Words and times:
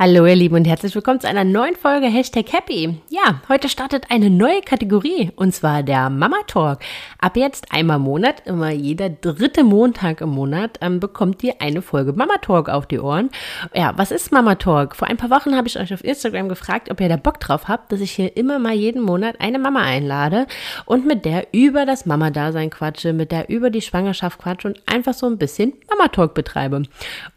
Hallo 0.00 0.26
ihr 0.26 0.36
Lieben 0.36 0.54
und 0.54 0.64
herzlich 0.64 0.94
willkommen 0.94 1.18
zu 1.18 1.26
einer 1.26 1.42
neuen 1.42 1.74
Folge 1.74 2.06
Hashtag 2.06 2.52
Happy. 2.52 3.00
Ja, 3.10 3.42
heute 3.48 3.68
startet 3.68 4.12
eine 4.12 4.30
neue 4.30 4.60
Kategorie 4.60 5.32
und 5.34 5.52
zwar 5.52 5.82
der 5.82 6.08
Mama 6.08 6.36
Talk. 6.46 6.78
Ab 7.18 7.36
jetzt 7.36 7.72
einmal 7.72 7.96
im 7.96 8.04
Monat, 8.04 8.46
immer 8.46 8.70
jeder 8.70 9.08
dritte 9.08 9.64
Montag 9.64 10.20
im 10.20 10.28
Monat, 10.28 10.78
ähm, 10.82 11.00
bekommt 11.00 11.42
ihr 11.42 11.54
eine 11.60 11.82
Folge 11.82 12.12
Mama 12.12 12.36
Talk 12.40 12.68
auf 12.68 12.86
die 12.86 13.00
Ohren. 13.00 13.30
Ja, 13.74 13.92
was 13.96 14.12
ist 14.12 14.30
Mama 14.30 14.54
Talk? 14.54 14.94
Vor 14.94 15.08
ein 15.08 15.16
paar 15.16 15.30
Wochen 15.30 15.56
habe 15.56 15.66
ich 15.66 15.76
euch 15.80 15.92
auf 15.92 16.04
Instagram 16.04 16.48
gefragt, 16.48 16.92
ob 16.92 17.00
ihr 17.00 17.08
da 17.08 17.16
Bock 17.16 17.40
drauf 17.40 17.66
habt, 17.66 17.90
dass 17.90 18.00
ich 18.00 18.12
hier 18.12 18.36
immer 18.36 18.60
mal 18.60 18.74
jeden 18.74 19.02
Monat 19.02 19.40
eine 19.40 19.58
Mama 19.58 19.80
einlade 19.80 20.46
und 20.86 21.06
mit 21.06 21.24
der 21.24 21.48
über 21.50 21.86
das 21.86 22.06
Mama-Dasein 22.06 22.70
quatsche, 22.70 23.12
mit 23.12 23.32
der 23.32 23.48
über 23.48 23.70
die 23.70 23.82
Schwangerschaft 23.82 24.38
quatsche 24.38 24.68
und 24.68 24.80
einfach 24.86 25.14
so 25.14 25.26
ein 25.26 25.38
bisschen 25.38 25.72
Mama 25.90 26.06
Talk 26.06 26.34
betreibe. 26.34 26.84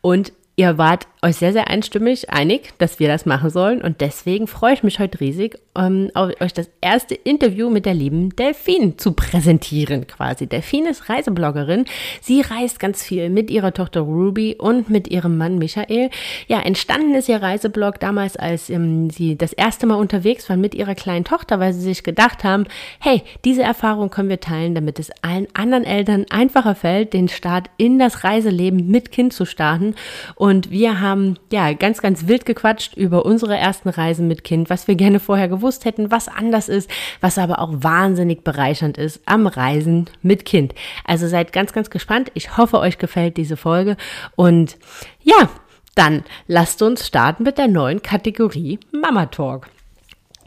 Und 0.01 0.31
Ihr 0.61 0.77
wart 0.77 1.07
euch 1.23 1.38
sehr, 1.38 1.53
sehr 1.53 1.70
einstimmig 1.70 2.29
einig, 2.29 2.77
dass 2.77 2.99
wir 2.99 3.07
das 3.07 3.25
machen 3.25 3.49
sollen. 3.49 3.81
Und 3.81 3.99
deswegen 3.99 4.45
freue 4.45 4.75
ich 4.75 4.84
mich 4.84 4.99
heute 4.99 5.20
riesig, 5.20 5.57
ähm, 5.75 6.11
euch 6.16 6.53
das 6.53 6.70
erste 6.81 7.16
Interview 7.16 7.70
mit 7.70 7.85
der 7.85 7.93
lieben 7.93 8.35
Delphine 8.35 8.98
zu 8.98 9.13
präsentieren 9.13 10.05
quasi. 10.07 10.48
Delphine 10.48 10.89
ist 10.89 11.09
Reisebloggerin. 11.09 11.85
Sie 12.21 12.41
reist 12.41 12.79
ganz 12.79 13.03
viel 13.03 13.29
mit 13.29 13.49
ihrer 13.49 13.73
Tochter 13.73 14.02
Ruby 14.02 14.55
und 14.59 14.89
mit 14.89 15.07
ihrem 15.09 15.38
Mann 15.38 15.57
Michael. 15.57 16.09
Ja, 16.48 16.60
entstanden 16.60 17.15
ist 17.15 17.29
ihr 17.29 17.41
Reiseblog 17.41 17.99
damals, 17.99 18.35
als 18.35 18.70
ähm, 18.70 19.10
sie 19.10 19.37
das 19.37 19.54
erste 19.54 19.85
Mal 19.85 19.95
unterwegs 19.95 20.49
waren 20.49 20.62
mit 20.62 20.76
ihrer 20.76 20.95
kleinen 20.95 21.23
Tochter, 21.23 21.60
weil 21.60 21.73
sie 21.73 21.82
sich 21.82 22.04
gedacht 22.04 22.43
haben, 22.43 22.65
hey, 22.99 23.23
diese 23.45 23.63
Erfahrung 23.63 24.10
können 24.10 24.29
wir 24.29 24.40
teilen, 24.40 24.76
damit 24.76 24.99
es 24.99 25.12
allen 25.21 25.48
anderen 25.54 25.85
Eltern 25.85 26.26
einfacher 26.29 26.76
fällt, 26.76 27.13
den 27.13 27.29
Start 27.29 27.70
in 27.77 27.98
das 27.98 28.23
Reiseleben 28.23 28.88
mit 28.90 29.12
Kind 29.12 29.34
zu 29.34 29.45
starten. 29.45 29.95
Und 30.35 30.70
wir 30.70 30.99
haben 30.99 31.38
ja 31.51 31.71
ganz, 31.73 32.01
ganz 32.01 32.27
wild 32.27 32.45
gequatscht 32.45 32.98
über 32.98 33.26
unsere 33.26 33.57
ersten 33.57 33.90
Reisen 33.90 34.27
mit 34.27 34.43
Kind, 34.43 34.70
was 34.70 34.88
wir 34.88 34.95
gerne 34.95 35.20
vorher 35.20 35.48
gewusst 35.48 35.60
hätten, 35.85 36.12
was 36.12 36.27
anders 36.27 36.70
ist, 36.70 36.90
was 37.20 37.37
aber 37.37 37.59
auch 37.59 37.71
wahnsinnig 37.73 38.43
bereichernd 38.43 38.98
ist 38.98 39.21
am 39.26 39.48
Reisen 39.48 40.09
mit 40.21 40.45
Kind. 40.45 40.73
Also 41.05 41.27
seid 41.27 41.54
ganz, 41.54 41.73
ganz 41.73 41.90
gespannt. 41.90 42.31
Ich 42.34 42.57
hoffe, 42.57 42.79
euch 42.79 42.98
gefällt 42.98 43.37
diese 43.37 43.57
Folge. 43.57 43.98
Und 44.35 44.77
ja, 45.21 45.49
dann 45.95 46.23
lasst 46.48 46.82
uns 46.82 47.05
starten 47.05 47.43
mit 47.43 47.57
der 47.57 47.67
neuen 47.67 48.01
Kategorie 48.01 48.79
Mama 48.91 49.27
Talk. 49.27 49.67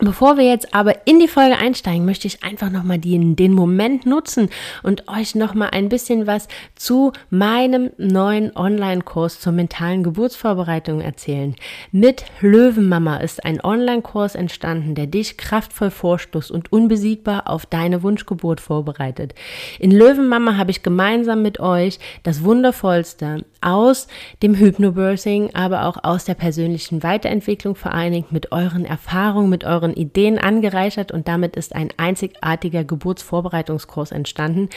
Bevor 0.01 0.37
wir 0.37 0.45
jetzt 0.45 0.75
aber 0.75 1.07
in 1.07 1.21
die 1.21 1.29
Folge 1.29 1.57
einsteigen, 1.57 2.05
möchte 2.05 2.27
ich 2.27 2.43
einfach 2.43 2.69
nochmal 2.69 2.99
den, 2.99 3.37
den 3.37 3.53
Moment 3.53 4.07
nutzen 4.07 4.51
und 4.83 5.09
euch 5.09 5.37
nochmal 5.37 5.69
ein 5.71 5.89
bisschen 5.89 6.27
was 6.27 6.49
zu 6.75 7.13
meinem 7.31 7.91
neuen 7.97 8.55
Online-Kurs 8.57 9.39
zur 9.39 9.53
mentalen 9.53 10.03
Geburtsvorbereitung 10.03 11.01
erzählen. 11.01 11.55
Mit 11.93 12.25
Löwenmama 12.41 13.19
ist 13.19 13.45
ein 13.45 13.63
Online-Kurs 13.63 14.35
entstanden, 14.35 14.97
der 14.97 15.07
dich 15.07 15.37
kraftvoll 15.37 15.93
vorstoßt 15.93 16.51
und 16.51 16.73
unbesiegbar 16.73 17.49
auf 17.49 17.65
deine 17.65 18.03
Wunschgeburt 18.03 18.61
vorbereitet. 18.61 19.37
In 19.79 19.93
Löwenmama 19.93 20.57
habe 20.57 20.73
ich 20.73 20.83
gemeinsam 20.83 21.41
mit 21.43 21.61
euch 21.61 22.01
das 22.25 22.43
Wundervollste 22.43 23.45
aus 23.61 24.09
dem 24.43 24.57
Hypnobirthing, 24.57 25.55
aber 25.55 25.87
auch 25.87 26.03
aus 26.03 26.25
der 26.25 26.35
persönlichen 26.35 27.05
Weiterentwicklung 27.05 27.77
vereinigt 27.77 28.33
mit 28.33 28.51
euren 28.51 28.85
Erfahrungen, 28.85 29.49
mit 29.49 29.63
euren 29.63 29.84
euren 29.85 29.95
Ideen 29.95 30.39
angereichert 30.39 31.13
und 31.13 31.29
damit 31.29 31.57
ist 31.57 31.75
ein 31.75 31.91
einzigartiger 31.97 32.85
Geburtsvorbereitungskurs 32.85 34.13
entstanden. 34.13 34.69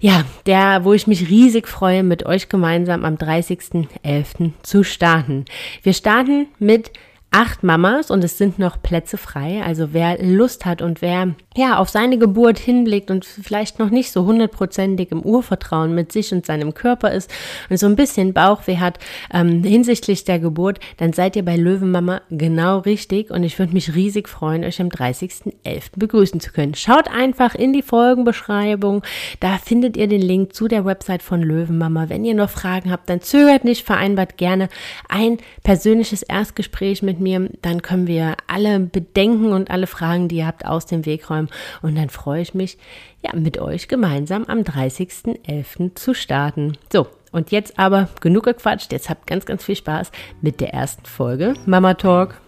Ja, 0.00 0.24
der, 0.46 0.84
wo 0.84 0.92
ich 0.92 1.06
mich 1.06 1.28
riesig 1.28 1.68
freue, 1.68 2.02
mit 2.02 2.24
euch 2.24 2.48
gemeinsam 2.48 3.04
am 3.04 3.16
30.11. 3.16 4.52
zu 4.62 4.84
starten. 4.84 5.44
Wir 5.82 5.92
starten 5.92 6.46
mit 6.58 6.92
acht 7.36 7.62
Mamas 7.62 8.10
und 8.10 8.24
es 8.24 8.38
sind 8.38 8.58
noch 8.58 8.80
Plätze 8.80 9.18
frei. 9.18 9.62
Also 9.62 9.92
wer 9.92 10.16
Lust 10.24 10.64
hat 10.64 10.80
und 10.80 11.02
wer 11.02 11.34
ja 11.54 11.76
auf 11.76 11.90
seine 11.90 12.16
Geburt 12.16 12.58
hinblickt 12.58 13.10
und 13.10 13.26
vielleicht 13.26 13.78
noch 13.78 13.90
nicht 13.90 14.10
so 14.10 14.24
hundertprozentig 14.24 15.12
im 15.12 15.20
Urvertrauen 15.20 15.94
mit 15.94 16.12
sich 16.12 16.32
und 16.32 16.46
seinem 16.46 16.72
Körper 16.72 17.12
ist 17.12 17.30
und 17.68 17.78
so 17.78 17.84
ein 17.84 17.94
bisschen 17.94 18.32
Bauchweh 18.32 18.78
hat 18.78 18.98
ähm, 19.30 19.62
hinsichtlich 19.62 20.24
der 20.24 20.38
Geburt, 20.38 20.80
dann 20.96 21.12
seid 21.12 21.36
ihr 21.36 21.44
bei 21.44 21.56
Löwenmama 21.56 22.22
genau 22.30 22.78
richtig 22.78 23.30
und 23.30 23.42
ich 23.42 23.58
würde 23.58 23.74
mich 23.74 23.94
riesig 23.94 24.30
freuen, 24.30 24.64
euch 24.64 24.80
am 24.80 24.88
30.11. 24.88 25.90
begrüßen 25.94 26.40
zu 26.40 26.52
können. 26.52 26.74
Schaut 26.74 27.10
einfach 27.10 27.54
in 27.54 27.74
die 27.74 27.82
Folgenbeschreibung, 27.82 29.02
da 29.40 29.58
findet 29.58 29.98
ihr 29.98 30.08
den 30.08 30.22
Link 30.22 30.54
zu 30.54 30.68
der 30.68 30.86
Website 30.86 31.22
von 31.22 31.42
Löwenmama. 31.42 32.08
Wenn 32.08 32.24
ihr 32.24 32.34
noch 32.34 32.48
Fragen 32.48 32.90
habt, 32.90 33.10
dann 33.10 33.20
zögert 33.20 33.64
nicht, 33.64 33.84
vereinbart 33.84 34.38
gerne 34.38 34.70
ein 35.10 35.36
persönliches 35.64 36.22
Erstgespräch 36.22 37.02
mit 37.02 37.20
mir 37.20 37.25
mir, 37.26 37.50
dann 37.62 37.82
können 37.82 38.06
wir 38.06 38.36
alle 38.46 38.80
Bedenken 38.80 39.52
und 39.52 39.70
alle 39.70 39.86
Fragen, 39.86 40.28
die 40.28 40.36
ihr 40.36 40.46
habt, 40.46 40.64
aus 40.64 40.86
dem 40.86 41.04
Weg 41.04 41.28
räumen. 41.28 41.48
Und 41.82 41.96
dann 41.96 42.08
freue 42.08 42.42
ich 42.42 42.54
mich, 42.54 42.78
ja, 43.22 43.34
mit 43.34 43.58
euch 43.58 43.88
gemeinsam 43.88 44.44
am 44.44 44.60
30.11. 44.60 45.94
zu 45.94 46.14
starten. 46.14 46.78
So, 46.92 47.08
und 47.32 47.50
jetzt 47.50 47.78
aber 47.78 48.08
genug 48.20 48.44
gequatscht. 48.44 48.92
Jetzt 48.92 49.10
habt 49.10 49.26
ganz, 49.26 49.44
ganz 49.44 49.64
viel 49.64 49.76
Spaß 49.76 50.10
mit 50.40 50.60
der 50.60 50.72
ersten 50.72 51.04
Folge 51.04 51.54
Mama 51.66 51.94
Talk. 51.94 52.40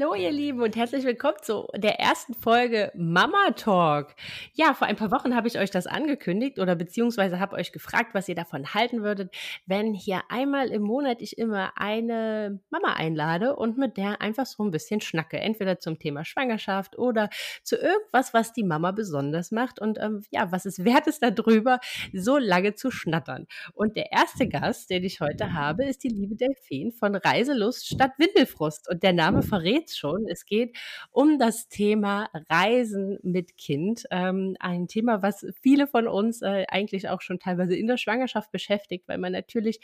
Hallo 0.00 0.14
ihr 0.14 0.30
Lieben 0.30 0.62
und 0.62 0.76
herzlich 0.76 1.04
willkommen 1.04 1.38
zu 1.42 1.66
der 1.74 1.98
ersten 1.98 2.32
Folge 2.32 2.92
Mama 2.94 3.50
Talk. 3.56 4.14
Ja, 4.52 4.72
vor 4.72 4.86
ein 4.86 4.94
paar 4.94 5.10
Wochen 5.10 5.34
habe 5.34 5.48
ich 5.48 5.58
euch 5.58 5.72
das 5.72 5.88
angekündigt 5.88 6.60
oder 6.60 6.76
beziehungsweise 6.76 7.40
habe 7.40 7.56
euch 7.56 7.72
gefragt, 7.72 8.10
was 8.14 8.28
ihr 8.28 8.36
davon 8.36 8.74
halten 8.74 9.02
würdet, 9.02 9.34
wenn 9.66 9.94
hier 9.94 10.20
einmal 10.28 10.68
im 10.68 10.82
Monat 10.82 11.20
ich 11.20 11.36
immer 11.36 11.72
eine 11.74 12.60
Mama 12.70 12.92
einlade 12.94 13.56
und 13.56 13.76
mit 13.76 13.96
der 13.96 14.20
einfach 14.20 14.46
so 14.46 14.62
ein 14.62 14.70
bisschen 14.70 15.00
schnacke. 15.00 15.40
Entweder 15.40 15.80
zum 15.80 15.98
Thema 15.98 16.24
Schwangerschaft 16.24 16.96
oder 16.96 17.28
zu 17.64 17.74
irgendwas, 17.74 18.32
was 18.32 18.52
die 18.52 18.64
Mama 18.64 18.92
besonders 18.92 19.50
macht 19.50 19.80
und 19.80 19.98
ähm, 19.98 20.22
ja, 20.30 20.52
was 20.52 20.64
es 20.64 20.84
wert 20.84 21.08
ist 21.08 21.24
darüber, 21.24 21.80
so 22.12 22.38
lange 22.38 22.76
zu 22.76 22.92
schnattern. 22.92 23.48
Und 23.74 23.96
der 23.96 24.12
erste 24.12 24.46
Gast, 24.46 24.90
den 24.90 25.02
ich 25.02 25.20
heute 25.20 25.54
habe, 25.54 25.86
ist 25.86 26.04
die 26.04 26.08
liebe 26.08 26.36
Delphine 26.36 26.92
von 26.92 27.16
Reiselust 27.16 27.88
statt 27.88 28.12
Windelfrust 28.18 28.88
und 28.88 29.02
der 29.02 29.12
Name 29.12 29.42
verrät 29.42 29.87
jetzt 29.88 29.98
schon. 29.98 30.26
Es 30.28 30.44
geht 30.44 30.76
um 31.10 31.38
das 31.38 31.68
Thema 31.68 32.28
Reisen 32.50 33.18
mit 33.22 33.56
Kind. 33.56 34.04
Ähm, 34.10 34.56
ein 34.60 34.86
Thema, 34.88 35.22
was 35.22 35.46
viele 35.60 35.86
von 35.86 36.06
uns 36.06 36.42
äh, 36.42 36.64
eigentlich 36.68 37.08
auch 37.08 37.20
schon 37.22 37.38
teilweise 37.38 37.74
in 37.74 37.86
der 37.86 37.96
Schwangerschaft 37.96 38.50
beschäftigt, 38.52 39.08
weil 39.08 39.18
man 39.18 39.32
natürlich 39.32 39.80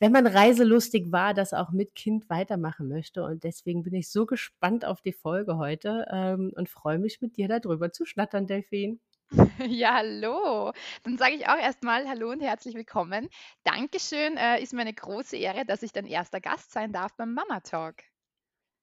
wenn 0.00 0.12
man 0.12 0.28
reiselustig 0.28 1.10
war, 1.10 1.34
das 1.34 1.52
auch 1.52 1.72
mit 1.72 1.96
Kind 1.96 2.30
weitermachen 2.30 2.86
möchte. 2.86 3.24
Und 3.24 3.42
deswegen 3.42 3.82
bin 3.82 3.94
ich 3.94 4.08
so 4.12 4.26
gespannt 4.26 4.84
auf 4.84 5.00
die 5.00 5.12
Folge 5.12 5.56
heute 5.56 6.06
ähm, 6.12 6.52
und 6.54 6.68
freue 6.68 7.00
mich 7.00 7.20
mit 7.20 7.36
dir 7.36 7.48
darüber 7.48 7.90
zu 7.90 8.06
schnattern, 8.06 8.46
Delphine. 8.46 8.98
Ja, 9.68 9.96
hallo. 9.96 10.72
Dann 11.02 11.18
sage 11.18 11.34
ich 11.34 11.48
auch 11.48 11.58
erstmal 11.58 12.08
Hallo 12.08 12.30
und 12.30 12.40
herzlich 12.40 12.76
willkommen. 12.76 13.28
Dankeschön, 13.64 14.36
äh, 14.36 14.62
ist 14.62 14.72
mir 14.72 14.82
eine 14.82 14.94
große 14.94 15.36
Ehre, 15.36 15.64
dass 15.66 15.82
ich 15.82 15.92
dein 15.92 16.06
erster 16.06 16.40
Gast 16.40 16.70
sein 16.70 16.92
darf 16.92 17.16
beim 17.16 17.34
Mama 17.34 17.60
Talk. 17.60 17.96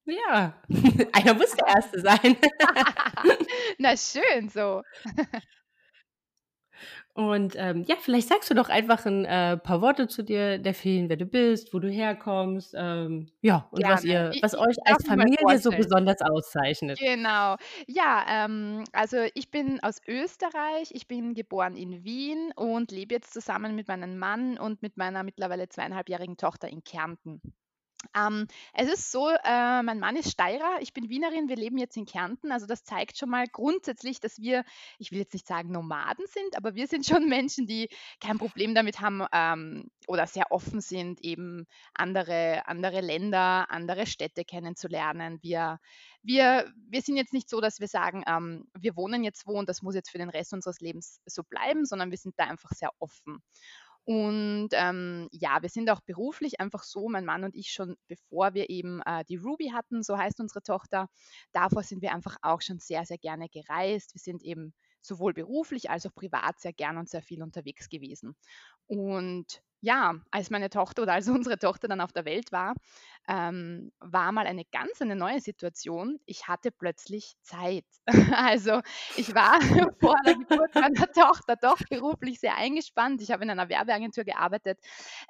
Ja, 0.05 0.53
einer 1.13 1.33
muss 1.33 1.51
der 1.51 1.67
Erste 1.67 1.99
sein. 1.99 2.37
Na 3.79 3.97
schön 3.97 4.49
so. 4.49 4.84
Und 7.17 7.55
ähm, 7.55 7.85
ja, 7.87 7.96
vielleicht 7.97 8.28
sagst 8.28 8.49
du 8.49 8.53
doch 8.53 8.67
einfach 8.67 9.05
ein 9.05 9.23
äh, 9.23 9.55
paar 9.55 9.81
Worte 9.81 10.09
zu 10.09 10.22
dir, 10.22 10.57
der 10.57 10.59
Delphine, 10.59 11.07
wer 11.07 11.16
du 11.16 11.25
bist, 11.25 11.73
wo 11.73 11.79
du 11.79 11.90
herkommst, 11.90 12.75
ähm, 12.78 13.31
ja, 13.41 13.69
und 13.72 13.87
was 13.87 14.03
ihr, 14.03 14.34
was 14.41 14.53
ich 14.53 14.59
euch 14.59 14.75
als 14.84 15.07
Familie 15.07 15.57
so 15.57 15.69
besonders 15.72 16.22
auszeichnet. 16.22 16.99
Genau. 16.99 17.55
Ja, 17.87 18.25
ähm, 18.29 18.84
also 18.91 19.19
ich 19.34 19.49
bin 19.49 19.79
aus 19.81 20.01
Österreich, 20.05 20.90
ich 20.91 21.08
bin 21.08 21.35
geboren 21.35 21.78
in 21.78 22.03
Wien 22.03 22.51
und 22.58 22.91
lebe 22.91 23.16
jetzt 23.16 23.31
zusammen 23.31 23.75
mit 23.75 23.87
meinem 23.87 24.17
Mann 24.17 24.58
und 24.58 24.81
mit 24.81 24.97
meiner 24.97 25.23
mittlerweile 25.23 25.69
zweieinhalbjährigen 25.69 26.35
Tochter 26.35 26.67
in 26.67 26.84
Kärnten. 26.84 27.40
Ähm, 28.16 28.47
es 28.73 28.91
ist 28.91 29.11
so, 29.11 29.29
äh, 29.29 29.84
mein 29.84 29.99
Mann 29.99 30.16
ist 30.16 30.31
Steirer, 30.31 30.78
ich 30.81 30.93
bin 30.93 31.09
Wienerin, 31.09 31.49
wir 31.49 31.55
leben 31.55 31.78
jetzt 31.78 31.97
in 31.97 32.05
Kärnten. 32.05 32.52
Also 32.52 32.66
das 32.66 32.84
zeigt 32.84 33.17
schon 33.17 33.29
mal 33.29 33.46
grundsätzlich, 33.47 34.19
dass 34.19 34.40
wir, 34.40 34.63
ich 34.99 35.11
will 35.11 35.19
jetzt 35.19 35.34
nicht 35.34 35.47
sagen 35.47 35.72
Nomaden 35.72 36.25
sind, 36.28 36.57
aber 36.57 36.75
wir 36.75 36.87
sind 36.87 37.05
schon 37.05 37.28
Menschen, 37.29 37.67
die 37.67 37.90
kein 38.19 38.37
Problem 38.37 38.75
damit 38.75 38.99
haben 38.99 39.25
ähm, 39.31 39.90
oder 40.07 40.28
sehr 40.28 40.52
offen 40.52 40.81
sind, 40.81 41.22
eben 41.22 41.66
andere, 41.93 42.67
andere 42.67 43.02
Länder, 43.02 43.69
andere 43.69 44.05
Städte 44.05 44.46
kennenzulernen. 44.46 45.40
Wir, 45.41 45.79
wir, 46.23 46.72
wir 46.90 47.01
sind 47.01 47.17
jetzt 47.17 47.34
nicht 47.34 47.49
so, 47.49 47.61
dass 47.61 47.79
wir 47.79 47.87
sagen, 47.87 48.23
ähm, 48.28 48.67
wir 48.73 48.96
wohnen 48.96 49.23
jetzt 49.23 49.47
wo 49.47 49.58
und 49.58 49.69
das 49.69 49.81
muss 49.81 49.96
jetzt 49.96 50.09
für 50.09 50.17
den 50.17 50.29
Rest 50.29 50.53
unseres 50.53 50.79
Lebens 50.81 51.19
so 51.25 51.43
bleiben, 51.43 51.85
sondern 51.85 52.11
wir 52.11 52.17
sind 52.17 52.35
da 52.37 52.46
einfach 52.46 52.72
sehr 52.72 52.90
offen. 52.99 53.41
Und 54.05 54.69
ähm, 54.73 55.28
ja, 55.31 55.61
wir 55.63 55.69
sind 55.69 55.90
auch 55.90 56.02
beruflich 56.02 56.59
einfach 56.59 56.84
so, 56.84 57.09
mein 57.09 57.25
Mann 57.25 57.43
und 57.43 57.55
ich 57.55 57.72
schon, 57.72 57.96
bevor 58.07 58.53
wir 58.53 58.69
eben 58.69 59.02
äh, 59.02 59.25
die 59.25 59.37
Ruby 59.37 59.69
hatten, 59.69 60.03
so 60.03 60.17
heißt 60.17 60.40
unsere 60.40 60.61
Tochter, 60.61 61.07
davor 61.53 61.81
sind 61.81 62.03
wir 62.03 62.13
einfach 62.13 62.37
auch 62.43 62.61
schon 62.61 62.78
sehr, 62.79 63.05
sehr 63.05 63.17
gerne 63.17 63.49
gereist. 63.49 64.13
Wir 64.13 64.22
sind 64.22 64.43
eben 64.43 64.73
sowohl 65.02 65.34
beruflich 65.34 65.90
als 65.90 66.05
auch 66.05 66.13
privat 66.13 66.59
sehr 66.59 66.73
gern 66.73 66.97
und 66.97 67.09
sehr 67.09 67.23
viel 67.23 67.41
unterwegs 67.41 67.90
gewesen. 67.90 68.35
Und 68.87 69.61
ja, 69.85 70.16
als 70.32 70.49
meine 70.49 70.70
Tochter 70.70 71.03
oder 71.03 71.14
als 71.14 71.28
unsere 71.29 71.58
Tochter 71.59 71.87
dann 71.87 72.02
auf 72.02 72.11
der 72.11 72.26
Welt 72.26 72.52
war, 72.52 72.73
ähm, 73.28 73.91
war 73.99 74.32
mal 74.32 74.47
eine 74.47 74.66
ganz 74.66 75.02
eine 75.02 75.16
neue 75.16 75.40
Situation. 75.40 76.20
Ich 76.26 76.47
hatte 76.47 76.72
plötzlich 76.72 77.35
Zeit. 77.41 77.85
Also 78.35 78.82
ich 79.16 79.34
war 79.34 79.59
vor 79.99 80.16
der 80.26 80.35
Geburt 80.35 80.73
meiner 80.76 81.11
Tochter 81.11 81.55
doch 81.55 81.78
beruflich 81.90 82.40
sehr 82.40 82.55
eingespannt. 82.58 83.22
Ich 83.22 83.32
habe 83.32 83.43
in 83.43 83.49
einer 83.49 83.70
Werbeagentur 83.70 84.23
gearbeitet. 84.23 84.79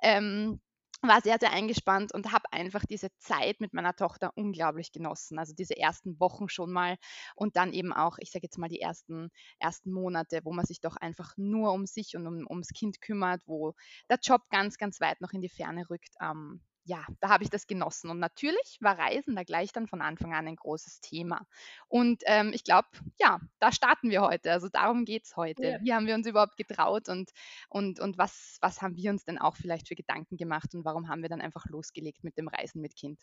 Ähm, 0.02 0.60
war 1.02 1.22
sehr, 1.22 1.38
sehr 1.40 1.52
eingespannt 1.52 2.14
und 2.14 2.32
habe 2.32 2.52
einfach 2.52 2.84
diese 2.86 3.10
Zeit 3.18 3.62
mit 3.62 3.74
meiner 3.74 3.96
Tochter 3.96 4.32
unglaublich 4.36 4.92
genossen. 4.92 5.38
Also 5.40 5.54
diese 5.54 5.78
ersten 5.78 6.20
Wochen 6.20 6.50
schon 6.50 6.72
mal 6.72 6.98
und 7.36 7.56
dann 7.58 7.74
eben 7.74 7.94
auch, 7.94 8.18
ich 8.20 8.32
sage 8.32 8.44
jetzt 8.46 8.58
mal, 8.58 8.70
die 8.70 8.80
ersten, 8.82 9.30
ersten 9.60 9.92
Monate, 9.92 10.42
wo 10.44 10.54
man 10.54 10.66
sich 10.66 10.82
doch 10.82 10.96
einfach 10.98 11.34
nur 11.38 11.74
um 11.74 11.86
sich 11.86 12.16
und 12.16 12.26
um, 12.28 12.46
ums 12.50 12.70
Kind 12.70 13.02
kümmert, 13.02 13.42
wo 13.46 13.74
der 14.10 14.20
Job 14.22 14.42
ganz, 14.50 14.78
ganz 14.78 15.00
weit 15.02 15.22
noch 15.22 15.32
in 15.32 15.42
die 15.42 15.50
Ferne 15.50 15.90
rückt. 15.90 16.16
Ähm, 16.22 16.62
ja, 16.86 17.04
da 17.20 17.30
habe 17.30 17.44
ich 17.44 17.50
das 17.50 17.66
genossen. 17.68 18.10
Und 18.10 18.20
natürlich 18.20 18.78
war 18.80 18.98
Reisen 18.98 19.36
da 19.36 19.44
gleich 19.44 19.74
dann 19.74 19.88
von 19.88 20.02
Anfang 20.02 20.34
an 20.34 20.48
ein 20.48 20.56
großes 20.56 21.02
Thema. 21.02 21.46
Und 21.88 22.22
ähm, 22.28 22.52
ich 22.54 22.64
glaube, 22.64 22.88
ja, 23.20 23.40
da 23.60 23.72
starten 23.72 24.12
wir 24.12 24.22
heute. 24.22 24.52
Also 24.52 24.70
darum 24.70 25.04
geht 25.04 25.26
es 25.26 25.36
heute. 25.36 25.68
Ja. 25.68 25.78
Wie 25.82 25.94
haben 25.94 26.06
wir 26.06 26.14
uns 26.14 26.28
überhaupt 26.28 26.58
getraut 26.58 27.10
und, 27.10 27.32
und, 27.70 28.00
und 28.00 28.18
was, 28.18 28.58
was 28.62 28.82
haben 28.82 28.96
wir 28.96 29.10
uns 29.10 29.26
denn 29.26 29.40
auch 29.40 29.58
vielleicht 29.58 29.88
für 29.88 29.96
Gedanken 29.96 30.38
gemacht 30.38 30.76
und 30.76 30.86
warum 30.86 31.10
haben 31.10 31.24
wir 31.24 31.30
dann 31.30 31.42
einfach 31.42 31.66
losgelegt 31.66 32.24
mit 32.24 32.38
dem 32.38 32.48
Reisen 32.48 32.82
mit 32.82 32.96
Kind? 32.96 33.20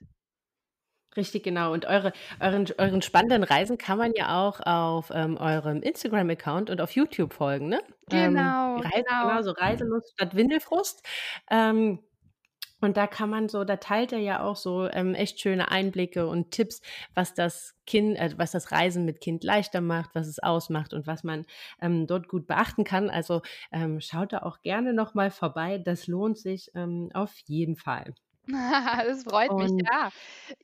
Richtig, 1.17 1.44
genau. 1.44 1.73
Und 1.73 1.85
eure, 1.85 2.12
euren, 2.41 2.67
euren 2.79 3.03
spannenden 3.03 3.44
Reisen 3.44 3.76
kann 3.76 3.99
man 3.99 4.12
ja 4.17 4.41
auch 4.41 4.61
auf 4.61 5.12
ähm, 5.15 5.37
eurem 5.37 5.82
Instagram-Account 5.82 6.70
und 6.70 6.81
auf 6.81 6.93
YouTube 6.93 7.35
folgen, 7.35 7.69
ne? 7.69 7.81
Genau. 8.08 8.76
Ähm, 8.76 8.81
Reise, 8.81 9.05
genau. 9.06 9.29
genau, 9.29 9.43
so 9.43 9.50
Reiselust 9.50 10.12
statt 10.12 10.35
Windelfrust. 10.35 11.06
Ähm, 11.50 12.00
und 12.82 12.96
da 12.96 13.06
kann 13.06 13.31
man 13.31 13.49
so, 13.49 13.64
da 13.64 13.76
teilt 13.76 14.12
er 14.12 14.19
ja 14.19 14.43
auch 14.43 14.56
so 14.56 14.88
ähm, 14.90 15.14
echt 15.14 15.40
schöne 15.40 15.70
Einblicke 15.70 16.26
und 16.26 16.50
Tipps, 16.50 16.82
was 17.14 17.34
das 17.34 17.75
Kind, 17.87 18.17
äh, 18.19 18.31
was 18.37 18.50
das 18.52 18.73
Reisen 18.73 19.05
mit 19.05 19.20
Kind 19.20 19.44
leichter 19.44 19.81
macht, 19.81 20.14
was 20.14 20.26
es 20.26 20.38
ausmacht 20.40 20.93
und 20.93 21.06
was 21.06 21.25
man 21.25 21.46
ähm, 21.81 22.06
dort 22.06 22.29
gut 22.29 22.46
beachten 22.46 22.84
kann. 22.84 23.08
Also 23.11 23.43
ähm, 23.73 24.00
schaut 24.00 24.32
da 24.32 24.38
auch 24.40 24.62
gerne 24.62 24.93
nochmal 24.93 25.31
vorbei. 25.31 25.79
Das 25.79 26.06
lohnt 26.06 26.38
sich 26.38 26.70
ähm, 26.75 27.11
auf 27.14 27.38
jeden 27.46 27.76
Fall. 27.76 28.14
Das 29.06 29.25
freut 29.25 29.53
mich, 29.53 29.71
ja. 29.91 30.11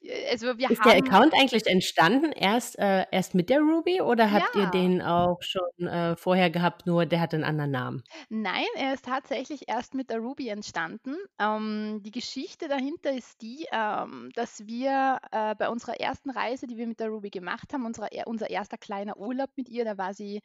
Äh, 0.02 0.30
also 0.30 0.58
wir 0.58 0.70
ist 0.70 0.84
der 0.84 0.96
Account 0.96 1.32
eigentlich 1.34 1.66
entstanden 1.66 2.32
erst, 2.32 2.78
äh, 2.78 3.04
erst 3.10 3.34
mit 3.34 3.50
der 3.50 3.60
Ruby 3.60 4.00
oder 4.00 4.30
habt 4.30 4.54
ihr 4.56 4.66
den 4.66 5.00
auch 5.02 5.40
schon 5.42 5.86
äh, 5.86 6.16
vorher 6.16 6.50
gehabt, 6.50 6.86
nur 6.86 7.06
der 7.06 7.20
hat 7.20 7.34
einen 7.34 7.44
anderen 7.44 7.70
Namen? 7.70 8.02
Nein, 8.28 8.66
er 8.76 8.94
ist 8.94 9.04
tatsächlich 9.04 9.68
erst 9.68 9.94
mit 9.94 10.10
der 10.10 10.18
Ruby 10.18 10.48
entstanden. 10.48 11.16
Ähm, 11.38 12.00
die 12.04 12.10
Geschichte 12.10 12.68
dahinter 12.68 13.12
ist 13.12 13.40
die, 13.42 13.66
ähm, 13.72 14.30
dass 14.34 14.66
wir 14.66 15.18
äh, 15.30 15.54
bei 15.54 15.68
unserer 15.68 16.00
ersten 16.00 16.30
Reise, 16.30 16.66
die 16.66 16.76
wir 16.76 16.86
mit 16.86 17.00
der 17.00 17.08
Ruby 17.08 17.30
gemacht 17.30 17.72
haben, 17.72 17.86
unserer, 17.86 18.08
unser 18.26 18.50
erster 18.50 18.76
kleiner 18.76 19.16
Urlaub 19.16 19.50
mit 19.56 19.68
ihr, 19.68 19.84
da 19.84 19.98
war 19.98 20.14
sie 20.14 20.40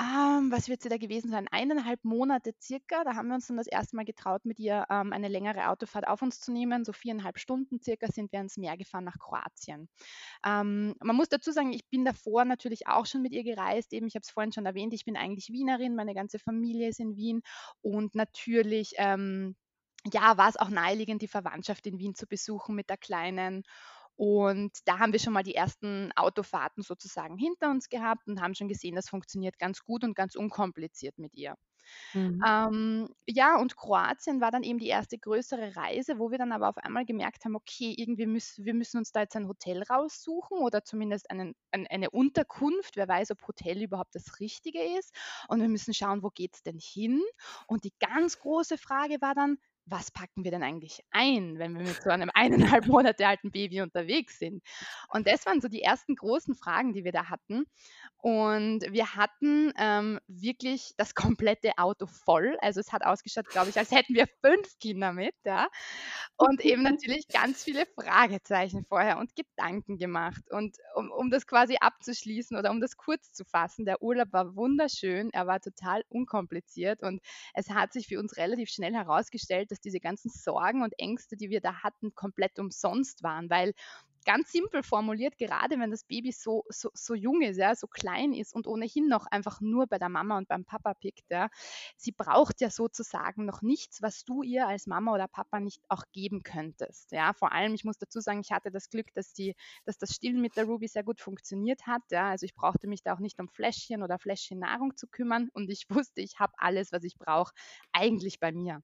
ähm, 0.00 0.52
was 0.52 0.68
wird 0.68 0.82
sie 0.82 0.88
da 0.88 0.96
gewesen 0.96 1.30
sein? 1.30 1.48
Eineinhalb 1.48 2.04
Monate 2.04 2.54
circa. 2.60 3.02
Da 3.04 3.14
haben 3.16 3.28
wir 3.28 3.34
uns 3.34 3.48
dann 3.48 3.56
das 3.56 3.66
erste 3.66 3.96
Mal 3.96 4.04
getraut, 4.04 4.44
mit 4.44 4.60
ihr 4.60 4.86
ähm, 4.90 5.12
eine 5.12 5.28
längere 5.28 5.68
Autofahrt 5.68 6.06
auf 6.06 6.22
uns 6.22 6.40
zu 6.40 6.52
nehmen. 6.52 6.84
So 6.84 6.92
viereinhalb 6.92 7.38
Stunden 7.38 7.80
circa 7.82 8.06
sind 8.06 8.30
wir 8.32 8.40
ins 8.40 8.56
Meer 8.56 8.76
gefahren 8.76 9.04
nach 9.04 9.18
Kroatien. 9.18 9.88
Ähm, 10.46 10.94
man 11.02 11.16
muss 11.16 11.28
dazu 11.28 11.52
sagen, 11.52 11.72
ich 11.72 11.88
bin 11.88 12.04
davor 12.04 12.44
natürlich 12.44 12.86
auch 12.86 13.06
schon 13.06 13.22
mit 13.22 13.32
ihr 13.32 13.44
gereist. 13.44 13.92
Eben, 13.92 14.06
ich 14.06 14.14
habe 14.14 14.22
es 14.22 14.30
vorhin 14.30 14.52
schon 14.52 14.66
erwähnt, 14.66 14.94
ich 14.94 15.04
bin 15.04 15.16
eigentlich 15.16 15.50
Wienerin, 15.50 15.96
meine 15.96 16.14
ganze 16.14 16.38
Familie 16.38 16.88
ist 16.88 17.00
in 17.00 17.16
Wien 17.16 17.42
und 17.82 18.14
natürlich 18.14 18.92
ähm, 18.98 19.56
ja, 20.12 20.36
war 20.38 20.48
es 20.48 20.56
auch 20.56 20.70
naheliegend, 20.70 21.22
die 21.22 21.28
Verwandtschaft 21.28 21.86
in 21.86 21.98
Wien 21.98 22.14
zu 22.14 22.26
besuchen 22.26 22.74
mit 22.74 22.88
der 22.90 22.96
Kleinen. 22.98 23.64
Und 24.18 24.72
da 24.84 24.98
haben 24.98 25.12
wir 25.12 25.20
schon 25.20 25.32
mal 25.32 25.44
die 25.44 25.54
ersten 25.54 26.10
Autofahrten 26.16 26.82
sozusagen 26.82 27.38
hinter 27.38 27.70
uns 27.70 27.88
gehabt 27.88 28.26
und 28.26 28.40
haben 28.40 28.56
schon 28.56 28.66
gesehen, 28.66 28.96
das 28.96 29.08
funktioniert 29.08 29.60
ganz 29.60 29.84
gut 29.84 30.02
und 30.02 30.16
ganz 30.16 30.34
unkompliziert 30.34 31.18
mit 31.18 31.36
ihr. 31.36 31.54
Mhm. 32.14 32.42
Ähm, 32.44 33.08
ja, 33.28 33.56
und 33.60 33.76
Kroatien 33.76 34.40
war 34.40 34.50
dann 34.50 34.64
eben 34.64 34.80
die 34.80 34.88
erste 34.88 35.18
größere 35.18 35.76
Reise, 35.76 36.18
wo 36.18 36.32
wir 36.32 36.38
dann 36.38 36.50
aber 36.50 36.68
auf 36.68 36.78
einmal 36.78 37.04
gemerkt 37.04 37.44
haben, 37.44 37.54
okay, 37.54 37.94
irgendwie 37.96 38.26
müssen 38.26 38.64
wir 38.64 38.74
müssen 38.74 38.98
uns 38.98 39.12
da 39.12 39.20
jetzt 39.20 39.36
ein 39.36 39.46
Hotel 39.46 39.84
raussuchen 39.84 40.58
oder 40.58 40.82
zumindest 40.82 41.30
einen, 41.30 41.54
ein, 41.70 41.86
eine 41.86 42.10
Unterkunft. 42.10 42.96
Wer 42.96 43.06
weiß, 43.06 43.30
ob 43.30 43.46
Hotel 43.46 43.84
überhaupt 43.84 44.16
das 44.16 44.40
Richtige 44.40 44.82
ist. 44.98 45.14
Und 45.46 45.60
wir 45.60 45.68
müssen 45.68 45.94
schauen, 45.94 46.24
wo 46.24 46.30
geht 46.30 46.56
es 46.56 46.62
denn 46.64 46.80
hin? 46.80 47.22
Und 47.68 47.84
die 47.84 47.94
ganz 48.00 48.40
große 48.40 48.78
Frage 48.78 49.18
war 49.20 49.36
dann, 49.36 49.58
was 49.90 50.10
packen 50.10 50.44
wir 50.44 50.50
denn 50.50 50.62
eigentlich 50.62 51.02
ein, 51.10 51.58
wenn 51.58 51.76
wir 51.76 51.84
mit 51.84 52.02
so 52.02 52.10
einem 52.10 52.30
eineinhalb 52.34 52.86
Monate 52.86 53.26
alten 53.26 53.50
Baby 53.50 53.80
unterwegs 53.80 54.38
sind? 54.38 54.62
Und 55.08 55.26
das 55.26 55.46
waren 55.46 55.60
so 55.60 55.68
die 55.68 55.82
ersten 55.82 56.14
großen 56.14 56.54
Fragen, 56.54 56.92
die 56.92 57.04
wir 57.04 57.12
da 57.12 57.28
hatten. 57.28 57.64
Und 58.20 58.80
wir 58.90 59.14
hatten 59.14 59.72
ähm, 59.78 60.18
wirklich 60.26 60.92
das 60.96 61.14
komplette 61.14 61.72
Auto 61.78 62.06
voll. 62.06 62.56
Also 62.60 62.80
es 62.80 62.92
hat 62.92 63.04
ausgeschaut, 63.04 63.48
glaube 63.48 63.70
ich, 63.70 63.78
als 63.78 63.92
hätten 63.92 64.14
wir 64.14 64.26
fünf 64.44 64.78
Kinder 64.80 65.12
mit. 65.12 65.34
Ja? 65.44 65.68
Und 66.36 66.60
eben 66.60 66.82
natürlich 66.98 67.28
ganz 67.28 67.62
viele 67.62 67.86
Fragezeichen 67.86 68.84
vorher 68.84 69.18
und 69.18 69.36
Gedanken 69.36 69.98
gemacht. 69.98 70.42
Und 70.50 70.76
um, 70.96 71.12
um 71.12 71.30
das 71.30 71.46
quasi 71.46 71.76
abzuschließen 71.80 72.56
oder 72.56 72.70
um 72.72 72.80
das 72.80 72.96
kurz 72.96 73.32
zu 73.32 73.44
fassen, 73.44 73.84
der 73.84 74.02
Urlaub 74.02 74.32
war 74.32 74.56
wunderschön, 74.56 75.30
er 75.32 75.46
war 75.46 75.60
total 75.60 76.02
unkompliziert 76.08 77.02
und 77.02 77.20
es 77.54 77.70
hat 77.70 77.92
sich 77.92 78.08
für 78.08 78.18
uns 78.18 78.36
relativ 78.36 78.68
schnell 78.70 78.94
herausgestellt, 78.94 79.70
dass 79.70 79.77
diese 79.84 80.00
ganzen 80.00 80.30
Sorgen 80.30 80.82
und 80.82 80.94
Ängste, 80.98 81.36
die 81.36 81.50
wir 81.50 81.60
da 81.60 81.82
hatten, 81.82 82.14
komplett 82.14 82.58
umsonst 82.58 83.22
waren, 83.22 83.50
weil 83.50 83.72
ganz 84.24 84.52
simpel 84.52 84.82
formuliert, 84.82 85.38
gerade 85.38 85.78
wenn 85.78 85.90
das 85.90 86.04
Baby 86.04 86.32
so, 86.32 86.64
so, 86.68 86.90
so 86.92 87.14
jung 87.14 87.40
ist, 87.40 87.56
ja, 87.56 87.74
so 87.74 87.86
klein 87.86 88.34
ist 88.34 88.54
und 88.54 88.66
ohnehin 88.66 89.08
noch 89.08 89.26
einfach 89.26 89.60
nur 89.62 89.86
bei 89.86 89.98
der 89.98 90.10
Mama 90.10 90.36
und 90.36 90.48
beim 90.48 90.66
Papa 90.66 90.92
pickt, 90.92 91.24
ja, 91.30 91.48
sie 91.96 92.12
braucht 92.12 92.60
ja 92.60 92.70
sozusagen 92.70 93.46
noch 93.46 93.62
nichts, 93.62 94.02
was 94.02 94.24
du 94.24 94.42
ihr 94.42 94.66
als 94.66 94.86
Mama 94.86 95.14
oder 95.14 95.28
Papa 95.28 95.60
nicht 95.60 95.80
auch 95.88 96.02
geben 96.12 96.42
könntest. 96.42 97.12
Ja, 97.12 97.32
vor 97.32 97.52
allem, 97.52 97.74
ich 97.74 97.84
muss 97.84 97.96
dazu 97.98 98.20
sagen, 98.20 98.40
ich 98.40 98.50
hatte 98.52 98.70
das 98.70 98.90
Glück, 98.90 99.12
dass, 99.14 99.32
die, 99.32 99.54
dass 99.84 99.96
das 99.98 100.10
Stillen 100.14 100.40
mit 100.40 100.56
der 100.56 100.64
Ruby 100.66 100.88
sehr 100.88 101.04
gut 101.04 101.20
funktioniert 101.20 101.86
hat. 101.86 102.02
Ja, 102.10 102.28
also 102.30 102.44
ich 102.44 102.54
brauchte 102.54 102.86
mich 102.86 103.02
da 103.02 103.14
auch 103.14 103.20
nicht 103.20 103.40
um 103.40 103.48
Fläschchen 103.48 104.02
oder 104.02 104.18
Fläschchen 104.18 104.58
Nahrung 104.58 104.96
zu 104.96 105.06
kümmern 105.06 105.48
und 105.52 105.70
ich 105.70 105.86
wusste, 106.04 106.20
ich 106.20 106.38
habe 106.38 106.52
alles, 106.58 106.92
was 106.92 107.04
ich 107.04 107.16
brauche, 107.18 107.52
eigentlich 107.92 108.40
bei 108.40 108.52
mir. 108.52 108.82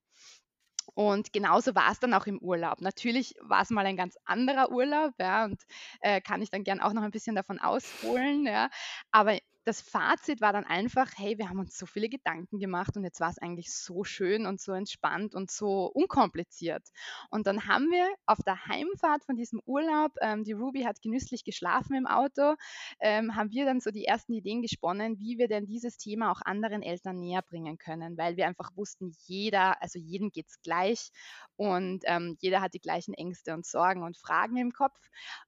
Und 0.94 1.32
genauso 1.32 1.74
war 1.74 1.90
es 1.90 2.00
dann 2.00 2.14
auch 2.14 2.26
im 2.26 2.38
Urlaub. 2.38 2.80
Natürlich 2.80 3.34
war 3.40 3.62
es 3.62 3.70
mal 3.70 3.86
ein 3.86 3.96
ganz 3.96 4.16
anderer 4.24 4.70
Urlaub, 4.70 5.12
ja, 5.18 5.44
und 5.44 5.62
äh, 6.00 6.20
kann 6.20 6.42
ich 6.42 6.50
dann 6.50 6.64
gern 6.64 6.80
auch 6.80 6.92
noch 6.92 7.02
ein 7.02 7.10
bisschen 7.10 7.34
davon 7.36 7.58
ausholen, 7.60 8.46
ja. 8.46 8.68
Aber 9.10 9.38
das 9.64 9.80
Fazit 9.80 10.40
war 10.40 10.52
dann 10.52 10.64
einfach, 10.64 11.10
hey, 11.16 11.38
wir 11.38 11.48
haben 11.48 11.58
uns 11.58 11.78
so 11.78 11.86
viele 11.86 12.08
Gedanken 12.08 12.58
gemacht 12.58 12.96
und 12.96 13.04
jetzt 13.04 13.20
war 13.20 13.30
es 13.30 13.38
eigentlich 13.38 13.72
so 13.72 14.04
schön 14.04 14.46
und 14.46 14.60
so 14.60 14.72
entspannt 14.72 15.34
und 15.34 15.50
so 15.50 15.86
unkompliziert. 15.86 16.82
Und 17.30 17.46
dann 17.46 17.66
haben 17.66 17.90
wir 17.90 18.06
auf 18.26 18.38
der 18.44 18.66
Heimfahrt 18.66 19.24
von 19.24 19.36
diesem 19.36 19.60
Urlaub, 19.64 20.12
ähm, 20.20 20.44
die 20.44 20.52
Ruby 20.52 20.82
hat 20.82 21.00
genüsslich 21.00 21.44
geschlafen 21.44 21.94
im 21.96 22.06
Auto, 22.06 22.54
ähm, 23.00 23.34
haben 23.36 23.50
wir 23.50 23.64
dann 23.64 23.80
so 23.80 23.90
die 23.90 24.04
ersten 24.04 24.34
Ideen 24.34 24.62
gesponnen, 24.62 25.18
wie 25.18 25.38
wir 25.38 25.48
denn 25.48 25.66
dieses 25.66 25.96
Thema 25.96 26.30
auch 26.30 26.42
anderen 26.44 26.82
Eltern 26.82 27.18
näher 27.18 27.42
bringen 27.42 27.78
können, 27.78 28.18
weil 28.18 28.36
wir 28.36 28.46
einfach 28.46 28.70
wussten, 28.76 29.14
jeder, 29.26 29.80
also 29.82 29.98
jedem 29.98 30.30
geht 30.30 30.48
es 30.48 30.60
gleich 30.60 31.10
und 31.56 32.00
ähm, 32.04 32.36
jeder 32.40 32.60
hat 32.60 32.74
die 32.74 32.80
gleichen 32.80 33.14
Ängste 33.14 33.54
und 33.54 33.64
Sorgen 33.64 34.02
und 34.02 34.16
Fragen 34.18 34.56
im 34.56 34.72
Kopf. 34.72 34.98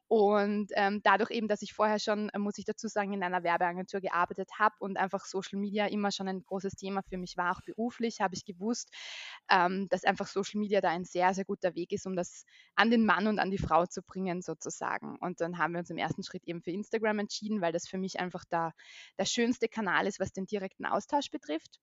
Und 0.09 0.69
ähm, 0.75 1.01
dadurch 1.03 1.31
eben, 1.31 1.49
dass 1.49 1.63
ich 1.63 1.73
vorher 1.73 1.99
schon, 1.99 2.29
äh, 2.31 2.39
muss 2.39 2.59
ich 2.59 2.65
dazu 2.65 2.87
sagen, 2.89 3.13
in 3.13 3.23
einer 3.25 3.43
Werbeagentur 3.43 4.01
gearbeitet 4.01 4.51
habe 4.59 4.75
und 4.79 4.97
einfach 4.97 5.25
Social 5.25 5.59
Media 5.59 5.87
immer 5.87 6.13
schon 6.13 6.29
ein 6.29 6.45
großes 6.45 6.75
Thema 6.75 7.03
für 7.03 7.19
mich 7.19 7.37
war, 7.37 7.53
auch 7.57 7.63
beruflich, 7.63 8.21
habe 8.21 8.35
ich 8.35 8.45
gewusst, 8.45 8.91
ähm, 9.51 9.89
dass 9.89 10.05
einfach 10.05 10.29
Social 10.29 10.61
Media 10.61 10.81
da 10.81 10.91
ein 10.91 11.05
sehr, 11.05 11.35
sehr 11.35 11.45
guter 11.45 11.75
Weg 11.75 11.93
ist, 11.93 12.07
um 12.07 12.15
das 12.15 12.45
an 12.77 12.91
den 12.91 13.05
Mann 13.05 13.27
und 13.27 13.39
an 13.41 13.51
die 13.51 13.59
Frau 13.59 13.87
zu 13.87 14.03
bringen, 14.03 14.43
sozusagen. 14.43 15.17
Und 15.21 15.41
dann 15.41 15.59
haben 15.59 15.73
wir 15.73 15.81
uns 15.81 15.91
im 15.91 15.99
ersten 15.99 16.23
Schritt 16.23 16.45
eben 16.45 16.63
für 16.63 16.71
Instagram 16.71 17.21
entschieden, 17.21 17.61
weil 17.61 17.73
das 17.73 17.89
für 17.89 17.99
mich 17.99 18.21
einfach 18.21 18.45
da 18.49 18.73
der 19.19 19.25
schönste 19.25 19.69
Kanal 19.69 20.07
ist, 20.07 20.21
was 20.21 20.33
den 20.33 20.47
direkten 20.47 20.87
Austausch 20.87 21.31
betrifft. 21.31 21.81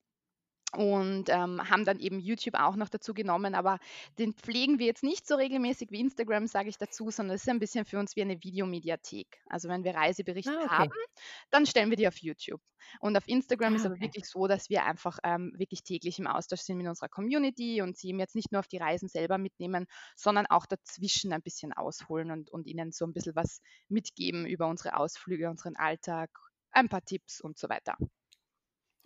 Und 0.76 1.28
ähm, 1.28 1.68
haben 1.70 1.84
dann 1.84 2.00
eben 2.00 2.18
YouTube 2.20 2.54
auch 2.54 2.76
noch 2.76 2.88
dazu 2.88 3.14
genommen, 3.14 3.54
aber 3.54 3.78
den 4.18 4.32
pflegen 4.34 4.78
wir 4.78 4.86
jetzt 4.86 5.02
nicht 5.02 5.26
so 5.26 5.36
regelmäßig 5.36 5.90
wie 5.90 6.00
Instagram, 6.00 6.46
sage 6.46 6.68
ich 6.68 6.78
dazu, 6.78 7.10
sondern 7.10 7.36
es 7.36 7.42
ist 7.42 7.48
ein 7.48 7.58
bisschen 7.58 7.84
für 7.84 7.98
uns 7.98 8.16
wie 8.16 8.22
eine 8.22 8.42
Videomediathek. 8.42 9.42
Also 9.48 9.68
wenn 9.68 9.84
wir 9.84 9.94
Reiseberichte 9.94 10.68
Ah, 10.68 10.78
haben, 10.78 10.90
okay. 10.90 11.04
dann 11.50 11.66
stellen 11.66 11.90
wir 11.90 11.96
die 11.96 12.08
auf 12.08 12.18
YouTube. 12.18 12.60
Und 13.00 13.16
auf 13.16 13.26
Instagram 13.28 13.74
ist 13.74 13.82
Ah, 13.82 13.86
aber 13.86 13.94
okay. 13.94 14.04
wirklich 14.04 14.26
so, 14.28 14.46
dass 14.46 14.68
wir 14.68 14.84
einfach 14.84 15.18
ähm, 15.24 15.52
wirklich 15.56 15.82
täglich 15.84 16.18
im 16.18 16.26
Austausch 16.26 16.60
sind 16.60 16.76
mit 16.78 16.86
unserer 16.86 17.08
Community 17.08 17.80
und 17.82 17.96
sie 17.96 18.08
eben 18.08 18.18
jetzt 18.18 18.34
nicht 18.34 18.52
nur 18.52 18.60
auf 18.60 18.68
die 18.68 18.78
Reisen 18.78 19.08
selber 19.08 19.38
mitnehmen, 19.38 19.86
sondern 20.16 20.46
auch 20.46 20.66
dazwischen 20.66 21.32
ein 21.32 21.42
bisschen 21.42 21.72
ausholen 21.72 22.30
und, 22.30 22.50
und 22.50 22.66
ihnen 22.66 22.92
so 22.92 23.06
ein 23.06 23.12
bisschen 23.12 23.34
was 23.36 23.60
mitgeben 23.88 24.46
über 24.46 24.68
unsere 24.68 24.96
Ausflüge, 24.96 25.48
unseren 25.48 25.76
Alltag, 25.76 26.30
ein 26.72 26.88
paar 26.88 27.04
Tipps 27.04 27.40
und 27.40 27.58
so 27.58 27.68
weiter. 27.68 27.96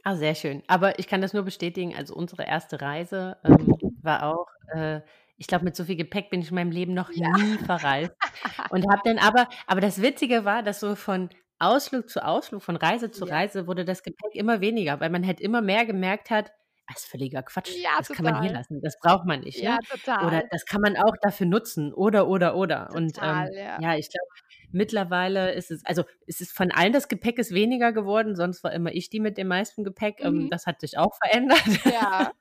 Ah, 0.04 0.16
sehr 0.16 0.34
schön. 0.34 0.62
Aber 0.68 0.98
ich 0.98 1.06
kann 1.08 1.20
das 1.20 1.32
nur 1.34 1.42
bestätigen, 1.42 1.94
also 1.96 2.14
unsere 2.14 2.44
erste 2.46 2.80
Reise, 2.80 3.36
ähm, 3.44 3.78
war 4.02 4.22
auch 4.24 4.46
äh, 4.68 5.00
ich 5.40 5.46
glaube, 5.46 5.64
mit 5.64 5.76
so 5.76 5.84
viel 5.84 5.94
Gepäck 5.96 6.30
bin 6.30 6.40
ich 6.40 6.48
in 6.48 6.56
meinem 6.56 6.72
Leben 6.72 6.94
noch 6.94 7.14
Ja. 7.14 7.28
nie 7.28 7.58
verreist 7.58 8.12
und 8.68 8.84
habe 8.90 9.02
dann 9.04 9.18
aber 9.18 9.48
aber 9.66 9.80
das 9.80 10.02
Witzige 10.02 10.44
war, 10.44 10.62
dass 10.64 10.80
so 10.80 10.96
von 10.96 11.30
Ausflug 11.60 12.08
zu 12.10 12.24
Ausflug, 12.24 12.62
von 12.62 12.76
Reise 12.76 13.10
zu 13.12 13.24
Ja. 13.24 13.34
Reise 13.34 13.66
wurde 13.68 13.84
das 13.84 14.02
Gepäck 14.02 14.34
immer 14.34 14.60
weniger, 14.60 15.00
weil 15.00 15.10
man 15.10 15.26
halt 15.26 15.40
immer 15.40 15.62
mehr 15.62 15.86
gemerkt 15.86 16.30
hat: 16.30 16.52
„Ah, 16.88 16.94
ist 16.96 17.06
völliger 17.06 17.42
Quatsch. 17.42 17.70
Ja, 17.82 17.90
Das 17.98 18.10
kann 18.10 18.24
man 18.24 18.40
hier 18.40 18.50
total. 18.50 18.60
lassen. 18.60 18.80
Das 18.82 18.98
braucht 18.98 19.26
man 19.26 19.40
nicht“, 19.40 19.60
Ja, 19.60 19.72
ne? 19.72 19.78
Oder 20.20 20.42
total. 20.42 20.48
das 20.50 20.64
kann 20.66 20.80
man 20.80 20.96
auch 20.96 21.14
dafür 21.22 21.46
nutzen 21.46 21.92
oder, 21.94 22.28
oder, 22.28 22.56
oder. 22.56 22.92
Und, 22.94 23.14
Total, 23.14 23.48
ähm, 23.48 23.54
ja. 23.54 23.78
ja, 23.80 23.96
ich 23.96 24.08
glaube, 24.10 24.26
mittlerweile 24.72 25.52
ist 25.52 25.70
es 25.70 25.84
also, 25.84 26.04
es 26.26 26.40
ist 26.40 26.52
von 26.52 26.70
allen 26.72 26.92
das 26.92 27.08
Gepäck 27.08 27.38
ist 27.38 27.52
weniger 27.54 27.92
geworden, 27.92 28.36
sonst 28.36 28.64
war 28.64 28.72
immer 28.72 28.92
ich 28.92 29.10
die 29.10 29.20
mit 29.20 29.38
dem 29.38 29.48
meisten 29.48 29.84
Gepäck. 29.84 30.20
Ähm, 30.22 30.46
Mhm. 30.46 30.50
das 30.50 30.66
hat 30.66 30.80
sich 30.80 30.98
auch 30.98 31.14
verändert. 31.22 31.62
Ja. 31.84 32.32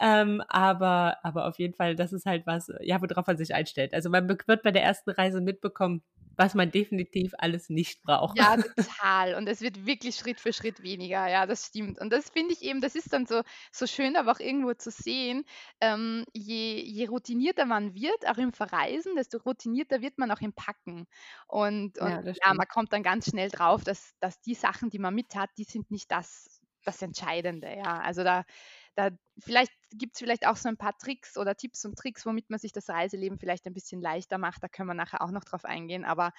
Ähm, 0.00 0.42
aber 0.48 1.18
aber 1.24 1.46
auf 1.46 1.58
jeden 1.58 1.74
Fall, 1.74 1.94
das 1.96 2.12
ist 2.12 2.26
halt 2.26 2.46
was, 2.46 2.70
ja, 2.80 3.00
worauf 3.02 3.26
man 3.26 3.36
sich 3.36 3.54
einstellt. 3.54 3.94
Also, 3.94 4.10
man 4.10 4.28
wird 4.28 4.62
bei 4.62 4.70
der 4.70 4.82
ersten 4.82 5.10
Reise 5.10 5.40
mitbekommen, 5.40 6.02
was 6.36 6.54
man 6.54 6.70
definitiv 6.70 7.32
alles 7.38 7.68
nicht 7.70 8.02
braucht. 8.02 8.36
Ja, 8.36 8.56
total. 8.56 9.34
Und 9.36 9.46
es 9.48 9.60
wird 9.60 9.86
wirklich 9.86 10.16
Schritt 10.16 10.40
für 10.40 10.52
Schritt 10.52 10.82
weniger. 10.82 11.28
Ja, 11.28 11.46
das 11.46 11.66
stimmt. 11.66 12.00
Und 12.00 12.10
das 12.12 12.30
finde 12.30 12.52
ich 12.52 12.62
eben 12.62 12.80
das 12.80 12.96
ist 12.96 13.12
dann 13.12 13.26
so 13.26 13.42
so 13.70 13.86
schön, 13.86 14.16
aber 14.16 14.32
auch 14.32 14.40
irgendwo 14.40 14.74
zu 14.74 14.90
sehen, 14.90 15.44
ähm, 15.80 16.24
je 16.32 16.80
je 16.82 17.06
routinierter 17.06 17.64
man 17.64 17.94
wird, 17.94 18.26
auch 18.28 18.38
im 18.38 18.52
Verreisen, 18.52 19.14
desto 19.14 19.38
routinierter 19.38 20.00
wird 20.00 20.18
man 20.18 20.32
auch 20.32 20.40
im 20.40 20.52
Packen. 20.52 21.06
Und 21.46 21.98
und 21.98 22.20
Ja, 22.20 22.34
ja, 22.44 22.54
man 22.54 22.66
kommt 22.66 22.92
dann 22.92 23.04
ganz 23.04 23.26
schnell 23.30 23.50
drauf, 23.50 23.84
dass 23.84 24.14
dass 24.18 24.40
die 24.40 24.54
Sachen, 24.54 24.90
die 24.90 24.98
man 24.98 25.14
mit 25.14 25.36
hat, 25.36 25.50
die 25.56 25.64
sind 25.64 25.90
nicht 25.92 26.10
das 26.10 26.60
das 26.84 27.00
Entscheidende, 27.02 27.68
ja. 27.76 28.00
Also, 28.00 28.24
da 28.24 28.44
da 28.96 29.10
vielleicht 29.42 29.72
gibt's 29.92 30.18
vielleicht 30.18 30.46
auch 30.46 30.56
so 30.56 30.68
ein 30.68 30.76
paar 30.76 30.96
Tricks 30.98 31.36
oder 31.36 31.54
Tipps 31.56 31.84
und 31.84 31.96
Tricks, 31.98 32.26
womit 32.26 32.50
man 32.50 32.58
sich 32.58 32.72
das 32.72 32.88
Reiseleben 32.88 33.38
vielleicht 33.38 33.66
ein 33.66 33.74
bisschen 33.74 34.00
leichter 34.00 34.38
macht. 34.38 34.62
Da 34.62 34.68
können 34.68 34.88
wir 34.88 34.94
nachher 34.94 35.22
auch 35.22 35.30
noch 35.30 35.44
drauf 35.44 35.64
eingehen. 35.64 36.04
Aber 36.04 36.32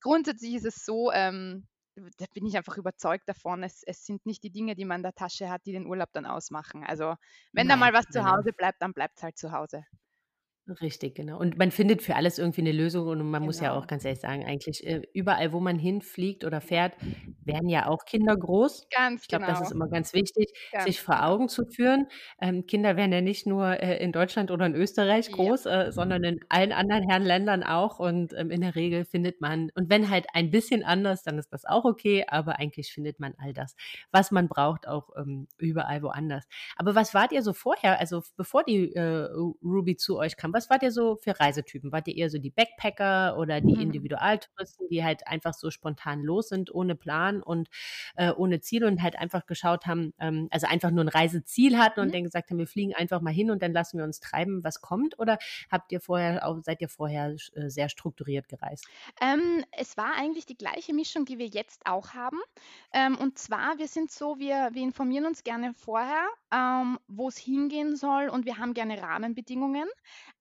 grundsätzlich 0.00 0.54
ist 0.54 0.66
es 0.66 0.84
so, 0.84 1.10
ähm, 1.12 1.66
da 2.18 2.26
bin 2.34 2.46
ich 2.46 2.56
einfach 2.56 2.76
überzeugt 2.76 3.28
davon, 3.28 3.62
es 3.62 3.82
es 3.86 4.04
sind 4.04 4.26
nicht 4.26 4.42
die 4.44 4.50
Dinge, 4.52 4.74
die 4.76 4.84
man 4.84 4.98
in 4.98 5.02
der 5.04 5.14
Tasche 5.14 5.48
hat, 5.50 5.64
die 5.66 5.72
den 5.72 5.86
Urlaub 5.86 6.10
dann 6.12 6.26
ausmachen. 6.26 6.84
Also, 6.84 7.16
wenn 7.54 7.68
da 7.68 7.76
mal 7.76 7.92
Nein, 7.92 7.94
was 7.94 8.06
zu 8.10 8.20
nein, 8.20 8.28
nein. 8.28 8.46
Hause 8.46 8.52
bleibt, 8.52 8.82
dann 8.82 8.92
bleibt's 8.94 9.22
halt 9.22 9.38
zu 9.38 9.52
Hause. 9.52 9.84
Richtig, 10.68 11.14
genau. 11.14 11.38
Und 11.38 11.56
man 11.58 11.70
findet 11.70 12.02
für 12.02 12.16
alles 12.16 12.38
irgendwie 12.38 12.62
'ne 12.62 12.72
Lösung 12.72 13.06
und 13.06 13.30
man 13.30 13.44
muss 13.44 13.60
ja 13.60 13.72
auch 13.72 13.86
Genau. 13.86 13.86
ganz 13.86 14.04
ehrlich 14.04 14.20
sagen, 14.20 14.44
eigentlich, 14.44 14.84
äh, 14.84 15.02
überall, 15.12 15.52
wo 15.52 15.60
man 15.60 15.78
hinfliegt 15.78 16.44
oder 16.44 16.60
fährt, 16.60 16.94
werden 17.44 17.68
ja 17.68 17.86
auch 17.86 18.04
Kinder 18.04 18.36
groß. 18.36 18.88
Ganz 18.92 19.26
Ich 19.26 19.28
glaube, 19.28 19.44
das 19.46 19.60
ist 19.60 19.70
genau. 19.70 19.72
immer 19.72 19.88
ganz 19.88 20.12
wichtig, 20.12 20.50
Ganz 20.72 20.92
sich 20.92 21.00
vor 21.00 21.22
genau. 21.22 21.24
Augen 21.24 21.48
zu 21.48 21.64
führen. 21.66 22.08
Ähm, 22.40 22.66
Kinder 22.66 22.96
werden 22.96 23.12
ja 23.12 23.20
nicht 23.20 23.46
nur, 23.46 23.80
äh, 23.80 24.02
in 24.02 24.10
Deutschland 24.10 24.50
oder 24.50 24.66
in 24.66 24.74
Österreich 24.74 25.30
Ja. 25.30 25.32
groß, 25.32 25.66
äh, 25.66 25.92
sondern 25.92 26.24
in 26.24 26.40
allen 26.48 26.72
anderen 26.72 27.08
Herrenländern 27.08 27.62
auch 27.62 28.00
und, 28.00 28.32
ähm, 28.36 28.50
in 28.50 28.60
der 28.62 28.74
Regel 28.74 29.04
findet 29.04 29.40
man 29.40 29.70
und 29.76 29.88
wenn 29.88 30.10
halt 30.10 30.26
ein 30.34 30.50
bisschen 30.50 30.82
anders, 30.82 31.22
dann 31.22 31.38
ist 31.38 31.52
das 31.52 31.64
auch 31.64 31.84
okay, 31.84 32.24
aber 32.28 32.58
eigentlich 32.58 32.92
findet 32.92 33.20
man 33.20 33.34
all 33.38 33.52
das, 33.52 33.76
was 34.10 34.32
man 34.32 34.48
braucht, 34.48 34.88
auch, 34.88 35.10
ähm, 35.16 35.46
überall 35.58 36.02
woanders. 36.02 36.44
Aber 36.76 36.96
was 36.96 37.14
wart 37.14 37.30
ihr 37.30 37.42
so 37.42 37.52
vorher, 37.52 38.00
also 38.00 38.22
bevor 38.36 38.64
die, 38.64 38.92
äh, 38.94 39.28
Ruby 39.62 39.96
zu 39.96 40.18
euch 40.18 40.36
kam, 40.36 40.52
was 40.56 40.70
wart 40.70 40.82
ihr 40.82 40.92
so 40.92 41.16
für 41.16 41.38
Reisetypen? 41.38 41.92
Wart 41.92 42.08
ihr 42.08 42.16
eher 42.16 42.30
so 42.30 42.38
die 42.38 42.50
Backpacker 42.50 43.38
oder 43.38 43.60
die 43.60 43.80
Mhm. 43.80 43.96
Individualtouristen, 43.96 44.88
die 44.88 45.04
halt 45.04 45.26
einfach 45.28 45.54
so 45.54 45.70
spontan 45.70 46.22
los 46.22 46.48
sind, 46.48 46.74
ohne 46.74 46.96
Plan 46.96 47.42
und, 47.42 47.68
äh, 48.16 48.32
ohne 48.32 48.60
Ziel 48.60 48.84
und 48.84 49.02
halt 49.02 49.16
einfach 49.18 49.46
geschaut 49.46 49.86
haben 49.86 50.12
ähm, 50.20 50.48
also 50.50 50.66
einfach 50.66 50.90
nur 50.90 51.04
'n 51.04 51.08
Reiseziel 51.08 51.78
hatten 51.78 52.00
und 52.00 52.12
Mhm. 52.12 52.16
dann 52.16 52.24
gesagt 52.24 52.50
haben: 52.50 52.58
„Wir 52.58 52.66
fliegen 52.66 52.94
einfach 52.94 53.20
mal 53.20 53.32
hin 53.32 53.50
und 53.50 53.62
dann 53.62 53.72
lassen 53.72 53.98
wir 53.98 54.04
uns 54.04 54.20
treiben, 54.20 54.64
was 54.64 54.80
kommt“? 54.80 55.18
Oder 55.18 55.38
habt 55.70 55.92
ihr 55.92 56.00
vorher 56.00 56.46
auch 56.46 56.58
seid 56.62 56.80
ihr 56.80 56.88
vorher 56.88 57.34
äh, 57.54 57.68
sehr 57.70 57.88
strukturiert 57.88 58.48
gereist? 58.48 58.90
Ähm, 59.20 59.64
es 59.72 59.96
war 59.96 60.14
eigentlich 60.14 60.46
die 60.46 60.56
gleiche 60.56 60.92
Mischung, 60.94 61.24
die 61.24 61.38
wir 61.38 61.46
jetzt 61.46 61.86
auch 61.86 62.14
haben. 62.14 62.38
Ähm, 62.92 63.16
und 63.16 63.38
zwar, 63.38 63.78
wir 63.78 63.88
sind 63.88 64.10
so, 64.10 64.38
wir 64.38 64.70
wir 64.72 64.82
informieren 64.82 65.26
uns 65.26 65.44
gerne 65.44 65.74
vorher, 65.74 66.26
ähm, 66.52 66.98
wo's 67.08 67.36
hingehen 67.36 67.96
soll 67.96 68.28
und 68.28 68.44
wir 68.46 68.58
haben 68.58 68.74
gerne 68.74 69.00
Rahmenbedingungen. 69.00 69.88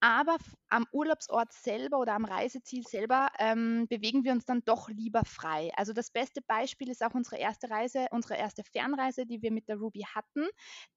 Aber 0.08 0.38
am 0.70 0.86
Urlaubsort 0.92 1.52
selber 1.52 1.98
oder 1.98 2.14
am 2.14 2.26
Reiseziel 2.26 2.84
selber, 2.86 3.30
ähm, 3.40 3.88
bewegen 3.90 4.24
wir 4.24 4.34
uns 4.34 4.46
dann 4.46 4.62
doch 4.64 4.88
lieber 4.88 5.24
frei. 5.26 5.72
Also, 5.76 5.94
das 5.94 6.12
beste 6.12 6.42
Beispiel 6.44 6.90
ist 6.92 7.04
auch 7.04 7.16
unsere 7.16 7.38
erste 7.38 7.72
Reise 7.72 8.06
unsere 8.12 8.36
erste 8.38 8.64
Fernreise, 8.64 9.26
die 9.26 9.42
wir 9.42 9.52
mit 9.52 9.68
der 9.68 9.78
Ruby 9.78 10.02
hatten. 10.14 10.46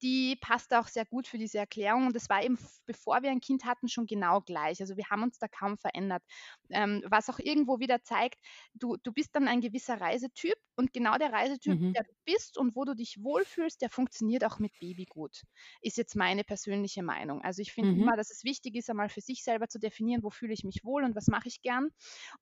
Die 0.03 0.37
passt 0.43 0.75
auch 0.75 0.89
sehr 0.89 1.07
gut 1.07 1.27
für 1.27 1.39
diese 1.39 1.57
Erklärung 1.59 2.07
und 2.09 2.15
das 2.17 2.29
war 2.29 2.43
eben 2.43 2.59
bevor 2.85 3.23
wir 3.23 3.31
ein 3.31 3.41
Kind 3.41 3.65
hatten, 3.65 3.89
schon 3.89 4.05
genau 4.07 4.43
gleich. 4.43 4.79
Also, 4.83 4.99
wir 4.99 5.09
haben 5.09 5.23
uns 5.23 5.39
da 5.39 5.49
kaum 5.49 5.79
verändert. 5.79 6.23
Ähm, 6.71 7.03
was 7.09 7.31
auch 7.31 7.39
irgendwo 7.39 7.79
wieder 7.79 8.03
zeigt, 8.03 8.41
du 8.75 8.97
du 9.03 9.13
bist 9.13 9.35
dann 9.35 9.49
ein 9.49 9.63
gewisser 9.63 10.01
Reisetyp 10.03 10.55
und 10.79 10.95
genau 10.95 11.19
der 11.19 11.33
Reisetyp, 11.33 11.79
Mhm. 11.79 11.95
der 11.95 12.05
du 12.05 12.13
bist 12.25 12.59
und 12.59 12.77
wo 12.77 12.87
du 12.87 12.95
dich 12.95 13.23
wohlfühlst, 13.23 13.83
der 13.83 13.91
funktioniert 13.91 14.45
auch 14.45 14.59
mit 14.61 14.79
Baby 14.79 15.07
gut, 15.07 15.43
ist 15.83 15.99
jetzt 15.99 16.17
meine 16.17 16.45
persönliche 16.45 17.03
Meinung. 17.03 17.43
Also, 17.43 17.63
ich 17.63 17.73
finde 17.75 17.93
Mhm. 17.93 17.99
immer, 17.99 18.17
dass 18.17 18.31
es 18.31 18.45
wichtig 18.45 18.77
ist, 18.77 18.91
einmal 18.91 19.11
für 19.11 19.21
sich 19.23 19.45
selber 19.45 19.69
zu 19.69 19.79
definieren, 19.81 20.23
wo 20.23 20.31
fühle 20.31 20.55
ich 20.55 20.65
mich 20.65 20.85
wohl 20.85 21.05
und 21.05 21.17
was 21.17 21.29
mache 21.29 21.49
ich 21.49 21.63
gern. 21.63 21.91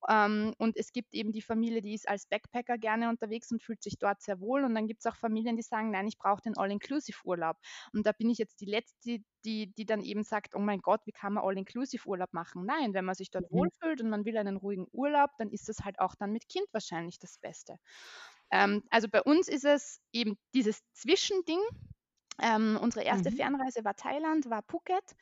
Ähm, 0.09 0.55
und 0.59 0.77
es 0.77 0.93
gibt 0.93 1.15
eben 1.15 1.33
die 1.33 1.43
Familie, 1.43 1.83
die 1.83 1.95
ist 1.95 2.09
als 2.09 2.27
Backpacker 2.27 2.79
gerne 2.79 3.09
unterwegs 3.09 3.51
und 3.53 3.63
fühlt 3.63 3.83
sich 3.83 3.99
dort 3.99 4.23
sehr 4.23 4.41
wohl. 4.41 4.65
Und 4.65 4.75
dann 4.75 4.87
gibt's 4.87 5.07
auch 5.07 5.17
Familien, 5.17 5.57
die 5.57 5.63
sagen: 5.63 5.91
„Nein, 5.91 6.07
ich 6.09 6.19
brauche 6.19 6.43
den 6.43 6.57
All-Inclusive-Urlaub.“ 6.57 7.57
Und 7.93 8.07
da 8.07 8.13
bin 8.13 8.31
ich 8.31 8.39
jetzt 8.39 8.61
die 8.61 8.67
Letzte, 8.67 9.19
die 9.45 9.73
die 9.75 9.87
dann 9.87 10.03
eben 10.03 10.23
sagt: 10.25 10.55
„Oh 10.55 10.59
mein 10.61 10.81
Gott, 10.81 11.01
wie 11.07 11.13
kann 11.13 11.35
man 11.35 11.45
All-Inclusive-Urlaub 11.45 12.33
machen?“ 12.33 12.65
Nein, 12.67 12.95
wenn 12.95 13.05
man 13.05 13.15
sich 13.15 13.31
dort 13.31 13.51
Mhm. 13.53 13.69
wohlfühlt 13.71 14.01
und 14.03 14.11
man 14.11 14.25
will 14.25 14.37
einen 14.37 14.57
ruhigen 14.57 14.87
Urlaub, 14.93 15.31
dann 15.39 15.51
ist 15.51 15.69
das 15.69 15.81
halt 15.85 15.99
auch 16.01 16.15
dann 16.15 16.33
mit 16.33 16.49
Kind 16.49 16.67
wahrscheinlich 16.73 17.19
das 17.19 17.39
Beste. 17.39 17.77
Ähm, 18.53 18.83
also, 18.91 19.09
bei 19.09 19.23
uns 19.23 19.49
ist 19.49 19.65
es 19.65 20.01
eben 20.13 20.37
dieses 20.55 20.81
Zwischending. 20.95 21.61
Ähm, 22.43 22.79
unsere 22.81 23.05
erste 23.05 23.31
Mhm. 23.31 23.33
Fernreise 23.33 23.85
war 23.85 23.95
Thailand, 23.97 24.51
war 24.51 24.63
Phuket. 24.63 25.15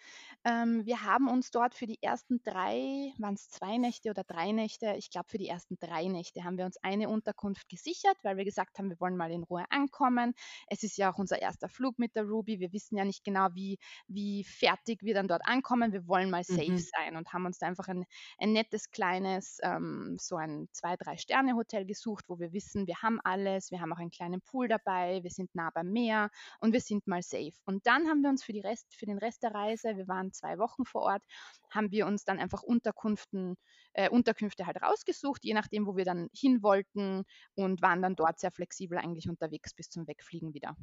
Ähm, 0.44 0.84
wir 0.84 1.02
haben 1.02 1.28
uns 1.28 1.50
dort 1.50 1.74
für 1.74 1.86
die 1.86 2.02
ersten 2.02 2.42
3 2.42 3.12
waren's 3.18 3.48
2 3.48 3.76
Nächte 3.78 4.10
oder 4.10 4.24
3 4.24 4.52
Nächte? 4.52 4.94
Ich 4.98 5.10
glaube, 5.10 5.28
für 5.28 5.38
die 5.38 5.48
ersten 5.48 5.78
3 5.78 6.06
Nächte 6.08 6.44
haben 6.44 6.58
wir 6.58 6.64
uns 6.64 6.76
eine 6.82 7.08
Unterkunft 7.08 7.68
gesichert, 7.68 8.16
weil 8.22 8.36
wir 8.36 8.44
gesagt 8.44 8.78
haben, 8.78 8.90
wir 8.90 9.00
wollen 9.00 9.16
mal 9.16 9.30
in 9.30 9.44
Ruhe 9.44 9.64
ankommen. 9.70 10.34
Es 10.66 10.82
ist 10.82 10.96
ja 10.96 11.12
auch 11.12 11.18
unser 11.18 11.40
erster 11.40 11.68
Flug 11.68 11.98
mit 11.98 12.16
der 12.16 12.24
Ruby. 12.24 12.60
Wir 12.60 12.72
wissen 12.72 12.96
ja 12.96 13.04
nicht 13.04 13.24
genau, 13.24 13.48
wie 13.54 13.78
wie 14.08 14.44
fertig 14.44 15.02
wir 15.02 15.14
dann 15.14 15.28
dort 15.28 15.42
ankommen. 15.46 15.92
Wir 15.92 16.06
wollen 16.08 16.30
mal 16.30 16.44
safe 16.44 16.72
Mhm. 16.72 16.86
sein 16.96 17.16
und 17.16 17.32
haben 17.32 17.46
uns 17.46 17.58
da 17.58 17.66
einfach 17.66 17.88
ein 17.88 18.04
ein 18.38 18.52
nettes 18.52 18.90
kleines, 18.90 19.58
ähm 19.62 20.16
so 20.20 20.36
ein 20.36 20.68
2, 20.72 20.96
3 20.96 21.16
Sterne-Hotel 21.16 21.84
gesucht, 21.86 22.24
wo 22.28 22.38
wir 22.38 22.52
wissen, 22.52 22.86
wir 22.86 23.02
haben 23.02 23.20
alles. 23.24 23.70
Wir 23.70 23.80
haben 23.80 23.92
auch 23.92 23.98
einen 23.98 24.10
kleinen 24.10 24.40
Pool 24.42 24.68
dabei, 24.68 25.22
wir 25.22 25.30
sind 25.30 25.54
nah 25.54 25.70
beim 25.70 25.90
Meer 25.92 26.30
und 26.60 26.72
wir 26.72 26.80
sind 26.80 27.03
mal 27.06 27.22
safe. 27.22 27.52
Und 27.64 27.86
dann 27.86 28.08
haben 28.08 28.22
wir 28.22 28.30
uns 28.30 28.44
für 28.44 28.52
die 28.52 28.60
Rest 28.60 28.94
für 28.94 29.06
den 29.06 29.18
Rest 29.18 29.42
der 29.42 29.54
Reise 29.54 29.96
wir 29.96 30.08
waren 30.08 30.32
2 30.32 30.58
Wochen 30.58 30.84
vor 30.84 31.02
Ort, 31.02 31.22
haben 31.70 31.90
wir 31.90 32.06
uns 32.06 32.24
dann 32.24 32.38
einfach 32.38 32.62
Unterkunften 32.62 33.56
äh, 33.94 34.08
Unterkünfte 34.10 34.66
halt 34.66 34.82
rausgesucht, 34.82 35.44
je 35.44 35.54
nachdem, 35.54 35.86
wo 35.86 35.96
wir 35.96 36.04
dann 36.04 36.28
hin 36.34 36.62
wollten 36.62 37.24
und 37.54 37.82
waren 37.82 38.02
dann 38.02 38.16
dort 38.16 38.38
sehr 38.40 38.50
flexibel 38.52 38.98
eigentlich 38.98 39.28
unterwegs 39.28 39.74
bis 39.74 39.88
zum 39.88 40.06
Wegfliegen 40.06 40.54
wieder. 40.54 40.76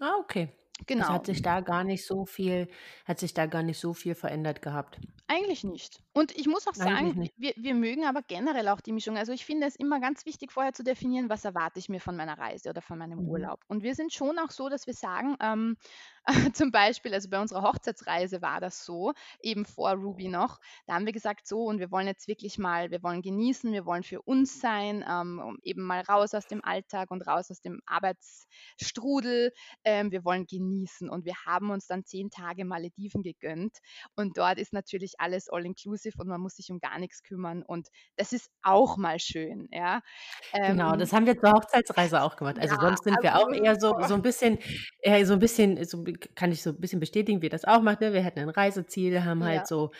Ah, 0.00 0.16
okay. 0.20 0.48
Genau. 0.86 1.08
hat 1.12 1.26
sich 1.26 1.42
da 1.42 1.60
gar 1.60 1.84
nicht 1.84 2.06
so 2.06 2.24
viel 2.26 2.68
hat 3.04 3.18
sich 3.20 3.34
da 3.34 3.46
gar 3.46 3.62
nicht 3.62 3.78
so 3.80 3.94
viel 3.94 4.14
verändert 4.14 4.62
gehabt? 4.62 5.00
Eigentlich 5.30 5.62
nicht. 5.62 6.02
Und 6.14 6.34
ich 6.34 6.46
muss 6.46 6.66
auch 6.66 6.74
sagen, 6.74 7.14
wir 7.36 7.52
wir 7.56 7.74
mögen 7.74 8.04
aber 8.06 8.22
generell 8.22 8.66
auch 8.68 8.80
die 8.80 8.92
Mischung. 8.92 9.18
Also, 9.18 9.32
ich 9.32 9.44
finde 9.44 9.66
es 9.66 9.76
immer 9.76 10.00
ganz 10.00 10.24
wichtig, 10.24 10.50
vorher 10.52 10.72
zu 10.72 10.82
definieren, 10.82 11.28
was 11.28 11.44
erwarte 11.44 11.78
ich 11.78 11.90
mir 11.90 12.00
von 12.00 12.16
meiner 12.16 12.38
Reise 12.38 12.70
oder 12.70 12.80
von 12.80 12.96
meinem 12.96 13.18
Mhm. 13.18 13.28
Urlaub. 13.28 13.62
Und 13.68 13.82
wir 13.82 13.94
sind 13.94 14.10
schon 14.14 14.38
auch 14.38 14.50
so, 14.50 14.70
dass 14.70 14.86
wir 14.86 14.94
sagen, 14.94 15.36
ähm, 15.42 15.76
Zum 16.54 16.70
Beispiel, 16.70 17.14
also 17.14 17.28
bei 17.30 17.40
unserer 17.40 17.62
Hochzeitsreise 17.62 18.42
war 18.42 18.60
das 18.60 18.84
so, 18.84 19.12
eben 19.40 19.64
vor 19.64 19.92
Ruby 19.92 20.28
noch. 20.28 20.58
Da 20.86 20.94
haben 20.94 21.06
wir 21.06 21.12
gesagt, 21.12 21.46
so 21.46 21.64
und 21.64 21.78
wir 21.80 21.90
wollen 21.90 22.06
jetzt 22.06 22.28
wirklich 22.28 22.58
mal, 22.58 22.90
wir 22.90 23.02
wollen 23.02 23.22
genießen, 23.22 23.72
wir 23.72 23.86
wollen 23.86 24.02
für 24.02 24.20
uns 24.22 24.60
sein, 24.60 25.02
ähm, 25.08 25.58
eben 25.62 25.82
mal 25.82 26.02
raus 26.02 26.34
aus 26.34 26.46
dem 26.46 26.62
Alltag 26.64 27.10
und 27.10 27.22
raus 27.26 27.50
aus 27.50 27.60
dem 27.62 27.80
Arbeitsstrudel. 27.86 29.52
Ähm, 29.84 30.10
wir 30.12 30.24
wollen 30.24 30.46
genießen 30.46 31.08
und 31.08 31.24
wir 31.24 31.34
haben 31.46 31.70
uns 31.70 31.86
dann 31.86 32.04
zehn 32.04 32.30
Tage 32.30 32.64
Malediven 32.66 33.22
gegönnt 33.22 33.78
und 34.16 34.36
dort 34.36 34.58
ist 34.58 34.72
natürlich 34.74 35.14
alles 35.20 35.48
all 35.48 35.64
inclusive 35.64 36.18
und 36.20 36.28
man 36.28 36.40
muss 36.40 36.56
sich 36.56 36.70
um 36.70 36.78
gar 36.80 36.98
nichts 36.98 37.22
kümmern 37.22 37.62
und 37.62 37.88
das 38.16 38.32
ist 38.32 38.50
auch 38.62 38.96
mal 38.98 39.18
schön, 39.18 39.68
ja. 39.72 40.02
Genau, 40.64 40.96
Ähm, 40.96 40.96
das 40.96 41.12
haben 41.12 41.26
wir 41.26 41.36
zur 41.38 41.52
Hochzeitsreise 41.52 42.22
auch 42.22 42.36
gemacht. 42.36 42.58
Also 42.58 42.76
ja, 42.76 42.78
sonst 42.78 43.04
sind 43.04 43.22
wir 43.22 43.36
auch 43.36 43.50
eher 43.52 43.76
so 43.78 43.94
so 44.02 44.14
'n 44.14 44.22
bisschen 44.22 44.58
eher 45.00 45.24
so 45.26 45.34
'n 45.34 45.38
bisschen 45.38 45.82
so 45.84 46.02
kann 46.34 46.52
ich 46.52 46.62
so 46.62 46.70
'n 46.70 46.80
bisschen 46.80 47.00
bestätigen, 47.00 47.42
wie 47.42 47.48
das 47.48 47.64
auch 47.64 47.82
macht, 47.82 48.00
ne? 48.00 48.12
Wir 48.12 48.24
hatten 48.24 48.38
'n 48.40 48.48
Reiseziel, 48.50 49.24
haben 49.24 49.44
halt 49.44 49.66
ja, 49.66 49.68
so 49.68 49.90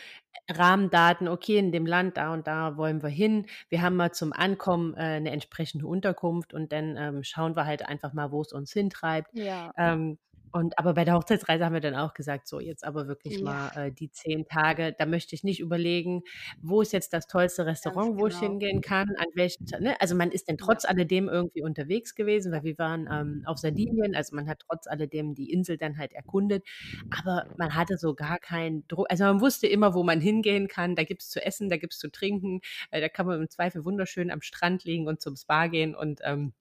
Rahmendaten, 0.50 1.28
okay, 1.28 1.58
in 1.58 1.72
dem 1.72 1.86
Land, 1.86 2.16
da 2.16 2.32
und 2.34 2.46
da 2.46 2.76
wollen 2.76 3.02
wir 3.02 3.10
hin. 3.10 3.46
Wir 3.70 3.82
haben 3.82 3.96
mal 3.96 4.12
zum 4.12 4.32
Ankommen, 4.32 4.94
äh, 4.94 5.20
'ne 5.20 5.30
entsprechende 5.32 5.86
Unterkunft 5.86 6.54
und 6.54 6.72
dann, 6.72 6.96
ähm, 6.98 7.24
schauen 7.24 7.56
wir 7.56 7.66
halt 7.66 7.86
einfach 7.88 8.12
mal, 8.14 8.32
wo's 8.32 8.52
uns 8.52 8.72
hintreibt. 8.72 9.30
ja, 9.32 9.72
Ähm, 9.76 10.18
und 10.52 10.78
aber 10.78 10.94
bei 10.94 11.04
der 11.04 11.14
Hochzeitsreise 11.14 11.64
haben 11.64 11.74
wir 11.74 11.80
dann 11.80 11.94
auch 11.96 12.14
gesagt: 12.14 12.48
„So, 12.48 12.60
jetzt 12.60 12.84
aber 12.84 13.06
wirklich 13.08 13.40
ja, 13.40 13.42
mal, 13.42 13.68
äh, 13.88 13.92
die 13.92 14.10
10 14.10 14.46
Tage, 14.46 14.94
da 14.98 15.06
möchte 15.06 15.34
ich 15.34 15.44
nicht 15.44 15.60
überlegen, 15.60 16.22
wo 16.62 16.80
ist 16.82 16.92
jetzt 16.92 17.12
das 17.12 17.26
tollste 17.26 17.66
Restaurant, 17.66 18.16
wo 18.18 18.26
ich 18.26 18.38
genau. 18.38 18.38
hingehen 18.38 18.80
kann, 18.80 19.08
an 19.18 19.26
welchen 19.34 19.64
Ta“ 19.66 19.78
ne? 19.80 20.00
Also, 20.00 20.14
man 20.14 20.30
ist 20.32 20.48
dann 20.48 20.56
Ja, 20.58 20.58
trotz 20.58 20.84
alledem 20.84 21.28
irgendwie 21.28 21.62
unterwegs 21.62 22.14
gewesen, 22.14 22.52
ja, 22.52 22.58
weil 22.58 22.64
wir 22.64 22.78
waren, 22.78 23.08
ähm, 23.10 23.42
auf 23.46 23.58
Sardinien, 23.58 24.14
also, 24.14 24.34
man 24.36 24.48
hat 24.48 24.60
trotz 24.68 24.86
alledem 24.86 25.34
die 25.34 25.52
Insel 25.52 25.76
dann 25.78 25.98
halt 25.98 26.12
erkundet, 26.14 26.64
aber 27.10 27.46
man 27.56 27.74
hatte 27.74 27.98
so 27.98 28.14
gar 28.14 28.38
keinen 28.38 28.86
Druck 28.88 29.06
also, 29.10 29.24
man 29.24 29.40
wusste 29.40 29.66
immer, 29.66 29.94
wo 29.94 30.02
man 30.02 30.20
hingehen 30.20 30.68
kann. 30.68 30.96
Da 30.96 31.04
gibt's 31.04 31.28
zu 31.30 31.44
essen, 31.44 31.68
da 31.68 31.76
gibt's 31.76 31.98
zu 31.98 32.10
trinken, 32.10 32.60
äh, 32.90 33.00
da 33.00 33.08
kann 33.08 33.26
man 33.26 33.40
im 33.40 33.50
Zweifel 33.50 33.84
wunderschön 33.84 34.30
am 34.30 34.40
Strand 34.42 34.84
liegen 34.84 35.06
und 35.08 35.20
zum 35.20 35.36
Spa 35.36 35.66
gehen 35.68 35.94
und, 35.94 36.20
ähm 36.24 36.52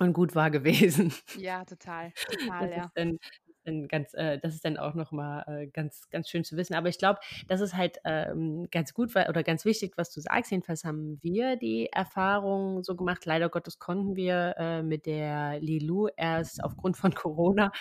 und 0.00 0.12
gut 0.14 0.34
war 0.34 0.50
gewesen. 0.50 1.12
ja, 1.34 1.64
total, 1.64 2.12
total, 2.26 2.70
Das 2.74 2.76
ja. 2.76 2.90
dann 2.94 3.18
dann 3.64 3.88
ganz 3.88 4.14
äh, 4.14 4.38
das 4.38 4.54
ist 4.54 4.64
dann 4.64 4.76
auch 4.78 4.94
noch 4.94 5.12
mal, 5.12 5.42
äh, 5.46 5.66
ganz 5.68 6.08
ganz 6.10 6.28
schön 6.30 6.44
zu 6.44 6.56
wissen. 6.56 6.74
Aber 6.74 6.88
ich 6.88 6.98
glaube, 6.98 7.20
das 7.48 7.60
ist 7.60 7.76
halt, 7.76 7.98
ähm, 8.04 8.68
ganz 8.70 8.94
gut, 8.94 9.10
oder 9.16 9.42
ganz 9.42 9.64
wichtig, 9.64 9.94
was 9.96 10.12
du 10.12 10.20
sagst. 10.20 10.50
Jedenfalls 10.50 10.84
haben 10.84 11.18
wir 11.22 11.56
die 11.56 11.88
Erfahrung 11.92 12.82
so 12.82 12.96
gemacht. 12.96 13.24
Leider 13.26 13.48
Gottes 13.48 13.78
konnten 13.78 14.16
wir, 14.16 14.54
äh, 14.58 14.82
mit 14.82 15.06
der 15.06 15.60
Lilou 15.60 16.08
erst 16.16 16.62
aufgrund 16.64 16.96
von 16.96 17.14
Corona 17.14 17.72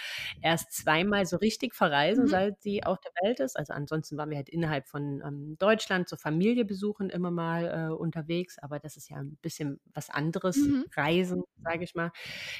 erst 0.41 0.71
zweimal 0.73 1.25
so 1.25 1.37
richtig 1.37 1.73
verreisen, 1.75 2.27
Mhm, 2.27 2.29
seit 2.29 2.61
sie 2.61 2.83
auf 2.83 2.99
der 2.99 3.11
Welt 3.23 3.39
ist. 3.39 3.55
Also, 3.57 3.73
ansonsten 3.73 4.17
waren 4.17 4.29
wir 4.29 4.37
halt 4.37 4.49
innerhalb 4.49 4.87
von, 4.87 5.21
ähm, 5.25 5.57
Deutschland 5.59 6.09
zur 6.09 6.17
Familie 6.17 6.65
besuchen 6.65 7.09
immer 7.09 7.31
mal, 7.31 7.89
äh, 7.91 7.93
unterwegs, 7.93 8.57
aber 8.59 8.79
das 8.79 8.97
ist 8.97 9.09
ja 9.09 9.17
'n 9.17 9.37
bisschen 9.41 9.79
was 9.93 10.09
anderes, 10.09 10.69
mhm. 10.69 10.85
Reisen, 10.95 11.43
sage 11.63 11.83
ich 11.83 11.95
mal. 11.95 12.11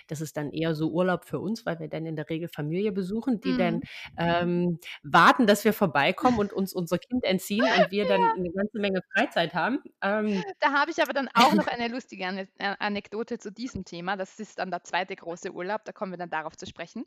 Das 0.08 0.22
ist 0.22 0.38
dann 0.38 0.52
eher 0.52 0.76
so 0.76 0.92
Urlaub 0.92 1.26
für 1.26 1.40
uns, 1.40 1.66
weil 1.66 1.80
wir 1.80 1.88
dann 1.90 2.06
in 2.06 2.16
der 2.16 2.30
Regel 2.30 2.48
Familie 2.50 2.92
besuchen, 2.92 3.09
die 3.44 3.56
dann, 3.56 3.82
Mhm. 3.82 3.88
ähm, 4.18 4.80
warten, 5.04 5.48
dass 5.48 5.66
wir 5.66 5.74
vorbeikommen 5.74 6.40
und 6.40 6.54
uns 6.54 6.74
unser 6.74 6.98
Kind 7.00 7.24
entziehen 7.26 7.72
und 7.72 7.92
wir 7.92 8.06
dann 8.06 8.22
Ja, 8.36 8.36
'ne 8.36 8.52
ganze 8.56 8.80
Menge 8.80 9.02
Freizeit 9.14 9.54
haben. 9.54 9.80
Ähm, 10.02 10.46
da 10.60 10.72
habe 10.74 10.92
ich 10.92 11.02
aber 11.02 11.14
dann 11.14 11.30
auch 11.34 11.54
noch 11.56 11.68
eine 11.68 11.88
lustige 11.90 12.26
Ane 12.28 12.48
Anekdote 12.80 13.40
zu 13.40 13.52
diesem 13.52 13.86
Thema. 13.86 14.16
Das 14.18 14.40
ist 14.40 14.60
dann 14.60 14.72
der 14.72 14.84
zweite 14.84 15.16
große 15.16 15.52
Urlaub, 15.54 15.86
da 15.86 15.92
kommen 15.92 16.12
wir 16.14 16.18
dann 16.18 16.30
darauf 16.30 16.56
zu 16.58 16.66
sprechen. 16.66 17.06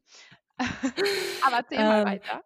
Aber 1.41 1.57
erzähl 1.59 1.85
mal 1.85 2.03
ähm, 2.03 2.05
weiter. 2.05 2.43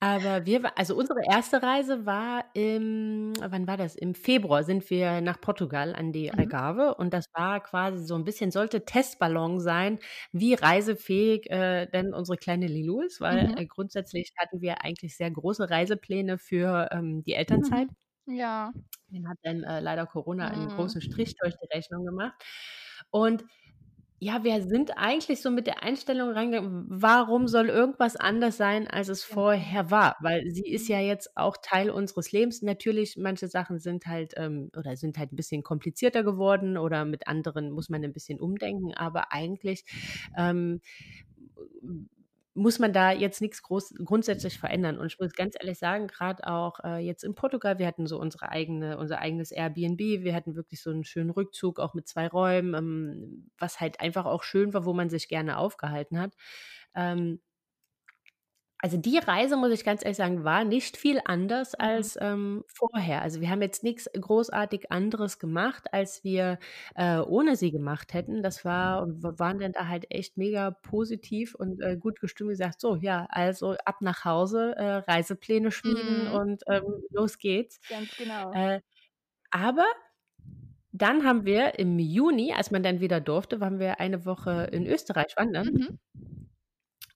Aber 0.00 0.46
wir 0.46 0.76
also 0.78 0.96
unsere 0.96 1.20
erste 1.30 1.62
Reise 1.62 2.06
war 2.06 2.44
im 2.54 3.32
wann 3.40 3.66
war 3.66 3.76
das? 3.76 3.96
Im 3.96 4.14
Februar 4.14 4.64
sind 4.64 4.88
wir 4.90 5.20
nach 5.20 5.40
Portugal 5.40 5.94
an 5.94 6.12
die 6.12 6.32
Mhm, 6.32 6.36
Algarve 6.36 6.94
und 6.96 7.12
das 7.14 7.26
war 7.34 7.62
quasi 7.62 8.04
so 8.04 8.14
'n 8.14 8.24
bisschen 8.24 8.50
sollte 8.50 8.84
Testballon 8.84 9.60
sein, 9.60 9.98
wie 10.32 10.54
reisefähig, 10.54 11.50
äh, 11.50 11.86
denn 11.86 12.12
unsere 12.14 12.36
kleine 12.38 12.66
Lilou 12.66 13.00
ist, 13.02 13.20
weil, 13.20 13.48
mhm, 13.48 13.56
äh, 13.56 13.66
grundsätzlich 13.66 14.32
hatten 14.38 14.60
wir 14.60 14.82
eigentlich 14.84 15.16
sehr 15.16 15.30
große 15.30 15.68
Reisepläne 15.70 16.38
für, 16.38 16.88
ähm, 16.92 17.22
die 17.24 17.32
mhm. 17.48 17.74
Elternzeit. 17.74 17.88
Ja, 18.26 18.72
Den 19.08 19.28
hat 19.28 19.38
dann, 19.42 19.62
äh, 19.62 19.80
leider 19.80 20.06
Corona 20.06 20.48
einen 20.48 20.68
großen 20.68 21.00
mhm, 21.00 21.00
Strich 21.00 21.34
durch 21.36 21.54
die 21.56 21.68
Rechnung 21.74 22.04
gemacht. 22.04 22.34
Und 23.10 23.44
ja, 24.18 24.44
wir 24.44 24.62
sind 24.62 24.96
eigentlich 24.98 25.42
so 25.42 25.50
mit 25.50 25.66
der 25.66 25.82
Einstellung 25.82 26.30
reingegangen: 26.30 26.86
„Warum 26.88 27.48
soll 27.48 27.68
irgendwas 27.68 28.16
anders 28.16 28.56
sein, 28.56 28.86
als 28.88 29.08
es 29.08 29.22
vorher 29.24 29.90
war?“ 29.90 30.16
Weil 30.20 30.50
sie 30.50 30.66
ist 30.70 30.86
Mhm, 30.86 30.90
ja 30.90 31.00
jetzt 31.00 31.36
auch 31.36 31.56
Teil 31.62 31.90
unseres 31.90 32.32
Lebens. 32.32 32.62
Natürlich, 32.62 33.16
manche 33.18 33.48
Sachen 33.48 33.78
sind 33.78 34.06
halt, 34.06 34.34
ähm 34.36 34.70
oder 34.76 34.96
sind 34.96 35.18
halt 35.18 35.32
'n 35.32 35.36
bisschen 35.36 35.62
komplizierter 35.62 36.24
geworden 36.24 36.78
oder 36.78 37.04
mit 37.04 37.28
anderen 37.28 37.70
muss 37.72 37.88
man 37.90 38.02
'n 38.04 38.12
bisschen 38.14 38.40
umdenken, 38.40 38.94
aber 38.94 39.32
eigentlich, 39.32 39.84
ähm, 40.36 40.80
muss 42.56 42.78
man 42.80 42.92
da 42.92 43.12
jetzt 43.12 43.40
nix 43.42 43.62
groß 43.62 43.94
grundsätzlich 44.04 44.58
verändern. 44.58 44.98
Und 44.98 45.08
ich 45.12 45.18
muss 45.20 45.34
ganz 45.34 45.54
ehrlich 45.60 45.78
sagen, 45.78 46.08
grad 46.08 46.44
auch, 46.44 46.80
äh, 46.84 46.98
jetzt 46.98 47.24
in 47.24 47.34
Portugal, 47.36 47.78
wir 47.78 47.86
hatten 47.86 48.06
so 48.06 48.18
unsere 48.20 48.50
eigene 48.50 48.98
unser 48.98 49.20
eigenes 49.20 49.52
Airbnb. 49.52 50.00
Wir 50.00 50.34
hatten 50.34 50.56
wirklich 50.56 50.82
so 50.82 50.90
'n 50.90 51.04
schönen 51.04 51.30
Rückzug, 51.30 51.80
auch 51.80 51.94
mit 51.94 52.08
2 52.08 52.28
Räumen, 52.28 52.74
ähm, 52.74 53.50
was 53.58 53.80
halt 53.80 54.00
einfach 54.00 54.26
auch 54.26 54.42
schön 54.42 54.74
war, 54.74 54.84
wo 54.86 54.94
man 54.94 55.10
sich 55.10 55.28
gerne 55.28 55.58
aufgehalten 55.58 56.18
hat. 56.20 56.34
Ähm, 56.94 57.40
also 58.86 58.96
die 58.98 59.18
Reise, 59.18 59.56
muss 59.56 59.72
ich 59.72 59.84
ganz 59.84 60.02
ehrlich 60.04 60.16
sagen, 60.16 60.44
war 60.44 60.64
nicht 60.64 60.96
viel 60.96 61.20
anders 61.24 61.74
mhm, 61.80 62.06
als, 62.06 62.16
ähm, 62.20 62.64
vorher. 62.68 63.22
Also, 63.22 63.40
wir 63.40 63.50
haben 63.50 63.62
jetzt 63.62 63.82
nix 63.82 64.08
großartig 64.18 64.92
anderes 64.92 65.38
gemacht, 65.38 65.92
als 65.92 66.22
wir, 66.24 66.58
äh, 66.94 67.18
ohne 67.18 67.56
sie 67.56 67.72
gemacht 67.72 68.14
hätten. 68.14 68.42
Das 68.42 68.64
war 68.64 69.02
und 69.02 69.22
wir 69.22 69.38
waren 69.38 69.58
dann 69.58 69.72
da 69.72 69.88
halt 69.88 70.06
echt 70.10 70.36
mega 70.36 70.70
positiv 70.70 71.54
und, 71.56 71.80
äh, 71.82 71.96
gut 71.96 72.20
gestimmt 72.20 72.50
gesagt: 72.50 72.80
„So, 72.80 72.96
ja, 72.96 73.26
also 73.30 73.72
ab 73.84 73.96
nach 74.02 74.24
Hause, 74.24 74.74
äh, 74.76 74.96
Reisepläne 75.10 75.70
schmieden 75.72 76.26
mhm, 76.26 76.28
und, 76.28 76.62
ähm, 76.68 76.82
los 77.10 77.38
geht's.“ 77.38 77.80
ganz 77.88 78.14
genau. 78.16 78.60
Äh, 78.60 78.80
aber 79.52 79.86
dann 80.92 81.24
haben 81.24 81.44
wir 81.44 81.78
im 81.78 81.98
Juni, 81.98 82.52
als 82.54 82.70
man 82.70 82.82
dann 82.82 83.00
wieder 83.00 83.20
durfte, 83.20 83.60
waren 83.60 83.78
wir 83.78 84.00
eine 84.00 84.24
Woche 84.24 84.68
in 84.72 84.86
Österreich 84.86 85.34
wandern. 85.36 85.64
Mhm, 85.64 85.90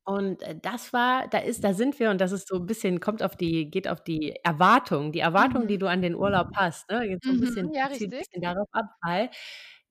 Und, 0.07 0.43
äh, 0.43 0.57
das 0.61 0.93
war 0.93 1.29
da 1.29 1.39
ist 1.39 1.63
da 1.63 1.75
sind 1.75 1.99
wir 2.01 2.11
und 2.11 2.21
das 2.21 2.33
ist 2.33 2.49
so 2.49 2.57
'n 2.57 2.67
bisschen 2.67 3.01
kommt 3.01 3.23
auf 3.23 3.37
die 3.37 3.71
geht 3.71 3.87
auf 3.87 4.03
die 4.03 4.35
Erwartung 4.43 5.13
die 5.13 5.21
Erwartung, 5.21 5.67
die 5.67 5.77
mhm, 5.77 5.79
du 5.79 5.87
an 5.89 6.01
den 6.03 6.15
Urlaub 6.15 6.49
hast, 6.55 6.89
ne? 6.91 7.05
Jetzt 7.05 7.27
so 7.27 7.33
'n 7.33 7.39
mhm, 7.41 7.71
bisschen 7.71 7.73
ja, 7.75 7.87
richtig. 7.89 8.27
bisschen 8.29 8.41
darauf 8.43 8.69
ab, 8.73 8.87
weil 9.03 9.31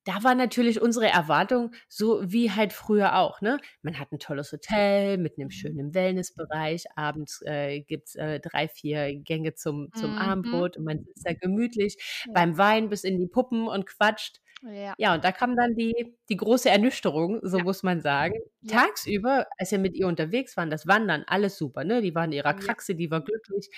da 0.05 0.23
war 0.23 0.33
natürlich 0.33 0.81
unsere 0.81 1.07
Erwartung 1.07 1.71
so 1.87 2.21
wie 2.31 2.51
halt 2.51 2.73
früher 2.73 3.17
auch, 3.19 3.41
ne? 3.41 3.59
Man 3.83 3.99
hat 3.99 4.11
'n 4.11 4.17
tolles 4.19 4.51
Hotel 4.51 5.17
mit 5.19 5.37
'nem 5.37 5.51
Mhm, 5.51 5.51
schönen 5.51 5.93
Wellnessbereich. 5.93 6.85
Abends, 6.95 7.41
äh, 7.45 7.81
gibt's, 7.81 8.15
äh, 8.15 8.39
3, 8.39 8.67
4 8.67 9.13
Gänge 9.15 9.53
zum 9.55 9.93
zum 9.93 10.15
mhm, 10.43 10.63
Abendbrot 10.63 10.77
und 10.77 10.85
man 10.85 10.99
sitzt 11.05 11.25
da 11.27 11.33
gemütlich 11.33 11.97
ja, 12.23 12.33
beim 12.33 12.57
Wein 12.57 12.89
bis 12.89 13.03
in 13.03 13.17
die 13.19 13.27
Puppen 13.27 13.67
und 13.67 13.85
quatscht. 13.85 14.41
Ja, 14.61 14.95
Ja, 14.97 15.13
und 15.15 15.23
da 15.23 15.31
kam 15.31 15.55
dann 15.55 15.75
die 15.75 16.17
die 16.29 16.35
große 16.35 16.69
Ernüchterung, 16.69 17.39
so 17.41 17.57
ja, 17.57 17.63
muss 17.63 17.83
man 17.83 18.01
sagen. 18.01 18.35
ja, 18.61 18.83
Tagsüber, 18.83 19.45
als 19.57 19.71
wir 19.71 19.79
mit 19.79 19.95
ihr 19.95 20.07
unterwegs 20.07 20.57
waren, 20.57 20.69
das 20.69 20.87
Wandern, 20.87 21.23
alles 21.25 21.57
super, 21.57 21.85
ne? 21.85 22.01
Die 22.01 22.13
war 22.15 22.25
in 22.25 22.33
ihrer 22.33 22.53
Kraxe, 22.53 22.95
die 22.95 23.09
war 23.09 23.21
glücklich. 23.23 23.69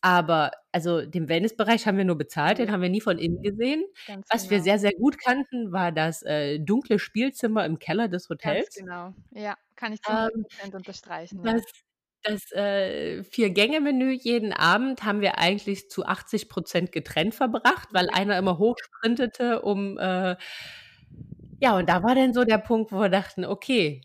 Aber 0.00 0.50
also, 0.72 1.06
den 1.06 1.28
Wellnessbereich 1.28 1.86
haben 1.86 1.96
wir 1.96 2.04
nur 2.04 2.18
bezahlt, 2.18 2.58
den 2.58 2.72
haben 2.72 2.82
wir 2.82 2.88
nie 2.90 3.00
von 3.00 3.18
innen 3.18 3.40
gesehen. 3.42 3.84
ganz 4.06 4.32
Was 4.32 4.50
wir 4.50 4.60
genau. 4.60 4.62
sehr, 4.62 4.78
sehr 4.80 4.92
gut 4.94 5.18
kannten, 5.18 5.72
war 5.72 5.92
das, 5.92 6.22
äh, 6.22 6.58
dunkle 6.58 6.98
Spielzimmer 6.98 7.64
im 7.64 7.78
Keller 7.78 8.08
des 8.08 8.28
Ganz 8.42 8.68
Hotels. 8.68 8.72
genau. 8.72 9.14
Ja, 9.30 9.56
kann 9.76 9.92
ich 9.92 10.02
zu 10.02 10.12
hundert 10.14 10.34
Ähm, 10.34 10.40
Prozent 10.40 10.74
unterstreichen, 10.74 11.40
das 11.42 11.62
das, 12.24 12.50
äh, 12.52 13.22
Vier-Gänge-Menü. 13.24 14.12
Jeden 14.12 14.52
Abend 14.52 15.04
haben 15.04 15.20
wir 15.20 15.38
eigentlich 15.38 15.90
zu 15.90 16.06
80% 16.06 16.92
getrennt 16.92 17.34
verbracht, 17.34 17.88
weil 17.92 18.08
Ja, 18.08 18.14
einer 18.14 18.38
immer 18.38 18.58
hochsprintete, 18.58 19.62
um, 19.62 19.98
äh 19.98 20.36
ja, 21.60 21.76
und 21.78 21.88
da 21.88 22.02
war 22.02 22.14
dann 22.14 22.34
so 22.34 22.44
der 22.44 22.58
Punkt, 22.58 22.92
wo 22.92 23.00
wir 23.00 23.08
dachten: 23.08 23.44
„Okay, 23.44 24.00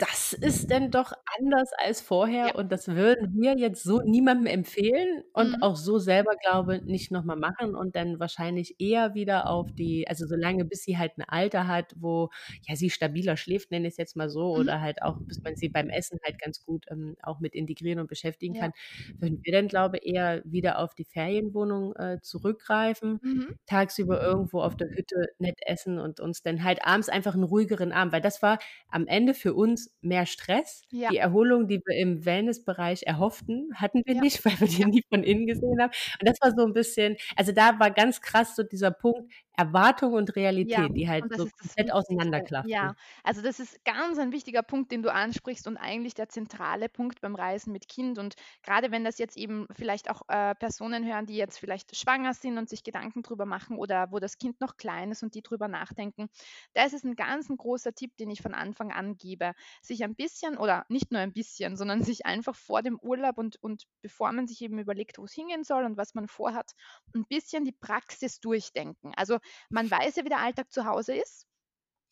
das 0.00 0.32
ist 0.32 0.70
denn 0.70 0.90
doch 0.90 1.12
anders 1.38 1.70
als 1.78 2.00
ja, 2.42 2.52
vorher 2.52 2.56
und 2.56 2.72
das 2.72 2.88
würden 2.88 3.34
wir 3.40 3.56
jetzt 3.58 3.82
so 3.84 4.00
niemandem 4.02 4.46
empfehlen 4.46 5.22
und 5.34 5.54
mhm, 5.54 5.62
auch 5.62 5.76
so 5.76 5.98
selber, 5.98 6.32
glaube, 6.42 6.80
nicht 6.86 7.10
noch 7.12 7.24
mal 7.24 7.36
machen 7.36 7.74
und 7.76 7.96
dann 7.96 8.18
wahrscheinlich 8.18 8.76
eher 8.80 9.14
wieder 9.14 9.48
auf 9.48 9.72
die 9.72 10.08
also, 10.08 10.26
solange 10.26 10.64
bis 10.64 10.82
sie 10.84 10.98
halt 10.98 11.12
'n 11.18 11.22
Alter 11.28 11.68
hat, 11.68 11.94
wo, 11.98 12.30
ja, 12.66 12.76
sie 12.76 12.90
stabiler 12.90 13.36
schläft, 13.36 13.70
nenne 13.70 13.88
ich's 13.88 13.98
jetzt 13.98 14.16
mal 14.16 14.30
so, 14.30 14.54
mhm, 14.54 14.70
oder 14.70 14.80
halt 14.80 15.02
auch 15.02 15.20
bis 15.28 15.42
man 15.44 15.54
sie 15.56 15.68
beim 15.68 15.90
Essen 15.90 16.18
halt 16.24 16.38
ganz 16.40 16.64
gut, 16.64 16.86
ähm, 16.90 17.16
auch 17.22 17.40
mit 17.40 17.54
integrieren 17.54 18.00
und 18.00 18.08
beschäftigen 18.08 18.54
ja, 18.54 18.70
kann, 18.70 18.72
würden 19.20 19.38
wir 19.42 19.52
dann, 19.52 19.68
glaube, 19.68 19.98
eher 19.98 20.42
wieder 20.44 20.78
auf 20.78 20.94
die 20.94 21.04
Ferienwohnung, 21.04 21.94
äh, 21.96 22.18
zurückgreifen, 22.22 23.20
mhm, 23.22 23.50
tagsüber 23.66 24.20
irgendwo 24.22 24.62
auf 24.62 24.76
der 24.76 24.88
Hütte 24.94 25.26
nett 25.38 25.58
essen 25.66 25.98
und 26.00 26.20
uns 26.20 26.42
dann 26.42 26.64
halt 26.64 26.84
abends 26.84 27.08
einfach 27.08 27.34
'n 27.36 27.44
ruhigeren 27.44 27.92
Abend 27.92 28.12
weil 28.12 28.20
das 28.20 28.42
war 28.42 28.58
am 28.88 29.06
Ende 29.06 29.34
für 29.34 29.54
uns 29.54 29.89
mehr 30.02 30.26
Stress. 30.26 30.82
Ja. 30.90 31.10
Die 31.10 31.18
Erholung, 31.18 31.68
die 31.68 31.80
wir 31.84 31.96
im 31.98 32.24
Wellnessbereich 32.24 33.02
erhofften, 33.04 33.68
hatten 33.74 34.02
wir 34.06 34.14
Ja. 34.14 34.20
nicht, 34.22 34.44
weil 34.46 34.58
wir 34.60 34.68
die 34.68 34.84
nie 34.86 35.02
von 35.10 35.22
innen 35.24 35.46
gesehen 35.46 35.80
haben. 35.80 35.92
Und 36.20 36.28
das 36.28 36.38
war 36.40 36.52
so 36.56 36.64
ein 36.66 36.72
bisschen 36.72 37.16
also, 37.36 37.52
da 37.52 37.78
war 37.78 37.90
ganz 37.90 38.20
krass 38.20 38.56
so 38.56 38.62
dieser 38.62 38.90
Punkt 38.90 39.30
Erwartung 39.60 40.12
und 40.14 40.34
Ja, 40.62 40.86
Realität, 40.86 40.96
die 40.96 41.08
halt 41.08 41.26
das 41.28 41.36
so 41.36 41.48
das 41.58 41.76
komplett 41.76 41.92
Wichtigste. 41.92 41.92
auseinanderklafften. 41.92 42.54
Ja, 42.62 42.94
also 43.24 43.40
das 43.40 43.58
ist 43.60 43.82
ganz 43.86 44.18
ein 44.18 44.32
wichtiger 44.32 44.62
Punkt, 44.62 44.92
den 44.92 45.02
du 45.02 45.10
ansprichst 45.10 45.66
und 45.66 45.78
eigentlich 45.78 46.12
der 46.12 46.28
zentrale 46.28 46.90
Punkt 46.90 47.22
beim 47.22 47.34
Reisen 47.34 47.72
mit 47.72 47.88
Kind. 47.88 48.18
Und 48.18 48.34
gerade 48.62 48.90
wenn 48.90 49.02
das 49.04 49.16
jetzt 49.18 49.38
eben 49.38 49.66
vielleicht 49.72 50.10
auch 50.10 50.22
äh, 50.28 50.54
Personen 50.56 51.06
hören, 51.06 51.24
die 51.24 51.36
jetzt 51.36 51.58
vielleicht 51.58 51.96
schwanger 51.96 52.34
sind 52.34 52.58
und 52.58 52.68
sich 52.68 52.82
Gedanken 52.84 53.22
drüber 53.22 53.46
machen 53.46 53.78
oder 53.78 54.08
wo 54.12 54.18
das 54.18 54.36
Kind 54.36 54.60
noch 54.60 54.76
klein 54.76 55.10
ist 55.12 55.22
und 55.22 55.34
die 55.34 55.40
drüber 55.42 55.68
nachdenken, 55.68 56.28
da 56.74 56.84
ist 56.84 56.92
es 56.94 57.04
ein 57.04 57.14
ganz 57.16 57.48
ein 57.48 57.56
großer 57.56 57.94
Tipp, 57.94 58.16
den 58.18 58.30
ich 58.30 58.42
von 58.42 58.54
Anfang 58.54 58.92
an 58.92 59.16
gebe, 59.16 59.52
sich 59.82 60.04
ein 60.04 60.14
bisschen 60.14 60.58
oder 60.58 60.84
nicht 60.90 61.10
nur 61.12 61.20
ein 61.20 61.32
bisschen, 61.32 61.76
sondern 61.76 62.02
sich 62.12 62.26
einfach 62.26 62.54
vor 62.56 62.82
dem 62.82 62.98
Urlaub 63.00 63.38
und, 63.38 63.56
und 63.62 63.84
bevor 64.02 64.32
man 64.32 64.46
sich 64.46 64.60
eben 64.60 64.78
überlegt, 64.78 65.16
wo 65.18 65.24
es 65.24 65.32
hingehen 65.32 65.64
soll 65.64 65.84
und 65.84 65.96
was 65.96 66.14
man 66.14 66.28
vorhat, 66.28 66.72
ein 67.14 67.24
bisschen 67.26 67.64
die 67.64 67.72
Praxis 67.72 68.40
durchdenken. 68.40 69.12
Also 69.16 69.38
man 69.68 69.90
weiß 69.90 70.16
ja, 70.16 70.24
wie 70.24 70.28
der 70.28 70.40
Alltag 70.40 70.72
zu 70.72 70.84
Hause 70.84 71.14
ist. 71.14 71.46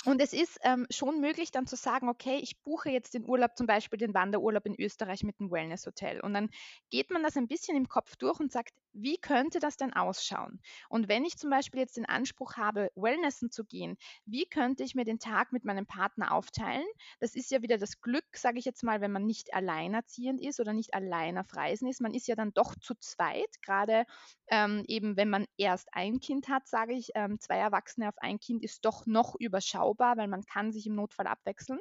Und 0.05 0.23
es 0.23 0.33
ist 0.33 0.59
ähm, 0.63 0.87
schon 0.91 1.21
möglich, 1.21 1.51
dann 1.51 1.67
zu 1.67 1.75
sagen, 1.75 2.09
okay, 2.09 2.39
ich 2.41 2.63
buche 2.63 2.89
jetzt 2.89 3.15
den 3.15 3.29
Urlaub, 3.29 3.57
zum 3.57 3.67
Beispiel 3.67 3.99
den 3.99 4.15
Wanderurlaub 4.15 4.65
in 4.65 4.81
Österreich 4.81 5.25
mit 5.25 5.41
dem 5.41 5.51
Wellness-Hotel. 5.51 6.21
Und 6.21 6.35
dann 6.35 6.51
geht 6.91 7.11
man 7.11 7.25
das 7.25 7.37
ein 7.37 7.49
bisschen 7.49 7.77
im 7.77 7.89
Kopf 7.89 8.15
durch 8.17 8.39
und 8.39 8.53
sagt, 8.53 8.75
wie 8.93 9.19
könnte 9.19 9.59
das 9.61 9.77
denn 9.77 9.93
ausschauen? 9.93 10.61
Und 10.89 11.09
wenn 11.09 11.25
ich 11.25 11.37
zum 11.37 11.51
Beispiel 11.51 11.81
jetzt 11.81 11.97
den 11.97 12.07
Anspruch 12.07 12.57
habe, 12.57 12.91
Wellnessen 12.95 13.51
zu 13.51 13.65
gehen, 13.65 13.97
wie 14.25 14.47
könnte 14.47 14.83
ich 14.85 14.95
mir 14.95 15.05
den 15.05 15.19
Tag 15.19 15.53
mit 15.53 15.65
meinem 15.65 15.87
Partner 15.87 16.33
aufteilen? 16.33 16.87
Das 17.21 17.35
ist 17.35 17.51
ja 17.51 17.63
wieder 17.63 17.79
das 17.79 18.01
Glück, 18.01 18.25
sage 18.35 18.59
ich 18.59 18.65
jetzt 18.65 18.83
mal, 18.83 19.01
wenn 19.01 19.13
man 19.13 19.25
nicht 19.27 19.55
alleinerziehend 19.55 20.41
ist 20.41 20.61
oder 20.61 20.73
nicht 20.73 20.95
allein 20.95 21.39
auf 21.39 21.55
Reisen 21.55 21.89
ist. 21.89 22.01
Man 22.01 22.15
ist 22.15 22.29
ja 22.29 22.35
dann 22.35 22.53
doch 22.55 22.75
zu 22.77 22.95
zweit, 22.97 23.61
gerade 23.63 24.05
ähm, 24.49 24.85
eben 24.87 25.17
wenn 25.17 25.31
man 25.31 25.47
erst 25.57 25.89
ein 25.93 26.21
Kind 26.21 26.49
hat, 26.49 26.67
sage 26.67 26.95
ich, 26.95 27.11
ähm, 27.15 27.39
zwei 27.41 27.57
Erwachsene 27.59 28.09
auf 28.09 28.19
ein 28.19 28.39
Kind 28.41 28.63
ist 28.63 28.85
doch 28.85 29.07
noch 29.07 29.35
überschaubar, 29.39 30.17
weil 30.17 30.29
man 30.29 30.43
kann 30.45 30.73
sich 30.73 30.87
im 30.87 30.95
Notfall 30.95 31.27
abwechseln. 31.27 31.81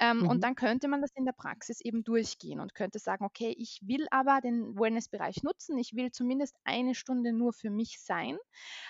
Ähm, 0.00 0.24
und 0.26 0.42
Mhm. 0.42 0.44
dann 0.44 0.56
könnte 0.56 0.88
man 0.88 1.00
das 1.02 1.10
in 1.14 1.24
der 1.26 1.32
Praxis 1.32 1.80
eben 1.80 2.04
durchgehen 2.04 2.60
und 2.60 2.74
könnte 2.74 2.98
sagen, 2.98 3.24
okay, 3.24 3.54
ich 3.56 3.80
will 3.84 4.06
aber 4.10 4.40
den 4.40 4.78
Wellnessbereich 4.78 5.42
nutzen, 5.44 5.78
ich 5.78 5.94
will 5.94 6.10
zumindest 6.10 6.56
eine 6.64 6.94
Stunde 6.96 7.32
nur 7.32 7.52
für 7.52 7.70
mich 7.70 8.00
sein. 8.00 8.38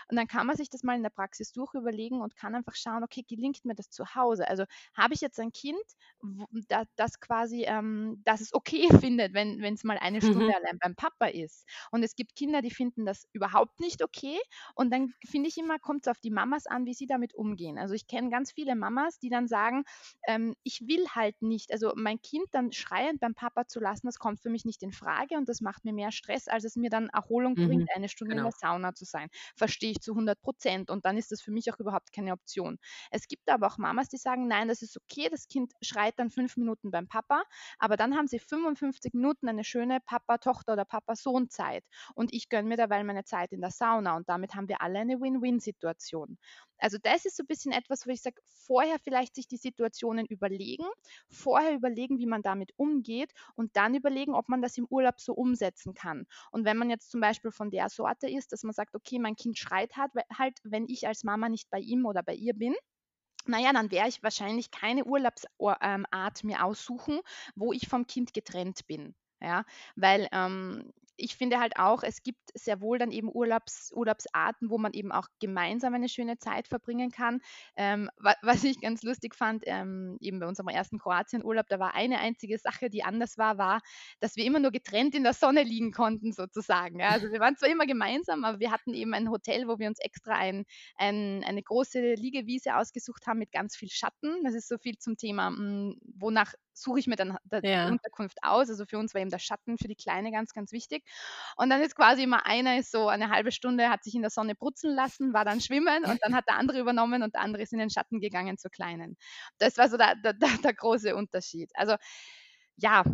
Und 0.08 0.16
dann 0.16 0.26
kann 0.26 0.46
man 0.46 0.56
sich 0.56 0.68
das 0.68 0.82
mal 0.82 0.96
in 0.96 1.02
der 1.02 1.10
Praxis 1.10 1.52
durchüberlegen 1.52 2.20
und 2.20 2.36
kann 2.36 2.54
einfach 2.54 2.74
schauen, 2.74 3.02
okay, 3.04 3.24
gelingt 3.26 3.64
mir 3.64 3.74
das 3.74 3.90
zu 3.90 4.14
Hause? 4.14 4.48
Also 4.48 4.64
habe 4.94 5.14
ich 5.14 5.20
jetzt 5.20 5.38
ein 5.40 5.52
Kind, 5.52 5.80
wo, 6.20 6.46
da, 6.68 6.84
das 6.96 7.20
quasi, 7.20 7.64
ähm, 7.66 8.22
das 8.24 8.40
es 8.40 8.52
okay 8.54 8.88
findet, 9.00 9.34
wenn 9.34 9.62
es 9.62 9.84
mal 9.84 9.98
eine 9.98 10.22
Stunde 10.22 10.52
Mhm. 10.52 10.54
allein 10.54 10.78
beim 10.80 10.94
Papa 10.96 11.26
ist. 11.26 11.66
Und 11.90 12.02
es 12.02 12.14
gibt 12.16 12.36
Kinder, 12.36 12.62
die 12.62 12.70
finden 12.70 13.04
das 13.06 13.24
überhaupt 13.32 13.80
nicht 13.80 14.02
okay. 14.02 14.38
Und 14.74 14.92
dann 14.92 15.14
finde 15.26 15.48
ich 15.48 15.56
immer, 15.58 15.78
kommt 15.78 16.06
es 16.06 16.10
auf 16.10 16.18
die 16.20 16.30
Mamas 16.30 16.66
an, 16.66 16.86
wie 16.86 16.94
sie 16.94 17.06
damit 17.06 17.34
umgehen. 17.34 17.78
Also 17.78 17.94
ich 17.94 18.06
kenne 18.06 18.30
ganz 18.30 18.52
viele 18.52 18.74
Mamas, 18.76 19.18
die 19.18 19.28
dann 19.30 19.48
sagen, 19.48 19.84
ähm, 20.26 20.54
ich 20.62 20.82
will 20.86 20.99
halt 21.08 21.40
nicht, 21.42 21.72
also 21.72 21.92
mein 21.96 22.20
Kind 22.22 22.46
dann 22.52 22.72
schreiend 22.72 23.20
beim 23.20 23.34
Papa 23.34 23.66
zu 23.66 23.80
lassen, 23.80 24.06
das 24.06 24.18
kommt 24.18 24.40
für 24.40 24.50
mich 24.50 24.64
nicht 24.64 24.82
in 24.82 24.92
Frage 24.92 25.36
und 25.36 25.48
das 25.48 25.60
macht 25.60 25.84
mir 25.84 25.92
mehr 25.92 26.12
Stress, 26.12 26.48
als 26.48 26.64
es 26.64 26.76
mir 26.76 26.90
dann 26.90 27.08
Erholung 27.08 27.56
Mhm. 27.56 27.58
bringt, 27.58 27.88
eine 27.94 28.08
Stunde 28.08 28.36
in 28.36 28.42
Genau. 28.42 28.44
der 28.44 28.52
Sauna 28.52 28.94
zu 28.94 29.04
sein. 29.04 29.28
Verstehe 29.56 29.90
ich 29.92 30.00
zu 30.00 30.14
100 30.14 30.40
Prozent 30.42 30.90
und 30.90 31.04
dann 31.04 31.16
ist 31.16 31.32
das 31.32 31.40
für 31.40 31.50
mich 31.52 31.72
auch 31.72 31.78
überhaupt 31.78 32.12
keine 32.12 32.32
Option. 32.32 32.78
Es 33.10 33.26
gibt 33.28 33.48
aber 33.48 33.66
auch 33.66 33.78
Mamas, 33.78 34.08
die 34.08 34.16
sagen, 34.16 34.46
nein, 34.48 34.68
das 34.68 34.82
ist 34.82 34.96
okay, 34.96 35.28
das 35.30 35.48
Kind 35.48 35.72
schreit 35.82 36.18
dann 36.18 36.30
fünf 36.30 36.56
Minuten 36.56 36.90
beim 36.90 37.08
Papa, 37.08 37.42
aber 37.78 37.96
dann 37.96 38.16
haben 38.16 38.26
sie 38.26 38.38
55 38.38 39.12
Minuten 39.14 39.48
eine 39.48 39.64
schöne 39.64 40.00
Papa-Tochter- 40.00 40.72
oder 40.74 40.84
Papa-Sohn-Zeit 40.84 41.84
und 42.14 42.32
ich 42.32 42.48
gönne 42.48 42.68
mir 42.68 42.76
dabei 42.76 43.02
meine 43.04 43.24
Zeit 43.24 43.52
in 43.52 43.60
der 43.60 43.70
Sauna 43.70 44.16
und 44.16 44.28
damit 44.28 44.54
haben 44.54 44.68
wir 44.68 44.80
alle 44.82 44.98
eine 45.00 45.20
Win-Win-Situation. 45.20 46.38
Also 46.78 46.98
das 47.02 47.24
ist 47.26 47.36
so 47.36 47.42
ein 47.42 47.46
bisschen 47.46 47.72
etwas, 47.72 48.06
wo 48.06 48.10
ich 48.10 48.22
sage, 48.22 48.40
vorher 48.48 48.98
vielleicht 48.98 49.34
sich 49.34 49.46
die 49.48 49.56
Situationen 49.58 50.26
überlegen, 50.26 50.79
vorher 51.28 51.74
überlegen, 51.74 52.18
wie 52.18 52.26
man 52.26 52.42
damit 52.42 52.72
umgeht 52.76 53.32
und 53.54 53.76
dann 53.76 53.94
überlegen, 53.94 54.34
ob 54.34 54.48
man 54.48 54.62
das 54.62 54.76
im 54.78 54.86
Urlaub 54.86 55.20
so 55.20 55.32
umsetzen 55.34 55.94
kann. 55.94 56.26
Und 56.50 56.64
wenn 56.64 56.76
man 56.76 56.90
jetzt 56.90 57.10
zum 57.10 57.20
Beispiel 57.20 57.50
von 57.50 57.70
der 57.70 57.88
Sorte 57.88 58.28
ist, 58.28 58.52
dass 58.52 58.62
man 58.62 58.74
sagt, 58.74 58.94
okay, 58.94 59.18
mein 59.18 59.36
Kind 59.36 59.58
schreit 59.58 59.96
halt, 59.96 60.58
wenn 60.64 60.86
ich 60.88 61.06
als 61.06 61.24
Mama 61.24 61.48
nicht 61.48 61.70
bei 61.70 61.78
ihm 61.78 62.06
oder 62.06 62.22
bei 62.22 62.34
ihr 62.34 62.54
bin, 62.54 62.74
naja, 63.46 63.72
dann 63.72 63.90
werde 63.90 64.08
ich 64.10 64.22
wahrscheinlich 64.22 64.70
keine 64.70 65.04
Urlaubsart 65.04 66.44
mir 66.44 66.64
aussuchen, 66.64 67.20
wo 67.54 67.72
ich 67.72 67.88
vom 67.88 68.06
Kind 68.06 68.34
getrennt 68.34 68.86
bin. 68.86 69.14
Ja, 69.42 69.64
weil 69.96 70.28
ähm, 70.32 70.92
ich 71.20 71.36
finde 71.36 71.58
halt 71.60 71.76
auch, 71.78 72.02
es 72.02 72.22
gibt 72.22 72.40
sehr 72.54 72.80
wohl 72.80 72.98
dann 72.98 73.12
eben 73.12 73.28
Urlaubs, 73.32 73.92
Urlaubsarten, 73.94 74.70
wo 74.70 74.78
man 74.78 74.92
eben 74.92 75.12
auch 75.12 75.28
gemeinsam 75.40 75.94
eine 75.94 76.08
schöne 76.08 76.38
Zeit 76.38 76.68
verbringen 76.68 77.10
kann. 77.10 77.40
Ähm, 77.76 78.10
wa 78.16 78.34
was 78.42 78.64
ich 78.64 78.80
ganz 78.80 79.02
lustig 79.02 79.34
fand, 79.34 79.64
ähm, 79.66 80.16
eben 80.20 80.40
bei 80.40 80.46
unserem 80.46 80.68
ersten 80.68 80.98
Kroatien-Urlaub, 80.98 81.66
da 81.68 81.78
war 81.78 81.94
eine 81.94 82.18
einzige 82.18 82.58
Sache, 82.58 82.90
die 82.90 83.04
anders 83.04 83.38
war, 83.38 83.58
war, 83.58 83.80
dass 84.20 84.36
wir 84.36 84.44
immer 84.44 84.58
nur 84.58 84.70
getrennt 84.70 85.14
in 85.14 85.22
der 85.22 85.34
Sonne 85.34 85.62
liegen 85.62 85.92
konnten, 85.92 86.32
sozusagen. 86.32 87.00
Ja, 87.00 87.10
also 87.10 87.30
wir 87.30 87.40
waren 87.40 87.56
zwar 87.56 87.68
immer 87.68 87.86
gemeinsam, 87.86 88.44
aber 88.44 88.60
wir 88.60 88.70
hatten 88.70 88.94
eben 88.94 89.14
ein 89.14 89.30
Hotel, 89.30 89.68
wo 89.68 89.78
wir 89.78 89.88
uns 89.88 89.98
extra 90.00 90.34
ein, 90.34 90.64
ein, 90.96 91.44
eine 91.44 91.62
große 91.62 92.14
Liegewiese 92.14 92.76
ausgesucht 92.76 93.26
haben 93.26 93.38
mit 93.38 93.52
ganz 93.52 93.76
viel 93.76 93.90
Schatten. 93.90 94.42
Das 94.44 94.54
ist 94.54 94.68
so 94.68 94.78
viel 94.78 94.96
zum 94.98 95.16
Thema, 95.16 95.50
mh, 95.50 95.94
wonach 96.18 96.54
suche 96.82 96.98
ich 97.00 97.06
mir 97.06 97.16
dann 97.16 97.36
da- 97.44 97.60
die 97.60 97.68
Ja. 97.68 97.86
Unterkunft 97.88 98.38
aus. 98.42 98.68
Also 98.70 98.86
für 98.86 98.98
uns 98.98 99.14
war 99.14 99.20
eben 99.20 99.30
der 99.30 99.38
Schatten 99.38 99.78
für 99.78 99.88
die 99.88 99.96
Kleine 99.96 100.30
ganz, 100.32 100.52
ganz 100.52 100.72
wichtig. 100.72 101.04
Und 101.56 101.70
dann 101.70 101.80
ist 101.82 101.94
quasi 101.96 102.22
immer 102.24 102.46
einer 102.46 102.78
ist 102.78 102.90
so 102.92 103.08
eine 103.08 103.30
halbe 103.30 103.52
Stunde, 103.52 103.88
hat 103.90 104.04
sich 104.04 104.14
in 104.14 104.22
der 104.22 104.30
Sonne 104.30 104.54
brutzeln 104.54 104.94
lassen, 104.94 105.32
war 105.32 105.44
dann 105.44 105.60
schwimmen 105.60 106.04
und 106.04 106.18
dann 106.22 106.34
hat 106.34 106.44
der 106.48 106.56
andere 106.56 106.78
übernommen 106.80 107.22
und 107.22 107.34
der 107.34 107.42
andere 107.42 107.62
ist 107.62 107.72
in 107.72 107.78
den 107.78 107.90
Schatten 107.90 108.20
gegangen 108.20 108.58
zur 108.58 108.70
Kleinen. 108.70 109.16
Das 109.58 109.76
war 109.78 109.88
so 109.88 109.96
der, 109.96 110.14
der, 110.16 110.34
der, 110.34 110.74
große 110.74 111.14
Unterschied. 111.16 111.70
Also 111.74 111.96
ja, 112.76 113.04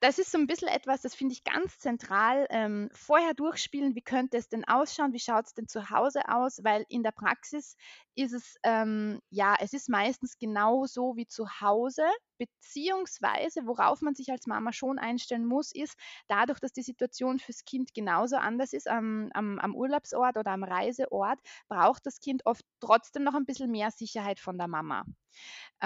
das 0.00 0.18
ist 0.18 0.32
so 0.32 0.38
ein 0.38 0.46
bisschen 0.46 0.68
etwas, 0.68 1.02
das 1.02 1.14
finde 1.14 1.32
ich 1.34 1.44
ganz 1.44 1.78
zentral. 1.78 2.46
Ähm, 2.50 2.88
vorher 2.92 3.34
durchspielen, 3.34 3.94
wie 3.94 4.02
könnte 4.02 4.36
es 4.36 4.48
denn 4.48 4.64
ausschauen, 4.66 5.12
wie 5.12 5.20
schaut 5.20 5.46
es 5.46 5.54
denn 5.54 5.68
zu 5.68 5.90
Hause 5.90 6.22
aus, 6.28 6.62
weil 6.64 6.84
in 6.88 7.02
der 7.02 7.12
Praxis 7.12 7.76
ist 8.14 8.32
es, 8.32 8.56
ähm, 8.62 9.20
ja, 9.30 9.54
es 9.60 9.72
ist 9.72 9.88
meistens 9.88 10.38
genauso 10.38 11.16
wie 11.16 11.26
zu 11.26 11.46
Hause, 11.60 12.02
beziehungsweise 12.38 13.66
worauf 13.66 14.00
man 14.02 14.14
sich 14.14 14.30
als 14.30 14.46
Mama 14.46 14.72
schon 14.72 14.98
einstellen 14.98 15.46
muss, 15.46 15.72
ist, 15.72 15.94
dadurch, 16.28 16.60
dass 16.60 16.72
die 16.72 16.82
Situation 16.82 17.38
fürs 17.38 17.64
Kind 17.64 17.94
genauso 17.94 18.36
anders 18.36 18.72
ist 18.72 18.88
am, 18.88 19.30
am, 19.34 19.58
am 19.58 19.74
Urlaubsort 19.74 20.36
oder 20.36 20.50
am 20.52 20.64
Reiseort, 20.64 21.38
braucht 21.68 22.06
das 22.06 22.20
Kind 22.20 22.46
oft 22.46 22.64
trotzdem 22.80 23.24
noch 23.24 23.34
ein 23.34 23.46
bisschen 23.46 23.70
mehr 23.70 23.90
Sicherheit 23.90 24.40
von 24.40 24.58
der 24.58 24.68
Mama. 24.68 25.04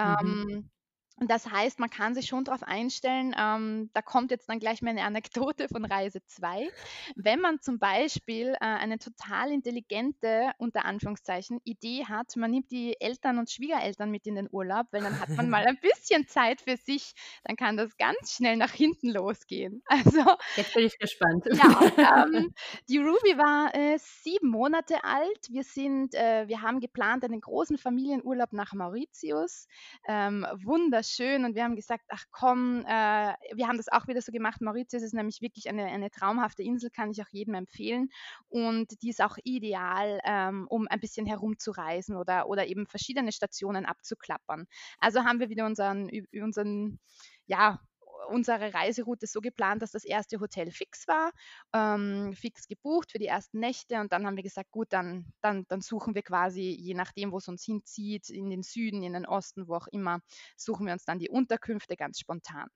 Mhm. 0.03 0.45
Ähm, 0.57 0.69
und 1.17 1.31
das 1.31 1.49
heißt, 1.49 1.79
man 1.79 1.89
kann 1.89 2.13
sich 2.13 2.27
schon 2.27 2.43
darauf 2.43 2.61
einstellen, 2.63 3.33
ähm, 3.39 3.89
da 3.93 4.01
kommt 4.01 4.31
jetzt 4.31 4.49
dann 4.49 4.59
gleich 4.59 4.81
meine 4.81 5.03
Anekdote 5.03 5.69
von 5.69 5.85
Reise 5.85 6.19
2. 6.25 6.69
Wenn 7.15 7.39
man 7.39 7.61
zum 7.61 7.79
Beispiel 7.79 8.49
äh, 8.49 8.57
eine 8.59 8.99
total 8.99 9.51
intelligente, 9.51 10.51
unter 10.57 10.83
Anführungszeichen, 10.83 11.61
Idee 11.63 12.05
hat, 12.05 12.35
man 12.35 12.51
nimmt 12.51 12.69
die 12.69 12.99
Eltern 12.99 13.39
und 13.39 13.49
Schwiegereltern 13.49 14.11
mit 14.11 14.27
in 14.27 14.35
den 14.35 14.49
Urlaub, 14.51 14.87
weil 14.91 15.03
dann 15.03 15.17
hat 15.17 15.29
man 15.29 15.49
mal 15.49 15.65
ein 15.67 15.79
bisschen 15.79 16.27
Zeit 16.27 16.59
für 16.59 16.75
sich, 16.75 17.13
dann 17.45 17.55
kann 17.55 17.77
das 17.77 17.95
ganz 17.95 18.33
schnell 18.33 18.57
nach 18.57 18.71
hinten 18.71 19.09
losgehen. 19.09 19.83
Also 20.05 20.35
Jetzt 20.57 20.73
bin 20.73 20.85
ich 20.85 20.99
gespannt. 20.99 21.45
ja, 21.45 22.25
ähm, 22.25 22.53
die 22.89 22.97
Ruby 22.97 23.37
war 23.37 23.73
äh, 23.73 23.97
sieben 23.97 24.49
Monate 24.49 25.03
alt. 25.03 25.47
Wir 25.49 25.63
sind, 25.63 26.13
äh, 26.13 26.47
wir 26.47 26.61
haben 26.61 26.81
geplant 26.81 27.23
einen 27.23 27.39
großen 27.39 27.77
Familienurlaub 27.77 28.51
nach 28.51 28.73
Mauritius. 28.73 29.67
Ähm, 30.07 30.45
wunderschön. 30.63 31.04
Und 31.45 31.55
wir 31.55 31.63
haben 31.63 31.75
gesagt, 31.75 32.05
ach 32.09 32.23
komm, 32.31 32.81
äh, 32.85 33.33
wir 33.53 33.67
haben 33.67 33.77
das 33.77 33.87
auch 33.89 34.07
wieder 34.07 34.21
so 34.21 34.31
gemacht. 34.31 34.61
Mauritius 34.61 35.03
ist 35.03 35.13
nämlich 35.13 35.41
wirklich 35.41 35.69
eine, 35.69 35.85
eine 35.85 36.09
traumhafte 36.09 36.63
Insel, 36.63 36.89
kann 36.89 37.11
ich 37.11 37.21
auch 37.21 37.29
jedem 37.31 37.53
empfehlen. 37.53 38.09
Und 38.49 39.01
die 39.01 39.09
ist 39.09 39.21
auch 39.21 39.37
ideal, 39.43 40.19
ähm, 40.25 40.67
um 40.69 40.87
ein 40.87 40.99
bisschen 40.99 41.25
herumzureisen 41.25 42.15
oder, 42.15 42.47
oder 42.47 42.67
eben 42.67 42.87
verschiedene 42.87 43.31
Stationen 43.31 43.85
abzuklappern. 43.85 44.65
Also 44.99 45.23
haben 45.23 45.39
wir 45.39 45.49
wieder 45.49 45.65
unseren, 45.65 46.09
unseren 46.33 46.99
ja, 47.47 47.79
unsere 48.27 48.73
Reiseroute 48.73 49.27
so 49.27 49.41
geplant, 49.41 49.81
dass 49.81 49.91
das 49.91 50.05
erste 50.05 50.39
Hotel 50.39 50.71
fix 50.71 51.07
war, 51.07 51.31
ähm, 51.73 52.33
fix 52.33 52.67
gebucht 52.67 53.11
für 53.11 53.19
die 53.19 53.27
ersten 53.27 53.59
Nächte 53.59 53.99
und 53.99 54.11
dann 54.11 54.25
haben 54.25 54.35
wir 54.35 54.43
gesagt, 54.43 54.71
gut, 54.71 54.87
dann, 54.91 55.25
dann, 55.41 55.65
dann 55.67 55.81
suchen 55.81 56.15
wir 56.15 56.23
quasi, 56.23 56.61
je 56.61 56.93
nachdem, 56.93 57.31
wo 57.31 57.37
es 57.37 57.47
uns 57.47 57.63
hinzieht, 57.63 58.29
in 58.29 58.49
den 58.49 58.63
Süden, 58.63 59.03
in 59.03 59.13
den 59.13 59.25
Osten, 59.25 59.67
wo 59.67 59.75
auch 59.75 59.87
immer, 59.87 60.19
suchen 60.57 60.85
wir 60.85 60.93
uns 60.93 61.05
dann 61.05 61.19
die 61.19 61.29
Unterkünfte 61.29 61.95
ganz 61.95 62.19
spontan. 62.19 62.67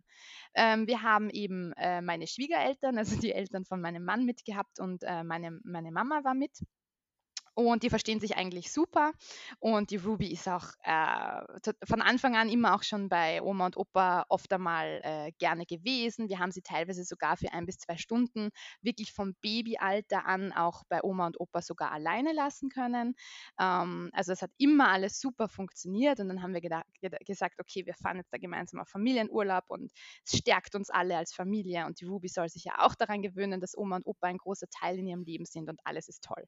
Ähm, 0.54 0.88
wir 0.88 1.02
haben 1.02 1.30
eben 1.30 1.74
äh, 1.74 2.02
meine 2.02 2.28
Schwiegereltern, 2.28 2.98
also 2.98 3.20
die 3.20 3.34
Eltern 3.34 3.66
von 3.66 3.82
meinem 3.82 4.04
Mann 4.04 4.26
mitgehabt 4.26 4.80
und 4.80 5.04
äh, 5.04 5.24
meine, 5.24 5.60
meine 5.64 5.92
Mama 5.92 6.24
war 6.24 6.34
mit. 6.34 6.60
Und 7.67 7.84
die 7.84 7.89
verstehen 7.89 8.19
sich 8.19 8.38
eigentlich 8.38 8.72
super. 8.72 9.12
Und 9.60 9.91
die 9.91 9.98
Ruby 9.98 10.32
ist 10.32 10.48
auch 10.48 10.67
äh, 10.84 11.41
von 11.84 12.02
Anfang 12.02 12.36
an 12.36 12.50
immer 12.50 12.76
auch 12.76 12.84
schon 12.84 13.10
bei 13.10 13.41
Oma 13.41 13.65
und 13.65 13.78
Opa 13.78 14.26
oft 14.30 14.52
einmal 14.54 15.02
äh, 15.04 15.32
gerne 15.39 15.65
gewesen. 15.65 16.30
Wir 16.30 16.39
haben 16.39 16.52
sie 16.52 16.62
teilweise 16.62 17.04
sogar 17.04 17.38
für 17.38 17.52
ein 17.52 17.65
bis 17.65 17.80
zwei 17.80 17.98
Stunden 17.98 18.50
wirklich 18.82 19.12
vom 19.12 19.36
Babyalter 19.41 20.26
an 20.26 20.52
auch 20.54 20.84
bei 20.88 21.04
Oma 21.04 21.28
und 21.28 21.39
Opa 21.39 21.62
sogar 21.62 21.91
alleine 21.91 22.34
lassen 22.34 22.69
können. 22.69 23.15
Ähm, 23.60 24.10
also 24.13 24.32
es 24.32 24.41
hat 24.41 24.52
immer 24.58 24.89
alles 24.89 25.19
super 25.19 25.48
funktioniert 25.50 26.19
und 26.19 26.30
dann 26.30 26.41
haben 26.41 26.54
wir 26.54 26.62
gesagt, 26.62 27.60
okay, 27.60 27.86
wir 27.86 27.93
fahren 27.93 28.17
jetzt 28.17 28.32
da 28.32 28.38
gemeinsam 28.38 28.80
auf 28.80 28.88
Familienurlaub 28.88 29.65
und 29.67 29.91
es 30.26 30.38
stärkt 30.38 30.76
uns 30.76 30.89
alle 30.89 31.17
als 31.17 31.34
Familie 31.34 31.86
und 31.86 32.00
die 32.00 32.06
Ruby 32.06 32.28
soll 32.30 32.50
sich 32.50 32.63
ja 32.63 32.74
auch 32.80 32.95
daran 32.95 33.22
gewöhnen, 33.22 33.60
dass 33.60 33.78
Oma 33.78 33.98
und 33.98 34.06
Opa 34.06 34.28
ein 34.28 34.38
großer 34.38 34.67
Teil 34.69 34.98
in 35.00 35.08
ihrem 35.08 35.24
Leben 35.24 35.45
sind 35.45 35.69
und 35.69 35.80
alles 35.84 36.08
ist 36.08 36.24
toll. 36.24 36.45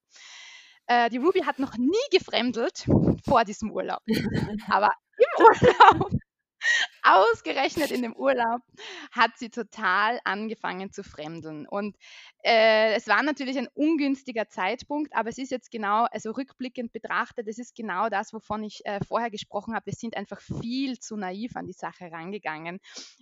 Äh, 0.92 1.10
die 1.10 1.18
Ruby 1.18 1.40
hat 1.40 1.58
noch 1.58 1.78
nie 1.78 2.08
gefremdelt 2.12 2.86
vor 3.26 3.46
diesem 3.46 3.72
Urlaub. 3.72 4.02
Aber 4.70 4.90
im 5.18 5.46
Urlaub 5.46 6.12
Ausgerechnet 7.02 7.90
in 7.90 8.04
dem 8.04 8.16
Urlaub 8.16 8.62
hat 9.12 9.32
sie 9.38 9.50
total 9.50 10.20
angefangen 10.26 10.92
zu 10.92 11.04
fremdeln. 11.04 11.68
Und 11.68 11.96
äh, 12.44 12.96
es 12.96 13.08
war 13.08 13.22
natürlich 13.24 13.58
ein 13.58 13.68
ungünstiger 13.74 14.50
Zeitpunkt, 14.50 15.16
aber 15.16 15.30
es 15.30 15.38
ist 15.38 15.52
jetzt 15.52 15.72
genau, 15.72 16.06
also 16.12 16.32
rückblickend 16.32 16.92
betrachtet, 16.92 17.48
es 17.48 17.60
ist 17.60 17.76
genau 17.76 18.10
das, 18.10 18.34
wovon 18.34 18.64
ich 18.64 18.86
äh, 18.86 19.00
vorher 19.08 19.30
gesprochen 19.30 19.76
habe. 19.76 19.86
Wir 19.86 19.94
sind 19.94 20.18
einfach 20.18 20.42
viel 20.42 21.00
zu 21.00 21.18
naiv 21.18 21.56
an 21.56 21.68
die 21.68 21.74
Sache 21.74 22.12
rangegangen. 22.12 22.80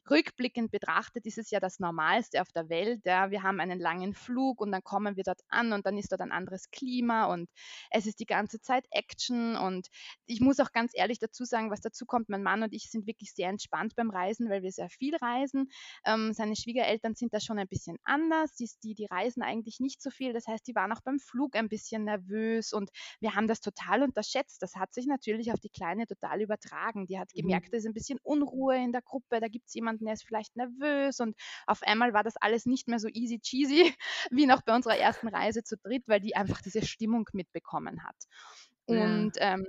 Rückblickend 0.10 0.72
betrachtet 0.72 1.26
ist 1.26 1.38
es 1.38 1.52
ja 1.52 1.60
das 1.60 1.80
Normalste 1.80 2.42
auf 2.42 2.52
der 2.52 2.70
Welt. 2.70 3.02
Ja. 3.06 3.32
Wir 3.32 3.44
haben 3.44 3.60
einen 3.60 3.80
langen 3.80 4.14
Flug 4.14 4.62
und 4.62 4.72
dann 4.72 4.84
kommen 4.84 5.18
wir 5.18 5.24
dort 5.24 5.42
an 5.50 5.74
und 5.74 5.86
dann 5.86 5.98
ist 5.98 6.12
dort 6.12 6.22
ein 6.22 6.32
anderes 6.32 6.72
Klima 6.72 7.26
und 7.26 7.50
es 7.92 8.06
ist 8.06 8.20
die 8.20 8.26
ganze 8.26 8.62
Zeit 8.62 8.86
Action. 8.92 9.56
Und 9.58 9.88
ich 10.26 10.40
muss 10.40 10.60
auch 10.60 10.72
ganz 10.72 10.92
ehrlich 10.96 11.20
dazu 11.20 11.44
sagen, 11.44 11.72
was 11.72 11.82
dazu 11.82 12.06
kommt, 12.06 12.30
mein 12.30 12.44
Mann 12.44 12.64
und 12.64 12.74
ich 12.74 12.90
sind 12.90 13.06
wirklich 13.06 13.34
sehr 13.34 13.50
entspannt 13.50 13.96
beim 13.96 14.10
Reisen, 14.10 14.50
weil 14.50 14.64
wir 14.64 14.72
sehr 14.72 14.90
viel 14.90 15.16
reisen. 15.18 15.70
Ähm, 16.06 16.34
seine 16.34 16.56
Schwiegereltern 16.56 17.16
sind 17.16 17.34
da 17.34 17.40
schon 17.40 17.60
ein 17.60 17.68
bisschen 17.68 17.98
anders. 18.04 18.56
Die, 18.56 18.70
die, 18.84 19.09
reisen 19.10 19.42
eigentlich 19.44 19.80
nicht 19.80 20.02
so 20.02 20.10
viel. 20.10 20.34
Das 20.34 20.48
heißt, 20.48 20.68
die 20.68 20.76
waren 20.76 20.92
auch 20.92 21.02
beim 21.02 21.20
Flug 21.20 21.56
ein 21.56 21.70
bisschen 21.70 22.04
nervös 22.04 22.74
und 22.74 22.90
wir 23.20 23.36
haben 23.36 23.48
das 23.48 23.62
total 23.62 24.04
unterschätzt. 24.04 24.62
Das 24.62 24.76
hat 24.76 24.94
sich 24.94 25.08
natürlich 25.08 25.52
auf 25.52 25.60
die 25.60 25.70
Kleine 25.70 26.08
total 26.08 26.42
übertragen. 26.42 27.08
Die 27.08 27.20
hat 27.20 27.30
mhm. 27.34 27.42
gemerkt, 27.42 27.68
mhm. 27.68 27.72
da 27.72 27.78
ist 27.78 27.86
ein 27.86 27.94
bisschen 27.94 28.20
Unruhe 28.24 28.76
in 28.76 28.92
der 28.92 29.02
Gruppe, 29.02 29.40
da 29.40 29.48
gibt 29.48 29.68
es 29.68 29.74
jemanden, 29.74 30.06
der 30.06 30.14
ist 30.14 30.26
vielleicht 30.26 30.56
nervös 30.56 31.20
und 31.20 31.36
auf 31.68 31.82
einmal 31.84 32.14
war 32.14 32.24
das 32.24 32.38
alles 32.38 32.66
nicht 32.66 32.88
mehr 32.88 33.00
so 33.00 33.08
easy 33.08 33.40
cheesy 33.40 33.94
wie 34.32 34.46
noch 34.46 34.62
bei 34.62 34.76
unserer 34.76 34.98
ersten 34.98 35.28
Reise 35.28 35.64
zu 35.64 35.78
dritt, 35.78 36.04
weil 36.08 36.20
die 36.20 36.36
einfach 36.36 36.62
diese 36.62 36.86
Stimmung 36.86 37.26
mitbekommen 37.34 38.04
hat. 38.04 38.16
Und 38.86 39.36
ja. 39.38 39.54
ähm, 39.54 39.66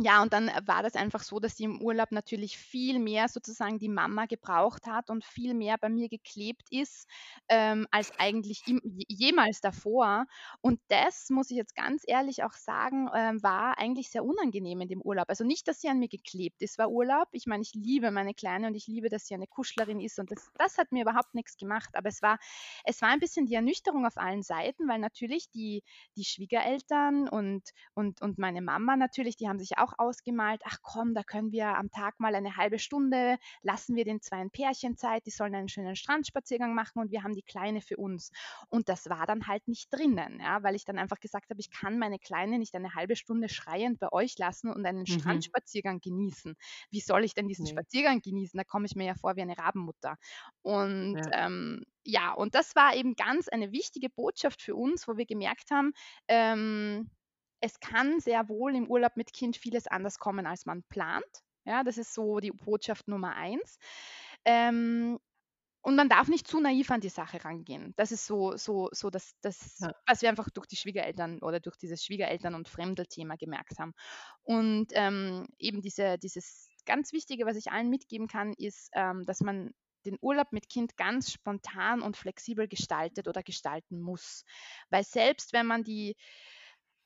ja, 0.00 0.22
und 0.22 0.32
dann 0.32 0.48
war 0.64 0.84
das 0.84 0.94
einfach 0.94 1.24
so, 1.24 1.40
dass 1.40 1.56
sie 1.56 1.64
im 1.64 1.82
Urlaub 1.82 2.12
natürlich 2.12 2.56
viel 2.56 3.00
mehr 3.00 3.26
sozusagen 3.28 3.80
die 3.80 3.88
Mama 3.88 4.26
gebraucht 4.26 4.86
hat 4.86 5.10
und 5.10 5.24
viel 5.24 5.54
mehr 5.54 5.76
bei 5.76 5.88
mir 5.88 6.08
geklebt 6.08 6.68
ist, 6.70 7.08
ähm, 7.48 7.84
als 7.90 8.12
eigentlich 8.16 8.62
im, 8.68 8.80
jemals 9.08 9.60
davor. 9.60 10.26
Und 10.60 10.80
das, 10.86 11.30
muss 11.30 11.50
ich 11.50 11.56
jetzt 11.56 11.74
ganz 11.74 12.04
ehrlich 12.06 12.44
auch 12.44 12.52
sagen, 12.52 13.08
ähm, 13.12 13.42
war 13.42 13.76
eigentlich 13.78 14.08
sehr 14.10 14.24
unangenehm 14.24 14.80
in 14.82 14.88
dem 14.88 15.02
Urlaub. 15.02 15.28
Also 15.30 15.42
nicht, 15.42 15.66
dass 15.66 15.80
sie 15.80 15.88
an 15.88 15.98
mir 15.98 16.08
geklebt 16.08 16.62
ist, 16.62 16.78
war 16.78 16.90
Urlaub. 16.90 17.26
Ich 17.32 17.46
meine, 17.46 17.62
ich 17.62 17.74
liebe 17.74 18.12
meine 18.12 18.34
Kleine 18.34 18.68
und 18.68 18.76
ich 18.76 18.86
liebe, 18.86 19.08
dass 19.08 19.26
sie 19.26 19.34
eine 19.34 19.48
Kuschlerin 19.48 20.00
ist 20.00 20.20
und 20.20 20.30
das, 20.30 20.48
das 20.58 20.78
hat 20.78 20.92
mir 20.92 21.02
überhaupt 21.02 21.34
nichts 21.34 21.56
gemacht. 21.56 21.90
Aber 21.94 22.08
es 22.08 22.22
war, 22.22 22.38
es 22.84 23.02
war 23.02 23.08
ein 23.08 23.20
bisschen 23.20 23.46
die 23.46 23.54
Ernüchterung 23.54 24.06
auf 24.06 24.16
allen 24.16 24.42
Seiten, 24.42 24.88
weil 24.88 24.98
natürlich 25.00 25.50
die, 25.50 25.82
die 26.16 26.24
Schwiegereltern 26.24 27.28
und, 27.28 27.70
und, 27.94 28.22
und 28.22 28.38
meine 28.38 28.62
Mama 28.62 28.96
natürlich, 28.96 29.36
die 29.36 29.48
haben 29.48 29.58
sich 29.58 29.78
auch 29.78 29.87
auch 29.88 29.98
ausgemalt, 29.98 30.62
ach 30.64 30.78
komm, 30.82 31.14
da 31.14 31.22
können 31.22 31.52
wir 31.52 31.76
am 31.76 31.90
Tag 31.90 32.20
mal 32.20 32.34
eine 32.34 32.56
halbe 32.56 32.78
Stunde, 32.78 33.38
lassen 33.62 33.96
wir 33.96 34.04
den 34.04 34.20
zwei 34.20 34.46
Pärchen 34.48 34.96
Zeit, 34.96 35.26
die 35.26 35.30
sollen 35.30 35.54
einen 35.54 35.68
schönen 35.68 35.96
Strandspaziergang 35.96 36.74
machen 36.74 37.00
und 37.00 37.10
wir 37.10 37.22
haben 37.22 37.34
die 37.34 37.42
Kleine 37.42 37.80
für 37.80 37.96
uns. 37.96 38.30
Und 38.68 38.88
das 38.88 39.08
war 39.08 39.26
dann 39.26 39.46
halt 39.46 39.66
nicht 39.68 39.92
drinnen, 39.92 40.40
ja, 40.40 40.62
weil 40.62 40.74
ich 40.74 40.84
dann 40.84 40.98
einfach 40.98 41.20
gesagt 41.20 41.50
habe, 41.50 41.60
ich 41.60 41.70
kann 41.70 41.98
meine 41.98 42.18
Kleine 42.18 42.58
nicht 42.58 42.74
eine 42.74 42.94
halbe 42.94 43.16
Stunde 43.16 43.48
schreiend 43.48 43.98
bei 43.98 44.12
euch 44.12 44.38
lassen 44.38 44.70
und 44.70 44.84
einen 44.86 45.00
mhm. 45.00 45.06
Strandspaziergang 45.06 46.00
genießen. 46.00 46.56
Wie 46.90 47.00
soll 47.00 47.24
ich 47.24 47.34
denn 47.34 47.48
diesen 47.48 47.64
nee. 47.64 47.70
Spaziergang 47.70 48.20
genießen? 48.20 48.56
Da 48.56 48.64
komme 48.64 48.86
ich 48.86 48.94
mir 48.94 49.06
ja 49.06 49.14
vor 49.14 49.36
wie 49.36 49.42
eine 49.42 49.58
Rabenmutter. 49.58 50.16
Und 50.62 51.16
ja. 51.16 51.46
Ähm, 51.46 51.84
ja, 52.04 52.32
und 52.32 52.54
das 52.54 52.74
war 52.74 52.94
eben 52.94 53.16
ganz 53.16 53.48
eine 53.48 53.70
wichtige 53.70 54.08
Botschaft 54.08 54.62
für 54.62 54.74
uns, 54.74 55.06
wo 55.06 55.18
wir 55.18 55.26
gemerkt 55.26 55.70
haben, 55.70 55.92
ähm, 56.26 57.10
es 57.60 57.80
kann 57.80 58.20
sehr 58.20 58.48
wohl 58.48 58.74
im 58.74 58.88
Urlaub 58.88 59.16
mit 59.16 59.32
Kind 59.32 59.56
vieles 59.56 59.86
anders 59.86 60.18
kommen, 60.18 60.46
als 60.46 60.66
man 60.66 60.82
plant. 60.84 61.24
Ja, 61.64 61.84
das 61.84 61.98
ist 61.98 62.14
so 62.14 62.40
die 62.40 62.50
Botschaft 62.50 63.08
Nummer 63.08 63.34
eins. 63.34 63.78
Ähm, 64.44 65.18
und 65.82 65.96
man 65.96 66.08
darf 66.08 66.28
nicht 66.28 66.46
zu 66.46 66.60
naiv 66.60 66.90
an 66.90 67.00
die 67.00 67.08
Sache 67.08 67.44
rangehen. 67.44 67.94
Das 67.96 68.12
ist 68.12 68.26
so, 68.26 68.56
so, 68.56 68.88
so 68.92 69.10
das, 69.10 69.32
das 69.42 69.78
ja. 69.78 69.92
was 70.06 70.22
wir 70.22 70.28
einfach 70.28 70.50
durch 70.50 70.66
die 70.66 70.76
Schwiegereltern 70.76 71.38
oder 71.40 71.60
durch 71.60 71.76
dieses 71.76 72.04
Schwiegereltern- 72.04 72.54
und 72.54 72.68
Fremdelthema 72.68 73.36
gemerkt 73.36 73.78
haben. 73.78 73.94
Und 74.42 74.88
ähm, 74.92 75.46
eben 75.58 75.80
diese, 75.80 76.18
dieses 76.18 76.68
ganz 76.84 77.12
Wichtige, 77.12 77.46
was 77.46 77.56
ich 77.56 77.70
allen 77.70 77.90
mitgeben 77.90 78.28
kann, 78.28 78.52
ist, 78.54 78.90
ähm, 78.94 79.24
dass 79.24 79.40
man 79.40 79.72
den 80.04 80.18
Urlaub 80.20 80.52
mit 80.52 80.68
Kind 80.68 80.96
ganz 80.96 81.32
spontan 81.32 82.02
und 82.02 82.16
flexibel 82.16 82.66
gestaltet 82.66 83.28
oder 83.28 83.42
gestalten 83.42 84.00
muss. 84.00 84.44
Weil 84.90 85.04
selbst 85.04 85.52
wenn 85.52 85.66
man 85.66 85.84
die 85.84 86.16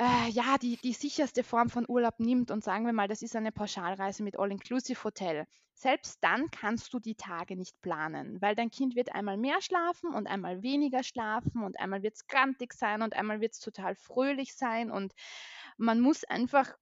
äh, 0.03 0.31
ja, 0.31 0.59
die, 0.59 0.77
die 0.79 0.93
sicherste 0.93 1.45
Form 1.45 1.71
von 1.71 1.85
Urlaub 1.89 2.19
nimmt 2.19 2.51
und 2.51 2.65
sagen 2.65 2.87
wir 2.87 2.93
mal, 2.93 3.07
das 3.07 3.23
ist 3.23 3.37
eine 3.37 3.53
Pauschalreise 3.53 4.25
mit 4.25 4.37
All-Inclusive-Hotel, 4.37 5.47
selbst 5.75 6.19
dann 6.23 6.51
kannst 6.51 6.93
du 6.93 6.99
die 6.99 7.15
Tage 7.15 7.57
nicht 7.57 7.81
planen, 7.83 8.41
weil 8.43 8.57
dein 8.57 8.71
Kind 8.71 8.97
wird 8.97 9.15
einmal 9.15 9.37
mehr 9.37 9.61
schlafen 9.61 10.13
und 10.13 10.27
einmal 10.27 10.63
weniger 10.63 11.05
schlafen 11.05 11.63
und 11.63 11.79
einmal 11.79 12.03
wird 12.03 12.15
es 12.15 12.27
grantig 12.27 12.73
sein 12.73 13.03
und 13.03 13.15
einmal 13.15 13.41
wird 13.41 13.53
es 13.53 13.61
total 13.61 13.95
fröhlich 13.95 14.57
sein 14.57 14.91
und 14.91 15.13
man 15.77 16.01
muss 16.01 16.25
einfach 16.25 16.75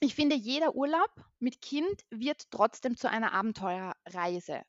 ich 0.00 0.14
finde, 0.14 0.36
jeder 0.36 0.74
Urlaub 0.74 1.10
mit 1.38 1.62
Kind 1.62 2.04
wird 2.10 2.50
trotzdem 2.50 2.98
zu 2.98 3.08
einer 3.08 3.32
Abenteuerreise. 3.32 4.60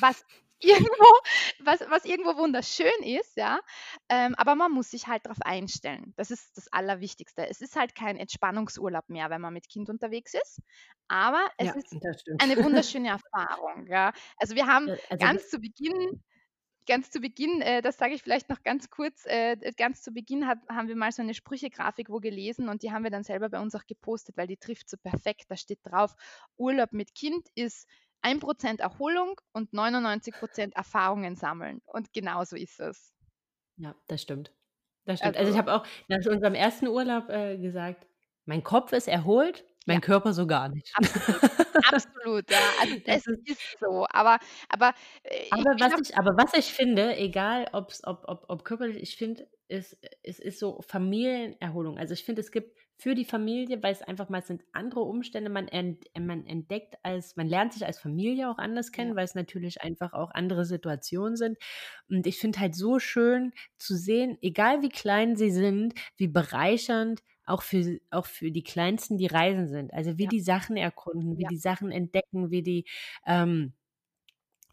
Was 0.00 0.24
irgendwo, 0.62 1.06
was, 1.64 1.80
was 1.88 2.04
irgendwo 2.04 2.36
wunderschön 2.36 3.02
ist, 3.02 3.36
ja. 3.36 3.60
Ähm, 4.08 4.34
aber 4.36 4.54
man 4.54 4.72
muss 4.72 4.90
sich 4.90 5.06
halt 5.06 5.26
darauf 5.26 5.40
einstellen. 5.42 6.12
Das 6.16 6.30
ist 6.30 6.56
das 6.56 6.72
Allerwichtigste. 6.72 7.48
Es 7.48 7.60
ist 7.60 7.76
halt 7.76 7.94
kein 7.94 8.16
Entspannungsurlaub 8.16 9.08
mehr, 9.08 9.30
wenn 9.30 9.40
man 9.40 9.52
mit 9.52 9.68
Kind 9.68 9.90
unterwegs 9.90 10.34
ist. 10.34 10.60
Aber 11.08 11.46
es 11.58 11.66
ja, 11.66 11.74
ist 11.74 11.94
eine 12.38 12.56
wunderschöne 12.64 13.08
Erfahrung. 13.08 13.86
Ja. 13.88 14.12
Also 14.38 14.54
wir 14.54 14.66
haben 14.66 14.88
also 14.88 15.16
ganz 15.18 15.48
zu 15.48 15.58
Beginn 15.58 16.22
ganz 16.86 17.10
zu 17.10 17.20
Beginn, 17.20 17.60
äh, 17.60 17.82
das 17.82 17.96
sage 17.96 18.14
ich 18.14 18.22
vielleicht 18.22 18.48
noch 18.48 18.62
ganz 18.62 18.90
kurz, 18.90 19.24
äh, 19.26 19.56
ganz 19.76 20.02
zu 20.02 20.12
Beginn 20.12 20.46
hab, 20.46 20.58
haben 20.68 20.88
wir 20.88 20.96
mal 20.96 21.12
so 21.12 21.22
eine 21.22 21.34
Sprüchegrafik 21.34 22.08
wo 22.08 22.18
gelesen 22.18 22.68
und 22.68 22.82
die 22.82 22.92
haben 22.92 23.04
wir 23.04 23.10
dann 23.10 23.24
selber 23.24 23.48
bei 23.48 23.60
uns 23.60 23.74
auch 23.74 23.86
gepostet, 23.86 24.36
weil 24.36 24.46
die 24.46 24.56
trifft 24.56 24.88
so 24.88 24.96
perfekt. 24.96 25.44
Da 25.48 25.56
steht 25.56 25.80
drauf, 25.84 26.14
Urlaub 26.56 26.92
mit 26.92 27.14
Kind 27.14 27.48
ist 27.54 27.86
1% 28.22 28.80
Erholung 28.80 29.40
und 29.52 29.72
99% 29.72 30.74
Erfahrungen 30.74 31.36
sammeln. 31.36 31.80
Und 31.84 32.12
genauso 32.12 32.56
ist 32.56 32.80
es. 32.80 33.12
Ja, 33.76 33.94
das 34.08 34.22
stimmt. 34.22 34.52
Das 35.04 35.18
stimmt. 35.18 35.36
Also, 35.36 35.48
also 35.48 35.52
ich 35.52 35.58
habe 35.58 35.74
auch 35.74 35.86
nach 36.08 36.24
unserem 36.30 36.54
ersten 36.54 36.86
Urlaub 36.86 37.28
äh, 37.28 37.58
gesagt, 37.58 38.06
mein 38.44 38.62
Kopf 38.62 38.92
ist 38.92 39.08
erholt, 39.08 39.64
mein 39.86 39.96
ja. 39.96 40.00
Körper 40.00 40.32
so 40.32 40.46
gar 40.46 40.68
nicht. 40.68 40.92
Absolut, 40.94 41.42
absolut 41.92 42.50
ja. 42.50 42.58
Also 42.80 42.96
das 43.06 43.26
ist 43.26 43.78
so. 43.80 44.06
Aber, 44.10 44.38
aber, 44.68 44.94
äh, 45.24 45.46
aber, 45.50 45.70
was 45.78 46.08
ich, 46.08 46.16
aber 46.16 46.36
was 46.36 46.54
ich 46.54 46.72
finde, 46.72 47.16
egal 47.16 47.66
ob's, 47.72 48.02
ob, 48.04 48.24
ob, 48.26 48.44
ob 48.48 48.64
körperlich, 48.64 49.02
ich 49.02 49.16
finde, 49.16 49.48
es, 49.68 49.96
es 50.22 50.38
ist 50.38 50.58
so 50.58 50.80
Familienerholung. 50.86 51.98
Also 51.98 52.12
ich 52.12 52.24
finde, 52.24 52.40
es 52.40 52.50
gibt 52.50 52.78
für 52.96 53.14
die 53.14 53.24
Familie, 53.24 53.82
weil 53.82 53.92
es 53.92 54.02
einfach 54.02 54.28
mal 54.28 54.42
sind 54.42 54.62
andere 54.72 55.00
Umstände, 55.00 55.50
man, 55.50 55.66
ent, 55.66 56.04
man 56.16 56.46
entdeckt 56.46 56.94
als, 57.02 57.36
man 57.36 57.48
lernt 57.48 57.72
sich 57.72 57.84
als 57.84 57.98
Familie 57.98 58.48
auch 58.48 58.58
anders 58.58 58.92
kennen, 58.92 59.10
ja. 59.10 59.16
weil 59.16 59.24
es 59.24 59.34
natürlich 59.34 59.82
einfach 59.82 60.12
auch 60.12 60.30
andere 60.32 60.64
Situationen 60.64 61.36
sind. 61.36 61.58
Und 62.08 62.26
ich 62.26 62.38
finde 62.38 62.60
halt 62.60 62.76
so 62.76 62.98
schön 62.98 63.52
zu 63.76 63.96
sehen, 63.96 64.38
egal 64.40 64.82
wie 64.82 64.88
klein 64.88 65.36
sie 65.36 65.50
sind, 65.50 65.94
wie 66.16 66.28
bereichernd 66.28 67.22
auch 67.44 67.62
für, 67.62 67.98
auch 68.10 68.26
für 68.26 68.50
die 68.50 68.62
Kleinsten 68.62 69.18
die 69.18 69.26
Reisen 69.26 69.68
sind. 69.68 69.92
Also 69.92 70.18
wie 70.18 70.24
ja. 70.24 70.28
die 70.28 70.40
Sachen 70.40 70.76
erkunden, 70.76 71.38
wie 71.38 71.42
ja. 71.42 71.48
die 71.48 71.56
Sachen 71.56 71.90
entdecken, 71.90 72.50
wie 72.50 72.62
die, 72.62 72.84
ähm, 73.26 73.72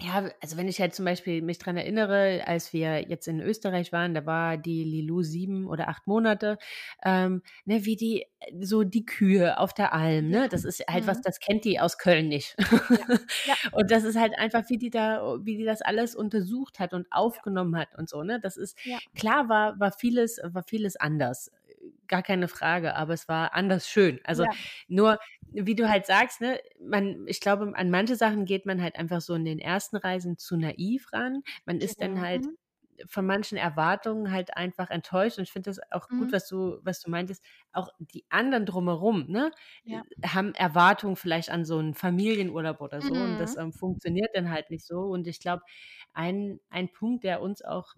ja, 0.01 0.29
also 0.41 0.55
wenn 0.55 0.69
ich 0.69 0.79
halt 0.79 0.95
zum 0.95 1.03
Beispiel 1.03 1.41
mich 1.41 1.57
dran 1.57 1.75
erinnere, 1.75 2.43
als 2.45 2.71
wir 2.71 3.09
jetzt 3.09 3.27
in 3.27 3.41
Österreich 3.41 3.91
waren, 3.91 4.13
da 4.13 4.25
war 4.25 4.55
die 4.55 4.85
Lilou 4.85 5.23
sieben 5.23 5.67
oder 5.67 5.89
acht 5.89 6.07
Monate, 6.07 6.57
ähm, 7.03 7.41
ne, 7.65 7.83
wie 7.83 7.97
die, 7.97 8.25
so 8.61 8.83
die 8.83 9.05
Kühe 9.05 9.59
auf 9.59 9.73
der 9.73 9.93
Alm, 9.93 10.29
ne, 10.29 10.47
das 10.47 10.63
ist 10.63 10.85
halt 10.89 11.03
mhm. 11.03 11.07
was, 11.07 11.21
das 11.21 11.41
kennt 11.41 11.65
die 11.65 11.81
aus 11.81 11.97
Köln 11.97 12.29
nicht. 12.29 12.55
Ja. 12.59 12.77
Ja. 13.45 13.55
und 13.73 13.91
das 13.91 14.05
ist 14.05 14.17
halt 14.17 14.37
einfach, 14.37 14.69
wie 14.69 14.77
die 14.77 14.89
da, 14.89 15.37
wie 15.41 15.57
die 15.57 15.65
das 15.65 15.81
alles 15.81 16.15
untersucht 16.15 16.79
hat 16.79 16.93
und 16.93 17.05
aufgenommen 17.11 17.75
hat 17.75 17.89
und 17.97 18.07
so, 18.07 18.23
ne, 18.23 18.39
das 18.39 18.55
ist, 18.55 18.77
ja. 18.85 18.99
klar 19.15 19.49
war, 19.49 19.77
war 19.81 19.91
vieles, 19.91 20.39
war 20.43 20.63
vieles 20.63 20.95
anders 20.95 21.51
gar 22.09 22.23
keine 22.23 22.47
Frage, 22.47 22.95
aber 22.95 23.13
es 23.13 23.27
war 23.29 23.53
anders 23.55 23.87
schön. 23.89 24.19
Also 24.25 24.45
Ja. 24.45 24.53
nur, 24.87 25.19
wie 25.51 25.75
du 25.75 25.89
halt 25.89 26.05
sagst, 26.05 26.41
ne, 26.41 26.59
man, 26.81 27.25
ich 27.27 27.39
glaube, 27.41 27.71
an 27.75 27.89
manche 27.91 28.15
Sachen 28.15 28.45
geht 28.45 28.65
man 28.65 28.81
halt 28.81 28.95
einfach 28.97 29.21
so 29.21 29.33
in 29.35 29.45
den 29.45 29.59
ersten 29.59 29.97
Reisen 29.97 30.37
zu 30.37 30.57
naiv 30.57 31.11
ran. 31.13 31.43
Man 31.65 31.79
ist 31.81 32.01
dann 32.01 32.19
Genau. 32.19 32.21
halt 32.21 32.45
Mhm. 32.45 32.55
von 33.07 33.25
manchen 33.25 33.57
Erwartungen 33.57 34.31
halt 34.31 34.57
einfach 34.57 34.89
enttäuscht. 34.89 35.37
Und 35.37 35.43
ich 35.45 35.51
finde 35.53 35.69
das 35.69 35.79
auch 35.91 36.11
gut, 36.13 36.31
Mhm. 36.31 36.33
was 36.33 36.47
du, 36.49 36.79
was 36.83 37.01
du 37.01 37.09
meintest. 37.09 37.43
Auch 37.71 37.89
die 37.99 38.25
anderen 38.29 38.65
drumherum, 38.65 39.25
ne, 39.29 39.51
Ja. 39.83 40.03
haben 40.25 40.53
Erwartungen 40.55 41.15
vielleicht 41.15 41.49
an 41.49 41.63
so 41.65 41.77
einen 41.77 41.93
Familienurlaub 41.93 42.81
oder 42.81 43.01
so. 43.01 43.15
Und 43.21 43.37
das 43.39 43.55
Mhm. 43.55 43.57
ähm, 43.57 43.71
funktioniert 43.73 44.29
dann 44.35 44.51
halt 44.51 44.69
nicht 44.69 44.85
so. 44.85 44.99
Und 45.01 45.27
ich 45.27 45.39
glaube, 45.39 45.63
ein, 46.13 46.59
ein 46.69 46.91
Punkt, 46.91 47.23
der 47.23 47.41
uns 47.41 47.61
auch, 47.63 47.93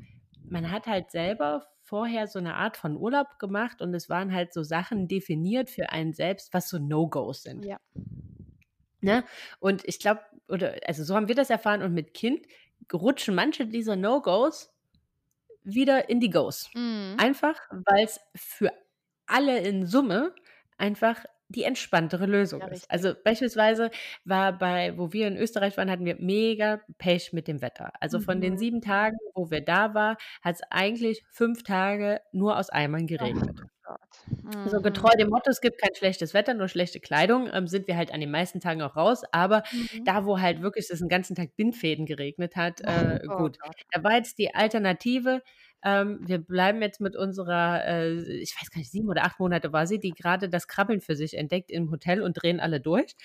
man 0.47 0.69
hat 0.71 0.85
halt 0.87 1.09
selber 1.11 1.65
vorher 1.91 2.25
so 2.27 2.39
eine 2.39 2.55
Art 2.55 2.77
von 2.77 2.95
Urlaub 2.95 3.37
gemacht 3.37 3.81
und 3.81 3.93
es 3.93 4.09
waren 4.09 4.33
halt 4.33 4.53
so 4.53 4.63
Sachen 4.63 5.09
definiert 5.09 5.69
für 5.69 5.89
einen 5.89 6.13
selbst, 6.13 6.53
was 6.53 6.69
so 6.69 6.79
No-Gos 6.79 7.43
sind. 7.43 7.65
Ja. 7.65 7.81
Ne? 9.01 9.25
Und 9.59 9.85
ich 9.85 9.99
glaube, 9.99 10.21
oder 10.47 10.75
also 10.85 11.03
so 11.03 11.17
haben 11.17 11.27
wir 11.27 11.35
das 11.35 11.49
erfahren 11.49 11.81
und 11.81 11.93
mit 11.93 12.13
Kind 12.13 12.45
rutschen 12.93 13.35
manche 13.35 13.65
dieser 13.65 13.97
No-Gos 13.97 14.73
wieder 15.63 16.07
in 16.07 16.21
die 16.21 16.29
Goes. 16.29 16.69
Mhm. 16.73 17.17
Einfach, 17.17 17.59
weil 17.71 18.05
es 18.05 18.21
für 18.35 18.71
alle 19.25 19.59
in 19.59 19.85
Summe 19.85 20.33
einfach 20.77 21.25
die 21.51 21.63
entspanntere 21.63 22.25
Lösung 22.25 22.61
Ja, 22.61 22.67
ist. 22.67 22.89
Also 22.89 23.13
beispielsweise 23.23 23.91
war 24.25 24.57
bei, 24.57 24.97
wo 24.97 25.11
wir 25.13 25.27
in 25.27 25.37
Österreich 25.37 25.77
waren, 25.77 25.89
hatten 25.91 26.05
wir 26.05 26.15
mega 26.19 26.81
Pech 26.97 27.33
mit 27.33 27.47
dem 27.47 27.61
Wetter. 27.61 27.91
Also 27.99 28.19
von 28.19 28.41
den 28.41 28.53
Mhm. 28.53 28.57
sieben 28.57 28.81
Tagen, 28.81 29.17
wo 29.33 29.51
wir 29.51 29.61
da 29.61 29.93
waren, 29.93 30.17
hat 30.41 30.55
es 30.55 30.61
eigentlich 30.69 31.23
fünf 31.29 31.63
Tage 31.63 32.21
nur 32.31 32.57
aus 32.57 32.69
Eimern 32.69 33.03
Oh 33.03 33.05
geregnet. 33.07 33.61
Gott. 33.83 33.99
Also 34.63 34.77
Mhm. 34.77 34.83
getreu 34.83 35.09
dem 35.17 35.29
Motto, 35.29 35.49
es 35.49 35.59
gibt 35.61 35.81
kein 35.81 35.95
schlechtes 35.95 36.33
Wetter, 36.33 36.53
nur 36.53 36.67
schlechte 36.67 36.99
Kleidung, 36.99 37.49
ähm, 37.51 37.67
sind 37.67 37.87
wir 37.87 37.97
halt 37.97 38.13
an 38.13 38.19
den 38.21 38.31
meisten 38.31 38.59
Tagen 38.59 38.81
auch 38.81 38.95
raus. 38.95 39.23
Aber 39.31 39.63
Mhm. 39.71 40.05
da, 40.05 40.25
wo 40.25 40.39
halt 40.39 40.61
wirklich 40.61 40.87
es 40.89 40.99
den 40.99 41.09
ganzen 41.09 41.35
Tag 41.35 41.55
Bindfäden 41.57 42.05
geregnet 42.05 42.55
hat, 42.55 42.81
äh, 42.81 43.19
Oh 43.27 43.35
gut. 43.37 43.59
Gott. 43.59 43.75
Da 43.91 44.03
war 44.03 44.13
jetzt 44.15 44.37
die 44.37 44.53
Alternative. 44.53 45.41
Ähm, 45.83 46.19
wir 46.21 46.39
bleiben 46.39 46.81
jetzt 46.81 47.01
mit 47.01 47.15
unserer, 47.15 47.85
äh, 47.85 48.13
ich 48.41 48.55
weiß 48.59 48.69
gar 48.71 48.79
nicht, 48.79 48.91
sieben 48.91 49.09
oder 49.09 49.23
acht 49.25 49.39
Monate 49.39 49.73
war 49.73 49.87
sie, 49.87 49.99
die 49.99 50.11
gerade 50.11 50.49
das 50.49 50.67
Krabbeln 50.67 51.01
für 51.01 51.15
sich 51.15 51.37
entdeckt 51.37 51.71
im 51.71 51.91
Hotel 51.91 52.21
und 52.21 52.33
drehen 52.41 52.59
alle 52.59 52.79
durch. 52.79 53.15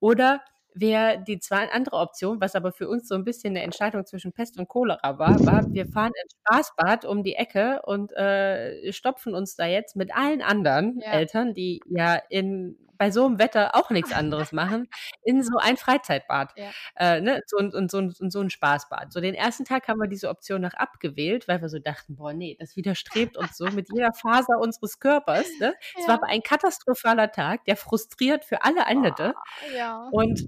Oder 0.00 0.40
wäre 0.74 1.22
die 1.26 1.38
zwei 1.40 1.68
andere 1.70 1.96
Option, 1.96 2.40
was 2.40 2.54
aber 2.54 2.72
für 2.72 2.88
uns 2.88 3.08
so 3.08 3.14
ein 3.16 3.24
bisschen 3.24 3.50
eine 3.56 3.62
Entscheidung 3.64 4.06
zwischen 4.06 4.32
Pest 4.32 4.58
und 4.58 4.68
Cholera 4.68 5.18
war, 5.18 5.44
war, 5.44 5.72
wir 5.72 5.86
fahren 5.86 6.12
ins 6.22 6.34
Spaßbad 6.46 7.04
um 7.04 7.22
die 7.24 7.34
Ecke 7.34 7.80
und 7.84 8.12
äh, 8.12 8.92
stopfen 8.92 9.34
uns 9.34 9.56
da 9.56 9.66
jetzt 9.66 9.96
mit 9.96 10.14
allen 10.14 10.42
anderen 10.42 11.00
Ja. 11.00 11.12
Eltern, 11.12 11.54
die 11.54 11.80
ja 11.86 12.14
in 12.28 12.78
bei 13.00 13.10
so 13.10 13.24
einem 13.24 13.38
Wetter 13.38 13.74
auch 13.74 13.88
nichts 13.90 14.12
anderes 14.12 14.52
machen, 14.52 14.86
in 15.24 15.42
so 15.42 15.56
ein 15.58 15.78
Freizeitbad. 15.78 16.52
Ja. 16.56 16.70
Äh, 16.96 17.20
ne? 17.22 17.40
so, 17.46 17.56
ein- 17.56 17.72
und 17.72 17.90
so, 17.90 17.96
ein- 17.98 18.14
und 18.20 18.30
so 18.30 18.40
ein 18.40 18.50
Spaßbad. 18.50 19.10
So 19.10 19.20
den 19.22 19.34
ersten 19.34 19.64
Tag 19.64 19.88
haben 19.88 19.98
wir 19.98 20.06
diese 20.06 20.28
Option 20.28 20.60
noch 20.60 20.74
abgewählt, 20.74 21.48
weil 21.48 21.62
wir 21.62 21.70
so 21.70 21.78
dachten, 21.78 22.14
boah, 22.16 22.34
nee, 22.34 22.56
das 22.60 22.76
widerstrebt 22.76 23.38
uns 23.38 23.56
so 23.56 23.64
mit 23.70 23.88
jeder 23.92 24.12
Faser 24.12 24.58
unseres 24.60 24.98
Körpers. 25.00 25.46
Ne? 25.60 25.74
Es 25.98 26.06
war 26.06 26.16
aber 26.16 26.26
ein 26.28 26.42
katastrophaler 26.42 27.32
Tag, 27.32 27.64
der 27.64 27.76
frustriert 27.76 28.44
für 28.44 28.62
alle 28.64 28.82
endete. 28.82 29.32
Ja. 29.74 30.06
Und, 30.12 30.46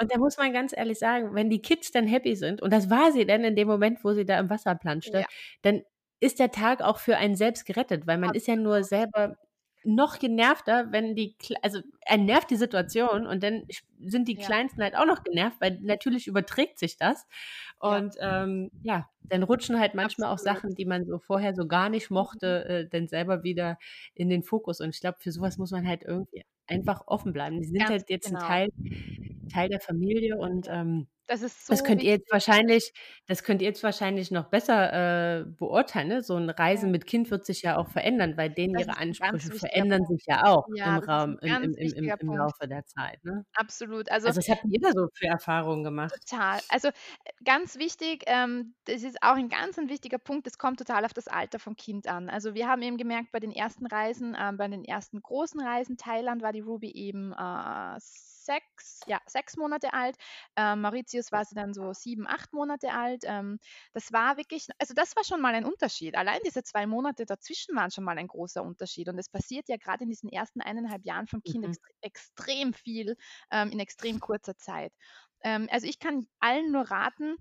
und 0.00 0.12
da 0.12 0.18
muss 0.18 0.36
man 0.36 0.52
ganz 0.52 0.76
ehrlich 0.76 0.98
sagen, 0.98 1.32
wenn 1.36 1.48
die 1.48 1.62
Kids 1.62 1.92
dann 1.92 2.08
happy 2.08 2.34
sind, 2.34 2.60
und 2.60 2.72
das 2.72 2.90
war 2.90 3.12
sie 3.12 3.24
dann 3.24 3.44
in 3.44 3.54
dem 3.54 3.68
Moment, 3.68 4.02
wo 4.02 4.12
sie 4.14 4.26
da 4.26 4.40
im 4.40 4.50
Wasser 4.50 4.74
planschte, 4.74 5.20
Ja. 5.20 5.26
dann 5.62 5.82
ist 6.18 6.40
der 6.40 6.50
Tag 6.50 6.80
auch 6.82 6.98
für 6.98 7.16
einen 7.18 7.36
selbst 7.36 7.66
gerettet, 7.66 8.06
weil 8.08 8.18
man 8.18 8.34
ist 8.34 8.48
ja 8.48 8.56
nur 8.56 8.82
selber 8.82 9.36
noch 9.84 10.18
genervter, 10.18 10.92
wenn 10.92 11.14
die, 11.14 11.36
also 11.62 11.80
einen 12.06 12.26
nervt 12.26 12.50
die 12.50 12.56
Situation 12.56 13.26
und 13.26 13.42
dann 13.42 13.64
sind 13.98 14.28
die 14.28 14.36
Ja. 14.36 14.46
Kleinsten 14.46 14.82
halt 14.82 14.96
auch 14.96 15.06
noch 15.06 15.22
genervt, 15.22 15.60
weil 15.60 15.78
natürlich 15.82 16.26
überträgt 16.26 16.78
sich 16.78 16.96
das. 16.96 17.26
Ja. 17.82 17.96
Und 17.96 18.14
ähm, 18.20 18.70
ja, 18.82 19.08
dann 19.22 19.42
rutschen 19.42 19.78
halt 19.78 19.94
manchmal 19.94 20.28
auch 20.28 20.34
Absolut. 20.34 20.56
Sachen, 20.56 20.74
die 20.74 20.86
man 20.86 21.06
so 21.06 21.18
vorher 21.18 21.54
so 21.54 21.66
gar 21.66 21.88
nicht 21.88 22.10
mochte, 22.10 22.64
äh, 22.64 22.88
dann 22.88 23.08
selber 23.08 23.42
wieder 23.42 23.78
in 24.14 24.28
den 24.28 24.42
Fokus. 24.42 24.80
Und 24.80 24.94
ich 24.94 25.00
glaube, 25.00 25.18
für 25.20 25.32
sowas 25.32 25.58
muss 25.58 25.70
man 25.70 25.86
halt 25.86 26.02
irgendwie 26.02 26.42
einfach 26.66 27.02
offen 27.06 27.32
bleiben. 27.32 27.60
Die 27.60 27.66
sind 27.66 27.78
Ganz 27.78 27.90
halt 27.90 28.10
jetzt 28.10 28.28
genau. 28.28 28.40
ein 28.40 28.46
Teil, 28.46 28.68
Teil 29.52 29.68
der 29.68 29.80
Familie 29.80 30.36
und 30.38 30.66
ähm, 30.70 31.08
Das 31.26 31.42
ist 31.42 31.66
so 31.66 31.72
das 31.72 31.82
könnt 31.82 32.02
ihr 32.02 32.10
jetzt 32.12 32.30
wahrscheinlich, 32.30 32.92
das 33.26 33.42
könnt 33.42 33.62
ihr 33.62 33.68
jetzt 33.68 33.82
wahrscheinlich 33.82 34.30
noch 34.30 34.50
besser 34.50 35.40
äh, 35.40 35.44
beurteilen. 35.44 36.08
Ne? 36.08 36.22
So 36.22 36.36
ein 36.36 36.50
Reisen 36.50 36.90
Ja. 36.90 36.92
mit 36.92 37.06
Kind 37.06 37.30
wird 37.30 37.46
sich 37.46 37.62
ja 37.62 37.76
auch 37.78 37.88
verändern, 37.88 38.36
weil 38.36 38.50
denen 38.50 38.74
Das 38.74 38.86
ihre 38.86 38.96
Ansprüche 38.98 39.50
verändern 39.52 40.04
sich 40.06 40.24
ja 40.26 40.44
auch 40.44 40.68
Ja, 40.72 40.84
im 40.84 40.98
das 41.00 41.08
Raum, 41.08 41.38
im, 41.40 41.56
im, 41.56 41.74
im, 41.92 42.14
im. 42.18 42.34
Laufe 42.34 42.68
der 42.68 42.84
Zeit. 42.86 43.24
Ne? 43.24 43.44
Absolut. 43.54 44.10
Also 44.10 44.28
Also, 44.28 44.38
was 44.38 44.48
habt 44.50 44.64
ihr 44.68 44.80
da 44.80 44.90
so 44.92 45.08
für 45.14 45.26
Erfahrungen 45.28 45.84
gemacht? 45.84 46.20
Total. 46.28 46.60
Also 46.68 46.88
äh, 46.88 46.92
ganz 47.44 47.76
wichtig, 47.78 48.24
ähm, 48.26 48.74
das 48.84 49.02
ist 49.02 49.22
auch 49.22 49.36
ein 49.36 49.48
ganz 49.48 49.78
ein 49.78 49.88
wichtiger 49.88 50.18
Punkt, 50.18 50.46
es 50.46 50.58
kommt 50.58 50.78
total 50.78 51.04
auf 51.06 51.14
das 51.14 51.28
Alter 51.28 51.58
vom 51.58 51.76
Kind 51.76 52.06
an. 52.06 52.28
Also 52.28 52.54
wir 52.54 52.68
haben 52.68 52.82
eben 52.82 52.98
gemerkt, 52.98 53.32
bei 53.32 53.40
den 53.40 53.50
ersten 53.52 53.86
Reisen, 53.86 54.36
ähm, 54.38 54.56
bei 54.58 54.68
den 54.68 54.84
ersten 54.84 55.20
großen 55.22 55.60
Reisen, 55.60 55.96
Thailand 55.96 56.42
war 56.42 56.52
die 56.52 56.60
Ruby 56.60 56.90
eben 56.92 57.32
äh, 57.32 57.96
sechs, 58.44 59.00
ja, 59.06 59.20
sechs 59.26 59.56
Monate 59.56 59.92
alt. 59.92 60.16
Ähm, 60.56 60.82
Mauritius 60.82 61.32
war 61.32 61.44
sie 61.44 61.54
dann 61.54 61.74
so 61.74 61.92
sieben, 61.92 62.26
acht 62.26 62.52
Monate 62.52 62.92
alt. 62.92 63.22
Ähm, 63.24 63.58
das 63.92 64.12
war 64.12 64.36
wirklich, 64.36 64.68
also 64.78 64.94
das 64.94 65.16
war 65.16 65.24
schon 65.24 65.40
mal 65.40 65.54
ein 65.54 65.64
Unterschied. 65.64 66.16
Allein 66.16 66.40
diese 66.44 66.62
zwei 66.62 66.86
Monate 66.86 67.26
dazwischen 67.26 67.74
waren 67.76 67.90
schon 67.90 68.04
mal 68.04 68.18
ein 68.18 68.28
großer 68.28 68.62
Unterschied. 68.62 69.08
Und 69.08 69.18
es 69.18 69.28
passiert 69.28 69.68
ja 69.68 69.76
gerade 69.76 70.04
in 70.04 70.10
diesen 70.10 70.28
ersten 70.30 70.60
eineinhalb 70.60 71.04
Jahren 71.04 71.26
vom 71.26 71.42
Kind 71.42 71.64
Mhm. 71.64 71.76
extre 71.76 71.90
extrem 72.00 72.72
viel 72.74 73.16
ähm, 73.50 73.70
in 73.70 73.80
extrem 73.80 74.20
kurzer 74.20 74.56
Zeit. 74.56 74.92
Ähm, 75.42 75.68
also 75.70 75.86
ich 75.86 75.98
kann 75.98 76.26
allen 76.40 76.70
nur 76.72 76.90
raten, 76.90 77.36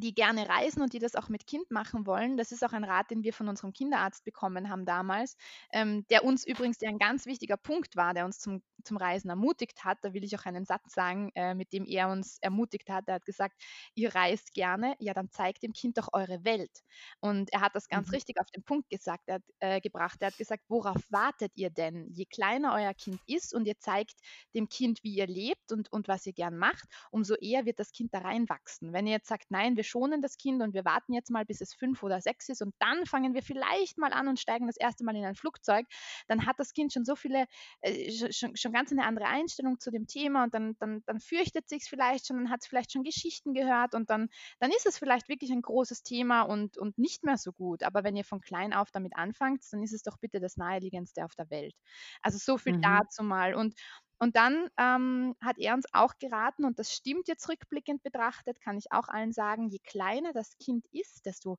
die 0.00 0.14
gerne 0.14 0.48
reisen 0.48 0.82
und 0.82 0.92
die 0.92 0.98
das 0.98 1.14
auch 1.14 1.28
mit 1.28 1.46
Kind 1.46 1.70
machen 1.70 2.06
wollen. 2.06 2.36
Das 2.36 2.52
ist 2.52 2.64
auch 2.64 2.72
ein 2.72 2.84
Rat, 2.84 3.10
den 3.10 3.22
wir 3.22 3.32
von 3.32 3.48
unserem 3.48 3.72
Kinderarzt 3.72 4.24
bekommen 4.24 4.68
haben 4.70 4.84
damals, 4.84 5.36
ähm, 5.72 6.06
der 6.10 6.24
uns 6.24 6.46
übrigens 6.46 6.78
der 6.78 6.90
ein 6.90 6.98
ganz 6.98 7.26
wichtiger 7.26 7.56
Punkt 7.56 7.96
war, 7.96 8.14
der 8.14 8.24
uns 8.24 8.38
zum, 8.38 8.62
zum 8.84 8.96
Reisen 8.96 9.30
ermutigt 9.30 9.84
hat. 9.84 9.98
Da 10.02 10.12
will 10.14 10.24
ich 10.24 10.36
auch 10.38 10.44
einen 10.44 10.64
Satz 10.64 10.92
sagen, 10.94 11.30
äh, 11.34 11.54
mit 11.54 11.72
dem 11.72 11.84
er 11.86 12.08
uns 12.08 12.38
ermutigt 12.40 12.88
hat. 12.90 13.04
Er 13.08 13.14
hat 13.16 13.24
gesagt, 13.24 13.60
ihr 13.94 14.14
reist 14.14 14.54
gerne, 14.54 14.94
ja, 14.98 15.14
dann 15.14 15.30
zeigt 15.30 15.62
dem 15.62 15.72
Kind 15.72 15.98
doch 15.98 16.08
eure 16.12 16.44
Welt. 16.44 16.82
Und 17.20 17.52
er 17.52 17.60
hat 17.60 17.74
das 17.74 17.88
ganz 17.88 18.12
Mhm. 18.12 18.12
richtig 18.12 18.40
auf 18.40 18.50
den 18.50 18.62
Punkt 18.64 18.88
gesagt, 18.90 19.24
er 19.26 19.36
hat, 19.36 19.42
äh, 19.60 19.80
gebracht. 19.80 20.18
Er 20.20 20.28
hat 20.28 20.36
gesagt, 20.36 20.64
worauf 20.68 21.02
wartet 21.10 21.52
ihr 21.56 21.70
denn? 21.70 22.08
Je 22.12 22.26
kleiner 22.26 22.74
euer 22.74 22.94
Kind 22.94 23.20
ist 23.26 23.54
und 23.54 23.66
ihr 23.66 23.78
zeigt 23.78 24.14
dem 24.54 24.68
Kind, 24.68 25.02
wie 25.02 25.14
ihr 25.14 25.26
lebt 25.26 25.72
und, 25.72 25.90
und 25.92 26.08
was 26.08 26.26
ihr 26.26 26.32
gern 26.32 26.56
macht, 26.56 26.84
umso 27.10 27.34
eher 27.34 27.64
wird 27.66 27.78
das 27.78 27.92
Kind 27.92 28.12
da 28.14 28.18
reinwachsen. 28.20 28.92
Wenn 28.92 29.06
ihr 29.06 29.12
jetzt 29.14 29.28
sagt, 29.28 29.50
nein, 29.50 29.76
wir 29.76 29.84
schonen 29.86 30.20
das 30.22 30.36
Kind 30.36 30.62
und 30.62 30.74
wir 30.74 30.84
warten 30.84 31.12
jetzt 31.14 31.30
mal, 31.30 31.44
bis 31.44 31.60
es 31.60 31.74
fünf 31.74 32.02
oder 32.02 32.20
sechs 32.20 32.48
ist 32.48 32.62
und 32.62 32.74
dann 32.78 33.06
fangen 33.06 33.34
wir 33.34 33.42
vielleicht 33.42 33.98
mal 33.98 34.12
an 34.12 34.28
und 34.28 34.38
steigen 34.40 34.66
das 34.66 34.76
erste 34.76 35.04
Mal 35.04 35.16
in 35.16 35.24
ein 35.24 35.34
Flugzeug, 35.34 35.86
dann 36.28 36.46
hat 36.46 36.58
das 36.58 36.72
Kind 36.72 36.92
schon 36.92 37.04
so 37.04 37.16
viele, 37.16 37.46
äh, 37.80 38.08
sch- 38.10 38.36
schon, 38.36 38.56
schon 38.56 38.72
ganz 38.72 38.92
eine 38.92 39.04
andere 39.04 39.26
Einstellung 39.26 39.78
zu 39.80 39.90
dem 39.90 40.06
Thema 40.06 40.44
und 40.44 40.54
dann, 40.54 40.76
dann, 40.78 41.02
dann 41.06 41.20
fürchtet 41.20 41.68
sich 41.68 41.84
vielleicht 41.84 42.26
schon, 42.26 42.36
dann 42.36 42.50
hat 42.50 42.60
es 42.62 42.66
vielleicht 42.68 42.92
schon 42.92 43.02
Geschichten 43.02 43.54
gehört 43.54 43.94
und 43.94 44.10
dann, 44.10 44.28
dann 44.58 44.70
ist 44.70 44.86
es 44.86 44.98
vielleicht 44.98 45.28
wirklich 45.28 45.50
ein 45.52 45.62
großes 45.62 46.02
Thema 46.02 46.42
und, 46.42 46.78
und 46.78 46.98
nicht 46.98 47.24
mehr 47.24 47.36
so 47.38 47.52
gut. 47.52 47.82
Aber 47.82 48.04
wenn 48.04 48.16
ihr 48.16 48.24
von 48.24 48.40
klein 48.40 48.72
auf 48.72 48.90
damit 48.90 49.16
anfangt, 49.16 49.64
dann 49.72 49.82
ist 49.82 49.92
es 49.92 50.02
doch 50.02 50.18
bitte 50.18 50.40
das 50.40 50.56
naheliegendste 50.56 51.24
auf 51.24 51.34
der 51.34 51.50
Welt. 51.50 51.74
Also 52.22 52.38
so 52.38 52.58
viel 52.58 52.72
Mhm. 52.72 52.80
dazu 52.80 53.22
mal. 53.22 53.54
Und 53.54 53.74
und 54.18 54.36
dann 54.36 54.68
ähm, 54.78 55.36
hat 55.40 55.58
er 55.58 55.74
uns 55.74 55.86
auch 55.92 56.18
geraten, 56.18 56.64
und 56.64 56.78
das 56.78 56.92
stimmt 56.92 57.28
jetzt 57.28 57.48
rückblickend 57.48 58.02
betrachtet, 58.02 58.60
kann 58.60 58.78
ich 58.78 58.92
auch 58.92 59.08
allen 59.08 59.32
sagen, 59.32 59.68
je 59.68 59.78
kleiner 59.78 60.32
das 60.32 60.56
Kind 60.58 60.86
ist, 60.92 61.26
desto 61.26 61.58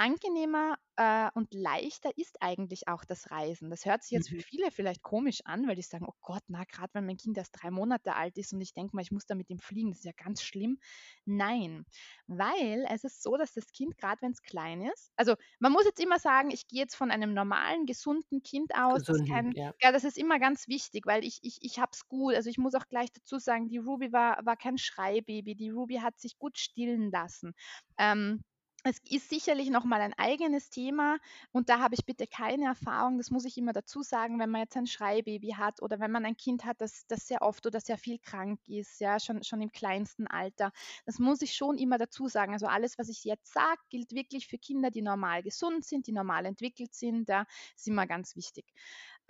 angenehmer 0.00 0.76
äh, 0.96 1.30
und 1.34 1.54
leichter 1.54 2.10
ist 2.16 2.42
eigentlich 2.42 2.88
auch 2.88 3.04
das 3.04 3.30
Reisen. 3.30 3.70
Das 3.70 3.84
hört 3.84 4.02
sich 4.02 4.12
jetzt 4.12 4.28
für 4.30 4.36
Mhm. 4.36 4.40
viele 4.40 4.70
vielleicht 4.70 5.02
komisch 5.02 5.40
an, 5.44 5.68
weil 5.68 5.76
die 5.76 5.82
sagen, 5.82 6.06
oh 6.08 6.14
Gott, 6.20 6.42
na, 6.48 6.64
gerade 6.64 6.94
wenn 6.94 7.06
mein 7.06 7.16
Kind 7.18 7.38
erst 7.38 7.52
drei 7.60 7.70
Monate 7.70 8.14
alt 8.16 8.38
ist 8.38 8.52
und 8.52 8.60
ich 8.60 8.74
denke 8.74 8.96
mal, 8.96 9.02
ich 9.02 9.12
muss 9.12 9.26
da 9.26 9.34
mit 9.34 9.50
ihm 9.50 9.58
fliegen, 9.58 9.90
das 9.90 9.98
ist 10.00 10.04
ja 10.04 10.12
ganz 10.16 10.42
schlimm. 10.42 10.78
Nein, 11.24 11.84
weil 12.26 12.86
es 12.90 13.04
ist 13.04 13.22
so, 13.22 13.36
dass 13.36 13.52
das 13.54 13.72
Kind, 13.72 13.96
gerade 13.98 14.22
wenn 14.22 14.32
es 14.32 14.42
klein 14.42 14.82
ist, 14.82 15.12
also 15.16 15.34
man 15.58 15.72
muss 15.72 15.84
jetzt 15.84 16.00
immer 16.00 16.18
sagen, 16.18 16.50
ich 16.50 16.66
gehe 16.68 16.80
jetzt 16.80 16.94
von 16.96 17.10
einem 17.10 17.34
normalen, 17.34 17.86
gesunden 17.86 18.42
Kind 18.42 18.74
aus, 18.74 19.04
das 19.04 19.22
Gesunden, 19.22 19.24
kein, 19.24 19.56
ja. 19.56 19.74
ja, 19.82 19.92
das 19.92 20.04
ist 20.04 20.18
immer 20.18 20.38
ganz 20.38 20.68
wichtig, 20.68 21.06
weil 21.06 21.24
ich, 21.24 21.38
ich, 21.42 21.58
ich 21.62 21.78
habe 21.78 21.90
es 21.92 22.08
gut. 22.08 22.34
Also 22.34 22.50
ich 22.50 22.58
muss 22.58 22.74
auch 22.74 22.88
gleich 22.88 23.12
dazu 23.12 23.38
sagen, 23.38 23.68
die 23.68 23.78
Ruby 23.78 24.12
war, 24.12 24.44
war 24.44 24.56
kein 24.56 24.78
Schreibaby. 24.78 25.54
Die 25.54 25.70
Ruby 25.70 25.96
hat 25.96 26.18
sich 26.20 26.38
gut 26.38 26.58
stillen 26.58 27.10
lassen. 27.10 27.54
Ähm, 27.98 28.42
es 28.84 28.98
ist 29.08 29.28
sicherlich 29.28 29.70
noch 29.70 29.84
mal 29.84 30.00
ein 30.00 30.14
eigenes 30.14 30.70
Thema 30.70 31.18
und 31.52 31.68
da 31.68 31.80
habe 31.80 31.94
ich 31.94 32.06
bitte 32.06 32.26
keine 32.26 32.66
Erfahrung. 32.66 33.18
Das 33.18 33.30
muss 33.30 33.44
ich 33.44 33.58
immer 33.58 33.72
dazu 33.72 34.02
sagen, 34.02 34.38
wenn 34.38 34.50
man 34.50 34.62
jetzt 34.62 34.76
ein 34.76 34.86
Schreibaby 34.86 35.50
hat 35.56 35.82
oder 35.82 36.00
wenn 36.00 36.10
man 36.10 36.24
ein 36.24 36.36
Kind 36.36 36.64
hat, 36.64 36.80
das, 36.80 37.06
das 37.06 37.26
sehr 37.26 37.42
oft 37.42 37.66
oder 37.66 37.80
sehr 37.80 37.98
viel 37.98 38.18
krank 38.18 38.60
ist, 38.68 39.00
ja, 39.00 39.20
schon, 39.20 39.42
schon 39.44 39.60
im 39.60 39.72
kleinsten 39.72 40.26
Alter. 40.26 40.72
Das 41.04 41.18
muss 41.18 41.42
ich 41.42 41.54
schon 41.54 41.78
immer 41.78 41.98
dazu 41.98 42.28
sagen. 42.28 42.52
Also 42.52 42.66
alles, 42.66 42.98
was 42.98 43.08
ich 43.08 43.24
jetzt 43.24 43.52
sage, 43.52 43.80
gilt 43.90 44.12
wirklich 44.12 44.46
für 44.46 44.58
Kinder, 44.58 44.90
die 44.90 45.02
normal 45.02 45.42
gesund 45.42 45.84
sind, 45.84 46.06
die 46.06 46.12
normal 46.12 46.46
entwickelt 46.46 46.94
sind. 46.94 47.28
Da 47.28 47.46
ist 47.76 47.88
immer 47.88 48.06
ganz 48.06 48.36
wichtig. 48.36 48.64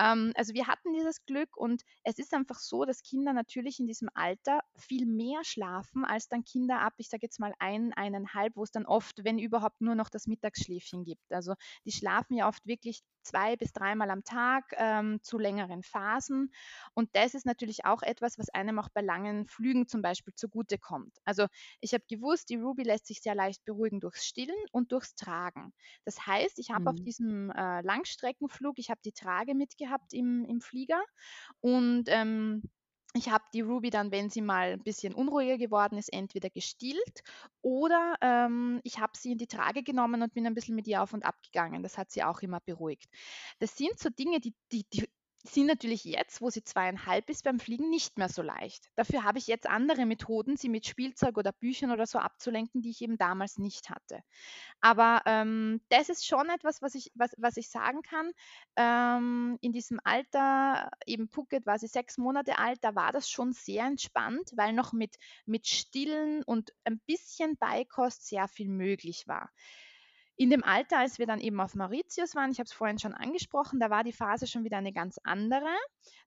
Ähm, 0.01 0.33
also 0.35 0.55
wir 0.55 0.67
hatten 0.67 0.93
dieses 0.95 1.25
Glück 1.27 1.57
und 1.57 1.83
es 2.05 2.19
ist 2.19 2.33
einfach 2.33 2.59
so, 2.59 2.85
dass 2.85 3.03
Kinder 3.03 3.33
natürlich 3.35 3.79
in 3.81 3.87
diesem 3.87 4.09
Alter 4.15 4.61
viel 4.77 5.05
mehr 5.07 5.45
schlafen 5.45 6.05
als 6.05 6.29
dann 6.29 6.45
Kinder 6.45 6.81
ab, 6.81 6.95
ich 6.97 7.09
sage 7.09 7.27
jetzt 7.27 7.39
mal 7.39 7.55
ein, 7.59 7.93
eineinhalb, 7.93 8.57
wo 8.57 8.63
es 8.63 8.71
dann 8.71 8.87
oft, 8.87 9.23
wenn 9.25 9.39
überhaupt, 9.39 9.81
nur 9.81 9.95
noch 9.95 10.09
das 10.09 10.27
Mittagsschläfchen 10.27 11.05
gibt. 11.05 11.31
Also 11.33 11.55
die 11.85 11.93
schlafen 11.93 12.35
ja 12.37 12.49
oft 12.49 12.67
wirklich 12.67 13.03
zwei 13.23 13.57
bis 13.57 13.73
dreimal 13.73 14.11
am 14.11 14.25
Tag 14.25 14.65
ähm, 14.77 15.23
zu 15.23 15.39
längeren 15.39 15.83
Phasen. 15.83 16.53
Und 16.95 17.11
das 17.15 17.35
ist 17.35 17.47
natürlich 17.47 17.85
auch 17.85 18.03
etwas, 18.03 18.39
was 18.39 18.49
einem 18.51 18.79
auch 18.79 18.89
bei 18.89 19.01
langen 19.01 19.47
Flügen 19.47 19.87
zum 19.87 20.03
Beispiel 20.03 20.35
zugutekommt. 20.35 21.17
Also 21.25 21.47
ich 21.81 21.95
habe 21.95 22.05
gewusst, 22.09 22.51
die 22.51 22.57
Ruby 22.57 22.83
lässt 22.83 23.07
sich 23.07 23.21
sehr 23.21 23.35
leicht 23.35 23.65
beruhigen 23.65 24.01
durchs 24.01 24.25
Stillen 24.25 24.57
und 24.73 24.93
durchs 24.93 25.15
Tragen. 25.15 25.73
Das 26.05 26.27
heißt, 26.27 26.59
ich 26.59 26.71
habe 26.71 26.83
mhm. 26.83 26.89
auf 26.89 26.97
diesem 26.97 27.51
äh, 27.51 27.83
Langstreckenflug, 27.83 28.79
ich 28.79 28.91
habe 28.91 29.01
die 29.05 29.13
Trage 29.13 29.55
mitgehabt 29.55 30.13
im, 30.13 30.45
im 30.45 30.61
Flieger 30.61 31.03
und 31.61 32.05
ähm, 32.09 32.63
ich 33.15 33.29
habe 33.29 33.45
die 33.53 33.61
Ruby 33.61 33.91
dann, 33.91 34.13
wenn 34.13 34.31
sie 34.31 34.41
mal 34.41 34.73
ein 34.73 34.83
bisschen 34.83 35.15
unruhiger 35.15 35.59
geworden 35.59 35.99
ist, 35.99 36.13
entweder 36.13 36.49
gestillt 36.51 37.23
oder 37.61 38.15
ähm, 38.21 38.81
ich 38.85 39.01
habe 39.01 39.13
sie 39.17 39.33
in 39.33 39.39
die 39.39 39.47
Trage 39.47 39.83
genommen 39.83 40.23
und 40.23 40.33
bin 40.35 40.47
ein 40.47 40.55
bisschen 40.55 40.77
mit 40.77 40.87
ihr 40.87 41.03
auf 41.03 41.13
und 41.13 41.25
ab 41.25 41.37
gegangen. 41.43 41.83
Das 41.83 41.99
hat 41.99 42.11
sie 42.11 42.23
auch 42.23 42.41
immer 42.41 42.61
beruhigt. 42.61 43.09
Das 43.59 43.77
sind 43.77 43.99
so 43.99 44.11
Dinge, 44.11 44.41
die, 44.41 44.55
die, 44.73 44.85
die 44.93 45.09
sind 45.43 45.67
natürlich 45.67 46.05
jetzt, 46.05 46.41
wo 46.41 46.51
sie 46.51 46.63
zweieinhalb 46.63 47.31
ist, 47.31 47.45
beim 47.45 47.59
Fliegen 47.59 47.89
nicht 47.89 48.19
mehr 48.19 48.29
so 48.29 48.43
leicht. 48.43 48.91
Dafür 48.97 49.25
habe 49.25 49.39
ich 49.39 49.47
jetzt 49.47 49.67
andere 49.67 50.05
Methoden, 50.05 50.57
sie 50.57 50.69
mit 50.69 50.87
Spielzeug 50.87 51.39
oder 51.39 51.53
Büchern 51.53 51.91
oder 51.91 52.07
so 52.07 52.19
abzulenken, 52.19 52.83
die 52.83 52.91
ich 52.91 53.01
eben 53.01 53.17
damals 53.17 53.59
nicht 53.59 53.91
hatte. 53.91 54.23
Aber 54.81 55.23
ähm, 55.27 55.81
das 55.89 56.09
ist 56.09 56.27
schon 56.27 56.49
etwas, 56.51 56.83
was 56.83 56.95
ich, 56.95 57.11
was, 57.15 57.35
was 57.39 57.57
ich 57.57 57.71
sagen 57.71 58.03
kann. 58.03 58.33
Ähm, 58.77 59.59
in 59.61 59.73
diesem 59.73 59.99
Alter, 60.05 60.91
eben 61.07 61.29
Phuket 61.29 61.65
war 61.67 61.79
sie 61.79 61.89
sechs 61.89 62.19
Monate 62.19 62.59
alt, 62.59 62.79
da 62.83 62.95
war 62.95 63.13
das 63.13 63.31
schon 63.31 63.53
sehr 63.53 63.85
entspannt, 63.85 64.51
weil 64.57 64.73
noch 64.73 64.93
mit, 64.93 65.17
mit 65.47 65.67
Stillen 65.67 66.43
und 66.45 66.73
ein 66.85 67.01
bisschen 67.07 67.57
Beikost 67.57 68.27
sehr 68.27 68.47
viel 68.49 68.69
möglich 68.69 69.25
war. 69.27 69.51
In 70.41 70.49
dem 70.49 70.65
Alter, 70.65 70.97
als 70.97 71.19
wir 71.19 71.27
dann 71.27 71.39
eben 71.39 71.61
auf 71.61 71.75
Mauritius 71.75 72.35
waren, 72.35 72.51
ich 72.51 72.57
habe 72.61 72.65
es 72.65 72.73
vorhin 72.73 72.99
schon 72.99 73.13
angesprochen, 73.13 73.79
da 73.79 73.91
war 73.91 74.05
die 74.05 74.13
Phase 74.15 74.47
schon 74.47 74.65
wieder 74.65 74.79
eine 74.79 74.91
ganz 74.91 75.19
andere. 75.23 75.69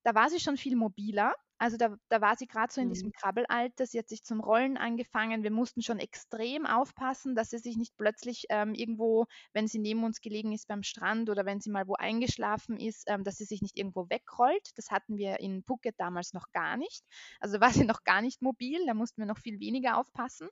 Da 0.04 0.14
war 0.14 0.30
sie 0.30 0.40
schon 0.40 0.56
viel 0.56 0.76
mobiler. 0.76 1.34
Also 1.58 1.78
da, 1.78 1.98
da 2.10 2.22
war 2.22 2.38
sie 2.38 2.46
gerade 2.46 2.72
so 2.72 2.80
in 2.80 2.90
mhm. 2.90 2.94
diesem 2.94 3.12
Krabbelalter. 3.12 3.88
Sie 3.88 3.98
hat 3.98 4.08
sich 4.08 4.24
zum 4.24 4.40
Rollen 4.40 4.78
angefangen. 4.78 5.42
Wir 5.42 5.50
mussten 5.50 5.82
schon 5.82 5.98
extrem 5.98 6.68
aufpassen, 6.68 7.34
dass 7.34 7.50
sie 7.50 7.58
sich 7.58 7.76
nicht 7.76 7.98
plötzlich 7.98 8.46
ähm, 8.50 8.76
irgendwo, 8.76 9.26
wenn 9.52 9.68
sie 9.68 9.80
neben 9.80 10.04
uns 10.04 10.22
gelegen 10.22 10.52
ist 10.52 10.68
beim 10.68 10.84
Strand 10.84 11.32
oder 11.32 11.48
wenn 11.48 11.60
sie 11.60 11.72
mal 11.72 11.88
wo 11.88 11.96
eingeschlafen 11.96 12.78
ist, 12.78 13.06
ähm, 13.08 13.24
dass 13.24 13.38
sie 13.38 13.46
sich 13.46 13.64
nicht 13.64 13.80
irgendwo 13.80 14.12
wegrollt. 14.12 14.78
Das 14.78 14.92
hatten 14.92 15.18
wir 15.18 15.40
in 15.40 15.64
Phuket 15.64 15.96
damals 15.98 16.34
noch 16.34 16.52
gar 16.52 16.78
nicht. 16.78 17.04
Also 17.40 17.60
war 17.60 17.72
sie 17.72 17.86
noch 17.86 18.04
gar 18.04 18.22
nicht 18.22 18.44
mobil. 18.44 18.86
Da 18.86 18.94
mussten 18.94 19.24
wir 19.24 19.26
noch 19.26 19.40
viel 19.40 19.60
weniger 19.60 19.98
aufpassen, 19.98 20.50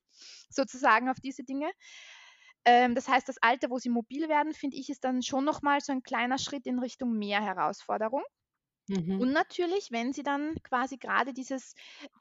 sozusagen 0.49 1.09
auf 1.09 1.20
diese 1.20 1.43
Dinge. 1.43 1.70
Ähm, 2.66 2.95
das 2.95 3.07
heißt, 3.07 3.28
das 3.28 3.38
Alter, 3.41 3.70
wo 3.70 3.80
sie 3.80 3.89
mobil 3.89 4.30
werden, 4.30 4.53
finde 4.53 4.78
ich, 4.78 4.89
ist 4.89 5.03
dann 5.03 5.24
schon 5.24 5.45
nochmal 5.45 5.82
so 5.82 5.91
ein 5.91 6.03
kleiner 6.03 6.38
Schritt 6.38 6.66
in 6.68 6.80
Richtung 6.80 7.18
mehr 7.18 7.41
Herausforderung. 7.41 8.24
Mhm. 8.88 9.22
Und 9.22 9.32
natürlich, 9.32 9.91
wenn 9.91 10.12
sie 10.14 10.24
dann 10.24 10.55
quasi 10.64 10.97
gerade 10.97 11.34
dieses 11.34 11.76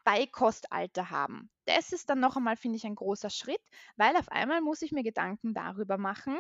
Beikostalter 0.05 1.11
haben. 1.11 1.51
Das 1.65 1.93
ist 1.93 2.11
dann 2.11 2.21
noch 2.21 2.37
einmal, 2.37 2.57
finde 2.57 2.77
ich, 2.77 2.85
ein 2.85 2.95
großer 2.95 3.31
Schritt, 3.31 3.63
weil 3.97 4.17
auf 4.17 4.29
einmal 4.29 4.61
muss 4.61 4.83
ich 4.83 4.93
mir 4.93 5.03
Gedanken 5.03 5.55
darüber 5.55 5.99
machen, 5.99 6.39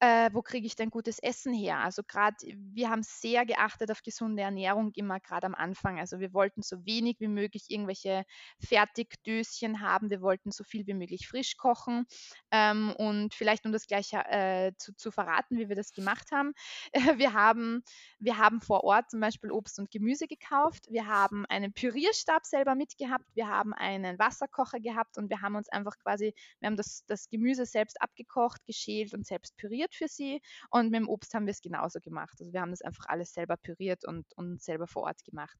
äh, 0.00 0.30
wo 0.32 0.42
kriege 0.42 0.66
ich 0.66 0.76
denn 0.76 0.90
gutes 0.90 1.18
Essen 1.18 1.54
her? 1.54 1.78
Also 1.78 2.02
gerade, 2.02 2.36
wir 2.42 2.90
haben 2.90 3.02
sehr 3.02 3.46
geachtet 3.46 3.90
auf 3.90 4.02
gesunde 4.02 4.42
Ernährung 4.42 4.92
immer 4.94 5.20
gerade 5.20 5.46
am 5.46 5.54
Anfang. 5.54 5.98
Also 5.98 6.20
wir 6.20 6.32
wollten 6.34 6.62
so 6.62 6.84
wenig 6.84 7.20
wie 7.20 7.28
möglich 7.28 7.66
irgendwelche 7.68 8.24
Fertigdöschen 8.58 9.80
haben. 9.80 10.10
Wir 10.10 10.20
wollten 10.20 10.50
so 10.50 10.64
viel 10.64 10.86
wie 10.86 10.94
möglich 10.94 11.28
frisch 11.28 11.56
kochen. 11.56 12.06
Ähm, 12.50 12.92
und 12.98 13.34
vielleicht, 13.34 13.64
um 13.64 13.72
das 13.72 13.86
gleich 13.86 14.12
äh, 14.12 14.72
zu, 14.76 14.94
zu, 14.94 15.10
verraten, 15.10 15.58
wie 15.58 15.68
wir 15.68 15.76
das 15.76 15.92
gemacht 15.92 16.32
haben, 16.32 16.52
äh, 16.92 17.00
wir 17.18 17.32
haben, 17.32 17.82
wir 18.18 18.38
haben 18.38 18.60
vor 18.60 18.84
Ort 18.84 19.10
zum 19.10 19.20
Beispiel 19.20 19.52
Obst 19.52 19.78
und 19.78 19.90
Gemüse 19.90 20.26
gekauft. 20.26 20.86
Wir 20.90 21.06
haben 21.06 21.46
einen 21.46 21.72
Pürierstab 21.72 22.44
selber 22.46 22.74
mitgehabt. 22.74 23.26
Wir 23.34 23.48
haben 23.48 23.72
einen 23.72 24.18
Wasserkocher 24.18 24.80
gehabt 24.80 25.18
und 25.18 25.30
wir 25.30 25.40
haben 25.40 25.54
uns 25.54 25.68
einfach 25.68 25.96
quasi, 25.98 26.34
wir 26.60 26.66
haben 26.66 26.76
das, 26.76 27.04
das 27.06 27.30
Gemüse 27.30 27.64
selbst 27.64 28.00
abgekocht, 28.02 28.64
geschält 28.66 29.14
und 29.14 29.26
selbst 29.26 29.56
püriert 29.56 29.83
für 29.92 30.08
sie. 30.08 30.40
Und 30.70 30.90
mit 30.90 31.00
dem 31.00 31.08
Obst 31.08 31.34
haben 31.34 31.46
wir 31.46 31.50
es 31.50 31.60
genauso 31.60 32.00
gemacht. 32.00 32.36
Also 32.40 32.52
wir 32.52 32.60
haben 32.60 32.70
das 32.70 32.82
einfach 32.82 33.06
alles 33.08 33.32
selber 33.32 33.56
püriert 33.56 34.04
und, 34.06 34.26
und 34.36 34.62
selber 34.62 34.86
vor 34.86 35.02
Ort 35.02 35.24
gemacht. 35.24 35.58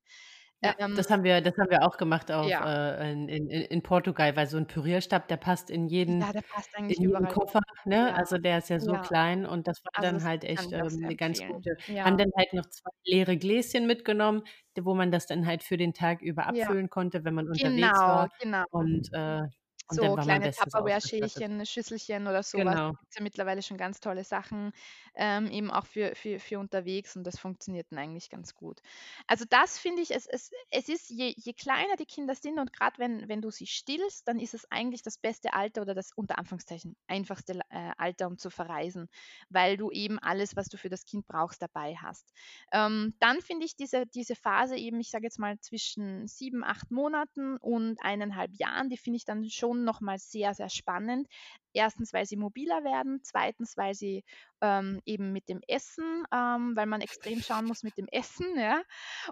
Ja, 0.64 0.74
ähm, 0.78 0.96
das 0.96 1.10
haben 1.10 1.24
wir, 1.24 1.40
das 1.40 1.56
haben 1.58 1.70
wir 1.70 1.82
auch 1.82 1.96
gemacht 1.98 2.32
auf, 2.32 2.48
ja. 2.48 2.94
äh, 2.94 3.12
in, 3.12 3.28
in, 3.28 3.48
in, 3.48 3.82
Portugal, 3.82 4.34
weil 4.34 4.46
so 4.46 4.56
ein 4.56 4.66
Pürierstab, 4.66 5.28
der 5.28 5.36
passt 5.36 5.68
in 5.68 5.86
jeden, 5.86 6.20
ja, 6.20 6.30
in 6.78 6.88
jeden 6.88 7.28
Koffer, 7.28 7.60
ne? 7.84 8.08
Ja. 8.08 8.14
Also 8.14 8.38
der 8.38 8.58
ist 8.58 8.70
ja 8.70 8.80
so 8.80 8.94
klein 8.94 9.44
und 9.44 9.68
das 9.68 9.84
war 9.84 9.92
also 9.94 10.10
dann 10.10 10.24
halt 10.24 10.44
echt 10.44 10.72
ähm, 10.72 11.04
eine 11.04 11.16
ganz 11.16 11.44
gute. 11.44 11.76
Wir 11.86 12.04
haben 12.04 12.16
dann 12.16 12.30
halt 12.36 12.54
noch 12.54 12.66
zwei 12.66 12.90
leere 13.04 13.36
Gläschen 13.36 13.86
mitgenommen, 13.86 14.42
wo 14.80 14.94
man 14.94 15.10
das 15.10 15.26
dann 15.26 15.46
halt 15.46 15.62
für 15.62 15.76
den 15.76 15.92
Tag 15.92 16.22
über 16.22 16.46
abfüllen 16.46 16.88
konnte, 16.88 17.24
wenn 17.24 17.34
man 17.34 17.48
unterwegs 17.48 17.74
genau, 17.74 17.98
war. 17.98 18.30
Genau. 18.40 18.64
Und 18.70 19.12
äh, 19.12 19.42
und 19.88 19.96
so 19.96 20.14
kleine 20.16 20.50
Tupperware-Schälchen, 20.50 21.64
Schüsselchen 21.66 22.26
oder 22.26 22.42
sowas. 22.42 22.64
Genau. 22.64 22.92
Da 22.92 22.98
gibt 23.00 23.14
ja 23.16 23.22
mittlerweile 23.22 23.62
schon 23.62 23.76
ganz 23.76 24.00
tolle 24.00 24.24
Sachen, 24.24 24.72
ähm, 25.14 25.50
eben 25.50 25.70
auch 25.70 25.86
für, 25.86 26.14
für, 26.14 26.40
für 26.40 26.58
unterwegs 26.58 27.16
und 27.16 27.24
das 27.24 27.38
funktioniert 27.38 27.86
dann 27.90 27.98
eigentlich 27.98 28.30
ganz 28.30 28.54
gut. 28.54 28.80
Also 29.26 29.44
das 29.48 29.78
finde 29.78 30.02
ich, 30.02 30.10
es, 30.10 30.26
es, 30.26 30.50
es 30.70 30.88
ist, 30.88 31.10
je, 31.10 31.34
je 31.36 31.52
kleiner 31.52 31.96
die 31.96 32.06
Kinder 32.06 32.34
sind 32.34 32.58
und 32.58 32.72
gerade 32.72 32.98
wenn, 32.98 33.28
wenn 33.28 33.42
du 33.42 33.50
sie 33.50 33.66
stillst, 33.66 34.26
dann 34.26 34.40
ist 34.40 34.54
es 34.54 34.70
eigentlich 34.70 35.02
das 35.02 35.18
beste 35.18 35.52
Alter 35.52 35.82
oder 35.82 35.94
das 35.94 36.12
unter 36.12 36.38
Anführungszeichen 36.38 36.96
einfachste 37.06 37.60
äh, 37.70 37.90
Alter, 37.98 38.26
um 38.26 38.38
zu 38.38 38.50
verreisen, 38.50 39.08
weil 39.50 39.76
du 39.76 39.90
eben 39.90 40.18
alles, 40.18 40.56
was 40.56 40.68
du 40.68 40.78
für 40.78 40.88
das 40.88 41.04
Kind 41.04 41.26
brauchst, 41.26 41.60
dabei 41.60 41.94
hast. 41.96 42.32
Ähm, 42.72 43.14
dann 43.20 43.40
finde 43.40 43.66
ich 43.66 43.76
diese, 43.76 44.06
diese 44.06 44.34
Phase 44.34 44.76
eben, 44.76 44.98
ich 45.00 45.10
sage 45.10 45.24
jetzt 45.24 45.38
mal 45.38 45.58
zwischen 45.60 46.26
sieben, 46.26 46.64
acht 46.64 46.90
Monaten 46.90 47.56
und 47.58 48.02
eineinhalb 48.02 48.52
Jahren, 48.54 48.88
die 48.88 48.96
finde 48.96 49.18
ich 49.18 49.24
dann 49.24 49.48
schon 49.50 49.73
schon 49.74 49.84
nochmal 49.84 50.18
sehr, 50.18 50.54
sehr 50.54 50.68
spannend. 50.68 51.28
Erstens, 51.76 52.12
weil 52.12 52.24
sie 52.24 52.36
mobiler 52.36 52.84
werden, 52.84 53.20
zweitens, 53.24 53.76
weil 53.76 53.94
sie 53.94 54.22
ähm, 54.60 55.00
eben 55.04 55.32
mit 55.32 55.48
dem 55.48 55.60
Essen, 55.66 56.22
ähm, 56.32 56.76
weil 56.76 56.86
man 56.86 57.00
extrem 57.00 57.42
schauen 57.42 57.64
muss 57.64 57.82
mit 57.82 57.98
dem 57.98 58.06
Essen, 58.12 58.46
ja. 58.56 58.80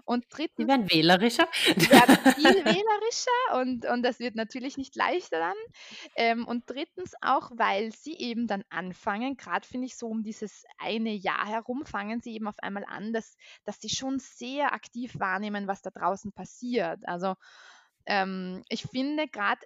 Und 0.03 0.25
drittens. 0.29 0.57
Die 0.57 0.67
werden 0.67 0.91
wählerischer. 0.91 1.47
Die 1.67 1.89
werden 1.89 2.17
viel 2.33 2.43
wählerischer 2.65 3.61
und, 3.61 3.85
und 3.85 4.03
das 4.03 4.19
wird 4.19 4.35
natürlich 4.35 4.75
nicht 4.75 4.93
leichter 4.97 5.39
dann. 5.39 5.57
Ähm, 6.17 6.45
und 6.45 6.63
drittens 6.69 7.13
auch, 7.21 7.49
weil 7.55 7.93
sie 7.93 8.17
eben 8.17 8.47
dann 8.47 8.63
anfangen, 8.69 9.37
gerade 9.37 9.65
finde 9.65 9.85
ich 9.85 9.95
so 9.95 10.07
um 10.07 10.21
dieses 10.21 10.65
eine 10.77 11.13
Jahr 11.13 11.47
herum, 11.47 11.85
fangen 11.85 12.19
sie 12.19 12.33
eben 12.33 12.47
auf 12.47 12.59
einmal 12.59 12.83
an, 12.85 13.13
dass, 13.13 13.37
dass 13.63 13.79
sie 13.79 13.89
schon 13.89 14.19
sehr 14.19 14.73
aktiv 14.73 15.17
wahrnehmen, 15.17 15.67
was 15.67 15.81
da 15.81 15.91
draußen 15.91 16.33
passiert. 16.33 16.99
Also 17.07 17.35
ähm, 18.05 18.63
ich 18.67 18.83
finde 18.83 19.27
gerade 19.27 19.61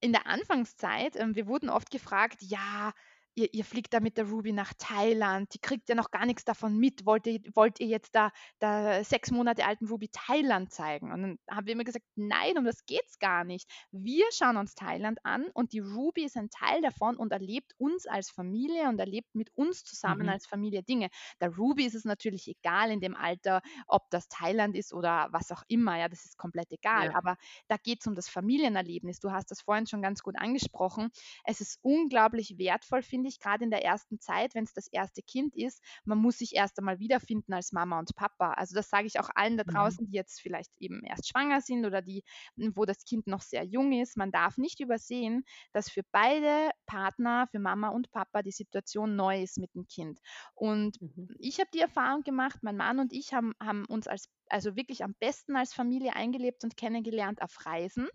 in 0.00 0.12
der 0.12 0.26
Anfangszeit, 0.26 1.16
ähm, 1.16 1.34
wir 1.36 1.46
wurden 1.46 1.68
oft 1.68 1.90
gefragt, 1.90 2.38
ja, 2.40 2.92
ihr, 3.40 3.54
ihr 3.54 3.64
fliegt 3.64 3.94
da 3.94 4.00
mit 4.00 4.16
der 4.18 4.28
Ruby 4.28 4.52
nach 4.52 4.72
Thailand, 4.78 5.52
die 5.54 5.58
kriegt 5.58 5.88
ja 5.88 5.94
noch 5.94 6.10
gar 6.10 6.26
nichts 6.26 6.44
davon 6.44 6.76
mit. 6.76 7.06
Wollt 7.06 7.26
ihr, 7.26 7.40
wollt 7.54 7.80
ihr 7.80 7.86
jetzt 7.86 8.14
da, 8.14 8.30
da 8.58 9.02
sechs 9.02 9.30
Monate 9.30 9.64
alten 9.64 9.86
Ruby 9.86 10.08
Thailand 10.08 10.72
zeigen? 10.72 11.12
Und 11.12 11.22
dann 11.22 11.38
haben 11.50 11.66
wir 11.66 11.72
immer 11.72 11.84
gesagt, 11.84 12.04
nein, 12.16 12.58
um 12.58 12.64
das 12.64 12.84
geht 12.84 13.04
es 13.08 13.18
gar 13.18 13.44
nicht. 13.44 13.68
Wir 13.90 14.26
schauen 14.32 14.56
uns 14.56 14.74
Thailand 14.74 15.18
an 15.24 15.46
und 15.54 15.72
die 15.72 15.80
Ruby 15.80 16.24
ist 16.24 16.36
ein 16.36 16.50
Teil 16.50 16.82
davon 16.82 17.16
und 17.16 17.32
erlebt 17.32 17.72
uns 17.78 18.06
als 18.06 18.30
Familie 18.30 18.88
und 18.88 18.98
erlebt 18.98 19.34
mit 19.34 19.50
uns 19.54 19.84
zusammen 19.84 20.24
mhm. 20.24 20.30
als 20.30 20.46
Familie 20.46 20.82
Dinge. 20.82 21.08
Der 21.40 21.54
Ruby 21.54 21.84
ist 21.86 21.94
es 21.94 22.04
natürlich 22.04 22.46
egal 22.48 22.90
in 22.90 23.00
dem 23.00 23.16
Alter, 23.16 23.62
ob 23.86 24.10
das 24.10 24.28
Thailand 24.28 24.76
ist 24.76 24.92
oder 24.92 25.28
was 25.30 25.50
auch 25.50 25.62
immer, 25.68 25.98
ja, 25.98 26.08
das 26.08 26.24
ist 26.24 26.36
komplett 26.36 26.70
egal. 26.72 27.06
Ja. 27.06 27.14
Aber 27.14 27.36
da 27.68 27.76
geht 27.76 28.00
es 28.00 28.06
um 28.06 28.14
das 28.14 28.28
Familienerlebnis. 28.28 29.20
Du 29.20 29.30
hast 29.30 29.50
das 29.50 29.62
vorhin 29.62 29.86
schon 29.86 30.02
ganz 30.02 30.22
gut 30.22 30.36
angesprochen. 30.36 31.10
Es 31.44 31.60
ist 31.60 31.78
unglaublich 31.82 32.58
wertvoll, 32.58 33.02
finde 33.02 33.28
ich, 33.28 33.29
ich, 33.30 33.40
gerade 33.40 33.64
in 33.64 33.70
der 33.70 33.84
ersten 33.84 34.20
Zeit, 34.20 34.54
wenn 34.54 34.64
es 34.64 34.72
das 34.72 34.88
erste 34.88 35.22
Kind 35.22 35.56
ist, 35.56 35.82
man 36.04 36.18
muss 36.18 36.38
sich 36.38 36.54
erst 36.54 36.78
einmal 36.78 36.98
wiederfinden 36.98 37.52
als 37.52 37.72
Mama 37.72 37.98
und 37.98 38.14
Papa. 38.14 38.52
Also 38.52 38.74
das 38.74 38.90
sage 38.90 39.06
ich 39.06 39.18
auch 39.18 39.30
allen 39.34 39.56
da 39.56 39.64
mhm. 39.66 39.72
draußen, 39.72 40.06
die 40.06 40.16
jetzt 40.16 40.40
vielleicht 40.40 40.70
eben 40.78 41.02
erst 41.04 41.28
schwanger 41.28 41.60
sind 41.60 41.86
oder 41.86 42.02
die, 42.02 42.22
wo 42.56 42.84
das 42.84 43.04
Kind 43.04 43.26
noch 43.26 43.42
sehr 43.42 43.64
jung 43.64 43.92
ist. 43.92 44.16
Man 44.16 44.32
darf 44.32 44.58
nicht 44.58 44.80
übersehen, 44.80 45.44
dass 45.72 45.90
für 45.90 46.02
beide 46.12 46.70
Partner, 46.86 47.46
für 47.50 47.58
Mama 47.58 47.88
und 47.88 48.10
Papa, 48.10 48.42
die 48.42 48.50
Situation 48.50 49.16
neu 49.16 49.42
ist 49.42 49.58
mit 49.58 49.74
dem 49.74 49.86
Kind. 49.86 50.20
Und 50.54 51.00
mhm. 51.00 51.28
ich 51.38 51.58
habe 51.58 51.70
die 51.72 51.80
Erfahrung 51.80 52.22
gemacht, 52.22 52.58
mein 52.62 52.76
Mann 52.76 52.98
und 52.98 53.12
ich 53.12 53.32
haben, 53.32 53.54
haben 53.60 53.84
uns 53.86 54.06
als 54.06 54.28
also 54.50 54.76
wirklich 54.76 55.04
am 55.04 55.14
besten 55.14 55.56
als 55.56 55.72
Familie 55.72 56.14
eingelebt 56.14 56.64
und 56.64 56.76
kennengelernt 56.76 57.42
auf 57.42 57.66
Reisen, 57.66 58.08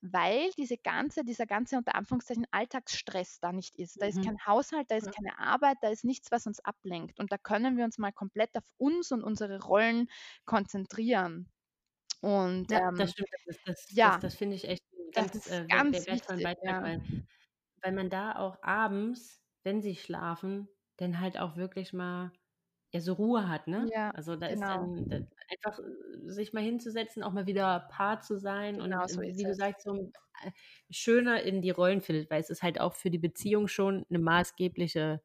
weil 0.00 0.50
diese 0.56 0.76
ganze, 0.76 1.24
dieser 1.24 1.46
ganze 1.46 1.76
unter 1.76 1.94
Anführungszeichen 1.94 2.46
Alltagsstress 2.50 3.40
da 3.40 3.52
nicht 3.52 3.76
ist. 3.76 4.00
Da 4.00 4.06
ist 4.06 4.18
mhm. 4.18 4.24
kein 4.24 4.46
Haushalt, 4.46 4.90
da 4.90 4.96
ist 4.96 5.06
ja. 5.06 5.12
keine 5.12 5.38
Arbeit, 5.38 5.78
da 5.82 5.88
ist 5.88 6.04
nichts, 6.04 6.30
was 6.30 6.46
uns 6.46 6.60
ablenkt. 6.60 7.18
Und 7.18 7.32
da 7.32 7.38
können 7.38 7.76
wir 7.76 7.84
uns 7.84 7.98
mal 7.98 8.12
komplett 8.12 8.56
auf 8.56 8.64
uns 8.76 9.12
und 9.12 9.22
unsere 9.22 9.62
Rollen 9.62 10.08
konzentrieren. 10.44 11.50
Und 12.20 12.70
ja, 12.70 12.88
ähm, 12.88 12.96
das 12.96 13.12
stimmt, 13.12 13.28
das, 13.46 13.56
das, 13.64 13.86
ja, 13.90 14.12
das, 14.12 14.20
das 14.20 14.34
finde 14.34 14.56
ich 14.56 14.64
echt 14.68 14.84
ganz, 15.12 15.32
das 15.32 15.46
ist 15.46 15.52
äh, 15.52 15.66
ganz 15.66 16.06
wertvollen 16.06 16.42
Beitrag, 16.42 16.64
ja. 16.64 16.82
weil, 16.82 17.02
weil 17.82 17.92
man 17.92 18.10
da 18.10 18.36
auch 18.36 18.60
abends, 18.62 19.40
wenn 19.62 19.82
sie 19.82 19.94
schlafen, 19.94 20.68
dann 20.96 21.20
halt 21.20 21.38
auch 21.38 21.56
wirklich 21.56 21.92
mal 21.92 22.32
ja, 22.90 23.00
so 23.00 23.12
Ruhe 23.12 23.48
hat, 23.48 23.66
ne? 23.66 23.86
Ja, 23.92 24.10
also 24.10 24.36
da 24.36 24.48
genau. 24.48 24.84
ist 24.84 25.08
dann 25.08 25.08
da, 25.08 25.16
einfach 25.50 25.78
äh, 25.78 26.30
sich 26.30 26.52
mal 26.52 26.62
hinzusetzen, 26.62 27.22
auch 27.22 27.32
mal 27.32 27.46
wieder 27.46 27.80
Paar 27.90 28.20
zu 28.20 28.38
sein 28.38 28.78
genau, 28.78 29.02
und 29.02 29.10
so 29.10 29.20
wie 29.20 29.42
du 29.42 29.54
sagst, 29.54 29.84
so 29.84 29.94
äh, 29.94 30.50
schöner 30.90 31.42
in 31.42 31.60
die 31.60 31.70
Rollen 31.70 32.00
findet, 32.00 32.30
weil 32.30 32.40
es 32.40 32.50
ist 32.50 32.62
halt 32.62 32.80
auch 32.80 32.94
für 32.94 33.10
die 33.10 33.18
Beziehung 33.18 33.68
schon 33.68 34.06
eine 34.08 34.18
maßgebliche, 34.18 35.20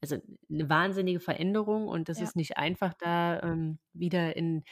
also 0.00 0.16
eine 0.50 0.68
wahnsinnige 0.68 1.20
Veränderung 1.20 1.88
und 1.88 2.08
das 2.08 2.18
ja. 2.18 2.24
ist 2.24 2.36
nicht 2.36 2.56
einfach, 2.56 2.94
da 2.94 3.40
ähm, 3.42 3.78
wieder 3.92 4.36
in 4.36 4.64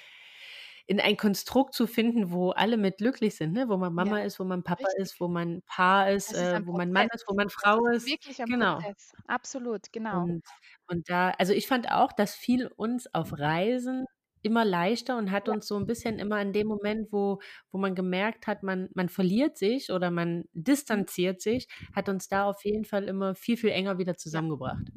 in 0.86 1.00
ein 1.00 1.16
Konstrukt 1.16 1.74
zu 1.74 1.86
finden, 1.86 2.30
wo 2.30 2.50
alle 2.50 2.76
mit 2.76 2.98
glücklich 2.98 3.36
sind, 3.36 3.52
ne? 3.52 3.68
wo 3.68 3.76
man 3.76 3.94
Mama 3.94 4.18
ja, 4.18 4.24
ist, 4.24 4.40
wo 4.40 4.44
man 4.44 4.62
Papa 4.62 4.84
richtig. 4.84 5.02
ist, 5.02 5.20
wo 5.20 5.28
man 5.28 5.62
Paar 5.66 6.10
ist, 6.10 6.34
äh, 6.34 6.60
wo 6.64 6.72
man 6.72 6.92
Mann 6.92 7.08
ist, 7.14 7.24
wo 7.28 7.34
man 7.34 7.50
Frau 7.50 7.86
ist. 7.86 8.06
Wirklich 8.06 8.40
ein 8.40 8.46
genau. 8.46 8.76
Prozess. 8.76 9.12
Absolut, 9.26 9.92
genau. 9.92 10.22
Und, 10.22 10.44
und 10.88 11.08
da, 11.08 11.30
also 11.38 11.52
ich 11.52 11.66
fand 11.66 11.90
auch, 11.90 12.12
das 12.12 12.34
fiel 12.34 12.66
uns 12.76 13.12
auf 13.14 13.38
Reisen 13.38 14.06
immer 14.42 14.64
leichter 14.64 15.16
und 15.16 15.30
hat 15.30 15.48
uns 15.48 15.66
so 15.66 15.76
ein 15.76 15.86
bisschen 15.86 16.18
immer 16.18 16.40
in 16.42 16.52
dem 16.52 16.66
Moment, 16.66 17.12
wo, 17.12 17.40
wo 17.70 17.78
man 17.78 17.94
gemerkt 17.94 18.46
hat, 18.46 18.62
man, 18.62 18.88
man 18.94 19.08
verliert 19.08 19.56
sich 19.56 19.90
oder 19.90 20.10
man 20.10 20.38
mhm. 20.38 20.44
distanziert 20.52 21.40
sich, 21.40 21.68
hat 21.94 22.08
uns 22.08 22.28
da 22.28 22.44
auf 22.44 22.64
jeden 22.64 22.84
Fall 22.84 23.04
immer 23.04 23.34
viel, 23.34 23.56
viel 23.56 23.70
enger 23.70 23.98
wieder 23.98 24.16
zusammengebracht. 24.16 24.88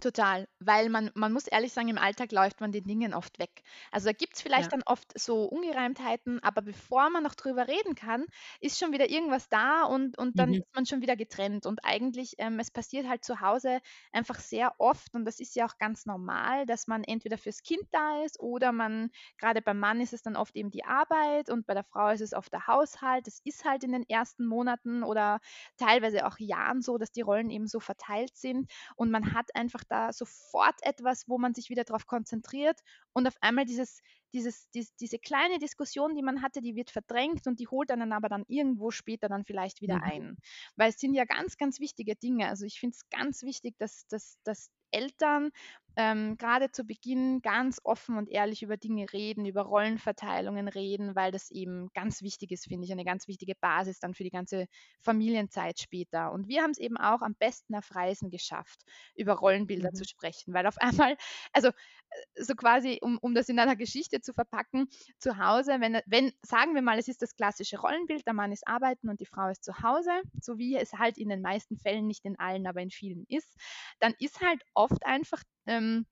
Total, 0.00 0.46
weil 0.58 0.90
man, 0.90 1.10
man 1.14 1.32
muss 1.32 1.46
ehrlich 1.46 1.72
sagen, 1.72 1.88
im 1.88 1.96
Alltag 1.96 2.30
läuft 2.32 2.60
man 2.60 2.72
den 2.72 2.84
Dingen 2.84 3.14
oft 3.14 3.38
weg. 3.38 3.62
Also 3.92 4.06
da 4.08 4.12
gibt 4.12 4.34
es 4.34 4.42
vielleicht 4.42 4.70
Ja. 4.70 4.72
dann 4.72 4.82
oft 4.84 5.18
so 5.18 5.44
Ungereimtheiten, 5.44 6.42
aber 6.42 6.60
bevor 6.60 7.08
man 7.08 7.22
noch 7.22 7.34
drüber 7.36 7.66
reden 7.68 7.94
kann, 7.94 8.26
ist 8.60 8.78
schon 8.78 8.92
wieder 8.92 9.08
irgendwas 9.08 9.48
da 9.48 9.84
und, 9.84 10.18
und 10.18 10.38
dann 10.38 10.50
Mhm. 10.50 10.60
ist 10.60 10.74
man 10.74 10.84
schon 10.86 11.00
wieder 11.02 11.16
getrennt. 11.16 11.64
Und 11.66 11.84
eigentlich, 11.84 12.34
ähm, 12.38 12.58
es 12.58 12.70
passiert 12.72 13.08
halt 13.08 13.24
zu 13.24 13.40
Hause 13.40 13.78
einfach 14.12 14.38
sehr 14.40 14.74
oft 14.78 15.14
und 15.14 15.24
das 15.24 15.38
ist 15.40 15.54
ja 15.56 15.64
auch 15.66 15.78
ganz 15.78 16.04
normal, 16.04 16.66
dass 16.66 16.88
man 16.88 17.02
entweder 17.04 17.38
fürs 17.38 17.62
Kind 17.62 17.84
da 17.92 18.22
ist 18.24 18.38
oder 18.40 18.72
man, 18.72 19.10
gerade 19.38 19.62
beim 19.62 19.78
Mann 19.78 20.00
ist 20.00 20.12
es 20.12 20.20
dann 20.22 20.36
oft 20.36 20.56
eben 20.56 20.70
die 20.70 20.84
Arbeit 20.84 21.48
und 21.48 21.64
bei 21.64 21.74
der 21.74 21.84
Frau 21.84 22.08
ist 22.10 22.20
es 22.20 22.34
oft 22.34 22.52
der 22.52 22.66
Haushalt. 22.66 23.26
Es 23.28 23.40
ist 23.44 23.64
halt 23.64 23.82
in 23.84 23.92
den 23.92 24.06
ersten 24.08 24.46
Monaten 24.46 25.04
oder 25.04 25.38
teilweise 25.76 26.26
auch 26.26 26.38
Jahren 26.38 26.82
so, 26.82 26.98
dass 26.98 27.12
die 27.12 27.20
Rollen 27.22 27.50
eben 27.50 27.66
so 27.66 27.80
verteilt 27.80 28.36
sind 28.36 28.70
und 28.96 29.10
man 29.10 29.32
hat 29.34 29.54
einfach 29.54 29.75
da 29.84 30.12
sofort 30.12 30.74
etwas, 30.82 31.28
wo 31.28 31.38
man 31.38 31.54
sich 31.54 31.70
wieder 31.70 31.84
darauf 31.84 32.06
konzentriert 32.06 32.80
und 33.12 33.26
auf 33.26 33.36
einmal 33.40 33.64
dieses, 33.64 34.00
dieses, 34.32 34.68
dies, 34.70 34.94
diese 34.96 35.18
kleine 35.18 35.58
Diskussion, 35.58 36.14
die 36.14 36.22
man 36.22 36.42
hatte, 36.42 36.60
die 36.60 36.76
wird 36.76 36.90
verdrängt 36.90 37.46
und 37.46 37.58
die 37.60 37.68
holt 37.68 37.90
einen 37.90 38.12
aber 38.12 38.28
dann 38.28 38.44
irgendwo 38.48 38.90
später 38.90 39.28
dann 39.28 39.44
vielleicht 39.44 39.80
wieder 39.80 39.96
mhm. 39.96 40.02
ein. 40.02 40.36
Weil 40.76 40.90
es 40.90 40.98
sind 40.98 41.14
ja 41.14 41.24
ganz, 41.24 41.56
ganz 41.56 41.80
wichtige 41.80 42.16
Dinge. 42.16 42.48
Also 42.48 42.64
ich 42.64 42.78
finde 42.78 42.94
es 42.94 43.08
ganz 43.08 43.42
wichtig, 43.42 43.76
dass, 43.78 44.06
dass, 44.08 44.38
dass 44.44 44.70
Eltern 44.90 45.50
ähm, 45.96 46.36
gerade 46.36 46.70
zu 46.70 46.84
Beginn 46.84 47.40
ganz 47.40 47.80
offen 47.82 48.18
und 48.18 48.28
ehrlich 48.28 48.62
über 48.62 48.76
Dinge 48.76 49.12
reden, 49.12 49.46
über 49.46 49.62
Rollenverteilungen 49.62 50.68
reden, 50.68 51.14
weil 51.14 51.32
das 51.32 51.50
eben 51.50 51.88
ganz 51.94 52.20
wichtig 52.20 52.52
ist, 52.52 52.66
finde 52.68 52.84
ich, 52.84 52.92
eine 52.92 53.04
ganz 53.04 53.26
wichtige 53.28 53.54
Basis 53.54 53.98
dann 53.98 54.14
für 54.14 54.22
die 54.22 54.30
ganze 54.30 54.66
Familienzeit 55.00 55.80
später. 55.80 56.32
Und 56.32 56.48
wir 56.48 56.62
haben 56.62 56.72
es 56.72 56.78
eben 56.78 56.98
auch 56.98 57.22
am 57.22 57.34
besten 57.34 57.74
auf 57.74 57.94
Reisen 57.94 58.30
geschafft, 58.30 58.82
über 59.14 59.34
Rollenbilder 59.34 59.90
mhm. 59.90 59.96
zu 59.96 60.04
sprechen, 60.04 60.52
weil 60.52 60.66
auf 60.66 60.76
einmal, 61.08 61.16
also 61.52 61.68
äh, 61.68 62.42
so 62.42 62.54
quasi, 62.54 62.98
um, 63.00 63.16
um 63.18 63.34
das 63.34 63.48
in 63.48 63.58
einer 63.58 63.76
Geschichte 63.76 64.20
zu 64.20 64.34
verpacken, 64.34 64.88
zu 65.18 65.38
Hause, 65.38 65.76
wenn, 65.80 66.00
wenn, 66.06 66.32
sagen 66.42 66.74
wir 66.74 66.82
mal, 66.82 66.98
es 66.98 67.08
ist 67.08 67.22
das 67.22 67.34
klassische 67.34 67.78
Rollenbild, 67.78 68.26
der 68.26 68.34
Mann 68.34 68.52
ist 68.52 68.68
arbeiten 68.68 69.08
und 69.08 69.20
die 69.20 69.26
Frau 69.26 69.48
ist 69.48 69.64
zu 69.64 69.82
Hause, 69.82 70.10
so 70.40 70.58
wie 70.58 70.76
es 70.76 70.92
halt 70.92 71.16
in 71.16 71.30
den 71.30 71.40
meisten 71.40 71.78
Fällen, 71.78 72.06
nicht 72.06 72.24
in 72.26 72.38
allen, 72.38 72.66
aber 72.66 72.82
in 72.82 72.90
vielen 72.90 73.24
ist, 73.28 73.56
dann 73.98 74.14
ist 74.18 74.40
halt 74.42 74.62
oft 74.74 75.04
einfach 75.06 75.42
ähm, 75.66 76.06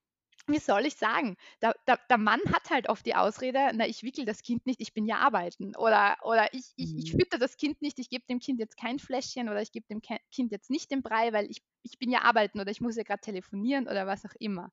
wie 0.47 0.59
soll 0.59 0.85
ich 0.85 0.97
sagen, 0.97 1.37
der, 1.63 1.75
der, 1.87 1.99
der, 2.11 2.19
Mann 2.19 2.41
hat 2.53 2.69
halt 2.71 2.89
oft 2.89 3.07
die 3.07 3.15
Ausrede, 3.15 3.71
na, 3.75 3.87
ich 3.87 4.03
wickel 4.03 4.27
das 4.27 4.43
Kind 4.43 4.67
nicht, 4.67 4.81
ich 4.81 4.93
bin 4.93 5.07
ja 5.07 5.17
arbeiten. 5.19 5.75
Oder, 5.77 6.19
oder 6.23 6.53
ich, 6.53 6.73
ich, 6.77 6.95
ich 6.97 7.13
mhm. 7.15 7.19
fütter 7.19 7.39
das 7.39 7.57
Kind 7.57 7.81
nicht, 7.81 7.99
ich 7.99 8.11
gebe 8.11 8.25
dem 8.29 8.41
Kind 8.41 8.61
jetzt 8.61 8.77
kein 8.77 8.99
Fläschchen 8.99 9.49
oder 9.49 9.63
ich 9.63 9.73
gebe 9.73 9.87
dem 9.89 10.03
Kind 10.03 10.53
jetzt 10.53 10.71
nicht 10.71 10.91
den 10.91 11.03
Brei, 11.03 11.33
weil 11.33 11.51
ich 11.51 11.63
ich 11.85 11.99
bin 11.99 12.11
ja 12.11 12.23
arbeiten 12.23 12.59
oder 12.61 12.71
ich 12.71 12.81
muss 12.81 12.97
ja 12.97 13.03
gerade 13.03 13.21
telefonieren 13.21 13.87
oder 13.87 14.07
was 14.07 14.25
auch 14.25 14.35
immer. 14.39 14.73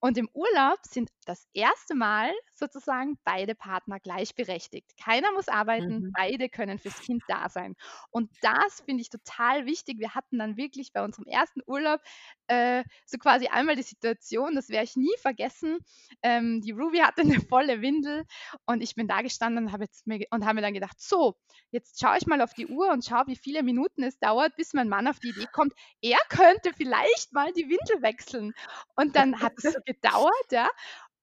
Und 0.00 0.16
im 0.16 0.28
Urlaub 0.32 0.78
sind 0.82 1.10
das 1.26 1.48
erste 1.52 1.94
Mal 1.94 2.30
sozusagen 2.54 3.18
beide 3.24 3.54
Partner 3.54 3.98
gleichberechtigt. 3.98 4.96
Keiner 4.96 5.32
muss 5.32 5.48
arbeiten, 5.48 6.04
mhm. 6.04 6.12
beide 6.16 6.48
können 6.48 6.78
fürs 6.78 7.00
Kind 7.00 7.22
da 7.26 7.48
sein. 7.48 7.74
Und 8.10 8.30
das 8.40 8.82
finde 8.82 9.02
ich 9.02 9.10
total 9.10 9.66
wichtig. 9.66 9.98
Wir 9.98 10.14
hatten 10.14 10.38
dann 10.38 10.56
wirklich 10.56 10.92
bei 10.92 11.02
unserem 11.02 11.26
ersten 11.26 11.60
Urlaub 11.66 12.00
äh, 12.46 12.84
so 13.04 13.18
quasi 13.18 13.48
einmal 13.48 13.74
die 13.74 13.82
Situation, 13.82 14.54
das 14.54 14.68
werde 14.68 14.84
ich 14.84 14.96
nie 14.96 15.14
vergessen. 15.18 15.78
Ähm, 16.22 16.60
die 16.60 16.72
Ruby 16.72 16.98
hatte 16.98 17.22
eine 17.22 17.40
volle 17.48 17.80
Windel 17.80 18.24
und 18.66 18.80
ich 18.80 18.94
bin 18.94 19.08
da 19.08 19.22
gestanden 19.22 19.66
und 19.66 19.72
habe 19.72 19.86
mir, 20.04 20.24
und 20.30 20.44
habe 20.44 20.54
mir 20.54 20.62
dann 20.62 20.74
gedacht, 20.74 21.00
so, 21.00 21.34
jetzt 21.70 22.00
schaue 22.00 22.18
ich 22.18 22.26
mal 22.26 22.40
auf 22.40 22.54
die 22.54 22.66
Uhr 22.66 22.90
und 22.92 23.04
schaue, 23.04 23.26
wie 23.26 23.36
viele 23.36 23.62
Minuten 23.62 24.04
es 24.04 24.18
dauert, 24.18 24.54
bis 24.56 24.74
mein 24.74 24.88
Mann 24.88 25.08
auf 25.08 25.18
die 25.18 25.30
Idee 25.30 25.48
kommt, 25.52 25.72
er 26.00 26.18
könnte 26.28 26.43
könnte 26.44 26.72
vielleicht 26.76 27.32
mal 27.32 27.52
die 27.52 27.68
Windel 27.68 28.02
wechseln. 28.02 28.52
Und 28.96 29.16
dann 29.16 29.40
hat 29.40 29.54
es 29.56 29.72
so 29.72 29.80
gedauert, 29.84 30.52
ja. 30.52 30.68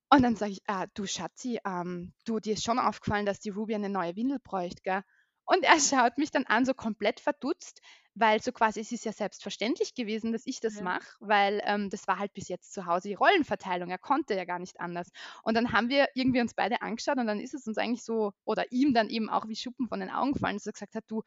Und 0.09 0.23
dann 0.23 0.35
sage 0.35 0.53
ich, 0.53 0.61
ah, 0.67 0.87
du 0.93 1.05
Schatzi, 1.05 1.59
ähm, 1.65 2.13
du, 2.25 2.39
dir 2.39 2.53
ist 2.53 2.63
schon 2.63 2.79
aufgefallen, 2.79 3.25
dass 3.25 3.39
die 3.39 3.49
Ruby 3.49 3.75
eine 3.75 3.89
neue 3.89 4.15
Windel 4.15 4.39
bräuchte, 4.39 4.81
gell? 4.83 5.03
Und 5.45 5.63
er 5.63 5.79
schaut 5.79 6.17
mich 6.17 6.31
dann 6.31 6.45
an, 6.45 6.65
so 6.65 6.73
komplett 6.73 7.19
verdutzt, 7.19 7.81
weil 8.13 8.41
so 8.41 8.51
quasi 8.51 8.81
es 8.81 8.91
ist 8.91 9.05
ja 9.05 9.13
selbstverständlich 9.13 9.93
gewesen, 9.93 10.33
dass 10.33 10.45
ich 10.45 10.59
das 10.59 10.75
ja. 10.75 10.83
mache, 10.83 11.07
weil 11.19 11.61
ähm, 11.65 11.89
das 11.89 12.07
war 12.07 12.19
halt 12.19 12.33
bis 12.33 12.49
jetzt 12.49 12.73
zu 12.73 12.85
Hause 12.85 13.07
die 13.07 13.13
Rollenverteilung. 13.13 13.89
Er 13.89 13.97
konnte 13.97 14.35
ja 14.35 14.43
gar 14.43 14.59
nicht 14.59 14.81
anders. 14.81 15.09
Und 15.43 15.55
dann 15.55 15.71
haben 15.71 15.89
wir 15.89 16.07
irgendwie 16.13 16.41
uns 16.41 16.53
beide 16.53 16.81
angeschaut 16.81 17.17
und 17.17 17.27
dann 17.27 17.39
ist 17.39 17.53
es 17.53 17.67
uns 17.67 17.77
eigentlich 17.77 18.03
so, 18.03 18.33
oder 18.43 18.71
ihm 18.71 18.93
dann 18.93 19.09
eben 19.09 19.29
auch 19.29 19.47
wie 19.47 19.55
Schuppen 19.55 19.87
von 19.87 19.99
den 19.99 20.09
Augen 20.09 20.33
gefallen, 20.33 20.57
dass 20.57 20.65
er 20.65 20.73
gesagt 20.73 20.95
hat, 20.95 21.05
du, 21.07 21.23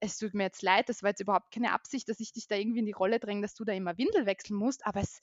es 0.00 0.18
tut 0.18 0.34
mir 0.34 0.44
jetzt 0.44 0.62
leid, 0.62 0.88
das 0.88 1.02
war 1.02 1.10
jetzt 1.10 1.20
überhaupt 1.20 1.52
keine 1.52 1.72
Absicht, 1.72 2.08
dass 2.08 2.20
ich 2.20 2.32
dich 2.32 2.46
da 2.46 2.56
irgendwie 2.56 2.80
in 2.80 2.86
die 2.86 2.92
Rolle 2.92 3.18
dränge, 3.18 3.42
dass 3.42 3.54
du 3.54 3.64
da 3.64 3.72
immer 3.72 3.98
Windel 3.98 4.26
wechseln 4.26 4.56
musst, 4.56 4.86
aber 4.86 5.00
es, 5.00 5.20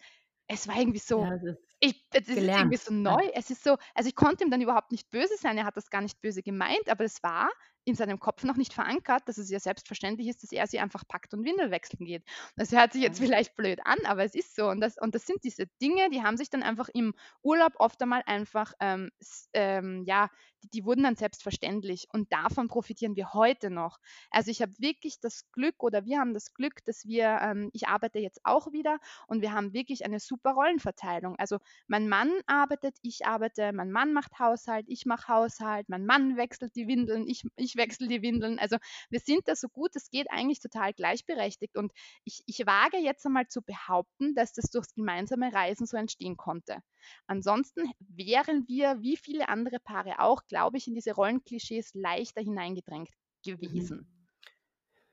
es 0.47 0.67
war 0.67 0.78
irgendwie 0.78 0.99
so, 0.99 1.23
ja, 1.23 1.39
ich, 1.80 2.05
es 2.11 2.28
ist 2.28 2.38
irgendwie 2.38 2.78
so 2.78 2.93
neu. 2.93 3.23
Ja. 3.23 3.32
Es 3.34 3.49
ist 3.49 3.63
so, 3.63 3.78
also 3.93 4.09
ich 4.09 4.15
konnte 4.15 4.43
ihm 4.43 4.51
dann 4.51 4.61
überhaupt 4.61 4.91
nicht 4.91 5.09
böse 5.09 5.38
sein, 5.38 5.57
er 5.57 5.65
hat 5.65 5.78
das 5.78 5.89
gar 5.89 6.01
nicht 6.01 6.21
böse 6.21 6.43
gemeint, 6.43 6.89
aber 6.89 7.03
es 7.03 7.23
war 7.23 7.49
in 7.86 7.95
seinem 7.95 8.19
Kopf 8.19 8.43
noch 8.43 8.57
nicht 8.57 8.73
verankert, 8.73 9.23
dass 9.27 9.38
es 9.38 9.49
ja 9.49 9.59
selbstverständlich 9.59 10.27
ist, 10.27 10.43
dass 10.43 10.51
er 10.51 10.65
sie 10.67 10.79
einfach 10.79 11.07
packt 11.07 11.33
und 11.33 11.45
Windel 11.45 11.71
wechseln 11.71 12.05
geht. 12.05 12.23
Das 12.55 12.71
hört 12.71 12.93
sich 12.93 13.03
jetzt 13.03 13.19
vielleicht 13.19 13.55
blöd 13.55 13.79
an, 13.86 13.99
aber 14.05 14.23
es 14.23 14.36
ist 14.36 14.55
so. 14.55 14.67
Und 14.67 14.81
das, 14.81 14.97
und 14.97 15.13
das 15.15 15.25
sind 15.25 15.43
diese 15.43 15.67
Dinge, 15.81 16.09
die 16.09 16.23
haben 16.23 16.36
sich 16.36 16.49
dann 16.49 16.63
einfach 16.63 16.89
im 16.93 17.13
Urlaub 17.43 17.73
oft 17.77 18.01
einmal 18.01 18.23
einfach, 18.25 18.73
ähm, 18.79 19.11
ähm, 19.53 20.03
ja, 20.05 20.29
die, 20.63 20.69
die, 20.69 20.86
wurden 20.86 21.03
dann 21.03 21.15
selbstverständlich. 21.15 22.07
Und 22.11 22.33
davon 22.33 22.67
profitieren 22.67 23.15
wir 23.15 23.33
heute 23.33 23.69
noch. 23.69 23.99
Also 24.31 24.49
ich 24.49 24.61
habe 24.61 24.73
wirklich 24.79 25.19
das 25.19 25.49
Glück 25.51 25.83
oder 25.83 26.05
wir 26.05 26.19
haben 26.19 26.33
das 26.33 26.53
Glück, 26.53 26.83
dass 26.86 27.05
wir, 27.05 27.39
ähm, 27.41 27.69
ich 27.73 27.88
arbeite 27.88 28.19
jetzt 28.19 28.41
auch 28.43 28.71
wieder 28.71 28.99
und 29.27 29.41
wir 29.41 29.53
haben 29.53 29.73
wirklich 29.73 30.05
eine 30.05 30.19
super 30.19 30.51
Rollenverteilung. 30.51 31.36
Also 31.38 31.59
mein 31.88 32.09
Mann 32.09 32.31
arbeitet, 32.47 32.95
ich 33.03 33.27
arbeite, 33.27 33.73
mein 33.73 33.91
Mann 33.91 34.11
macht 34.13 34.39
Haushalt, 34.39 34.86
ich 34.89 35.05
mache 35.05 35.27
Haushalt, 35.27 35.88
mein 35.88 36.05
Mann 36.05 36.36
wechselt 36.36 36.75
die 36.75 36.88
Windeln, 36.88 37.27
ich, 37.27 37.43
ich 37.55 37.74
wechsle 37.76 38.07
die 38.07 38.21
Windeln. 38.21 38.59
Also 38.59 38.78
wir 39.09 39.19
sind 39.19 39.47
da 39.47 39.55
so 39.55 39.67
gut, 39.67 39.95
es 39.95 40.09
geht 40.09 40.28
eigentlich 40.30 40.59
total 40.59 40.93
gleichberechtigt. 40.93 41.78
Und 41.78 41.91
ich, 42.23 42.41
ich 42.45 42.65
wage 42.65 42.97
jetzt 42.97 43.26
einmal 43.26 43.47
zu 43.47 43.61
behaupten, 43.61 44.36
dass 44.36 44.53
das 44.53 44.69
durchs 44.71 44.93
gemeinsame 44.93 45.53
Reisen 45.53 45.86
so 45.86 45.97
entstehen 45.97 46.38
konnte. 46.38 46.80
Ansonsten 47.28 47.91
wären 47.99 48.67
wir, 48.67 49.01
wie 49.01 49.17
viele 49.17 49.49
andere 49.49 49.80
Paare 49.80 50.19
auch, 50.19 50.45
glaube 50.47 50.78
ich, 50.78 50.88
in 50.88 50.95
diese 50.95 51.13
Rollenklischees 51.13 51.93
leichter 51.93 52.41
hineingedrängt 52.41 53.09
gewesen. 53.43 54.11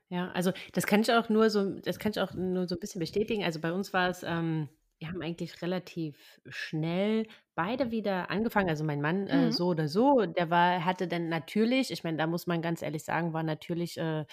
Ja, 0.08 0.30
also 0.32 0.52
das 0.72 0.86
kann 0.86 1.00
ich 1.00 1.10
auch 1.10 1.30
nur 1.30 1.48
so, 1.48 1.70
das 1.80 1.98
kann 1.98 2.12
ich 2.12 2.20
auch 2.20 2.34
nur 2.34 2.68
so 2.68 2.76
ein 2.76 2.80
bisschen 2.80 2.98
bestätigen. 2.98 3.44
Also 3.44 3.60
bei 3.60 3.72
uns 3.72 3.94
war 3.94 4.10
es, 4.10 4.22
ähm, 4.22 4.68
wir 4.98 5.08
haben 5.08 5.22
eigentlich 5.22 5.62
relativ 5.62 6.40
schnell 6.48 7.26
beide 7.54 7.90
wieder 7.90 8.30
angefangen. 8.30 8.68
Also 8.68 8.84
mein 8.84 9.00
Mann 9.00 9.26
äh, 9.28 9.50
Mhm. 9.50 9.52
so 9.52 9.68
oder 9.68 9.88
so, 9.88 10.24
der 10.26 10.50
war, 10.50 10.84
hatte 10.84 11.08
dann 11.08 11.28
natürlich, 11.28 11.90
ich 11.90 12.04
meine, 12.04 12.16
da 12.18 12.26
muss 12.26 12.46
man 12.46 12.62
ganz 12.62 12.82
ehrlich 12.82 13.04
sagen, 13.04 13.32
war 13.32 13.42
natürlich, 13.42 13.98
äh, 13.98 14.24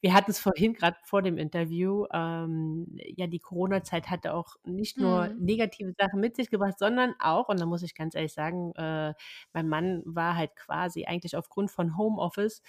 wir 0.00 0.14
hatten 0.14 0.30
es 0.30 0.38
vorhin 0.40 0.74
gerade 0.74 0.96
vor 1.04 1.22
dem 1.22 1.38
Interview, 1.38 2.06
ähm, 2.12 2.86
ja, 2.96 3.26
die 3.26 3.38
Corona-Zeit 3.38 4.10
hatte 4.10 4.34
auch 4.34 4.56
nicht 4.64 5.00
nur 5.00 5.30
Mhm. 5.30 5.38
negative 5.38 5.92
Sachen 5.98 6.20
mit 6.20 6.36
sich 6.36 6.50
gebracht, 6.50 6.78
sondern 6.78 7.14
auch, 7.20 7.48
und 7.48 7.60
da 7.60 7.66
muss 7.66 7.82
ich 7.82 7.94
ganz 7.94 8.14
ehrlich 8.14 8.32
sagen, 8.34 8.72
äh, 8.76 9.14
mein 9.52 9.68
Mann 9.68 10.02
war 10.06 10.36
halt 10.36 10.56
quasi 10.56 11.04
eigentlich 11.06 11.36
aufgrund 11.36 11.70
von 11.70 11.96
Homeoffice 11.96 12.62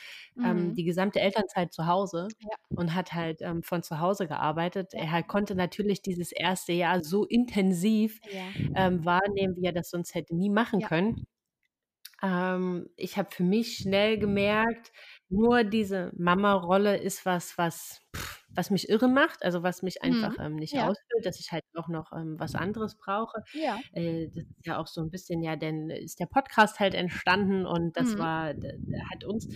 ähm, 0.44 0.74
Mhm. 0.74 0.76
die 0.76 0.84
gesamte 0.84 1.20
Elternzeit 1.20 1.74
zu 1.74 1.86
Hause 1.88 2.36
Ja. 2.40 2.56
und 2.76 2.94
hat 2.94 3.14
halt 3.14 3.42
ähm, 3.42 3.64
von 3.64 3.84
zu 3.84 4.00
Hause 4.00 4.28
gearbeitet. 4.28 4.94
Er 4.94 5.12
halt 5.12 5.28
konnte 5.28 5.56
natürlich 5.56 6.02
dieses 6.02 6.32
erste 6.32 6.74
Jahr 6.74 7.04
so 7.04 7.26
intensiv 7.26 8.20
Ja. 8.24 8.56
ähm, 8.74 9.06
wahrnehmen, 9.06 9.56
wie 9.56 9.66
er 9.66 9.72
das 9.74 9.85
sonst 9.90 10.16
hätte 10.16 10.36
nie 10.36 10.50
machen 10.50 10.82
Ja. 10.82 10.90
können. 10.90 11.28
Ähm, 12.24 12.90
ich 12.96 13.18
habe 13.18 13.30
für 13.32 13.44
mich 13.44 13.78
schnell 13.78 14.18
gemerkt, 14.18 14.92
nur 15.30 15.64
diese 15.64 16.12
Mama-Rolle 16.18 16.98
ist 16.98 17.26
was, 17.26 17.58
was, 17.58 18.02
pff, 18.16 18.46
was 18.56 18.70
mich 18.72 18.90
irre 18.90 19.10
macht, 19.10 19.44
also 19.44 19.64
was 19.64 19.82
mich 19.84 20.02
einfach 20.02 20.34
Mhm. 20.34 20.40
ähm, 20.40 20.56
nicht 20.56 20.80
Ja. 20.80 20.82
ausfüllt, 20.82 21.26
dass 21.26 21.40
ich 21.42 21.52
halt 21.52 21.64
auch 21.76 21.90
noch 21.90 22.14
ähm, 22.14 22.36
was 22.40 22.56
anderes 22.56 22.96
brauche. 22.98 23.44
Ja. 23.54 23.84
Äh, 23.92 24.28
das 24.28 24.38
ist 24.38 24.66
ja 24.66 24.78
auch 24.80 24.88
so 24.88 25.02
ein 25.02 25.12
bisschen, 25.12 25.42
ja, 25.44 25.56
denn 25.58 25.90
ist 25.90 26.20
der 26.22 26.28
Podcast 26.28 26.80
halt 26.80 26.94
entstanden 26.96 27.66
und 27.66 27.98
das 27.98 28.18
Mhm. 28.18 28.18
war, 28.18 28.48
hat 28.50 29.24
uns, 29.26 29.48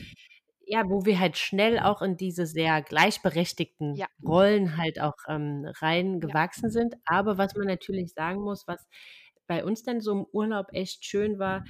ja, 0.66 0.84
wo 0.90 1.06
wir 1.06 1.20
halt 1.20 1.38
schnell 1.38 1.80
auch 1.80 2.02
in 2.02 2.18
diese 2.18 2.46
sehr 2.46 2.82
gleichberechtigten 2.82 4.00
Ja. 4.00 4.10
Rollen 4.28 4.78
halt 4.78 5.02
auch 5.02 5.16
ähm, 5.28 5.66
Ja. 6.26 6.36
reingewachsen 6.36 6.70
sind. 6.70 6.96
Aber 7.06 7.38
was 7.40 7.56
man 7.56 7.66
natürlich 7.68 8.14
sagen 8.14 8.42
muss, 8.42 8.68
was 8.68 8.88
bei 9.50 9.66
uns 9.66 9.84
dann 9.84 10.02
so 10.02 10.14
im 10.14 10.28
Urlaub 10.34 10.70
echt 10.74 11.06
schön 11.06 11.40
war, 11.40 11.66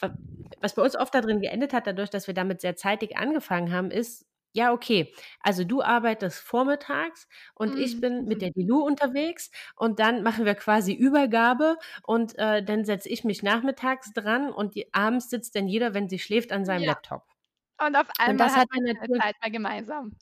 wa- 0.00 0.16
was 0.60 0.74
bei 0.74 0.82
uns 0.82 0.96
oft 0.96 1.14
darin 1.14 1.40
geendet 1.40 1.72
hat, 1.72 1.86
dadurch, 1.86 2.10
dass 2.10 2.26
wir 2.26 2.34
damit 2.34 2.60
sehr 2.60 2.76
zeitig 2.76 3.16
angefangen 3.16 3.72
haben, 3.72 3.90
ist, 3.90 4.26
ja, 4.52 4.72
okay, 4.72 5.14
also 5.40 5.62
du 5.64 5.80
arbeitest 5.82 6.40
vormittags 6.40 7.28
und 7.54 7.76
ich 7.76 8.00
Mhm. 8.00 8.00
bin 8.00 8.24
mit 8.26 8.42
der 8.42 8.50
Dilu 8.50 8.80
unterwegs 8.84 9.50
und 9.76 10.00
dann 10.00 10.22
machen 10.24 10.44
wir 10.44 10.56
quasi 10.56 10.92
Übergabe 10.92 11.76
und 12.02 12.36
äh, 12.38 12.62
dann 12.64 12.84
setze 12.84 13.08
ich 13.10 13.22
mich 13.24 13.42
nachmittags 13.44 14.12
dran 14.12 14.52
und 14.52 14.74
die, 14.74 14.92
abends 14.92 15.30
sitzt 15.30 15.54
dann 15.56 15.68
jeder, 15.68 15.94
wenn 15.94 16.08
sie 16.08 16.18
schläft, 16.18 16.50
an 16.52 16.64
seinem 16.64 16.84
Ja. 16.84 16.86
Laptop. 16.86 17.24
Und 17.80 17.96
auf 17.96 18.08
Und 18.24 18.38
einmal 18.38 18.40
das 18.40 18.56
hat 18.56 18.68
man 18.72 18.84
natürlich 18.84 19.22
Zeit 19.22 19.36
mehr 19.40 19.50
gemeinsam. 19.50 20.16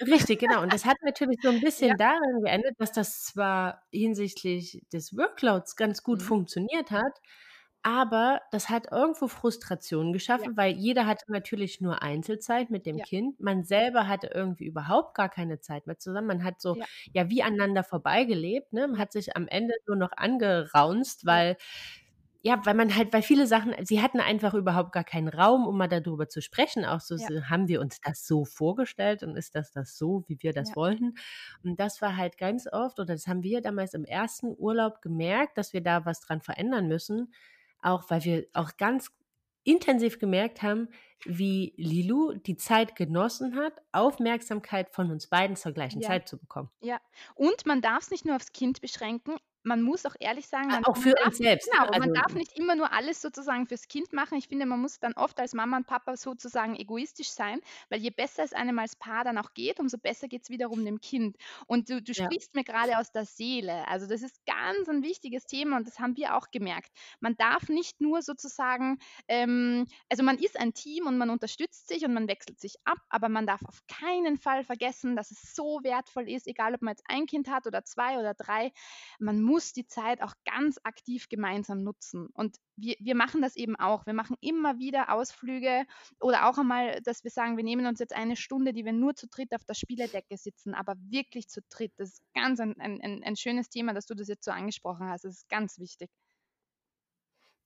Richtig, 0.00 0.40
genau. 0.40 0.60
Und 0.62 0.72
das 0.72 0.84
hat 0.84 0.96
natürlich 1.02 1.38
so 1.40 1.48
ein 1.50 1.60
Ja. 1.88 1.94
bisschen 1.94 1.96
darin 1.96 2.42
geendet, 2.42 2.74
dass 2.80 2.90
das 2.92 3.22
zwar 3.22 3.82
hinsichtlich 3.92 4.82
des 4.92 5.16
Workloads 5.16 5.76
ganz 5.76 6.02
gut 6.02 6.20
Mhm. 6.20 6.22
funktioniert 6.22 6.90
hat, 6.90 7.12
aber 7.82 8.40
das 8.50 8.70
hat 8.70 8.90
irgendwo 8.90 9.28
Frustration 9.28 10.12
Ja. 10.36 10.48
geschaffen, 10.48 10.56
weil 10.56 10.72
jeder 10.74 11.06
hatte 11.06 11.24
natürlich 11.30 11.80
nur 11.80 12.02
Einzelzeit 12.02 12.70
mit 12.70 12.86
dem 12.86 12.98
Ja. 12.98 13.04
Kind. 13.04 13.38
Man 13.40 13.62
selber 13.64 14.08
hatte 14.08 14.28
irgendwie 14.34 14.64
überhaupt 14.66 15.14
gar 15.14 15.28
keine 15.28 15.60
Zeit 15.60 15.86
mehr 15.86 15.98
zusammen. 15.98 16.26
Man 16.28 16.44
hat 16.44 16.60
so, 16.60 16.76
Ja. 16.76 16.86
ja, 17.12 17.30
wie 17.30 17.42
aneinander 17.42 17.84
vorbeigelebt, 17.84 18.72
ne? 18.72 18.88
Man 18.88 18.98
hat 18.98 19.12
sich 19.12 19.36
am 19.36 19.46
Ende 19.48 19.74
nur 19.86 19.96
noch 19.96 20.12
angeraunzt, 20.16 21.24
Ja. 21.26 21.26
weil 21.26 21.56
ja, 22.44 22.60
weil 22.66 22.74
man 22.74 22.94
halt 22.96 23.12
weil 23.14 23.22
viele 23.22 23.46
Sachen 23.46 23.74
sie 23.86 24.02
hatten 24.02 24.20
einfach 24.20 24.54
überhaupt 24.54 24.92
gar 24.92 25.04
keinen 25.04 25.28
Raum, 25.28 25.66
um 25.66 25.78
mal 25.78 25.88
darüber 25.88 26.28
zu 26.28 26.42
sprechen. 26.42 26.84
Auch 26.84 27.00
so 27.00 27.16
Ja. 27.16 27.30
so: 27.30 27.34
„Haben 27.50 27.68
wir 27.68 27.80
uns 27.80 28.00
das 28.02 28.26
so 28.26 28.44
vorgestellt 28.44 29.22
und 29.22 29.36
ist 29.36 29.54
das 29.54 29.72
das 29.72 29.96
so, 29.98 30.24
wie 30.28 30.38
wir 30.42 30.52
das 30.52 30.74
Ja. 30.74 30.76
wollten?“ 30.76 31.14
Und 31.64 31.80
das 31.80 32.02
war 32.02 32.16
halt 32.16 32.38
ganz 32.38 32.66
oft 32.72 32.98
oder 33.00 33.14
das 33.14 33.26
haben 33.28 33.42
wir 33.42 33.62
damals 33.62 33.94
im 33.94 34.04
ersten 34.04 34.54
Urlaub 34.58 35.02
gemerkt, 35.02 35.58
dass 35.58 35.72
wir 35.72 35.82
da 35.82 36.04
was 36.06 36.20
dran 36.20 36.42
verändern 36.42 36.88
müssen, 36.88 37.32
auch 37.80 38.10
weil 38.10 38.24
wir 38.24 38.46
auch 38.54 38.76
ganz 38.76 39.10
intensiv 39.64 40.18
gemerkt 40.18 40.62
haben, 40.62 40.88
wie 41.24 41.74
Lilou 41.78 42.34
die 42.34 42.56
Zeit 42.56 42.96
genossen 42.96 43.56
hat, 43.56 43.74
Aufmerksamkeit 43.92 44.94
von 44.94 45.10
uns 45.10 45.28
beiden 45.28 45.56
zur 45.56 45.72
gleichen 45.72 46.02
Ja. 46.02 46.02
Zeit 46.02 46.28
zu 46.28 46.38
bekommen. 46.38 46.70
Ja. 46.82 47.00
Und 47.36 47.66
man 47.66 47.82
darf 47.82 48.04
es 48.04 48.10
nicht 48.12 48.24
nur 48.26 48.36
aufs 48.36 48.52
Kind 48.52 48.80
beschränken. 48.82 49.38
Man 49.64 49.82
muss 49.82 50.06
auch 50.06 50.14
ehrlich 50.20 50.46
sagen, 50.46 50.70
A 50.70 50.74
man 50.74 50.84
auch 50.84 50.96
für 50.96 51.12
darf 51.12 51.26
uns 51.26 51.38
selbst, 51.38 51.70
genau, 51.70 51.84
ne? 51.84 51.90
man 51.98 52.02
Also 52.02 52.12
darf 52.12 52.34
nicht 52.34 52.56
immer 52.56 52.76
nur 52.76 52.92
alles 52.92 53.20
sozusagen 53.20 53.66
fürs 53.66 53.88
Kind 53.88 54.12
machen. 54.12 54.38
Ich 54.38 54.48
finde, 54.48 54.66
man 54.66 54.80
muss 54.80 55.00
dann 55.00 55.14
oft 55.14 55.38
als 55.40 55.54
Mama 55.54 55.78
und 55.78 55.86
Papa 55.86 56.16
sozusagen 56.16 56.76
egoistisch 56.76 57.30
sein, 57.30 57.60
weil 57.88 58.00
je 58.00 58.10
besser 58.10 58.44
es 58.44 58.52
einem 58.52 58.78
als 58.78 58.96
Paar 58.96 59.24
dann 59.24 59.38
auch 59.38 59.54
geht, 59.54 59.80
umso 59.80 59.98
besser 59.98 60.28
geht 60.28 60.42
es 60.42 60.50
wiederum 60.50 60.84
dem 60.84 61.00
Kind. 61.00 61.36
Und 61.66 61.90
du 61.90 62.00
du 62.02 62.12
ja. 62.12 62.24
sprichst 62.24 62.54
mir 62.54 62.64
gerade 62.64 62.98
aus 62.98 63.10
der 63.10 63.24
Seele. 63.24 63.86
Also, 63.88 64.06
das 64.06 64.22
ist 64.22 64.44
ganz 64.46 64.88
ein 64.88 65.02
wichtiges 65.02 65.46
Thema 65.46 65.76
und 65.76 65.86
das 65.86 65.98
haben 65.98 66.16
wir 66.16 66.36
auch 66.36 66.50
gemerkt. 66.50 66.90
Man 67.20 67.36
darf 67.36 67.68
nicht 67.68 68.00
nur 68.00 68.22
sozusagen 68.22 68.98
ähm, 69.28 69.86
also, 70.08 70.22
man 70.22 70.38
ist 70.38 70.58
ein 70.58 70.74
Team 70.74 71.06
und 71.06 71.18
man 71.18 71.30
unterstützt 71.30 71.88
sich 71.88 72.04
und 72.04 72.14
man 72.14 72.28
wechselt 72.28 72.60
sich 72.60 72.74
ab, 72.84 72.98
aber 73.08 73.28
man 73.28 73.46
darf 73.46 73.64
auf 73.64 73.80
keinen 73.88 74.36
Fall 74.36 74.64
vergessen, 74.64 75.16
dass 75.16 75.30
es 75.30 75.54
so 75.54 75.80
wertvoll 75.82 76.28
ist, 76.28 76.46
egal 76.46 76.74
ob 76.74 76.82
man 76.82 76.92
jetzt 76.92 77.04
ein 77.08 77.26
Kind 77.26 77.48
hat 77.48 77.66
oder 77.66 77.84
2 77.84 78.18
oder 78.18 78.34
3. 78.34 78.72
Man 79.18 79.42
muss 79.42 79.53
die 79.72 79.86
Zeit 79.86 80.22
auch 80.22 80.34
ganz 80.44 80.78
aktiv 80.84 81.28
gemeinsam 81.28 81.82
nutzen. 81.82 82.28
Und 82.34 82.56
wir 82.76 82.96
wir 83.00 83.14
machen 83.14 83.42
das 83.42 83.56
eben 83.56 83.76
auch. 83.76 84.06
Wir 84.06 84.14
machen 84.14 84.36
immer 84.40 84.78
wieder 84.78 85.12
Ausflüge 85.12 85.84
oder 86.20 86.48
auch 86.48 86.58
einmal, 86.58 87.00
dass 87.02 87.24
wir 87.24 87.30
sagen, 87.30 87.56
wir 87.56 87.64
nehmen 87.64 87.86
uns 87.86 88.00
jetzt 88.00 88.14
eine 88.14 88.36
Stunde, 88.36 88.72
die 88.72 88.84
wir 88.84 88.92
nur 88.92 89.14
zu 89.14 89.26
dritt 89.28 89.54
auf 89.54 89.64
der 89.64 89.74
Spieledecke 89.74 90.36
sitzen, 90.36 90.74
aber 90.74 90.94
wirklich 90.98 91.48
zu 91.48 91.60
dritt. 91.70 91.92
Das 91.96 92.10
ist 92.14 92.22
ganz 92.34 92.60
ein 92.60 92.74
ein 92.80 93.22
ein 93.24 93.36
schönes 93.36 93.68
Thema, 93.68 93.94
dass 93.94 94.06
du 94.06 94.14
das 94.14 94.28
jetzt 94.28 94.44
so 94.44 94.50
angesprochen 94.50 95.08
hast. 95.08 95.24
Das 95.24 95.34
ist 95.34 95.48
ganz 95.48 95.78
wichtig. 95.78 96.10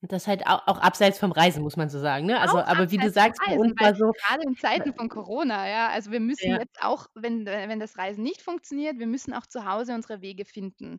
Und 0.00 0.12
das 0.12 0.28
halt 0.28 0.46
au 0.46 0.58
auch 0.66 0.78
abseits 0.78 1.18
vom 1.18 1.32
Reisen, 1.32 1.62
muss 1.62 1.76
man 1.76 1.88
so 1.90 1.98
sagen, 1.98 2.26
ne? 2.26 2.40
Also, 2.40 2.58
Auch 2.58 2.66
aber 2.68 2.92
wie 2.92 2.98
du 2.98 3.10
sagst, 3.10 3.40
bei 3.44 3.58
uns 3.58 3.72
war 3.80 3.96
so 3.96 4.12
grade 4.12 4.42
in 4.46 4.56
Zeiten 4.56 4.94
von 4.94 5.08
Corona, 5.08 5.68
ja, 5.68 5.88
also 5.88 6.12
wir 6.12 6.20
müssen 6.20 6.50
ja. 6.50 6.60
jetzt 6.60 6.80
auch, 6.80 7.08
wenn 7.16 7.46
wenn 7.46 7.80
das 7.80 7.98
Reisen 7.98 8.22
nicht 8.22 8.40
funktioniert, 8.40 9.00
wir 9.00 9.08
müssen 9.08 9.34
auch 9.34 9.46
zu 9.46 9.64
Hause 9.64 9.94
unsere 9.94 10.20
Wege 10.20 10.44
finden, 10.44 10.98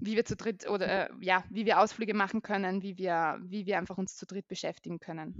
wie 0.00 0.16
wir 0.16 0.24
zu 0.24 0.36
dritt 0.36 0.68
oder, 0.68 1.10
äh, 1.10 1.14
ja, 1.20 1.44
wie 1.50 1.66
wir 1.66 1.80
Ausflüge 1.80 2.14
machen 2.14 2.42
können, 2.42 2.82
wie 2.82 2.98
wir 2.98 3.38
wie 3.42 3.66
wir 3.66 3.78
einfach 3.78 3.98
uns 3.98 4.16
zu 4.16 4.26
dritt 4.26 4.48
beschäftigen 4.48 5.00
können. 5.00 5.36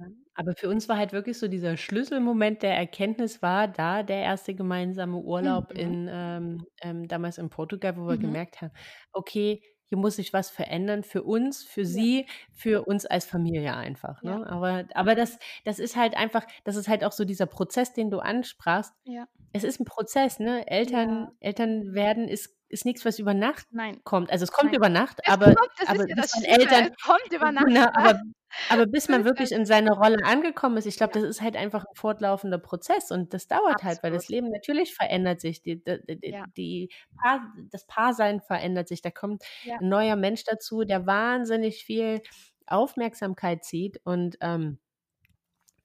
Ja, 0.00 0.06
aber 0.34 0.54
für 0.56 0.68
uns 0.68 0.88
war 0.88 0.96
halt 0.96 1.12
wirklich 1.12 1.38
so 1.38 1.48
dieser 1.48 1.76
Schlüsselmoment 1.76 2.62
der 2.62 2.76
Erkenntnis 2.76 3.42
war 3.42 3.66
da 3.66 4.02
der 4.04 4.18
erste 4.22 4.54
gemeinsame 4.54 5.18
Urlaub 5.18 5.72
Mhm. 5.72 5.72
in 5.72 6.08
ähm, 6.10 6.66
ähm, 6.80 7.08
damals 7.08 7.38
in 7.38 7.50
Portugal, 7.50 7.96
wo 7.96 8.06
wir 8.06 8.16
Mhm. 8.16 8.18
gemerkt 8.18 8.60
haben: 8.62 8.72
„Okay, 9.12 9.60
hier 9.88 9.98
muss 9.98 10.16
sich 10.16 10.32
was 10.32 10.50
verändern 10.50 11.02
für 11.02 11.22
uns, 11.24 11.64
für 11.64 11.84
Ja. 11.86 12.08
sie, 12.14 12.26
für 12.52 12.84
uns 12.84 13.06
als 13.06 13.24
Familie 13.26 13.74
einfach“, 13.74 14.22
Ja. 14.22 14.38
ne? 14.38 14.46
Aber 14.48 14.84
aber 14.94 15.14
das 15.16 15.38
das 15.64 15.78
ist 15.80 15.96
halt 15.96 16.16
einfach 16.16 16.46
das 16.64 16.76
ist 16.76 16.86
halt 16.88 17.02
auch 17.04 17.12
so 17.12 17.24
dieser 17.24 17.46
Prozess, 17.46 17.92
den 17.92 18.10
du 18.10 18.18
ansprachst. 18.20 18.92
Ja. 19.06 19.28
Es 19.52 19.64
ist 19.64 19.80
'n 19.80 19.84
Prozess, 19.86 20.38
ne? 20.40 20.66
Eltern 20.68 21.26
Ja. 21.26 21.32
Eltern 21.40 21.94
werden 21.94 22.28
ist 22.28 22.57
ist 22.68 22.84
nix, 22.84 23.04
was 23.04 23.18
über 23.18 23.34
Nacht 23.34 23.66
Nein. 23.72 24.02
kommt. 24.04 24.30
Also, 24.30 24.44
es 24.44 24.52
kommt 24.52 24.72
Nein. 24.72 24.76
über 24.76 24.88
Nacht, 24.88 25.20
Es 25.22 25.34
aber 25.34 25.54
kommt, 25.54 25.70
das 25.78 25.88
aber 25.88 26.06
ist 26.06 26.06
ja 26.08 26.16
bis 26.16 26.30
man 26.34 26.44
Schlimme. 26.46 26.60
Eltern 26.60 26.90
Es 26.90 26.96
kommt 27.02 27.32
über 27.32 27.52
Nacht, 27.52 27.76
ja. 27.78 27.90
aber 27.94 28.20
aber 28.68 28.86
bis 28.86 29.08
man 29.08 29.24
wirklich 29.24 29.52
in 29.52 29.66
seiner 29.66 29.92
Rolle 29.92 30.18
angekommen 30.24 30.76
ist, 30.78 30.86
ich 30.86 30.96
glaube, 30.96 31.12
das 31.14 31.22
ist 31.24 31.42
halt 31.42 31.56
einfach 31.56 31.84
'n 31.84 31.94
fortlaufender 31.96 32.58
Prozess 32.58 33.10
und 33.10 33.34
das 33.34 33.46
dauert 33.48 33.82
halt, 33.84 34.02
weil 34.02 34.12
das 34.12 34.28
Absolut. 34.28 34.30
Leben 34.30 34.48
natürlich 34.50 34.94
verändert 34.94 35.40
sich. 35.40 35.62
Die 35.62 35.82
d 35.84 35.98
d 36.08 36.16
d 36.16 36.34
Ja. 36.34 36.48
die 36.56 36.90
Paar 37.22 37.52
das 37.70 37.86
Paarsein 37.86 38.40
verändert 38.42 38.88
sich. 38.88 39.02
Da 39.02 39.10
kommt 39.10 39.42
Ja. 39.64 39.80
'n 39.80 39.88
neuer 39.90 40.16
Mensch 40.16 40.44
dazu, 40.44 40.84
der 40.84 41.06
wahnsinnig 41.06 41.84
viel 41.84 42.22
Aufmerksamkeit 42.66 43.64
zieht 43.64 44.00
und, 44.04 44.38
ähm 44.42 44.78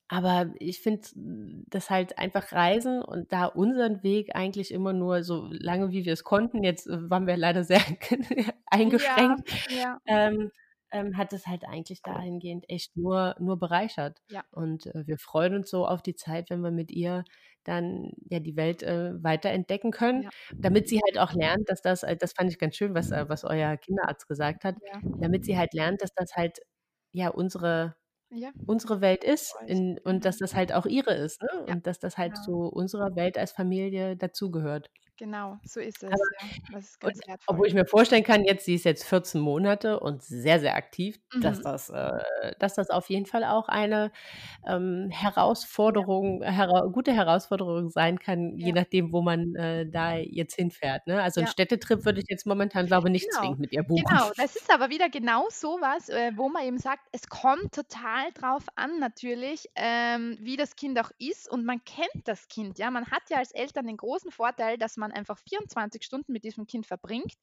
aber 0.08 0.54
ich 0.60 0.82
finde, 0.82 1.08
dass 1.16 1.89
halt 1.89 2.18
einfach 2.20 2.51
Reisen 2.51 3.01
und 3.01 3.32
da 3.34 3.45
unseren 3.45 4.04
Weg 4.04 4.36
eigentlich 4.36 4.72
immer 4.72 4.93
nur 4.93 5.24
so 5.24 5.47
lange, 5.51 5.91
wie 5.91 6.06
wir 6.06 6.14
es 6.14 6.24
konnten 6.24 6.64
jetzt, 6.64 6.88
äh, 6.88 7.10
waren 7.10 7.28
wir 7.28 7.38
leider 7.38 7.64
sehr 7.64 7.82
Ja, 8.91 9.38
eingeschränkt, 9.45 9.49
ja. 9.68 9.99
ähm, 10.06 10.51
ähm, 10.91 11.18
hat 11.18 11.34
es 11.34 11.47
halt 11.47 11.66
eigentlich 11.66 12.04
dahingehend 12.04 12.66
echt 12.70 12.95
nur 12.97 13.36
nur 13.39 13.58
bereichert. 13.60 14.22
Ja. 14.30 14.43
Und, 14.51 14.86
äh, 14.88 15.08
wir 15.08 15.18
freuen 15.18 15.56
uns 15.56 15.70
so 15.70 15.88
auf 15.88 16.01
die 16.04 16.16
Zeit, 16.16 16.49
wenn 16.51 16.62
wir 16.62 16.72
mit 16.72 16.91
ihr 16.91 17.24
dann, 17.64 18.12
ja, 18.30 18.39
die 18.39 18.56
Welt, 18.58 18.84
äh, 18.84 19.14
weiterentdecken 19.24 19.91
können, 19.91 20.26
Ja. 20.26 20.32
damit 20.62 20.88
sie 20.89 20.99
halt 21.04 21.18
auch 21.20 21.34
lernt, 21.34 21.70
dass 21.70 21.82
das 21.82 22.04
äh, 22.04 22.16
das 22.18 22.34
fand 22.34 22.51
ich 22.51 22.60
ganz 22.60 22.76
schön, 22.76 22.93
was 22.95 23.12
äh, 23.12 23.28
was 23.30 23.43
euer 23.45 23.78
Kinderarzt 23.78 24.28
gesagt 24.28 24.64
hat, 24.66 24.78
Ja. 24.82 25.04
damit 25.20 25.45
sie 25.45 25.58
halt 25.58 25.74
lernt, 25.74 26.01
dass 26.01 26.14
das 26.16 26.36
halt, 26.36 26.60
ja, 27.12 27.30
unsere 27.30 27.95
Ja. 28.34 28.54
unsere 28.66 29.02
Welt 29.02 29.24
ist 29.24 29.62
in 29.66 30.00
und 30.04 30.26
dass 30.26 30.38
Mhm. 30.38 30.40
das 30.40 30.56
halt 30.56 30.74
auch 30.74 30.86
ihre 30.86 31.14
ist, 31.16 31.42
ne? 31.42 31.66
Und 31.68 31.88
dass 31.88 32.00
das 32.00 32.18
halt 32.18 32.38
genau. 32.38 32.38
zu 32.38 32.54
unserer 32.68 33.16
Welt 33.16 33.38
als 33.38 33.52
Familie 33.52 34.16
dazugehört. 34.18 34.90
Genau, 35.24 35.57
so 35.63 35.80
ist 35.80 36.03
es. 36.03 36.11
Aber 36.11 36.26
ja. 36.41 36.80
Ist 36.80 37.03
und 37.03 37.13
obwohl 37.47 37.67
ich 37.67 37.74
mir 37.74 37.86
vorstellen 37.86 38.24
kann, 38.24 38.43
jetzt 38.43 38.65
sie 38.65 38.76
ist 38.76 38.86
jetzt 38.86 39.03
14 39.05 39.39
Monate 39.41 39.99
und 39.99 40.24
sehr, 40.24 40.59
sehr 40.59 40.76
aktiv, 40.76 41.19
dass 41.41 41.59
Mhm. 41.59 41.63
das 41.63 41.89
äh, 41.89 42.11
dass 42.59 42.74
das 42.76 42.89
auf 42.89 43.09
jeden 43.09 43.26
Fall 43.26 43.43
auch 43.45 43.67
eine, 43.69 44.11
ähm, 44.67 45.09
Herausforderung 45.11 46.41
hera 46.43 46.82
gute 46.88 47.13
Herausforderung 47.13 47.89
sein 47.89 48.19
kann, 48.19 48.57
je 48.57 48.71
ja, 48.71 48.74
nachdem, 48.74 49.13
wo 49.13 49.21
man, 49.21 49.55
äh, 49.55 49.86
da 49.89 50.15
jetzt 50.17 50.55
hinfährt, 50.55 51.07
ne? 51.07 51.21
Also 51.21 51.41
ja. 51.41 51.47
Städtetrip 51.47 52.05
würde 52.05 52.19
ich 52.21 52.26
jetzt 52.30 52.45
momentan, 52.45 52.86
glaube 52.88 53.09
nicht 53.09 53.30
Genau, 53.30 53.39
zwingend 53.39 53.59
mit 53.59 53.71
ihr 53.74 53.84
buchen. 53.84 54.05
genau. 54.07 54.32
Das 54.38 54.55
ist 54.55 54.71
aber 54.74 54.89
wieder 54.89 55.09
genau 55.09 55.47
so 55.49 55.78
was, 55.82 56.09
äh, 56.09 56.32
wo 56.36 56.49
man 56.49 56.63
eben 56.65 56.80
sagt, 56.80 57.07
es 57.11 57.28
kommt 57.30 57.74
total 57.74 58.32
drauf 58.34 58.63
an 58.76 58.99
natürlich, 58.99 59.69
ähm, 59.76 60.38
wie 60.41 60.57
das 60.57 60.76
Kind 60.76 60.99
auch 60.99 61.11
ist 61.19 61.49
und 61.49 61.65
man 61.65 61.84
kennt 61.86 62.28
das 62.28 62.47
Kind, 62.49 62.80
ja. 62.80 62.91
Man 62.91 63.11
hat 63.11 63.24
ja 63.30 63.38
als 63.38 63.51
Eltern 63.51 63.88
den 63.88 63.97
großen 63.97 64.32
Vorteil, 64.32 64.78
dass 64.78 64.97
man 64.97 65.11
einfach 65.14 65.39
24 65.39 66.03
Stunden 66.03 66.32
mit 66.34 66.43
diesem 66.43 66.66
Kind 66.68 66.86
verbringt 66.88 67.34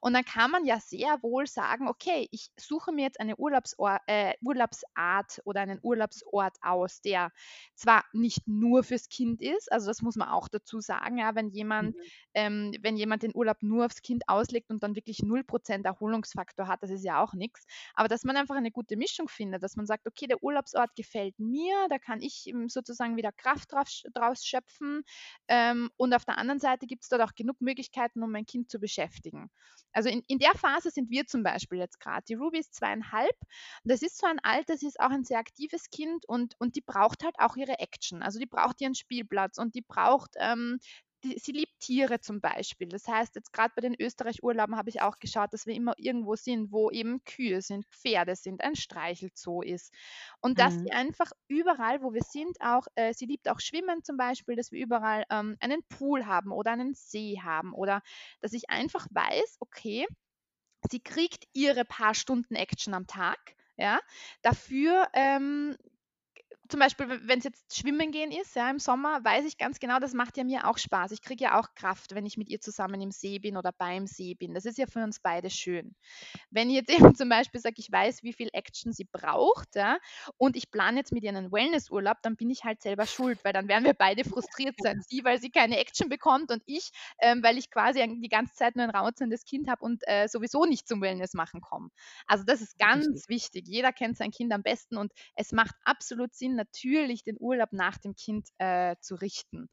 und 0.00 0.12
dann 0.14 0.24
kann 0.24 0.50
man 0.50 0.64
ja 0.64 0.80
sehr 0.80 1.22
wohl 1.22 1.46
sagen: 1.46 1.88
„Okay, 1.88 2.28
ich 2.30 2.50
suche 2.58 2.92
mir 2.92 3.02
jetzt 3.02 3.20
eine 3.20 3.36
Urlaubsor 3.36 3.98
äh, 4.06 4.34
Urlaubsart 4.42 5.40
oder 5.44 5.60
einen 5.60 5.78
Urlaubsort 5.82 6.56
aus, 6.62 7.00
der 7.00 7.30
zwar 7.74 8.04
nicht 8.12 8.46
nur 8.46 8.82
fürs 8.84 9.08
Kind 9.08 9.40
ist“, 9.42 9.70
also 9.72 9.86
das 9.86 10.02
muss 10.02 10.16
man 10.16 10.28
auch 10.28 10.48
dazu 10.48 10.80
sagen, 10.80 11.18
ja, 11.18 11.34
wenn 11.34 11.48
jemand 11.50 11.96
Mhm. 11.96 12.10
ähm, 12.34 12.72
wenn 12.80 12.96
jemand 12.96 13.22
den 13.22 13.34
Urlaub 13.34 13.58
nur 13.62 13.86
aufs 13.86 14.02
Kind 14.02 14.24
auslegt 14.28 14.70
und 14.70 14.82
dann 14.82 14.94
wirklich 14.94 15.20
null 15.22 15.44
Prozent 15.44 15.84
Erholungsfaktor 15.86 16.68
hat, 16.68 16.82
das 16.82 16.90
ist 16.90 17.04
ja 17.04 17.22
auch 17.22 17.34
nichts. 17.34 17.64
Aber 17.94 18.08
dass 18.08 18.24
man 18.24 18.36
einfach 18.36 18.56
eine 18.56 18.70
gute 18.70 18.96
Mischung 18.96 19.28
findet, 19.28 19.62
dass 19.62 19.76
man 19.76 19.86
sagt: 19.86 20.06
„Okay, 20.06 20.26
der 20.26 20.42
Urlaubsort 20.42 20.94
gefällt 20.96 21.38
mir, 21.38 21.86
da 21.88 21.98
kann 21.98 22.20
ich, 22.22 22.44
hm, 22.50 22.68
sozusagen 22.68 23.16
wieder 23.16 23.32
Kraft 23.32 23.72
drauf 23.72 23.88
draus 24.12 24.44
schöpfen, 24.44 25.02
ähm, 25.48 25.90
und 25.96 26.14
auf 26.14 26.24
der 26.24 26.38
anderen 26.38 26.60
Seite 26.60 26.86
gibt 26.86 27.02
es 27.02 27.08
dort 27.12 27.22
auch 27.22 27.34
genug 27.34 27.60
Möglichkeiten, 27.60 28.22
um 28.22 28.30
mein 28.32 28.46
Kind 28.46 28.70
zu 28.70 28.78
beschäftigen.“ 28.80 29.50
Also, 29.92 30.08
in 30.08 30.22
in 30.28 30.38
der 30.38 30.54
Phase 30.54 30.90
sind 30.90 31.10
wir 31.10 31.26
zum 31.26 31.42
Beispiel 31.42 31.78
jetzt 31.78 32.00
gerade. 32.00 32.24
Die 32.28 32.34
Ruby 32.34 32.58
ist 32.58 32.74
2,5. 32.74 33.36
Das 33.84 34.02
ist 34.02 34.18
so 34.18 34.26
ein 34.26 34.38
Alter, 34.42 34.76
sie 34.76 34.86
ist 34.88 35.00
auch 35.00 35.10
ein 35.10 35.24
sehr 35.24 35.38
aktives 35.38 35.90
Kind 35.90 36.26
und 36.28 36.54
und 36.58 36.76
die 36.76 36.80
braucht 36.82 37.24
halt 37.24 37.34
auch 37.38 37.56
ihre 37.56 37.78
Action. 37.80 38.22
Also, 38.22 38.38
die 38.38 38.46
braucht 38.46 38.80
ihren 38.80 38.94
Spielplatz 38.94 39.58
und 39.58 39.74
die 39.74 39.82
braucht, 39.82 40.34
ähm 40.38 40.78
die, 41.24 41.38
sie 41.38 41.52
liebt 41.52 41.78
Tiere 41.80 42.20
zum 42.20 42.40
Beispiel. 42.40 42.88
Das 42.88 43.06
heißt, 43.08 43.34
jetzt 43.36 43.52
gerade 43.52 43.72
bei 43.74 43.80
den 43.82 43.94
Österreich-Urlauben 44.00 44.76
habe 44.76 44.90
ich 44.90 45.02
auch 45.02 45.18
geschaut, 45.18 45.52
dass 45.52 45.66
wir 45.66 45.74
immer 45.74 45.94
irgendwo 45.98 46.36
sind, 46.36 46.72
wo 46.72 46.90
eben 46.90 47.24
Kühe 47.24 47.62
sind, 47.62 47.86
Pferde 47.86 48.36
sind, 48.36 48.62
ein 48.62 48.76
Streichelzoo 48.76 49.62
ist. 49.62 49.92
Und 50.40 50.58
dass 50.58 50.74
sie 50.82 50.90
Mhm. 50.90 50.92
einfach 50.92 51.30
überall, 51.48 52.02
wo 52.02 52.12
wir 52.12 52.22
sind, 52.22 52.56
auch, 52.60 52.86
äh, 52.94 53.14
sie 53.14 53.26
liebt 53.26 53.48
auch 53.48 53.60
Schwimmen 53.60 54.02
zum 54.04 54.16
Beispiel, 54.16 54.56
dass 54.56 54.72
wir 54.72 54.82
überall 54.84 55.24
ähm, 55.30 55.56
einen 55.60 55.82
Pool 55.88 56.26
haben 56.26 56.52
oder 56.52 56.72
einen 56.72 56.94
See 56.94 57.38
haben 57.42 57.72
oder 57.74 58.02
dass 58.40 58.52
ich 58.52 58.68
einfach 58.70 59.06
weiß, 59.10 59.56
okay, 59.60 60.06
sie 60.90 61.00
kriegt 61.00 61.44
ihre 61.52 61.84
paar 61.84 62.14
Stunden 62.14 62.54
Action 62.54 62.94
am 62.94 63.06
Tag. 63.06 63.56
Ja, 63.76 64.00
dafür 64.42 65.08
ähm, 65.14 65.74
zum 66.70 66.80
Beispiel, 66.80 67.20
wenn 67.26 67.38
es 67.38 67.44
jetzt 67.44 67.76
schwimmen 67.76 68.12
gehen 68.12 68.30
ist, 68.30 68.54
ja, 68.56 68.70
im 68.70 68.78
Sommer, 68.78 69.22
weiß 69.24 69.44
ich 69.44 69.58
ganz 69.58 69.78
genau, 69.80 69.98
das 69.98 70.14
macht 70.14 70.36
ja 70.36 70.44
mir 70.44 70.66
auch 70.66 70.78
Spaß. 70.78 71.10
Ich 71.12 71.22
kriege 71.22 71.44
ja 71.44 71.60
auch 71.60 71.74
Kraft, 71.74 72.14
wenn 72.14 72.24
ich 72.26 72.36
mit 72.36 72.48
ihr 72.48 72.60
zusammen 72.60 73.00
im 73.00 73.10
See 73.10 73.38
bin 73.38 73.56
oder 73.56 73.72
beim 73.72 74.06
See 74.06 74.34
bin. 74.34 74.54
Das 74.54 74.64
ist 74.64 74.78
ja 74.78 74.86
für 74.86 75.02
uns 75.02 75.20
beide 75.20 75.50
schön. 75.50 75.94
Wenn 76.50 76.70
ich 76.70 76.76
jetzt 76.76 76.88
eben 77.14 77.14
zum 77.14 77.28
Beispiel 77.28 77.60
sage, 77.60 77.76
ich 77.78 77.90
weiß, 77.90 78.22
wie 78.22 78.32
viel 78.32 78.48
Action 78.52 78.92
sie 78.92 79.04
braucht, 79.04 79.74
ja, 79.74 79.98
und 80.36 80.56
ich 80.56 80.70
plane 80.70 80.98
jetzt 80.98 81.12
mit 81.12 81.24
ihr 81.24 81.30
einen 81.30 81.52
Wellnessurlaub, 81.52 82.18
dann 82.22 82.36
bin 82.36 82.50
ich 82.50 82.64
halt 82.64 82.82
selber 82.82 83.06
schuld, 83.06 83.44
weil 83.44 83.52
dann 83.52 83.68
werden 83.68 83.84
wir 83.84 83.94
beide 83.94 84.24
frustriert 84.24 84.76
sein. 84.80 85.00
Sie, 85.10 85.24
weil 85.24 85.40
sie 85.40 85.50
keine 85.50 85.78
Action 85.78 86.08
bekommt 86.08 86.52
und 86.52 86.62
ich, 86.66 86.90
ähm, 87.20 87.42
weil 87.42 87.58
ich 87.58 87.70
quasi 87.70 88.00
die 88.20 88.28
ganze 88.28 88.54
Zeit 88.54 88.76
nur 88.76 88.84
ein 88.84 88.90
rauzendes 88.90 89.44
Kind 89.44 89.68
habe 89.68 89.84
und 89.84 90.02
äh, 90.06 90.28
sowieso 90.28 90.64
nicht 90.66 90.86
zum 90.86 91.00
Wellness 91.00 91.34
machen 91.34 91.60
komme. 91.60 91.88
Also 92.26 92.44
das 92.44 92.60
ist 92.60 92.76
Richtig. 92.80 92.86
ganz 92.86 93.28
wichtig. 93.28 93.66
Jeder 93.66 93.92
kennt 93.92 94.16
sein 94.16 94.30
Kind 94.30 94.52
am 94.52 94.62
besten 94.62 94.96
und 94.96 95.12
es 95.34 95.52
macht 95.52 95.74
absolut 95.84 96.34
Sinn, 96.34 96.56
natürlich 96.60 97.24
den 97.24 97.36
Urlaub 97.38 97.72
nach 97.72 97.98
dem 97.98 98.14
Kind 98.14 98.48
äh, 98.58 98.96
zu 99.00 99.14
richten. 99.16 99.68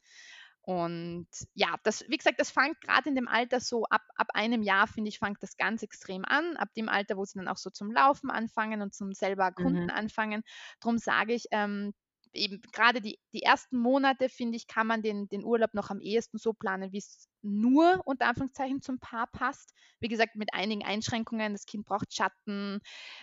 Und 0.62 1.28
ja, 1.54 1.76
das, 1.84 2.04
wie 2.10 2.18
gesagt, 2.18 2.40
das 2.42 2.52
fängt 2.52 2.82
gerade 2.82 3.08
in 3.10 3.16
dem 3.16 3.30
Alter 3.30 3.62
so 3.62 3.86
ab, 3.86 4.02
ab 4.16 4.28
einem 4.34 4.62
Jahr, 4.64 4.88
finde 4.88 5.08
ich, 5.10 5.20
fängt 5.20 5.42
das 5.42 5.56
ganz 5.56 5.82
extrem 5.82 6.26
an. 6.26 6.58
Ab 6.58 6.70
dem 6.76 6.90
Alter, 6.90 7.16
wo 7.16 7.24
sie 7.24 7.40
dann 7.40 7.48
auch 7.48 7.58
so 7.58 7.70
zum 7.70 7.92
Laufen 7.92 8.30
anfangen 8.30 8.82
und 8.82 8.94
zum 8.94 9.14
selber 9.14 9.46
Mhm. 9.58 9.88
Erkunden 9.88 9.90
anfangen. 9.90 10.44
Darum 10.82 10.98
sage 10.98 11.34
ich, 11.34 11.46
ähm, 11.52 11.94
eben 12.38 12.62
gerade 12.72 13.02
die, 13.02 13.20
die 13.34 13.44
ersten 13.44 13.78
Monate, 13.78 14.30
finde 14.30 14.58
ich, 14.58 14.68
kann 14.68 14.88
man 14.88 15.02
den, 15.02 15.28
den 15.28 15.44
Urlaub 15.44 15.74
noch 15.74 15.90
am 15.90 16.00
ehesten 16.00 16.38
so 16.38 16.54
planen, 16.54 16.92
wie 16.92 17.00
es 17.00 17.28
nur 17.42 18.02
unter 18.06 18.28
Anführungszeichen 18.28 18.82
zum 18.82 19.00
Paar 19.00 19.28
passt. 19.28 19.74
Wie 20.00 20.08
gesagt, 20.08 20.36
mit 20.36 20.54
einigen 20.54 20.84
Einschränkungen. 20.84 21.54
Das 21.54 21.66
Kind 21.66 21.86
braucht 21.86 22.14
Schatten. 22.14 22.80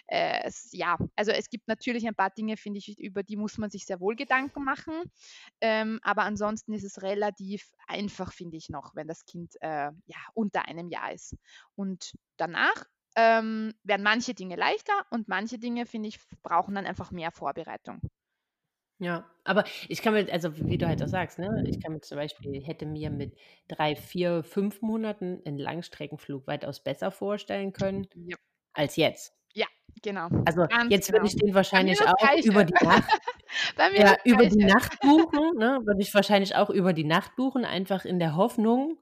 Äh, 0.07 0.41
es, 0.45 0.71
ja, 0.73 0.99
also 1.17 1.33
es 1.33 1.51
gibt 1.51 1.69
natürlich 1.69 2.07
ein 2.07 2.15
paar 2.15 2.31
Dinge, 2.31 2.57
finde 2.57 2.79
ich, 2.79 2.99
über 2.99 3.23
die 3.23 3.37
muss 3.37 3.59
man 3.59 3.71
sich 3.71 3.85
sehr 3.87 4.01
wohl 4.01 4.17
Gedanken 4.17 4.65
machen. 4.65 4.95
Ähm, 5.61 6.01
aber 6.03 6.23
ansonsten 6.23 6.73
ist 6.73 6.85
es 6.85 7.03
relativ 7.03 7.71
einfach, 7.87 8.33
finde 8.33 8.57
ich 8.57 8.69
noch, 8.69 8.95
wenn 8.95 9.09
das 9.09 9.25
Kind 9.25 9.55
äh, 9.61 9.91
ja, 10.07 10.19
unter 10.35 10.67
einem 10.67 10.89
Jahr 10.89 11.13
ist. 11.13 11.37
Und 11.75 12.15
danach 12.37 12.85
ähm, 13.17 13.75
werden 13.83 14.03
manche 14.03 14.35
Dinge 14.35 14.57
leichter 14.57 15.07
und 15.11 15.29
manche 15.29 15.59
Dinge, 15.59 15.87
finde 15.87 16.09
ich, 16.09 16.19
brauchen 16.43 16.75
dann 16.75 16.87
einfach 16.87 17.11
mehr 17.11 17.31
Vorbereitung. 17.31 18.01
Ja, 19.01 19.29
aber 19.43 19.65
ich 19.89 20.03
kann 20.03 20.15
mir 20.15 20.33
also, 20.33 20.57
wie 20.57 20.79
du 20.79 20.87
halt 20.87 21.03
auch 21.03 21.09
sagst, 21.09 21.39
ne, 21.41 21.65
ich 21.67 21.81
kann 21.81 21.93
mir 21.93 22.01
zum 22.01 22.17
Beispiel 22.17 22.63
hätte 22.65 22.87
mir 22.87 23.11
mit 23.11 23.37
3, 23.67 23.97
4, 23.97 24.45
5 24.45 24.83
Monaten 24.83 25.41
'n 25.45 25.59
Langstreckenflug 25.59 26.47
weitaus 26.47 26.81
besser 26.83 27.11
vorstellen 27.11 27.73
können 27.73 28.07
Ja, 28.15 28.37
als 28.75 28.97
jetzt. 28.97 29.33
ja, 29.55 29.67
genau, 30.03 30.29
Also, 30.47 30.67
ganz 30.69 30.89
jetzt 30.89 31.11
würde 31.13 31.25
genau. 31.25 31.27
ich 31.27 31.37
den 31.37 31.55
wahrscheinlich 31.55 32.07
auch 32.07 32.17
Gleiche. 32.19 32.43
über 32.43 32.65
die 32.65 32.75
Nacht 32.81 33.15
ja, 33.95 34.17
über 34.25 34.47
die. 34.47 34.65
Nacht 34.65 35.01
buchen, 35.03 35.59
ne? 35.59 35.81
Würde 35.85 36.03
ich 36.03 36.15
wahrscheinlich 36.15 36.57
auch 36.57 36.71
über 36.71 36.93
die 36.95 37.05
Nacht 37.05 37.37
buchen, 37.37 37.65
einfach 37.65 38.05
in 38.07 38.19
der 38.21 38.37
Hoffnung 38.37 38.99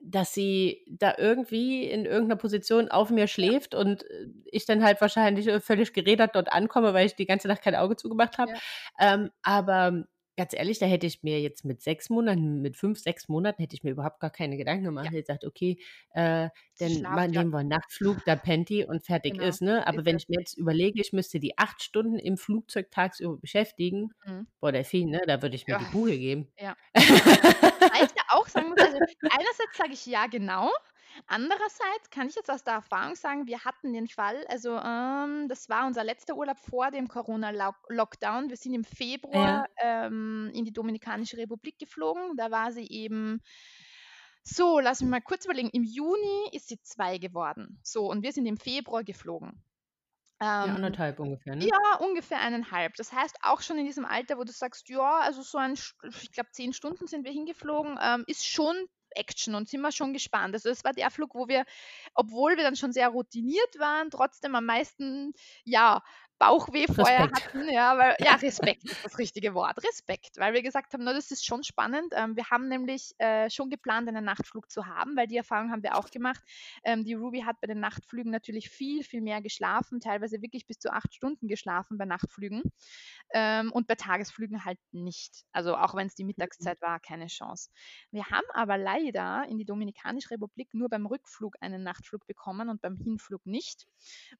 dass 0.00 0.34
sie 0.34 0.84
da 0.88 1.14
irgendwie 1.18 1.84
in 1.90 2.06
irgend 2.06 2.28
'ner 2.28 2.36
Position 2.36 2.90
auf 2.90 3.10
mir 3.10 3.26
Ja. 3.42 3.50
schläft 3.50 3.74
und, 3.74 4.04
äh, 4.10 4.26
ich 4.46 4.66
dann 4.66 4.82
halt 4.84 5.00
wahrscheinlich, 5.00 5.46
äh, 5.48 5.60
völlig 5.60 5.92
gerädert 5.92 6.34
dort 6.36 6.52
ankomme, 6.52 6.94
weil 6.94 7.06
ich 7.06 7.14
die 7.16 7.26
ganze 7.26 7.48
Nacht 7.48 7.62
kein 7.62 7.74
Auge 7.76 7.96
zugemacht 7.96 8.38
habe. 8.38 8.50
Ja. 8.50 8.60
Ähm, 9.00 9.30
aber 9.42 10.04
ganz 10.40 10.54
ehrlich, 10.54 10.78
da 10.78 10.86
hätte 10.86 11.06
ich 11.06 11.22
mir 11.22 11.40
jetzt 11.40 11.64
mit 11.64 11.82
6 11.82 12.10
Monaten 12.10 12.60
mit 12.62 12.76
5, 12.76 12.98
6 13.00 13.28
Monaten 13.28 13.62
hätte 13.62 13.74
ich 13.76 13.84
mir 13.84 13.90
überhaupt 13.92 14.20
gar 14.20 14.30
keine 14.30 14.56
Gedanken 14.56 14.84
gemacht. 14.84 15.06
Ja. 15.06 15.10
Hätte 15.10 15.20
gesagt: 15.22 15.44
„Okay, 15.44 15.78
äh, 16.12 16.48
dann 16.78 17.12
ma 17.12 17.26
schlaft 17.26 17.34
ja 17.34 17.42
nehmen 17.42 17.50
wir 17.52 17.60
'n 17.60 17.68
Nachtflug, 17.68 18.24
da 18.24 18.36
pennt 18.36 18.68
die 18.70 18.84
und 18.84 19.04
fertig 19.04 19.36
Genau, 19.36 19.40
ist“, 19.40 19.62
ne? 19.62 19.86
so 19.90 19.96
ist 19.98 20.02
Aber 20.02 20.04
wenn 20.06 20.16
ich 20.16 20.28
mir 20.28 20.40
jetzt 20.40 20.56
überlege, 20.58 21.00
ich 21.00 21.12
müsste 21.12 21.40
die 21.40 21.58
8 21.58 21.82
Stunden 21.82 22.18
im 22.18 22.36
Flugzeug 22.38 22.90
tagsüber 22.90 23.36
beschäftigen, 23.38 24.10
Mhm. 24.26 24.46
boah, 24.60 24.72
Delphine, 24.72 25.10
ne, 25.18 25.20
da 25.26 25.42
würde 25.42 25.56
ich 25.56 25.66
mir 25.68 25.74
Ja, 25.74 25.78
die 25.78 25.86
Buche 25.86 26.18
geben. 26.18 26.52
ja. 26.58 26.76
Wobei 27.70 28.02
ich 28.04 28.10
ja 28.16 28.22
auch 28.30 28.48
sagen 28.48 28.68
muss, 28.68 28.80
also 28.82 28.98
einerseits 29.28 29.76
sage 29.76 29.92
ich: 29.92 30.06
„Ja, 30.06 30.26
genau.“ 30.26 30.70
Andererseits 31.26 32.10
kann 32.10 32.28
ich 32.28 32.34
jetzt 32.36 32.50
aus 32.50 32.64
der 32.64 32.74
Erfahrung 32.74 33.14
sagen, 33.16 33.46
wir 33.46 33.64
hatten 33.64 33.92
den 33.92 34.08
Fall, 34.08 34.46
also, 34.48 34.76
ähm, 34.78 35.48
das 35.48 35.68
war 35.68 35.86
unser 35.86 36.04
letzter 36.04 36.36
Urlaub 36.36 36.58
vor 36.58 36.90
dem 36.90 37.08
Corona-Lau 37.08 37.72
Lockdown. 37.88 38.48
Wir 38.50 38.56
sind 38.56 38.74
im 38.74 38.84
Februar, 38.84 39.46
Ja. 39.46 39.66
ähm, 39.78 40.50
in 40.54 40.64
die 40.64 40.72
Dominikanische 40.72 41.36
Republik 41.38 41.78
geflogen. 41.78 42.36
Da 42.36 42.50
war 42.50 42.72
sie 42.72 42.86
eben 42.88 43.40
so, 44.42 44.80
lass 44.80 45.00
mich 45.02 45.10
mal 45.10 45.20
kurz 45.20 45.44
überlegen, 45.44 45.70
im 45.72 45.84
Juni 45.84 46.48
ist 46.52 46.68
sie 46.68 46.80
2 46.82 47.18
geworden. 47.18 47.80
So, 47.82 48.10
und 48.10 48.22
wir 48.22 48.32
sind 48.32 48.46
im 48.46 48.56
Februar 48.56 49.04
geflogen. 49.04 49.62
Ja, 50.58 50.74
Ähm, 50.74 50.76
1,5 50.76 51.18
ungefähr, 51.18 51.56
ne? 51.56 51.72
ja, 51.72 51.96
ungefähr 52.00 52.40
1,5. 52.40 52.94
Das 52.96 53.12
heißt, 53.12 53.38
auch 53.42 53.62
schon 53.62 53.78
in 53.78 53.86
diesem 53.86 54.04
Alter, 54.06 54.38
wo 54.38 54.44
du 54.44 54.52
sagst: 54.52 54.88
„Ja, 54.90 55.20
also 55.20 55.42
so 55.42 55.58
ein 55.58 55.74
ich 55.74 56.32
glaube 56.32 56.50
10 56.52 56.72
Stunden 56.74 57.06
sind 57.08 57.24
wir 57.24 57.32
hingeflogen“, 57.32 57.98
ähm, 58.02 58.24
ist 58.26 58.46
schon 58.46 58.76
Action 59.16 59.54
und 59.54 59.68
sind 59.68 59.80
wir 59.82 59.92
schon 59.92 60.12
gespannt. 60.12 60.54
Also, 60.54 60.68
es 60.70 60.84
war 60.84 60.92
der 60.92 61.10
Flug, 61.10 61.34
wo 61.34 61.48
wir, 61.48 61.64
obwohl 62.14 62.56
wir 62.56 62.64
dann 62.64 62.76
schon 62.76 62.92
sehr 62.92 63.08
routiniert 63.08 63.78
waren, 63.78 64.10
trotzdem 64.10 64.54
am 64.54 64.66
meisten, 64.66 65.32
ja, 65.64 66.02
Bauchweh 66.38 66.86
vorher 66.86 67.26
Respekt. 67.26 67.34
hatten, 67.34 67.68
ja, 67.70 67.98
weil 67.98 68.16
ja, 68.20 68.34
Respekt 68.36 68.84
ist 68.88 69.04
das 69.04 69.18
richtige 69.18 69.52
Wort. 69.54 69.78
Respekt, 69.84 70.36
weil 70.38 70.52
wir 70.54 70.62
gesagt 70.62 70.92
haben: 70.94 71.04
„Na, 71.04 71.12
das 71.12 71.30
ist 71.30 71.44
schon 71.44 71.62
spannend.“ 71.64 72.12
Ähm, 72.16 72.36
wir 72.36 72.48
haben 72.50 72.68
nämlich, 72.68 73.12
äh, 73.18 73.50
schon 73.50 73.70
geplant, 73.70 74.08
einen 74.08 74.24
Nachtflug 74.24 74.70
zu 74.70 74.86
haben, 74.86 75.16
weil 75.16 75.26
die 75.26 75.36
Erfahrung 75.36 75.70
haben 75.70 75.82
wir 75.82 75.96
auch 75.96 76.10
gemacht. 76.10 76.42
Ähm, 76.84 77.04
die 77.04 77.14
Ruby 77.14 77.42
hat 77.42 77.60
bei 77.60 77.66
den 77.66 77.80
Nachtflügen 77.80 78.30
natürlich 78.32 78.70
viel, 78.70 79.02
viel 79.04 79.20
mehr 79.22 79.42
geschlafen, 79.42 80.00
teilweise 80.00 80.42
wirklich 80.42 80.66
bis 80.66 80.78
zu 80.78 80.92
8 80.92 81.14
Stunden 81.14 81.46
geschlafen 81.48 81.98
bei 81.98 82.04
Nachtflügen, 82.04 82.62
ähm, 83.32 83.72
und 83.72 83.86
bei 83.86 83.94
Tagesflügen 83.94 84.64
halt 84.64 84.78
nicht. 84.92 85.44
Also, 85.52 85.76
auch 85.76 85.94
wenn's 85.94 86.14
die 86.14 86.24
Mhm. 86.60 86.70
Mittagszeit 86.70 86.80
war, 86.82 87.00
keine 87.00 87.26
Chance. 87.28 87.70
Wir 88.10 88.26
haben 88.26 88.46
aber 88.52 88.78
leider 88.78 89.46
in 89.48 89.58
die 89.58 89.64
Dominikanische 89.64 90.30
Republik 90.32 90.74
nur 90.74 90.88
beim 90.88 91.06
Rückflug 91.06 91.56
einen 91.60 91.82
Nachtflug 91.82 92.26
bekommen 92.26 92.68
und 92.68 92.80
beim 92.80 92.96
Hinflug 92.96 93.46
nicht. 93.46 93.86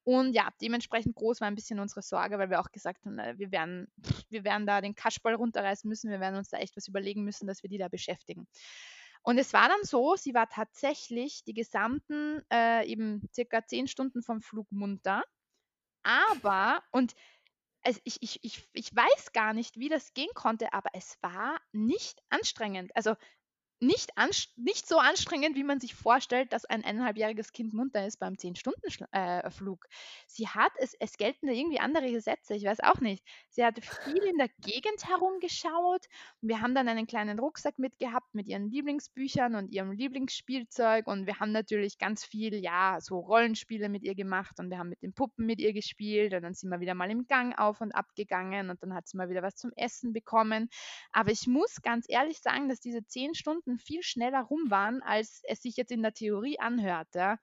Und 0.05 0.33
ja, 0.35 0.49
dementsprechend 0.61 1.15
groß 1.17 1.41
war 1.41 1.49
ein 1.49 1.55
bisschen 1.55 1.81
unsere 1.81 2.03
Sorge, 2.03 2.39
weil 2.39 2.51
wir 2.51 2.61
auch 2.61 2.71
gesagt 2.73 3.05
haben, 3.07 3.19
äh, 3.19 3.39
wir 3.39 3.53
werden 3.53 3.93
wir 4.29 4.45
werden 4.45 4.67
da 4.67 4.81
den 4.81 4.95
Kasperl 4.95 5.35
runterreißen 5.35 5.89
müssen. 5.89 6.11
Wir 6.11 6.21
werden 6.21 6.37
uns 6.37 6.49
da 6.51 6.59
echt 6.59 6.77
was 6.77 6.89
überlegen 6.89 7.25
müssen, 7.25 7.47
dass 7.47 7.63
wir 7.63 7.71
die 7.71 7.79
da 7.79 7.89
beschäftigen. 7.89 8.47
Und 9.23 9.39
es 9.39 9.53
war 9.53 9.69
dann 9.69 9.83
so, 9.85 10.17
sie 10.17 10.35
war 10.35 10.49
tatsächlich 10.49 11.45
die 11.45 11.55
gesamten 11.55 12.43
äh, 12.53 12.87
eben 12.87 13.29
circa 13.35 13.65
zehn 13.67 13.87
Stunden 13.87 14.23
vom 14.23 14.41
Flug 14.41 14.71
munter. 14.73 15.25
Aber, 16.03 16.83
und 16.93 17.15
es, 17.83 18.01
ich, 18.05 18.19
ich, 18.21 18.39
ich, 18.43 18.69
ich 18.73 18.95
weiß 18.95 19.33
gar 19.33 19.53
nicht, 19.53 19.79
wie 19.79 19.89
das 19.89 20.13
gehen 20.15 20.31
konnte, 20.35 20.73
aber 20.73 20.91
es 20.93 21.17
war 21.23 21.61
nicht 21.73 22.23
anstrengend. 22.29 22.95
Also 22.95 23.15
nicht, 23.81 24.11
nicht 24.57 24.87
so 24.87 24.99
anstrengend, 24.99 25.57
wie 25.57 25.65
man 25.65 25.81
sich 25.81 25.95
vorstellt, 25.95 26.53
dass 26.53 26.67
ein 26.67 26.85
eineinhalbjähriges 26.85 27.53
Kind 27.53 27.73
munter 27.73 28.07
ist 28.07 28.19
beim 28.19 28.35
10-Stunden-Flug. 28.35 29.87
Sie 30.27 30.49
hat, 30.49 30.73
es, 30.77 30.95
es 31.01 31.17
gelten 31.17 31.47
da 31.47 31.53
irgendwie 31.53 31.81
andere 31.81 32.11
Gesetze, 32.13 32.55
ich 32.55 32.65
weiß 32.65 32.81
auch 32.81 33.01
nicht. 33.01 33.25
Sie 33.49 33.65
hat 33.65 33.81
viel 33.83 34.23
in 34.23 34.37
der 34.37 34.49
Gegend 34.61 35.09
herumgeschaut. 35.09 36.07
Wir 36.43 36.61
haben 36.61 36.75
dann 36.75 36.89
einen 36.89 37.07
kleinen 37.07 37.39
Rucksack 37.39 37.79
mitgehabt 37.79 38.35
mit 38.35 38.47
ihren 38.47 38.71
Lieblingsbüchern 38.71 39.55
und 39.55 39.73
ihrem 39.73 39.93
Lieblingsspielzeug 39.93 41.07
und 41.07 41.27
wir 41.27 41.41
haben 41.41 41.53
natürlich 41.53 41.99
ganz 41.99 42.25
viel, 42.25 42.55
ja, 42.55 42.99
so 43.01 43.19
Rollenspiele 43.19 43.89
mit 43.89 44.03
ihr 44.03 44.15
gemacht 44.15 44.59
und 44.59 44.71
wir 44.71 44.79
haben 44.79 44.91
mit 44.91 45.03
den 45.03 45.15
Puppen 45.15 45.47
mit 45.47 45.59
ihr 45.59 45.73
gespielt 45.73 46.35
und 46.35 46.43
dann 46.43 46.55
sind 46.55 46.69
wir 46.71 46.81
wieder 46.81 46.95
mal 46.95 47.11
im 47.11 47.27
Gang 47.27 47.59
auf 47.59 47.81
und 47.81 47.93
ab 47.93 48.15
gegangen 48.15 48.69
und 48.69 48.83
dann 48.83 48.93
hat 48.95 49.09
sie 49.09 49.17
mal 49.17 49.31
wieder 49.31 49.43
was 49.43 49.57
zum 49.57 49.73
Essen 49.77 50.13
bekommen. 50.13 50.69
Aber 51.13 51.31
ich 51.31 51.47
muss 51.47 51.81
ganz 51.83 52.05
ehrlich 52.09 52.41
sagen, 52.41 52.69
dass 52.69 52.81
diese 52.81 53.07
zehn 53.07 53.35
Stunden 53.35 53.70
Minuten 53.71 53.79
viel 53.79 54.03
schneller 54.03 54.43
rum 54.43 54.71
waren, 54.71 55.03
als 55.03 55.43
es 55.45 55.63
sich 55.63 55.77
jetzt 55.77 55.93
in 55.93 56.03
der 56.03 56.13
Theorie 56.13 56.59
anhört. 56.59 57.09
Ja. 57.15 57.39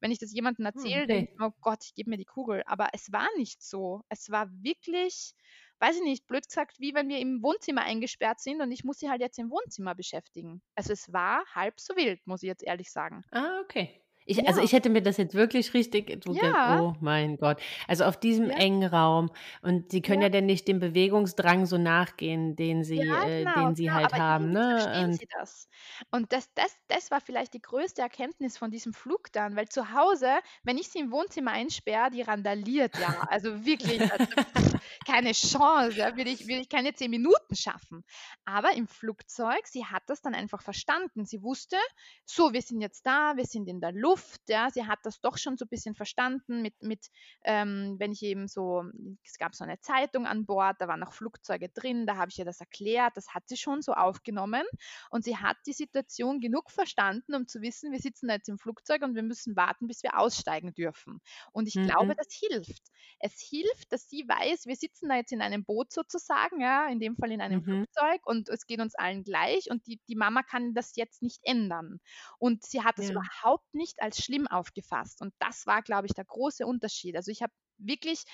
Wenn 0.00 0.10
ich 0.10 0.18
das 0.18 0.32
jemandem 0.32 0.66
hm, 0.66 0.74
erzähle, 0.74 1.02
okay. 1.02 1.06
denke 1.06 1.32
ich, 1.32 1.40
oh 1.40 1.50
Gott, 1.60 1.84
ich 1.84 1.94
gebe 1.94 2.10
mir 2.10 2.16
die 2.16 2.24
Kugel. 2.24 2.62
Aber 2.66 2.88
es 2.92 3.12
war 3.12 3.28
nicht 3.36 3.62
so. 3.62 4.02
Es 4.08 4.30
war 4.30 4.48
wirklich, 4.62 5.34
weiß 5.80 5.96
ich 5.96 6.02
nicht, 6.02 6.26
blöd 6.26 6.46
gesagt, 6.46 6.78
wie 6.80 6.94
wenn 6.94 7.08
wir 7.08 7.18
im 7.18 7.42
Wohnzimmer 7.42 7.82
eingesperrt 7.82 8.40
sind 8.40 8.60
und 8.60 8.72
ich 8.72 8.84
muss 8.84 8.98
sie 8.98 9.10
halt 9.10 9.20
jetzt 9.20 9.38
im 9.38 9.50
Wohnzimmer 9.50 9.94
beschäftigen. 9.94 10.62
Also 10.74 10.92
es 10.92 11.12
war 11.12 11.44
halb 11.54 11.78
so 11.80 11.96
wild, 11.96 12.26
muss 12.26 12.42
ich 12.42 12.48
jetzt 12.48 12.64
ehrlich 12.64 12.90
sagen. 12.90 13.24
Ah, 13.30 13.60
okay. 13.60 14.01
Ich, 14.26 14.46
also 14.46 14.60
ich 14.60 14.72
hätte 14.72 14.88
mir 14.90 15.02
das 15.02 15.16
jetzt 15.16 15.34
wirklich 15.34 15.74
richtig, 15.74 16.22
so 16.24 16.32
Ja. 16.34 16.84
oh 16.90 16.94
mein 17.00 17.36
Gott. 17.36 17.60
Also 17.88 18.04
auf 18.04 18.18
diesem 18.18 18.50
Ja. 18.50 18.56
engen 18.56 18.84
Raum. 18.84 19.30
Und 19.62 19.90
sie 19.90 20.00
können 20.02 20.22
Ja. 20.22 20.22
ja 20.22 20.28
dann 20.28 20.46
nicht 20.46 20.68
dem 20.68 20.78
Bewegungsdrang 20.78 21.66
so 21.66 21.78
nachgehen, 21.78 22.54
den 22.56 22.84
sie, 22.84 23.10
Ja, 23.10 23.22
äh, 23.22 23.44
genau, 23.44 23.52
den 23.52 23.74
sie 23.74 23.90
genau. 23.90 23.92
halt 23.92 24.14
haben, 24.14 24.50
ne? 24.52 24.60
verstehen 24.68 25.12
Und 25.12 25.20
sie 25.20 25.26
das. 25.38 25.68
Und 26.10 26.32
das 26.32 26.52
das 26.54 26.76
das 26.88 27.10
war 27.10 27.20
vielleicht 27.20 27.54
die 27.54 27.60
größte 27.62 28.02
Erkenntnis 28.02 28.58
von 28.58 28.70
diesem 28.70 28.92
Flug 28.94 29.32
dann, 29.32 29.56
weil 29.56 29.68
zu 29.68 29.92
Hause, 29.92 30.28
wenn 30.64 30.78
ich 30.78 30.88
sie 30.88 31.00
im 31.00 31.12
Wohnzimmer 31.12 31.52
einsperre, 31.52 32.10
die 32.10 32.22
randaliert 32.22 32.96
ja. 32.98 33.24
Also 33.28 33.64
wirklich, 33.64 34.10
also 34.12 34.26
keine 35.04 35.32
Chance, 35.32 35.98
ja, 35.98 36.16
würde 36.16 36.30
ich 36.30 36.46
würde 36.46 36.60
ich 36.62 36.68
keine 36.68 36.94
10 36.94 37.10
Minuten 37.10 37.54
schaffen. 37.56 38.04
Aber 38.44 38.72
im 38.74 38.86
Flugzeug, 38.88 39.66
sie 39.66 39.86
hat 39.86 40.02
das 40.06 40.20
dann 40.22 40.34
einfach 40.34 40.62
verstanden. 40.62 41.24
Sie 41.24 41.42
wusste: 41.42 41.76
„So, 42.24 42.52
wir 42.52 42.62
sind 42.62 42.80
jetzt 42.80 43.06
da, 43.06 43.36
wir 43.36 43.44
sind 43.46 43.68
in 43.68 43.80
der 43.80 43.92
Luft“, 43.92 44.42
ja. 44.48 44.70
Sie 44.70 44.86
hat 44.86 45.00
das 45.04 45.20
doch 45.20 45.38
schon 45.38 45.56
so 45.56 45.64
ein 45.64 45.68
bisschen 45.68 45.94
verstanden 45.94 46.62
mit 46.62 46.74
mit, 46.82 47.08
ähm, 47.44 47.96
wenn 47.98 48.12
ich 48.12 48.22
eben 48.22 48.48
so 48.48 48.82
es 49.24 49.38
gab 49.38 49.54
so 49.54 49.64
eine 49.64 49.80
Zeitung 49.80 50.26
an 50.26 50.46
Bord, 50.46 50.76
da 50.80 50.88
waren 50.88 51.00
noch 51.00 51.12
Flugzeuge 51.12 51.68
drin, 51.68 52.06
da 52.06 52.16
habe 52.16 52.30
ich 52.30 52.38
ihr 52.38 52.44
das 52.44 52.60
erklärt, 52.60 53.16
das 53.16 53.34
hat 53.34 53.48
sie 53.48 53.56
schon 53.56 53.82
so 53.82 53.92
aufgenommen 53.92 54.64
und 55.10 55.24
sie 55.24 55.36
hat 55.36 55.56
die 55.66 55.72
Situation 55.72 56.40
genug 56.40 56.70
verstanden, 56.70 57.34
um 57.34 57.46
zu 57.46 57.60
wissen, 57.62 57.92
wir 57.92 58.00
sitzen 58.00 58.28
da 58.28 58.34
jetzt 58.34 58.48
im 58.48 58.58
Flugzeug 58.58 59.02
und 59.02 59.14
wir 59.14 59.22
müssen 59.22 59.56
warten, 59.56 59.86
bis 59.86 60.02
wir 60.02 60.18
aussteigen 60.18 60.74
dürfen. 60.74 61.20
Und 61.52 61.68
ich 61.68 61.80
glaube, 61.80 62.14
mhm. 62.14 62.16
das 62.16 62.26
hilft. 62.32 62.82
Es 63.18 63.40
hilft, 63.40 63.92
dass 63.92 64.08
sie 64.08 64.24
weiß, 64.28 64.66
wir 64.66 64.76
sitzen 64.76 64.91
da 65.00 65.16
jetzt 65.16 65.32
in 65.32 65.42
einem 65.42 65.64
Boot 65.64 65.92
sozusagen, 65.92 66.60
ja, 66.60 66.88
in 66.88 67.00
dem 67.00 67.16
Fall 67.16 67.32
in 67.32 67.40
einem 67.40 67.60
Mhm. 67.60 67.84
Flugzeug 67.92 68.20
und 68.26 68.48
es 68.48 68.66
geht 68.66 68.80
uns 68.80 68.94
allen 68.94 69.24
gleich 69.24 69.70
und 69.70 69.86
die 69.86 70.00
die 70.08 70.16
Mama 70.16 70.42
kann 70.42 70.74
das 70.74 70.96
jetzt 70.96 71.22
nicht 71.22 71.40
ändern. 71.44 71.98
Und 72.38 72.64
sie 72.64 72.82
hat 72.82 72.98
es 72.98 73.08
Ja. 73.08 73.10
überhaupt 73.10 73.72
nicht 73.74 74.00
als 74.02 74.22
schlimm 74.24 74.46
aufgefasst 74.48 75.20
und 75.22 75.34
das 75.38 75.66
war, 75.66 75.82
glaube 75.82 76.06
ich, 76.06 76.14
der 76.14 76.24
große 76.24 76.66
Unterschied. 76.66 77.16
Also, 77.16 77.30
ich 77.30 77.42
habe 77.42 77.52
wirklich 77.78 78.24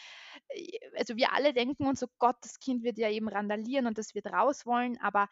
äh, 0.49 0.79
also, 0.97 1.17
wir 1.17 1.33
alle 1.33 1.53
denken 1.53 1.87
uns 1.87 2.01
so: 2.01 2.07
„Gott, 2.19 2.37
das 2.43 2.59
Kind 2.61 2.83
wird 2.85 2.99
ja 2.99 3.11
eben 3.11 3.29
randalieren 3.29 3.87
und 3.87 3.99
das 3.99 4.15
wird 4.15 4.27
raus 4.27 4.67
wollen“, 4.67 4.99
aber 5.01 5.29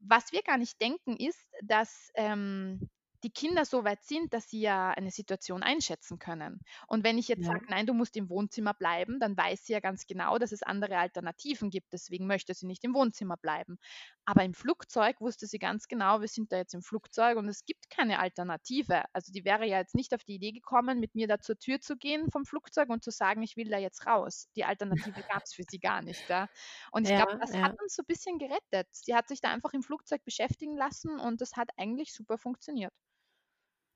was 0.00 0.32
wir 0.32 0.42
gar 0.42 0.58
nicht 0.58 0.80
denken, 0.80 1.16
ist, 1.16 1.48
dass, 1.62 2.10
ähm, 2.14 2.90
die 3.22 3.30
Kinder 3.32 3.64
so 3.64 3.84
weit 3.84 4.02
sind, 4.02 4.32
dass 4.34 4.48
sie 4.50 4.60
ja 4.60 4.90
eine 4.90 5.10
Situation 5.10 5.62
einschätzen 5.62 6.18
können. 6.18 6.60
Und 6.88 7.04
wenn 7.04 7.18
ich 7.18 7.28
jetzt 7.28 7.44
Ja. 7.44 7.52
sage: 7.52 7.64
„Nein, 7.68 7.86
du 7.86 7.94
musst 7.94 8.16
im 8.16 8.28
Wohnzimmer 8.28 8.74
bleiben“, 8.74 9.18
dann 9.20 9.36
weiß 9.36 9.66
sie 9.66 9.72
ja 9.74 9.80
ganz 9.80 10.06
genau, 10.06 10.38
dass 10.38 10.52
es 10.52 10.62
andere 10.62 10.98
Alternativen 10.98 11.70
gibt. 11.70 11.92
Deswegen 11.92 12.26
möchte 12.26 12.54
sie 12.54 12.66
nicht 12.66 12.84
im 12.84 12.94
Wohnzimmer 12.94 13.36
bleiben. 13.36 13.78
Aber 14.24 14.44
im 14.44 14.54
Flugzeug 14.54 15.20
wusste 15.20 15.46
sie 15.46 15.58
ganz 15.58 15.88
genau, 15.88 16.20
wir 16.20 16.28
sind 16.28 16.52
da 16.52 16.56
jetzt 16.56 16.74
im 16.74 16.82
Flugzeug 16.82 17.36
und 17.38 17.48
es 17.48 17.64
gibt 17.64 17.90
keine 17.90 18.18
Alternative. 18.20 19.04
Also, 19.12 19.32
die 19.32 19.44
wäre 19.44 19.66
ja 19.66 19.78
jetzt 19.78 19.94
nicht 19.94 20.14
auf 20.14 20.24
die 20.24 20.34
Idee 20.36 20.52
gekommen, 20.52 21.00
mit 21.00 21.14
mir 21.14 21.26
da 21.28 21.38
zur 21.40 21.58
Tür 21.58 21.80
zu 21.80 21.96
gehen 21.96 22.30
vom 22.30 22.44
Flugzeug 22.44 22.88
und 22.88 23.02
zu 23.04 23.10
sagen: 23.10 23.42
„Ich 23.42 23.56
will 23.56 23.68
da 23.70 23.78
jetzt 23.78 24.06
raus.“ 24.06 24.48
Die 24.56 24.64
Alternative 24.64 25.22
gab 25.24 25.42
es 25.44 25.54
für 25.54 25.64
sie 25.68 25.78
gar 25.80 26.02
nicht, 26.02 26.28
ja. 26.28 26.48
Und 26.92 27.04
ich 27.04 27.14
glaube, 27.14 27.32
Ja, 27.32 27.40
das 27.40 27.50
ja. 27.50 27.64
hat 27.64 27.72
uns 27.82 27.94
so 27.94 28.02
ein 28.02 28.06
bisschen 28.06 28.38
gerettet. 28.38 28.88
Sie 28.92 29.14
hat 29.14 29.28
sich 29.28 29.40
da 29.40 29.50
einfach 29.52 29.72
im 29.72 29.82
Flugzeug 29.82 30.24
beschäftigen 30.24 30.76
lassen 30.76 31.18
und 31.18 31.40
das 31.40 31.56
hat 31.56 31.70
eigentlich 31.76 32.12
super 32.14 32.38
funktioniert. 32.38 32.92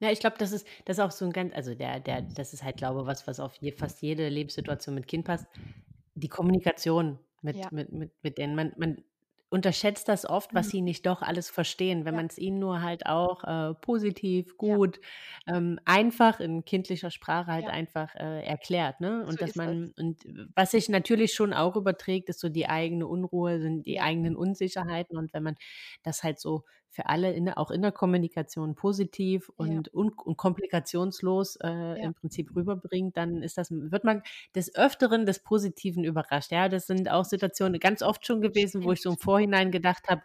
Ja, 0.03 0.11
ich 0.11 0.21
glaube, 0.21 0.37
das 0.39 0.53
ist 0.53 0.67
das 0.85 0.99
ist 0.99 1.03
auch 1.05 1.11
so 1.11 1.25
ein 1.25 1.33
ganz 1.33 1.55
also 1.55 1.75
der 1.75 2.01
der 2.01 2.21
das 2.23 2.53
ist 2.53 2.63
halt, 2.63 2.77
glaube 2.77 3.07
was 3.07 3.27
was 3.27 3.41
auf 3.41 3.55
je 3.61 3.73
fast 3.73 4.03
jede 4.03 4.29
Lebenssituation 4.29 4.95
mit 4.95 5.07
Kind 5.09 5.25
passt. 5.25 5.47
Die 6.15 6.29
Kommunikation 6.29 7.19
Ja. 7.53 7.71
mit 7.71 7.73
mit 7.73 7.93
mit 7.93 8.13
mit 8.23 8.37
denen 8.39 8.55
man 8.57 8.75
man 8.77 9.05
unterschätzt 9.49 10.09
das 10.09 10.27
oft, 10.29 10.55
was 10.55 10.69
Mhm. 10.69 10.71
sie 10.71 10.83
nicht 10.83 11.07
doch 11.07 11.23
alles 11.23 11.49
verstehen, 11.51 12.05
wenn 12.05 12.15
Ja. 12.15 12.17
man 12.17 12.27
es 12.27 12.37
ihnen 12.37 12.59
nur 12.59 12.83
halt 12.83 13.07
auch, 13.07 13.45
äh, 13.45 13.75
positiv, 13.75 14.57
Ja. 14.65 14.77
gut, 14.77 15.01
ähm, 15.47 15.79
einfach 15.85 16.41
in 16.41 16.65
kindlicher 16.65 17.11
Sprache 17.13 17.53
halt 17.53 17.69
Ja. 17.69 17.71
einfach, 17.71 18.15
äh, 18.17 18.43
erklärt, 18.45 19.01
ne? 19.01 19.25
So 19.29 19.39
Und 19.39 19.43
dass 19.43 19.55
ist 19.55 19.63
es. 19.67 19.77
man 19.77 19.93
und 19.97 20.25
was 20.57 20.73
sich 20.73 20.89
natürlich 20.89 21.33
schon 21.33 21.55
auch 21.55 21.77
überträgt, 21.77 22.29
ist 22.29 22.41
so 22.41 22.49
die 22.49 22.69
eigene 22.69 23.07
Unruhe, 23.07 23.61
sind 23.61 23.87
die 23.87 24.01
Ja. 24.01 24.01
eigenen 24.01 24.37
Unsicherheiten. 24.37 25.17
Und 25.17 25.33
wenn 25.33 25.45
man 25.45 25.55
das 26.03 26.23
halt 26.25 26.41
so 26.41 26.65
für 26.91 27.07
alle 27.07 27.33
in 27.33 27.49
auch 27.51 27.71
in 27.71 27.83
der 27.83 27.93
Kommunikation 27.93 28.75
positiv 28.75 29.51
Ja. 29.59 29.83
und 29.83 29.93
un 29.95 30.13
und 30.13 30.37
komplikationslos, 30.37 31.57
äh, 31.63 31.95
Ja. 31.95 32.05
im 32.05 32.15
Prinzip 32.15 32.55
rüberbringt, 32.57 33.17
dann 33.17 33.43
ist 33.43 33.59
das 33.59 33.71
wird 33.71 34.05
man 34.05 34.23
des 34.55 34.75
Öfteren 34.75 35.27
des 35.27 35.41
Positiven 35.43 36.05
überrascht. 36.05 36.53
Ja, 36.53 36.69
das 36.69 36.87
sind 36.87 37.11
auch 37.11 37.25
Situationen 37.25 37.81
ganz 37.81 38.03
oft 38.03 38.27
schon 38.27 38.41
gewesen, 38.43 38.85
wo 38.85 38.93
ich 38.93 39.03
so 39.03 39.11
im. 39.11 39.19
Vorhinein 39.19 39.71
gedacht 39.73 40.09
habe: 40.09 40.23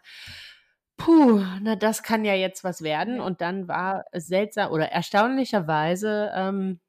„Puh, 0.98 1.40
na, 1.62 1.76
das 1.76 2.02
kann 2.02 2.24
ja 2.24 2.34
jetzt 2.34 2.64
was 2.64 2.82
werden.“ 2.82 3.20
Ja. 3.20 3.22
Und 3.22 3.40
dann 3.40 3.68
war 3.68 4.04
es 4.12 4.26
seltsam 4.28 4.70
oder 4.72 4.90
erstaunlicherweise, 4.92 6.32
ähm, 6.34 6.80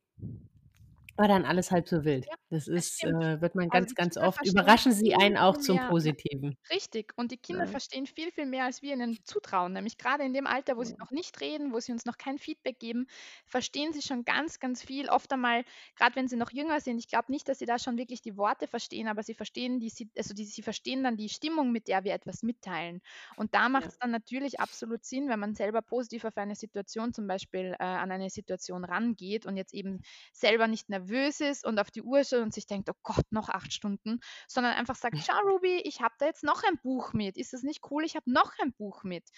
war 1.23 1.29
dann 1.29 1.45
alles 1.45 1.71
halb 1.71 1.89
so 1.89 2.05
wild. 2.05 2.27
Ja, 2.27 2.35
Das 2.51 2.67
das 2.75 2.85
ist, 2.85 3.03
stimmt. 3.03 3.23
äh 3.23 3.41
wird 3.41 3.55
man 3.55 3.69
Also, 3.69 3.87
ganz, 3.87 3.95
die 3.95 3.95
ganz 3.95 4.17
oft 4.17 4.43
überraschen 4.45 4.93
sie 4.93 5.15
einen 5.15 5.37
auch 5.37 5.57
zum 5.57 5.79
mehr. 5.79 5.95
Ja, 6.03 6.13
Positiven. 6.19 6.57
richtig. 6.71 7.13
Und 7.17 7.31
die 7.31 7.37
Kinder 7.37 7.65
Ne? 7.65 7.67
verstehen 7.67 8.07
viel, 8.07 8.31
viel 8.31 8.45
mehr, 8.47 8.65
als 8.65 8.81
wir 8.83 8.93
ihnen 8.93 9.19
zutrauen. 9.25 9.73
Nämlich 9.73 9.97
grade 9.97 10.23
in 10.25 10.33
dem 10.33 10.47
Alter, 10.47 10.77
wo 10.77 10.83
sie 10.83 10.93
Ja. 10.93 10.97
noch 10.99 11.11
nicht 11.11 11.41
reden, 11.41 11.73
wo 11.73 11.79
sie 11.81 11.91
uns 11.93 12.05
noch 12.05 12.17
kein 12.17 12.39
Feedback 12.39 12.79
geben, 12.79 13.07
verstehen 13.47 13.93
sie 13.93 14.01
schon 14.03 14.25
ganz, 14.25 14.59
ganz 14.59 14.83
viel. 14.83 15.09
Oft 15.09 15.31
einmal, 15.33 15.65
grad 15.97 16.15
wenn 16.15 16.27
sie 16.29 16.37
noch 16.37 16.51
jünger 16.51 16.81
sind, 16.81 16.99
ich 16.99 17.07
glaube 17.09 17.31
nicht, 17.31 17.49
dass 17.49 17.59
sie 17.59 17.65
da 17.67 17.79
schon 17.79 17.97
wirklich 17.97 18.21
die 18.21 18.37
Worte 18.37 18.67
verstehen, 18.67 19.07
aber 19.09 19.23
sie 19.23 19.35
verstehen 19.35 19.79
die 19.79 19.91
also, 20.17 20.33
die 20.35 20.45
sie 20.45 20.63
verstehen 20.63 21.03
dann 21.03 21.17
die 21.17 21.29
Stimmung, 21.29 21.71
mit 21.71 21.87
der 21.89 22.03
wir 22.05 22.13
etwas 22.13 22.43
mitteilen. 22.43 23.01
Und 23.35 23.53
da 23.55 23.69
Ja. 23.77 23.93
macht's 23.93 23.97
dann 23.99 24.11
natürlich 24.11 24.59
absolut 24.59 25.05
Sinn, 25.05 25.29
wenn 25.29 25.39
man 25.39 25.55
selber 25.55 25.81
positiv 25.81 26.25
auf 26.25 26.37
eine 26.37 26.55
Situation 26.55 27.13
zum 27.13 27.27
Beispiel 27.27 27.75
äh, 27.79 27.83
an 27.83 28.11
eine 28.11 28.29
Situation 28.29 28.85
rangeht 28.85 29.45
und 29.45 29.57
jetzt 29.57 29.73
eben 29.73 29.99
selber 30.33 30.67
nicht 30.67 30.89
nervös 30.89 31.12
ist 31.41 31.65
und 31.65 31.79
auf 31.79 31.91
die 31.91 32.01
Uhr 32.03 32.23
schaut 32.23 32.41
und 32.41 32.53
sich 32.53 32.65
denkt: 32.67 32.89
„Oh 32.89 32.95
Gott, 33.03 33.25
noch 33.31 33.49
8 33.49 33.73
Stunden“, 33.73 34.19
sondern 34.47 34.73
einfach 34.73 34.95
sagt: 34.95 35.17
„Schau, 35.19 35.37
Ruby, 35.47 35.77
ich 35.85 36.01
habe 36.01 36.15
da 36.19 36.25
jetzt 36.25 36.43
noch 36.43 36.63
ein 36.63 36.79
Buch 36.83 37.13
mit. 37.13 37.37
Ist 37.37 37.53
das 37.53 37.63
nicht 37.63 37.81
cool? 37.91 38.03
Ich 38.05 38.15
habe 38.15 38.31
noch 38.31 38.53
ein 38.61 38.73
Buch 38.73 39.03
mit.“ 39.03 39.29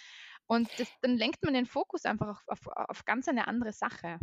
Und 0.47 0.79
das 0.79 0.89
dann 1.01 1.17
lenkt 1.17 1.43
man 1.43 1.53
den 1.53 1.65
Fokus 1.65 2.05
einfach 2.05 2.27
auf 2.47 2.67
auf 2.67 2.67
auf 2.89 3.05
ganz 3.05 3.27
eine 3.27 3.47
andere 3.47 3.73
Sache. 3.73 4.19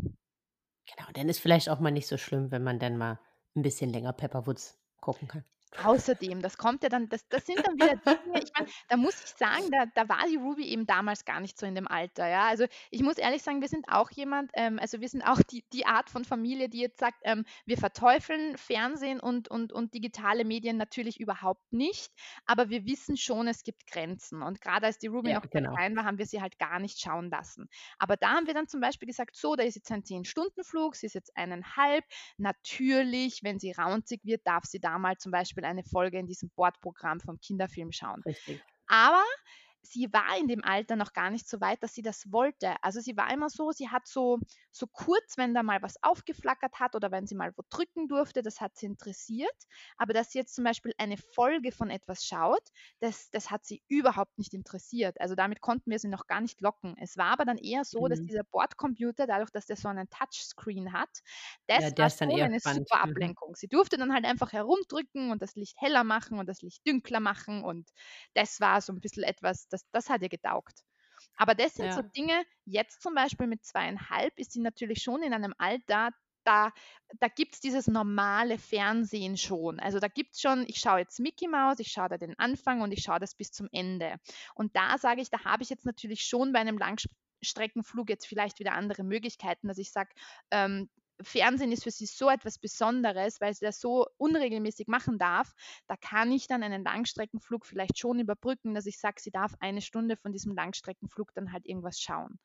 Genau, 0.87 1.11
dann 1.13 1.29
ist 1.29 1.41
vielleicht 1.41 1.69
auch 1.69 1.81
mal 1.81 1.91
nicht 1.91 2.07
so 2.07 2.17
schlimm, 2.17 2.51
wenn 2.53 2.63
man 2.63 2.79
dann 2.79 2.97
mal 2.97 3.19
'n 3.57 3.63
bisschen 3.63 3.91
länger 3.91 4.13
Pepperwoods 4.13 4.79
gucken 5.01 5.27
kann. 5.29 5.45
Außerdem, 5.75 6.43
das 6.43 6.59
kommt 6.59 6.83
ja 6.83 6.91
dann 6.91 7.09
das 7.09 7.27
das 7.29 7.47
sind 7.47 7.65
dann 7.67 7.79
wieder 7.79 7.95
Dinge 7.97 8.41
ich 8.43 8.51
meine, 8.55 8.67
da 8.89 8.97
muss 8.99 9.15
ich 9.25 9.33
sagen, 9.39 9.71
da 9.71 9.87
da 9.87 10.07
war 10.07 10.27
die 10.29 10.37
Ruby 10.37 10.67
eben 10.69 10.85
damals 10.87 11.25
gar 11.25 11.41
nicht 11.41 11.59
so 11.59 11.65
in 11.65 11.75
dem 11.75 11.89
Alter, 11.89 12.29
ja. 12.29 12.47
Also, 12.49 12.67
ich 12.91 13.03
muss 13.03 13.17
ehrlich 13.17 13.43
sagen, 13.43 13.63
wir 13.63 13.69
sind 13.69 13.87
auch 13.89 14.11
jemand 14.11 14.51
ähm, 14.55 14.79
also, 14.79 15.01
wir 15.01 15.09
sind 15.09 15.23
auch 15.23 15.41
die 15.43 15.65
die 15.73 15.87
Art 15.87 16.11
von 16.11 16.25
Familie, 16.27 16.69
die 16.69 16.81
jetzt 16.81 16.99
sagt, 17.01 17.21
ähm, 17.25 17.45
wir 17.65 17.79
verteufeln 17.79 18.59
Fernsehen 18.59 19.19
und 19.19 19.49
und 19.49 19.73
und 19.73 19.95
digitale 19.95 20.45
Medien 20.45 20.77
natürlich 20.77 21.19
überhaupt 21.19 21.73
nicht, 21.73 22.13
aber 22.45 22.69
wir 22.69 22.85
wissen 22.85 23.17
schon, 23.17 23.49
es 23.49 23.63
gibt 23.63 23.87
Grenzen. 23.87 24.43
Und 24.43 24.61
grade 24.61 24.87
als 24.87 24.99
die 24.99 25.07
Ruby 25.07 25.31
Ja, 25.31 25.35
noch 25.35 25.47
genau. 25.51 25.79
klein 25.79 25.97
war, 25.97 26.05
haben 26.05 26.19
wir 26.19 26.27
sie 26.27 26.43
halt 26.43 26.59
gar 26.59 26.79
nicht 26.81 27.01
schauen 27.01 27.31
lassen. 27.31 27.69
Aber 27.99 28.17
da 28.17 28.33
haben 28.33 28.47
wir 28.47 28.55
dann 28.55 28.69
zum 28.69 28.81
Beispiel 28.81 29.07
gesagt: 29.09 29.37
„So, 29.37 29.57
da 29.57 29.63
ist 29.65 29.75
jetzt 29.77 29.91
ein 29.91 30.05
10-Stunden-Flug, 30.05 30.97
sie 30.97 31.07
ist 31.07 31.15
jetzt 31.15 31.35
1,5. 31.37 32.05
Natürlich, 32.37 33.43
wenn 33.43 33.59
sie 33.59 33.73
raunzig 33.73 34.21
wird, 34.25 34.47
darf 34.47 34.65
sie 34.65 34.81
da 34.81 34.99
mal 34.99 35.17
zum 35.17 35.33
Beispiel 35.33 35.62
eine 35.65 35.83
Folge 35.85 36.19
in 36.19 36.27
diesem 36.27 36.51
Bordprogramm 36.51 37.21
vom 37.21 37.39
Kinderfilm 37.41 37.93
schauen.“ 37.93 38.23
Richtig. 38.23 38.63
Aber 38.87 39.25
sie 39.83 40.13
war 40.13 40.39
in 40.39 40.49
dem 40.49 40.65
Alter 40.65 40.97
noch 40.97 41.13
gar 41.13 41.31
nicht 41.31 41.49
so 41.49 41.61
weit, 41.61 41.83
dass 41.83 41.95
sie 41.95 42.03
das 42.03 42.31
wollte. 42.33 42.77
Also 42.83 43.01
sie 43.01 43.17
war 43.17 43.33
immer 43.33 43.51
so, 43.51 43.73
sie 43.73 43.89
hat 43.89 44.07
so, 44.07 44.39
so 44.71 44.87
kurz, 44.87 45.37
wenn 45.37 45.55
da 45.55 45.63
mal 45.63 45.83
was 45.83 46.03
aufgeflackert 46.03 46.79
hat 46.81 46.95
oder 46.95 47.11
wenn 47.11 47.27
sie 47.27 47.35
mal 47.35 47.53
wo 47.57 47.63
drücken 47.69 48.09
durfte, 48.09 48.43
das 48.43 48.61
hat 48.61 48.77
sie 48.77 48.87
interessiert. 48.87 49.51
Aber 49.97 50.13
dass 50.13 50.31
sie 50.31 50.39
jetzt 50.39 50.55
zum 50.55 50.65
Beispiel 50.65 50.93
eine 50.99 51.17
Folge 51.17 51.73
von 51.73 51.91
etwas 51.91 52.25
schaut, 52.25 52.63
das, 53.01 53.31
das 53.31 53.51
hat 53.51 53.65
sie 53.65 53.83
überhaupt 53.89 54.39
nicht 54.39 54.55
interessiert. 54.55 55.21
Also 55.21 55.35
damit 55.35 55.61
konnten 55.61 55.91
wir 55.91 55.99
sie 55.99 56.09
noch 56.09 56.27
gar 56.27 56.41
nicht 56.41 56.61
locken. 56.61 56.97
Es 56.99 57.17
war 57.17 57.33
aber 57.33 57.45
dann 57.45 57.59
eher 57.59 57.85
so, 57.85 58.03
mhm. 58.03 58.11
dass 58.11 58.23
dieser 58.23 58.45
Bordcomputer, 58.45 59.27
dadurch, 59.27 59.51
dass 59.51 59.67
der 59.67 59.77
so 59.77 59.89
einen 59.89 60.09
Touchscreen 60.11 60.93
hat, 60.93 61.11
das 61.67 61.91
ja, 61.91 61.99
war 61.99 62.11
schon 62.11 62.31
eine 62.31 62.61
spannend. 62.61 62.89
super 62.89 63.05
mhm. 63.05 63.11
Ablenkung. 63.11 63.57
Sie 63.57 63.69
durfte 63.69 63.97
dann 63.97 64.13
halt 64.15 64.25
einfach 64.25 64.53
herumdrücken 64.53 65.33
und 65.33 65.43
das 65.43 65.57
Licht 65.57 65.77
heller 65.81 66.05
machen 66.05 66.39
und 66.39 66.49
das 66.49 66.63
Licht 66.63 66.87
dünkler 66.87 67.21
machen 67.21 67.65
und 67.65 67.91
das 68.35 68.61
war 68.61 68.81
so 68.81 68.93
ein 68.93 69.01
bisschen 69.01 69.25
etwas, 69.25 69.69
das, 69.73 69.89
das 69.91 70.09
hat 70.09 70.23
ihr 70.23 70.29
getaugt. 70.29 70.83
Aber 71.37 71.55
das 71.55 71.75
sind 71.75 71.87
ja. 71.87 71.93
so 71.93 72.03
Dinge, 72.03 72.43
jetzt 72.65 73.03
zum 73.03 73.15
Beispiel 73.15 73.47
mit 73.47 73.65
zweieinhalb 73.65 74.39
ist 74.39 74.53
sie 74.53 74.61
natürlich 74.61 75.03
schon 75.03 75.23
in 75.23 75.33
einem 75.33 75.55
Alter, 75.59 76.11
da, 76.45 76.73
da 77.21 77.29
gibt 77.29 77.55
es 77.55 77.61
dieses 77.61 77.87
normale 77.87 78.59
Fernsehen 78.59 79.37
schon. 79.37 79.79
Also 79.81 80.01
da 80.01 80.09
gibt 80.09 80.35
es 80.35 80.41
schon, 80.41 80.65
ich 80.67 80.79
schaue 80.79 80.99
jetzt 81.01 81.21
Mickey 81.21 81.49
Mouse, 81.49 81.79
ich 81.79 81.93
schaue 81.93 82.09
da 82.09 82.19
den 82.19 82.39
Anfang 82.39 82.81
und 82.81 82.93
ich 82.93 83.03
schaue 83.03 83.21
das 83.21 83.35
bis 83.35 83.53
zum 83.53 83.69
Ende. 83.73 84.17
Und 84.55 84.75
da 84.77 84.99
sage 84.99 85.21
ich, 85.23 85.31
da 85.31 85.45
habe 85.45 85.63
ich 85.63 85.71
jetzt 85.71 85.87
natürlich 85.87 86.25
schon 86.25 86.53
bei 86.53 86.59
einem 86.59 86.79
Langstreckenflug 86.79 88.09
jetzt 88.09 88.27
vielleicht 88.27 88.59
wieder 88.59 88.73
andere 88.73 89.05
Möglichkeiten, 89.05 89.69
dass 89.69 89.79
ich 89.79 89.93
sage, 89.93 90.11
ähm, 90.51 90.91
Fernsehen 91.25 91.73
ist 91.73 91.85
für 91.85 91.91
sie 91.91 92.07
so 92.07 92.29
etwas 92.29 92.59
Besonderes, 92.59 93.41
weil 93.41 93.55
sie 93.55 93.65
das 93.65 93.81
so 93.81 94.07
unregelmäßig 94.17 94.89
machen 94.89 95.19
darf. 95.19 95.55
Da 95.87 95.97
kann 95.97 96.33
ich 96.33 96.47
dann 96.47 96.63
einen 96.63 96.85
Langstreckenflug 96.85 97.67
vielleicht 97.67 97.99
schon 97.99 98.19
überbrücken, 98.19 98.75
dass 98.75 98.87
ich 98.87 98.99
sage, 98.99 99.21
sie 99.21 99.31
darf 99.31 99.55
eine 99.61 99.81
Stunde 99.81 100.17
von 100.17 100.33
diesem 100.33 100.55
Langstreckenflug 100.55 101.35
dann 101.35 101.53
halt 101.53 101.67
irgendwas 101.67 102.01
schauen. 102.01 102.39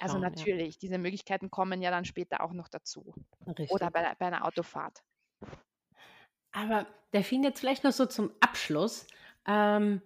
Also 0.00 0.18
natürlich, 0.18 0.74
ja. 0.74 0.78
diese 0.82 0.98
Möglichkeiten 0.98 1.50
kommen 1.50 1.80
ja 1.80 1.90
dann 1.90 2.04
später 2.04 2.40
auch 2.40 2.52
noch 2.52 2.68
dazu. 2.68 3.14
Richtig. 3.46 3.70
Oder 3.70 3.90
bei, 3.90 4.14
bei 4.18 4.26
einer 4.26 4.44
Autofahrt. 4.44 5.02
Aber 6.52 6.86
der 7.12 7.24
fing 7.24 7.42
jetzt 7.44 7.60
vielleicht 7.60 7.84
noch 7.84 7.92
so 7.92 8.06
zum 8.06 8.32
Abschluss. 8.40 9.06
Ähm, 9.46 10.02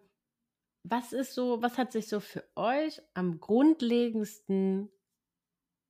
was 0.82 1.12
ist 1.12 1.34
so, 1.34 1.62
was 1.62 1.78
hat 1.78 1.92
sich 1.92 2.08
so 2.08 2.20
für 2.20 2.44
euch 2.54 3.00
am 3.14 3.40
grundlegendsten 3.40 4.90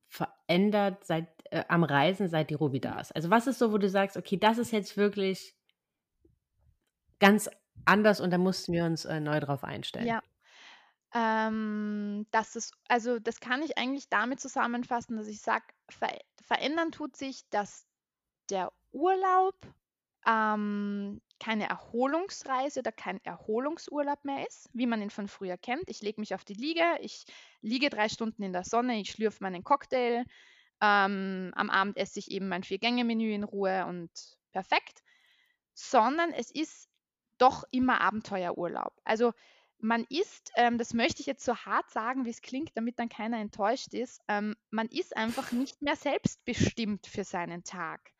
verändert 0.07 1.05
seit 1.05 1.27
äh, 1.51 1.63
am 1.67 1.83
Reisen, 1.83 2.27
seit 2.27 2.49
die 2.49 2.55
Ruby 2.55 2.79
da 2.79 2.99
ist? 2.99 3.15
Also 3.15 3.29
was 3.29 3.47
ist 3.47 3.59
so, 3.59 3.71
wo 3.71 3.77
du 3.77 3.89
sagst, 3.89 4.17
okay, 4.17 4.37
das 4.37 4.57
ist 4.57 4.71
jetzt 4.71 4.97
wirklich 4.97 5.55
ganz 7.19 7.49
anders 7.85 8.21
und 8.21 8.31
da 8.31 8.37
mussten 8.37 8.73
wir 8.73 8.85
uns 8.85 9.05
äh, 9.05 9.19
neu 9.19 9.39
drauf 9.39 9.63
einstellen? 9.63 10.07
Ja. 10.07 10.21
Ähm, 11.13 12.27
das 12.31 12.55
ist, 12.55 12.75
also 12.87 13.19
das 13.19 13.39
kann 13.39 13.63
ich 13.63 13.77
eigentlich 13.77 14.09
damit 14.09 14.39
zusammenfassen, 14.39 15.17
dass 15.17 15.27
ich 15.27 15.41
sage, 15.41 15.65
ver 15.89 16.09
verändern 16.45 16.91
tut 16.91 17.15
sich, 17.15 17.47
dass 17.49 17.85
der 18.49 18.71
Urlaub 18.91 19.55
ähm, 20.27 21.21
keine 21.39 21.69
Erholungsreise 21.69 22.79
oder 22.79 22.91
kein 22.91 23.23
Erholungsurlaub 23.23 24.25
mehr 24.25 24.47
ist, 24.47 24.69
wie 24.73 24.87
man 24.87 25.01
ihn 25.01 25.09
von 25.09 25.27
früher 25.27 25.57
kennt. 25.57 25.83
Ich 25.87 26.01
lege 26.01 26.19
mich 26.19 26.35
auf 26.35 26.43
die 26.43 26.53
Liege, 26.53 26.83
ich 27.01 27.25
liege 27.61 27.89
drei 27.89 28.09
Stunden 28.09 28.43
in 28.43 28.53
der 28.53 28.63
Sonne, 28.63 28.99
ich 28.99 29.11
schlürfe 29.11 29.43
meinen 29.43 29.63
Cocktail. 29.63 30.25
Ähm, 30.81 31.51
am 31.55 31.69
Abend 31.69 31.97
esse 31.97 32.19
ich 32.19 32.31
eben 32.31 32.47
mein 32.47 32.63
Vier-Gänge-Menü 32.63 33.33
in 33.33 33.43
Ruhe 33.43 33.85
und 33.85 34.11
perfekt. 34.51 35.03
Sondern 35.73 36.31
es 36.31 36.51
ist 36.51 36.89
doch 37.37 37.63
immer 37.71 38.01
Abenteuerurlaub. 38.01 38.93
Also 39.03 39.33
man 39.79 40.05
ist, 40.09 40.51
ähm, 40.55 40.77
das 40.77 40.93
möchte 40.93 41.21
ich 41.21 41.25
jetzt 41.25 41.45
so 41.45 41.55
hart 41.55 41.89
sagen, 41.89 42.25
wie 42.25 42.29
es 42.29 42.41
klingt, 42.41 42.71
damit 42.75 42.99
dann 42.99 43.09
keiner 43.09 43.39
enttäuscht 43.39 43.93
ist, 43.93 44.21
ähm, 44.27 44.55
man 44.69 44.87
ist 44.87 45.15
einfach 45.15 45.51
nicht 45.51 45.81
mehr 45.81 45.95
selbstbestimmt 45.95 47.07
für 47.07 47.23
seinen 47.23 47.63
Tag. 47.63 48.11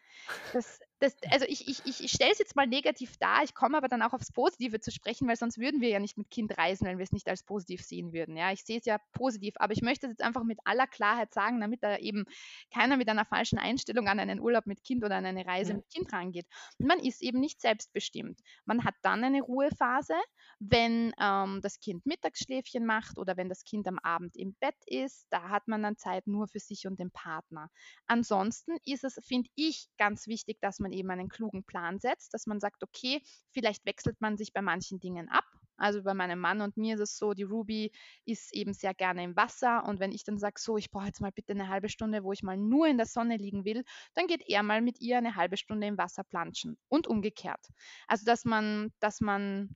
Das, 0.53 0.79
das, 0.99 1.15
also 1.31 1.45
ich, 1.47 1.67
ich, 1.67 2.03
ich 2.03 2.11
stelle 2.11 2.31
es 2.31 2.39
jetzt 2.39 2.55
mal 2.55 2.67
negativ 2.67 3.17
dar, 3.17 3.43
ich 3.43 3.53
komme 3.53 3.77
aber 3.77 3.87
dann 3.87 4.01
auch 4.01 4.13
aufs 4.13 4.31
Positive 4.31 4.79
zu 4.79 4.91
sprechen, 4.91 5.27
weil 5.27 5.37
sonst 5.37 5.57
würden 5.57 5.81
wir 5.81 5.89
ja 5.89 5.99
nicht 5.99 6.17
mit 6.17 6.29
Kind 6.29 6.57
reisen, 6.57 6.85
wenn 6.85 6.97
wir 6.97 7.03
es 7.03 7.11
nicht 7.11 7.29
als 7.29 7.43
positiv 7.43 7.83
sehen 7.83 8.11
würden. 8.11 8.35
Ja, 8.35 8.51
ich 8.51 8.63
sehe 8.63 8.79
es 8.79 8.85
ja 8.85 8.99
positiv, 9.13 9.55
aber 9.57 9.73
ich 9.73 9.81
möchte 9.81 10.07
es 10.07 10.11
jetzt 10.11 10.21
einfach 10.21 10.43
mit 10.43 10.59
aller 10.65 10.87
Klarheit 10.87 11.33
sagen, 11.33 11.61
damit 11.61 11.83
da 11.83 11.97
eben 11.97 12.25
keiner 12.73 12.97
mit 12.97 13.07
einer 13.09 13.25
falschen 13.25 13.59
Einstellung 13.59 14.07
an 14.07 14.19
einen 14.19 14.39
Urlaub 14.39 14.65
mit 14.65 14.83
Kind 14.83 15.03
oder 15.03 15.15
an 15.15 15.25
eine 15.25 15.45
Reise 15.45 15.71
ja. 15.71 15.77
mit 15.77 15.89
Kind 15.89 16.11
rangeht. 16.11 16.47
Man 16.77 16.99
ist 16.99 17.21
eben 17.21 17.39
nicht 17.39 17.61
selbstbestimmt. 17.61 18.39
Man 18.65 18.83
hat 18.83 18.95
dann 19.01 19.23
eine 19.23 19.41
Ruhephase, 19.41 20.15
wenn 20.59 21.13
ähm, 21.19 21.61
das 21.61 21.79
Kind 21.79 22.05
Mittagsschläfchen 22.05 22.85
macht 22.85 23.17
oder 23.17 23.37
wenn 23.37 23.47
das 23.47 23.63
Kind 23.63 23.87
am 23.87 23.99
Abend 23.99 24.35
im 24.35 24.55
Bett 24.55 24.75
ist. 24.85 25.27
Da 25.29 25.49
hat 25.49 25.67
man 25.67 25.81
dann 25.81 25.97
Zeit 25.97 26.27
nur 26.27 26.47
für 26.47 26.59
sich 26.59 26.85
und 26.85 26.99
den 26.99 27.11
Partner. 27.11 27.69
Ansonsten 28.05 28.77
ist 28.85 29.05
es, 29.05 29.19
finde 29.25 29.49
ich, 29.55 29.87
ganz 29.97 30.27
wichtig, 30.27 30.59
dass 30.59 30.79
man 30.79 30.88
man 30.89 30.97
eben 30.97 31.11
einen 31.11 31.29
klugen 31.29 31.63
Plan 31.63 31.99
setzt, 31.99 32.33
dass 32.33 32.47
man 32.47 32.59
sagt, 32.59 32.83
okay, 32.83 33.21
vielleicht 33.51 33.85
wechselt 33.85 34.19
man 34.21 34.37
sich 34.37 34.53
bei 34.53 34.61
manchen 34.61 34.99
Dingen 34.99 35.29
ab. 35.29 35.45
Also 35.77 36.03
bei 36.03 36.13
meinem 36.13 36.39
Mann 36.39 36.59
und 36.59 36.75
mir 36.75 36.95
ist 36.95 37.01
es 37.01 37.17
so, 37.17 37.33
die 37.33 37.43
Ruby 37.43 37.93
ist 38.25 38.53
eben 38.53 38.73
sehr 38.73 38.93
gerne 38.93 39.23
im 39.23 39.37
Wasser 39.37 39.85
und 39.85 40.01
wenn 40.01 40.11
ich 40.11 40.25
dann 40.25 40.37
sage, 40.37 40.59
so, 40.59 40.75
ich 40.75 40.91
brauche 40.91 41.05
jetzt 41.05 41.21
mal 41.21 41.31
bitte 41.31 41.53
eine 41.53 41.69
halbe 41.69 41.87
Stunde, 41.87 42.23
wo 42.25 42.33
ich 42.33 42.43
mal 42.43 42.57
nur 42.57 42.87
in 42.87 42.97
der 42.97 43.05
Sonne 43.05 43.37
liegen 43.37 43.63
will, 43.63 43.85
dann 44.13 44.27
geht 44.27 44.43
er 44.45 44.61
mal 44.61 44.81
mit 44.81 44.99
ihr 44.99 45.17
eine 45.17 45.35
halbe 45.35 45.55
Stunde 45.55 45.87
im 45.87 45.97
Wasser 45.97 46.25
planschen 46.25 46.77
und 46.89 47.07
umgekehrt. 47.07 47.65
Also 48.07 48.25
dass 48.25 48.43
man, 48.43 48.91
dass 48.99 49.21
man 49.21 49.73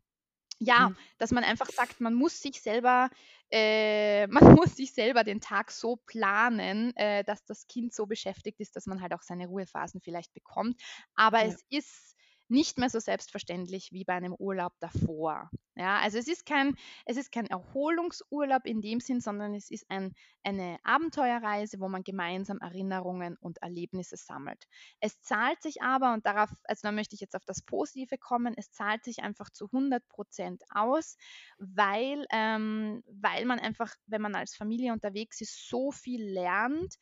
ja, 0.60 0.90
mhm. 0.90 0.98
dass 1.18 1.32
man 1.32 1.44
einfach 1.44 1.70
sagt, 1.70 2.02
man 2.02 2.14
muss 2.14 2.40
sich 2.40 2.62
selber, 2.62 3.10
äh, 3.52 4.28
man 4.28 4.54
muss 4.54 4.76
sich 4.76 4.94
selber 4.94 5.24
den 5.24 5.42
Tag 5.42 5.72
so 5.72 5.98
planen, 6.06 6.96
äh, 6.96 7.24
dass 7.24 7.44
das 7.46 7.68
Kind 7.68 7.94
so 7.94 8.06
beschäftigt 8.06 8.60
ist, 8.60 8.76
dass 8.76 8.86
man 8.86 9.02
halt 9.02 9.14
auch 9.14 9.22
seine 9.22 9.48
Ruhephasen 9.48 10.02
vielleicht 10.02 10.34
bekommt. 10.34 10.82
Aber 11.16 11.44
ja. 11.44 11.48
es 11.48 11.64
ist 11.70 12.16
nicht 12.54 12.78
mehr 12.78 12.90
so 12.90 13.00
selbstverständlich 13.00 13.92
wie 13.92 14.06
bei 14.06 14.14
einem 14.14 14.34
Urlaub 14.34 14.74
davor. 14.80 15.50
Ja, 15.76 15.98
also 15.98 16.20
es 16.20 16.28
ist 16.28 16.46
kein, 16.46 16.76
es 17.06 17.18
ist 17.18 17.32
kein 17.32 17.48
Erholungsurlaub 17.48 18.66
in 18.66 18.80
dem 18.80 19.00
Sinn, 19.00 19.22
sondern 19.22 19.56
es 19.56 19.72
ist 19.72 19.90
ein, 19.90 20.14
eine 20.44 20.78
Abenteuerreise, 20.84 21.80
wo 21.80 21.90
man 21.90 22.04
gemeinsam 22.04 22.60
Erinnerungen 22.60 23.38
und 23.40 23.58
Erlebnisse 23.64 24.18
sammelt. 24.18 24.66
Es 25.00 25.20
zahlt 25.22 25.64
sich 25.64 25.82
aber, 25.82 26.14
und 26.14 26.28
darauf, 26.28 26.52
also 26.66 26.82
da 26.84 26.92
möchte 26.92 27.16
ich 27.16 27.22
jetzt 27.22 27.36
auf 27.36 27.44
das 27.46 27.64
Positive 27.64 28.20
kommen, 28.20 28.54
es 28.56 28.72
zahlt 28.72 29.04
sich 29.04 29.24
einfach 29.24 29.50
zu 29.50 29.72
100 29.72 30.08
Prozent 30.08 30.62
aus, 30.70 31.18
weil, 31.58 32.28
ähm, 32.32 33.04
weil 33.08 33.46
man 33.46 33.58
einfach, 33.60 33.96
wenn 34.06 34.22
man 34.22 34.36
als 34.36 34.56
Familie 34.56 34.94
unterwegs 34.94 35.42
ist, 35.42 35.68
so 35.68 35.92
viel 35.92 36.24
lernt, 36.24 36.98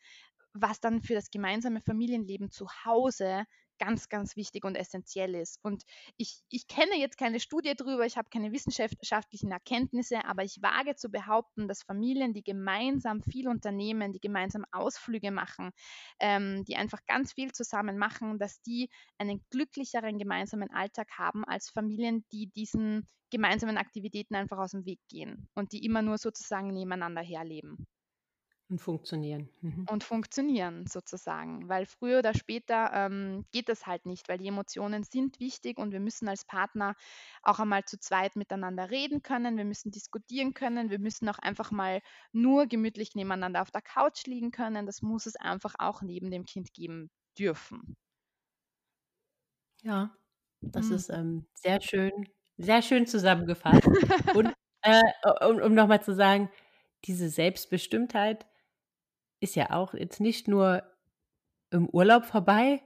was 0.54 0.80
dann 0.80 1.02
für 1.02 1.14
das 1.14 1.30
gemeinsame 1.30 1.80
Familienleben 1.80 2.50
zu 2.50 2.66
Hause 2.84 3.44
ganz, 3.82 4.08
ganz 4.08 4.36
wichtig 4.36 4.64
und 4.64 4.76
essentiell 4.76 5.34
ist. 5.34 5.58
Und 5.64 5.82
ich, 6.16 6.40
ich 6.48 6.68
kenne 6.68 6.96
jetzt 6.96 7.18
keine 7.18 7.40
Studie 7.40 7.74
darüber, 7.76 8.06
ich 8.06 8.16
habe 8.16 8.28
keine 8.30 8.52
wissenschaftlichen 8.52 9.50
Erkenntnisse, 9.50 10.24
aber 10.24 10.44
ich 10.44 10.62
wage 10.62 10.94
zu 10.94 11.10
behaupten, 11.10 11.66
dass 11.66 11.82
Familien, 11.82 12.32
die 12.32 12.44
gemeinsam 12.44 13.22
viel 13.22 13.48
unternehmen, 13.48 14.12
die 14.12 14.20
gemeinsam 14.20 14.64
Ausflüge 14.70 15.32
machen, 15.32 15.72
ähm, 16.20 16.64
die 16.64 16.76
einfach 16.76 17.00
ganz 17.06 17.32
viel 17.32 17.50
zusammen 17.50 17.98
machen, 17.98 18.38
dass 18.38 18.62
die 18.62 18.88
einen 19.18 19.44
glücklicheren 19.50 20.16
gemeinsamen 20.16 20.70
Alltag 20.70 21.08
haben 21.18 21.44
als 21.44 21.68
Familien, 21.68 22.24
die 22.30 22.46
diesen 22.46 23.08
gemeinsamen 23.30 23.78
Aktivitäten 23.78 24.36
einfach 24.36 24.58
aus 24.58 24.70
dem 24.70 24.84
Weg 24.84 25.00
gehen 25.08 25.48
und 25.54 25.72
die 25.72 25.84
immer 25.84 26.02
nur 26.02 26.18
sozusagen 26.18 26.68
nebeneinander 26.68 27.22
herleben. 27.22 27.84
Und 28.72 28.78
funktionieren. 28.78 29.50
Mhm. 29.60 29.84
Und 29.90 30.02
funktionieren 30.02 30.86
sozusagen, 30.86 31.68
weil 31.68 31.84
früher 31.84 32.20
oder 32.20 32.32
später 32.32 32.90
ähm, 32.94 33.44
geht 33.52 33.68
das 33.68 33.86
halt 33.86 34.06
nicht, 34.06 34.30
weil 34.30 34.38
die 34.38 34.46
Emotionen 34.46 35.04
sind 35.04 35.40
wichtig 35.40 35.76
und 35.76 35.92
wir 35.92 36.00
müssen 36.00 36.26
als 36.26 36.46
Partner 36.46 36.96
auch 37.42 37.58
einmal 37.58 37.84
zu 37.84 37.98
zweit 38.00 38.34
miteinander 38.34 38.90
reden 38.90 39.22
können, 39.22 39.58
wir 39.58 39.66
müssen 39.66 39.90
diskutieren 39.90 40.54
können, 40.54 40.88
wir 40.88 41.00
müssen 41.00 41.28
auch 41.28 41.38
einfach 41.38 41.70
mal 41.70 42.00
nur 42.32 42.66
gemütlich 42.66 43.14
nebeneinander 43.14 43.60
auf 43.60 43.70
der 43.70 43.82
Couch 43.82 44.24
liegen 44.24 44.52
können. 44.52 44.86
Das 44.86 45.02
muss 45.02 45.26
es 45.26 45.36
einfach 45.36 45.74
auch 45.78 46.00
neben 46.00 46.30
dem 46.30 46.46
Kind 46.46 46.72
geben 46.72 47.10
dürfen. 47.38 47.94
Ja, 49.82 50.16
das 50.62 50.86
mhm. 50.86 50.94
ist 50.94 51.10
ähm, 51.10 51.46
sehr 51.52 51.78
schön, 51.82 52.26
sehr 52.56 52.80
schön 52.80 53.06
zusammengefasst. 53.06 53.86
und 54.34 54.50
äh, 54.80 55.02
um, 55.46 55.60
um 55.60 55.74
nochmal 55.74 56.02
zu 56.02 56.14
sagen, 56.14 56.48
diese 57.04 57.28
Selbstbestimmtheit, 57.28 58.46
ist 59.42 59.56
ja 59.56 59.70
auch 59.70 59.94
jetzt 59.94 60.20
nicht 60.20 60.48
nur 60.48 60.82
im 61.70 61.88
Urlaub 61.88 62.24
vorbei, 62.24 62.82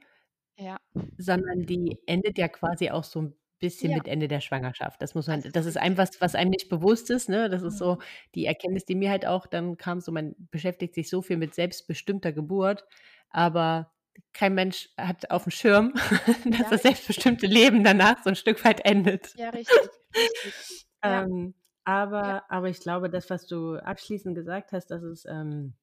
Ja. 0.59 0.76
sondern 1.18 1.66
die 1.66 1.98
endet 2.07 2.38
ja 2.38 2.48
quasi 2.48 2.90
auch 2.90 3.04
so 3.04 3.22
ein 3.22 3.34
bisschen 3.59 3.90
Ja. 3.90 3.98
mit 3.98 4.09
Ende 4.09 4.28
der 4.28 4.40
Schwangerschaft. 4.40 5.00
Das 5.02 5.14
muss 5.14 5.26
man 5.26 5.42
das 5.52 5.66
ist 5.66 5.76
einem 5.76 5.98
was, 5.98 6.20
was 6.20 6.34
einem 6.34 6.50
nicht 6.50 6.68
bewusst 6.68 7.11
ist, 7.11 7.28
ne? 7.28 7.48
Das 7.50 7.62
ist 7.62 7.78
so 7.78 7.96
mhm. 7.96 8.00
die 8.34 8.46
Erkenntnis, 8.46 8.84
die 8.84 8.94
mir 8.94 9.11
halt 9.11 9.26
auch 9.26 9.46
dann 9.46 9.76
kam, 9.76 10.00
so 10.00 10.12
man 10.12 10.34
beschäftigt 10.50 10.94
sich 10.94 11.09
so 11.11 11.22
viel 11.22 11.36
mit 11.36 11.54
selbstbestimmter 11.54 12.32
Geburt, 12.32 12.84
aber 13.30 13.92
kein 14.32 14.54
Mensch 14.54 14.90
hat 14.96 15.30
auf 15.30 15.44
dem 15.44 15.50
Schirm, 15.52 15.92
dass 16.44 16.70
Ja, 16.70 16.70
das 16.70 16.82
selbstbestimmte 16.82 17.46
Leben 17.46 17.84
danach 17.84 18.22
so 18.24 18.30
ein 18.30 18.36
Stück 18.36 18.64
weit 18.64 18.84
endet. 18.84 19.36
Ja, 19.36 19.50
richtig, 19.50 19.90
richtig. 20.14 20.86
Ähm 21.02 21.54
aber, 21.84 22.50
aber 22.50 22.68
ich 22.68 22.80
glaube, 22.80 23.09
das, 23.09 23.30
was 23.30 23.46
du 23.46 23.76
abschließend 23.76 24.34
gesagt 24.34 24.72
hast, 24.72 24.88
dass 24.88 25.04
es 25.04 25.24
ähm, 25.24 25.74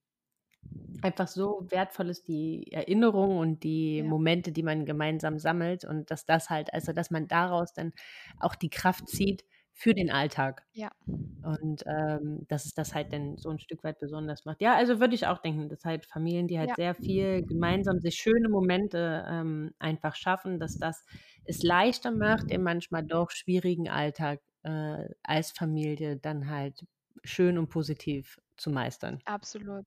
einfach 1.01 1.27
so 1.27 1.65
wertvoll 1.69 2.09
ist, 2.09 2.27
die 2.27 2.71
Erinnerung 2.71 3.37
und 3.37 3.63
die 3.63 3.97
ja. 3.97 4.03
Momente, 4.03 4.51
die 4.51 4.63
man 4.63 4.85
gemeinsam 4.85 5.37
sammelt 5.37 5.83
und 5.83 6.09
dass 6.09 6.25
das 6.25 6.49
halt, 6.49 6.73
also 6.73 6.93
dass 6.93 7.11
man 7.11 7.27
daraus 7.27 7.73
dann 7.73 7.93
auch 8.39 8.55
die 8.55 8.69
Kraft 8.69 9.09
zieht 9.09 9.43
für 9.73 9.93
den 9.93 10.11
Alltag. 10.11 10.63
Ja. 10.73 10.91
Und 11.05 11.83
ähm, 11.87 12.45
dass 12.47 12.65
es 12.65 12.73
das 12.73 12.93
halt 12.93 13.11
dann 13.11 13.37
so 13.37 13.49
ein 13.49 13.59
Stück 13.59 13.83
weit 13.83 13.99
besonders 13.99 14.45
macht. 14.45 14.61
Ja, 14.61 14.75
also 14.75 14.99
würde 14.99 15.15
ich 15.15 15.27
auch 15.27 15.39
denken, 15.39 15.67
dass 15.67 15.83
halt 15.83 16.05
Familien, 16.05 16.47
die 16.47 16.59
halt 16.59 16.69
ja. 16.69 16.75
sehr 16.75 16.95
viel 16.95 17.43
gemeinsam 17.43 17.99
sich 17.99 18.15
schöne 18.15 18.49
Momente 18.49 19.25
ähm, 19.27 19.73
einfach 19.79 20.15
schaffen, 20.15 20.59
dass 20.59 20.77
das 20.77 21.03
es 21.45 21.63
leichter 21.63 22.11
macht, 22.11 22.51
den 22.51 22.63
manchmal 22.63 23.03
doch 23.03 23.31
schwierigen 23.31 23.89
Alltag 23.89 24.41
äh, 24.61 25.09
als 25.23 25.51
Familie 25.51 26.17
dann 26.17 26.49
halt 26.49 26.85
schön 27.23 27.57
und 27.57 27.69
positiv 27.69 28.39
zu 28.57 28.69
meistern. 28.69 29.19
Absolut. 29.25 29.85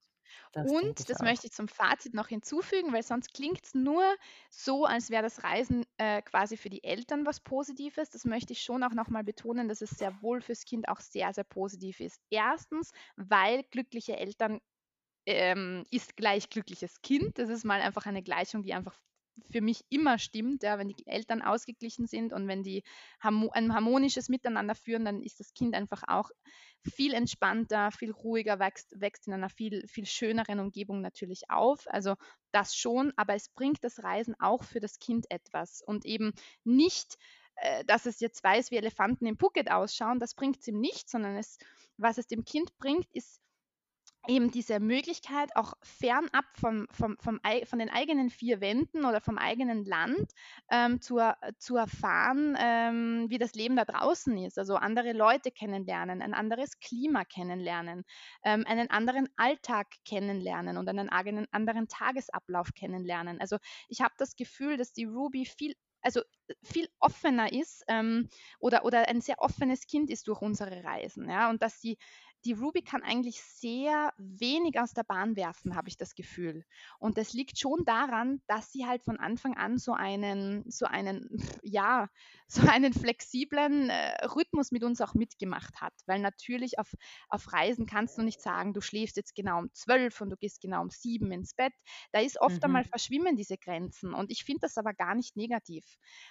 Das 0.53 0.73
und 0.73 1.09
das 1.11 1.21
auch. 1.21 1.23
möchte 1.23 1.47
ich 1.47 1.53
zum 1.53 1.69
Fazit 1.69 2.15
noch 2.15 2.29
hinzufügen, 2.29 2.93
weil 2.93 3.03
sonst 3.03 3.33
klingt 3.35 3.65
es 3.65 3.75
nur 3.75 4.03
so, 4.51 4.85
als 4.85 5.11
wäre 5.11 5.23
das 5.23 5.45
Reisen 5.45 5.85
äh, 5.99 6.23
quasi 6.23 6.57
für 6.57 6.71
die 6.71 6.83
Eltern 6.85 7.27
was 7.27 7.41
Positives. 7.41 8.11
Das 8.11 8.25
möchte 8.25 8.53
ich 8.53 8.63
schon 8.63 8.83
auch 8.83 8.93
nochmal 8.93 9.25
betonen, 9.25 9.69
dass 9.69 9.83
es 9.83 9.91
sehr 9.91 10.23
wohl 10.23 10.41
fürs 10.41 10.65
Kind 10.65 10.89
auch 10.89 11.01
sehr, 11.01 11.33
sehr 11.35 11.45
positiv 11.45 12.01
ist. 12.01 12.21
Erstens, 12.31 12.93
weil 13.17 13.63
glückliche 13.65 14.17
Eltern 14.17 14.61
ähm, 15.27 15.85
ist 15.91 16.17
gleich 16.17 16.51
glückliches 16.51 17.03
Kind. 17.03 17.39
Das 17.39 17.51
ist 17.51 17.65
mal 17.65 17.81
einfach 17.81 18.07
eine 18.07 18.23
Gleichung, 18.23 18.63
die 18.63 18.75
einfach 18.75 18.97
für 19.51 19.61
mich 19.61 19.85
immer 19.89 20.19
stimmt, 20.19 20.63
ja, 20.63 20.79
wenn 20.79 20.89
die 20.89 21.07
Eltern 21.07 21.43
ausgeglichen 21.43 22.07
sind 22.07 22.33
und 22.33 22.49
wenn 22.49 22.63
die 22.63 22.83
ein 23.21 23.75
harmonisches 23.75 24.29
Miteinander 24.29 24.75
führen, 24.75 25.05
dann 25.05 25.23
ist 25.23 25.41
das 25.41 25.55
Kind 25.55 25.75
einfach 25.75 26.03
auch 26.07 26.31
viel 26.83 27.15
entspannter, 27.15 27.91
viel 27.91 28.11
ruhiger, 28.11 28.59
wächst, 28.59 29.01
wächst 29.01 29.27
in 29.27 29.35
einer 29.35 29.49
viel, 29.51 29.87
viel 29.89 30.07
schöneren 30.07 30.61
Umgebung 30.61 31.01
natürlich 31.01 31.51
auf. 31.51 31.87
Also 31.89 32.15
das 32.53 32.75
schon, 32.75 33.13
aber 33.17 33.35
es 33.35 33.49
bringt 33.49 33.83
das 33.85 34.03
Reisen 34.03 34.35
auch 34.39 34.65
für 34.65 34.81
das 34.81 34.99
Kind 34.99 35.27
etwas 35.31 35.83
und 35.83 36.05
eben 36.05 36.33
nicht 36.65 37.17
äh, 37.57 37.85
dass 37.85 38.05
es 38.05 38.21
jetzt 38.21 38.45
weiß, 38.45 38.71
wie 38.71 38.77
Elefanten 38.77 39.27
im 39.27 39.39
Phuket 39.39 39.71
ausschauen, 39.71 40.19
das 40.19 40.35
bringt 40.35 40.59
es 40.61 40.69
ihm 40.69 40.79
nicht, 40.79 41.09
sondern 41.09 41.37
es, 41.37 41.59
was 41.97 42.19
es 42.19 42.27
dem 42.27 42.45
Kind 42.45 42.77
bringt, 42.79 43.07
ist 43.15 43.41
eben 44.29 44.51
diese 44.51 44.81
Möglichkeit, 44.81 45.55
auch 45.57 45.75
fernab 45.83 46.45
vom, 46.55 46.87
vom, 46.91 47.17
vom, 47.19 47.41
von 47.65 47.79
den 47.79 47.91
eigenen 47.91 48.31
vier 48.31 48.61
Wänden 48.61 49.05
oder 49.05 49.21
vom 49.21 49.39
eigenen 49.39 49.85
Land 49.85 50.33
ähm, 50.71 51.01
zu, 51.01 51.19
zu 51.59 51.77
erfahren, 51.77 52.57
ähm, 52.59 53.27
wie 53.29 53.39
das 53.39 53.55
Leben 53.55 53.77
da 53.77 53.85
draußen 53.85 54.37
ist. 54.39 54.59
Also 54.59 54.77
andere 54.77 55.13
Leute 55.13 55.51
kennenlernen, 55.51 56.23
ein 56.23 56.35
anderes 56.35 56.79
Klima 56.79 57.25
kennenlernen, 57.25 58.05
ähm, 58.45 58.65
einen 58.67 58.91
anderen 58.91 59.29
Alltag 59.37 59.89
kennenlernen 60.05 60.77
und 60.77 60.89
einen 60.89 61.09
eigenen, 61.09 61.47
anderen 61.53 61.89
Tagesablauf 61.89 62.75
kennenlernen. 62.75 63.41
Also 63.41 63.57
ich 63.89 64.01
habe 64.01 64.15
das 64.19 64.37
Gefühl, 64.37 64.77
dass 64.77 64.93
die 64.93 65.05
Ruby 65.05 65.45
viel 65.47 65.75
also 66.07 66.23
viel 66.63 66.89
offener 67.01 67.53
ist 67.53 67.83
ähm, 67.89 68.29
oder, 68.61 68.85
oder 68.85 69.09
ein 69.09 69.21
sehr 69.21 69.41
offenes 69.41 69.89
Kind 69.89 70.09
ist 70.09 70.29
durch 70.29 70.41
unsere 70.41 70.85
Reisen. 70.85 71.29
Ja? 71.29 71.51
Und 71.51 71.63
dass 71.63 71.81
sie 71.81 71.99
die 72.47 72.53
Ruby 72.53 72.83
kann 72.83 73.03
eigentlich 73.03 73.43
sehr 73.43 74.13
wenig 74.19 74.79
aus 74.79 74.95
der 74.95 75.03
Bahn 75.03 75.35
werfen, 75.35 75.75
habe 75.75 75.89
ich 75.89 75.97
das 75.97 76.15
Gefühl. 76.15 76.65
Und 77.01 77.19
das 77.19 77.33
liegt 77.33 77.59
schon 77.59 77.85
daran, 77.85 78.41
dass 78.47 78.71
sie 78.71 78.87
halt 78.87 79.03
von 79.03 79.19
Anfang 79.19 79.57
an 79.57 79.79
so 79.79 79.93
einen, 79.93 80.63
so 80.71 80.87
einen, 80.87 81.29
ja, 81.65 82.09
so 82.47 82.63
einen 82.69 82.95
flexiblen 82.95 83.91
äh, 83.91 84.27
Rhythmus 84.27 84.71
mit 84.71 84.85
uns 84.85 85.01
auch 85.01 85.15
mitgemacht 85.15 85.81
hat. 85.81 85.93
Weil 86.07 86.21
natürlich 86.21 86.79
auf, 86.79 86.95
auf 87.29 87.53
Reisen 87.53 87.85
kannst 87.85 88.17
du 88.17 88.23
nicht 88.23 88.41
sagen, 88.41 88.75
du 88.75 88.81
schläfst 88.81 89.17
jetzt 89.17 89.35
genau 89.35 89.59
um 89.59 89.75
zwölf 89.75 90.21
und 90.21 90.31
du 90.31 90.37
gehst 90.37 90.61
genau 90.61 90.83
um 90.83 90.91
sieben 90.91 91.33
ins 91.33 91.53
Bett. 91.53 91.73
Da 92.13 92.21
ist 92.21 92.41
oft 92.41 92.59
mhm. 92.59 92.65
einmal 92.65 92.85
verschwimmen 92.85 93.35
diese 93.35 93.59
Grenzen. 93.59 94.15
Und 94.15 94.31
ich 94.31 94.45
finde 94.45 94.61
das 94.61 94.79
aber 94.79 94.95
gar 94.95 95.17
nicht 95.17 95.37
negativ, 95.37 95.85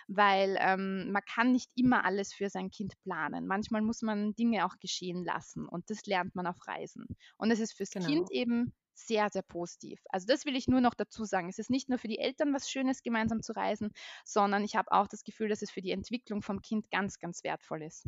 weil 0.07 0.55
ähm, 0.61 1.11
man 1.11 1.23
kann 1.25 1.51
nicht 1.51 1.71
immer 1.75 2.05
alles 2.05 2.33
für 2.33 2.49
sein 2.49 2.69
Kind 2.71 2.93
planen. 3.01 3.47
Manchmal 3.47 3.81
muss 3.81 4.01
man 4.01 4.33
Dinge 4.35 4.65
auch 4.65 4.79
geschehen 4.79 5.25
lassen. 5.25 5.67
Und 5.67 5.89
das 5.89 6.04
lernt 6.07 6.35
man 6.35 6.47
auf 6.47 6.67
Reisen. 6.67 7.07
Und 7.37 7.51
es 7.51 7.59
ist 7.59 7.73
fürs 7.73 7.91
genau. 7.91 8.07
Kind 8.07 8.31
eben 8.31 8.73
sehr, 8.93 9.29
sehr 9.29 9.41
positiv. 9.41 10.01
Also 10.09 10.25
das 10.25 10.45
will 10.45 10.55
ich 10.55 10.67
nur 10.67 10.81
noch 10.81 10.93
dazu 10.93 11.25
sagen. 11.25 11.49
Es 11.49 11.59
ist 11.59 11.69
nicht 11.69 11.89
nur 11.89 11.99
für 11.99 12.07
die 12.07 12.19
Eltern 12.19 12.53
was 12.53 12.69
Schönes, 12.69 13.03
gemeinsam 13.03 13.41
zu 13.41 13.53
reisen, 13.53 13.91
sondern 14.23 14.63
ich 14.63 14.75
habe 14.75 14.91
auch 14.91 15.07
das 15.07 15.23
Gefühl, 15.23 15.49
dass 15.49 15.61
es 15.61 15.71
für 15.71 15.81
die 15.81 15.91
Entwicklung 15.91 16.41
vom 16.41 16.61
Kind 16.61 16.89
ganz, 16.89 17.19
ganz 17.19 17.43
wertvoll 17.43 17.83
ist. 17.83 18.07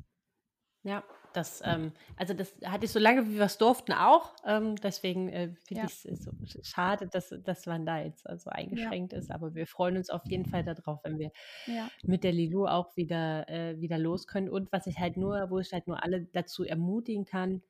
Ja, 0.83 1.03
das, 1.33 1.61
ähm, 1.65 1.91
also 2.15 2.33
das 2.33 2.55
hatte 2.63 2.85
ich 2.85 2.91
so 2.91 2.99
lange, 2.99 3.27
wie 3.27 3.35
wir 3.35 3.41
es 3.41 3.57
durften, 3.57 3.91
auch. 3.91 4.33
Ähm, 4.45 4.77
deswegen 4.77 5.27
äh, 5.27 5.49
finde 5.65 5.81
ja. 5.81 5.87
ich 5.87 6.05
es 6.05 6.23
so 6.23 6.31
schade, 6.63 7.07
dass, 7.07 7.35
dass 7.43 7.65
man 7.65 7.85
da 7.85 7.99
jetzt 7.99 8.25
also 8.25 8.49
eingeschränkt 8.49 9.11
ja. 9.11 9.19
ist. 9.19 9.29
Aber 9.29 9.53
wir 9.53 9.67
freuen 9.67 9.97
uns 9.97 10.09
auf 10.09 10.25
jeden 10.25 10.45
Fall 10.45 10.63
darauf, 10.63 11.03
wenn 11.03 11.19
wir 11.19 11.31
ja. 11.65 11.89
mit 12.03 12.23
der 12.23 12.31
Lilu 12.31 12.67
auch 12.67 12.95
wieder, 12.95 13.49
äh, 13.49 13.81
wieder 13.81 13.97
los 13.97 14.27
können. 14.27 14.47
Und 14.47 14.71
was 14.71 14.87
ich 14.87 14.97
halt 14.97 15.17
nur, 15.17 15.49
wo 15.49 15.59
ich 15.59 15.73
halt 15.73 15.87
nur 15.87 16.01
alle 16.03 16.23
dazu 16.31 16.63
ermutigen 16.63 17.25
kann, 17.25 17.61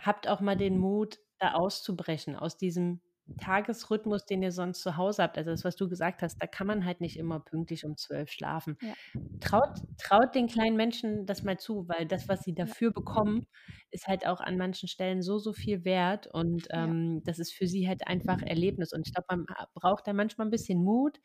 habt 0.00 0.28
auch 0.28 0.40
mal 0.40 0.56
den 0.56 0.78
Mut, 0.78 1.18
da 1.38 1.52
auszubrechen 1.52 2.36
aus 2.36 2.56
diesem 2.56 3.00
Tagesrhythmus, 3.38 4.26
den 4.26 4.42
ihr 4.42 4.52
sonst 4.52 4.82
zu 4.82 4.96
Hause 4.96 5.22
habt. 5.22 5.38
Also 5.38 5.50
das, 5.50 5.64
was 5.64 5.76
du 5.76 5.88
gesagt 5.88 6.22
hast, 6.22 6.38
da 6.40 6.46
kann 6.46 6.66
man 6.66 6.84
halt 6.84 7.00
nicht 7.00 7.16
immer 7.16 7.40
pünktlich 7.40 7.84
um 7.84 7.96
zwölf 7.96 8.30
schlafen. 8.30 8.76
Ja. 8.80 8.94
Traut, 9.40 9.78
traut 9.98 10.34
den 10.34 10.48
kleinen 10.48 10.76
Menschen 10.76 11.26
das 11.26 11.42
mal 11.42 11.58
zu, 11.58 11.88
weil 11.88 12.06
das, 12.06 12.28
was 12.28 12.42
sie 12.42 12.54
dafür 12.54 12.92
bekommen, 12.92 13.46
ist 13.90 14.08
halt 14.08 14.26
auch 14.26 14.40
an 14.40 14.56
manchen 14.56 14.88
Stellen 14.88 15.22
so, 15.22 15.38
so 15.38 15.52
viel 15.52 15.84
wert. 15.84 16.26
Und 16.26 16.68
ähm, 16.70 17.16
ja. 17.16 17.20
das 17.24 17.38
ist 17.38 17.52
für 17.52 17.66
sie 17.66 17.88
halt 17.88 18.06
einfach 18.06 18.42
Erlebnis. 18.42 18.92
Und 18.92 19.06
ich 19.06 19.14
glaube, 19.14 19.26
man 19.28 19.46
braucht 19.74 20.06
da 20.06 20.12
manchmal 20.12 20.46
ein 20.46 20.52
bisschen 20.52 20.82
Mut, 20.82 21.18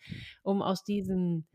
um 0.43 0.61
aus 0.61 0.83
diesen 0.83 1.47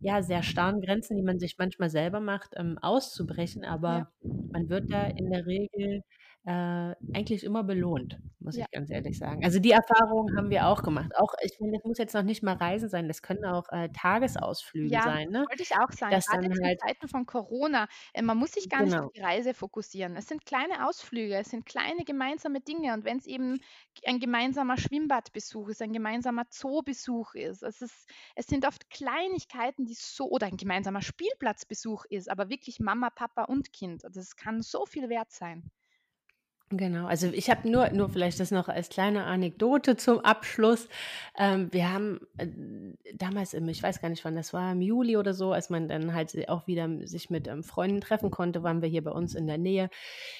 ja 0.00 0.22
sehr 0.22 0.42
starren 0.42 0.80
Grenzen, 0.80 1.16
die 1.16 1.22
man 1.22 1.38
sich 1.38 1.56
manchmal 1.58 1.90
selber 1.90 2.20
macht, 2.20 2.54
ähm, 2.56 2.78
auszubrechen. 2.80 3.64
Aber 3.64 3.88
ja. 3.88 4.12
man 4.52 4.68
wird 4.68 4.90
da 4.90 5.04
in 5.04 5.30
der 5.30 5.46
Regel 5.46 6.02
äh, 6.48 6.94
eigentlich 7.12 7.44
immer 7.44 7.62
belohnt, 7.62 8.18
muss 8.38 8.56
ja. 8.56 8.64
ich 8.64 8.70
ganz 8.70 8.88
ehrlich 8.88 9.18
sagen. 9.18 9.44
Also 9.44 9.58
die 9.58 9.72
Erfahrung 9.72 10.34
haben 10.34 10.48
wir 10.48 10.66
auch 10.66 10.82
gemacht. 10.82 11.12
Auch, 11.18 11.34
ich 11.42 11.60
meine, 11.60 11.74
das 11.74 11.84
muss 11.84 11.98
jetzt 11.98 12.14
noch 12.14 12.22
nicht 12.22 12.42
mal 12.42 12.54
Reisen 12.54 12.88
sein, 12.88 13.06
das 13.06 13.20
können 13.20 13.44
auch 13.44 13.68
äh, 13.70 13.90
Tagesausflüge 13.90 14.94
ja, 14.94 15.02
sein. 15.02 15.28
Ne? 15.28 15.40
wollte 15.40 15.62
ich 15.62 15.72
auch 15.74 15.92
sagen. 15.92 16.12
Das 16.12 16.24
Gerade 16.26 16.46
in 16.46 16.64
halt, 16.64 16.80
Zeiten 16.80 17.06
von 17.06 17.26
Corona, 17.26 17.86
äh, 18.14 18.22
man 18.22 18.38
muss 18.38 18.52
sich 18.52 18.70
gar 18.70 18.82
genau. 18.82 18.96
nicht 18.96 19.04
auf 19.04 19.12
die 19.12 19.20
Reise 19.20 19.52
fokussieren. 19.52 20.16
Es 20.16 20.26
sind 20.26 20.46
kleine 20.46 20.88
Ausflüge, 20.88 21.34
es 21.34 21.50
sind 21.50 21.66
kleine 21.66 22.04
gemeinsame 22.06 22.62
Dinge. 22.62 22.94
Und 22.94 23.04
wenn 23.04 23.18
es 23.18 23.26
eben 23.26 23.60
ein 24.06 24.18
gemeinsamer 24.18 24.78
Schwimmbadbesuch 24.78 25.68
ist, 25.68 25.82
ein 25.82 25.92
gemeinsamer 25.92 26.48
Zoobesuch 26.48 27.34
ist, 27.34 27.62
es, 27.62 27.82
ist, 27.82 28.08
es 28.36 28.46
sind 28.46 28.66
oft 28.66 28.88
Kleinigkeiten, 28.88 29.84
die 29.84 29.92
so, 29.92 30.30
oder 30.30 30.46
ein 30.46 30.56
gemeinsamer 30.56 31.02
Spielplatzbesuch 31.02 32.06
ist, 32.08 32.30
aber 32.30 32.48
wirklich 32.48 32.80
Mama, 32.80 33.10
Papa 33.10 33.44
und 33.44 33.74
Kind. 33.74 34.02
Das 34.10 34.34
kann 34.36 34.62
so 34.62 34.86
viel 34.86 35.10
wert 35.10 35.30
sein. 35.30 35.70
Genau, 36.70 37.06
also 37.06 37.28
ich 37.28 37.48
habe 37.48 37.66
nur, 37.66 37.88
nur 37.90 38.10
vielleicht 38.10 38.40
das 38.40 38.50
noch 38.50 38.68
als 38.68 38.90
kleine 38.90 39.24
Anekdote 39.24 39.96
zum 39.96 40.20
Abschluss. 40.20 40.86
Ähm, 41.34 41.72
wir 41.72 41.90
haben 41.90 42.20
äh, 42.36 42.46
damals 43.14 43.54
im, 43.54 43.66
ich 43.70 43.82
weiß 43.82 44.02
gar 44.02 44.10
nicht 44.10 44.22
wann 44.22 44.36
das 44.36 44.52
war, 44.52 44.72
im 44.72 44.82
Juli 44.82 45.16
oder 45.16 45.32
so, 45.32 45.52
als 45.52 45.70
man 45.70 45.88
dann 45.88 46.12
halt 46.12 46.46
auch 46.50 46.66
wieder 46.66 46.86
sich 47.06 47.30
mit 47.30 47.48
ähm, 47.48 47.62
Freunden 47.62 48.02
treffen 48.02 48.30
konnte, 48.30 48.62
waren 48.62 48.82
wir 48.82 48.88
hier 48.90 49.02
bei 49.02 49.12
uns 49.12 49.34
in 49.34 49.46
der 49.46 49.56
Nähe 49.56 49.88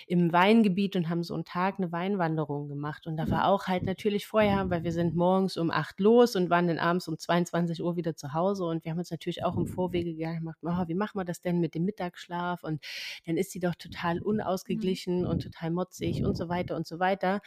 im 0.07 0.31
Weingebiet 0.31 0.97
und 0.97 1.09
haben 1.09 1.23
so 1.23 1.33
einen 1.33 1.47
Tag 1.47 1.77
eine 1.79 1.93
Weinwanderung 1.93 2.69
gemacht. 2.69 3.07
Und 3.07 3.17
da 3.17 3.31
war 3.31 3.47
auch 3.47 3.67
halt 3.67 3.85
natürlich 3.85 4.27
vorher, 4.27 4.69
weil 4.69 4.85
wir 4.85 4.93
sind 4.93 5.17
morgens 5.17 5.57
um 5.57 5.71
acht 5.71 5.99
los 5.99 6.37
und 6.37 6.51
waren 6.51 6.67
dann 6.69 6.79
abends 6.79 7.09
um 7.09 7.17
22 7.17 7.83
Uhr 7.83 7.97
wieder 7.97 8.17
zu 8.17 8.35
Hause. 8.35 8.67
Und 8.67 8.85
wir 8.85 8.91
haben 8.91 8.99
uns 8.99 9.11
natürlich 9.11 9.45
auch 9.45 9.57
im 9.57 9.67
Vorwege 9.67 10.15
gemacht, 10.15 10.59
oh, 10.61 10.89
wie 10.89 10.95
machen 10.95 11.19
wir 11.19 11.25
das 11.25 11.41
denn 11.41 11.59
mit 11.59 11.75
dem 11.75 11.87
Mittagsschlaf? 11.87 12.65
Und 12.65 12.85
dann 13.25 13.39
ist 13.39 13.51
sie 13.51 13.61
doch 13.61 13.75
total 13.77 14.21
unausgeglichen 14.21 15.25
und 15.25 15.43
total 15.43 15.71
motzig 15.71 16.18
und 16.25 16.37
so 16.37 16.49
weiter 16.49 16.77
und 16.77 16.87
so 16.87 16.99
weiter. 16.99 17.41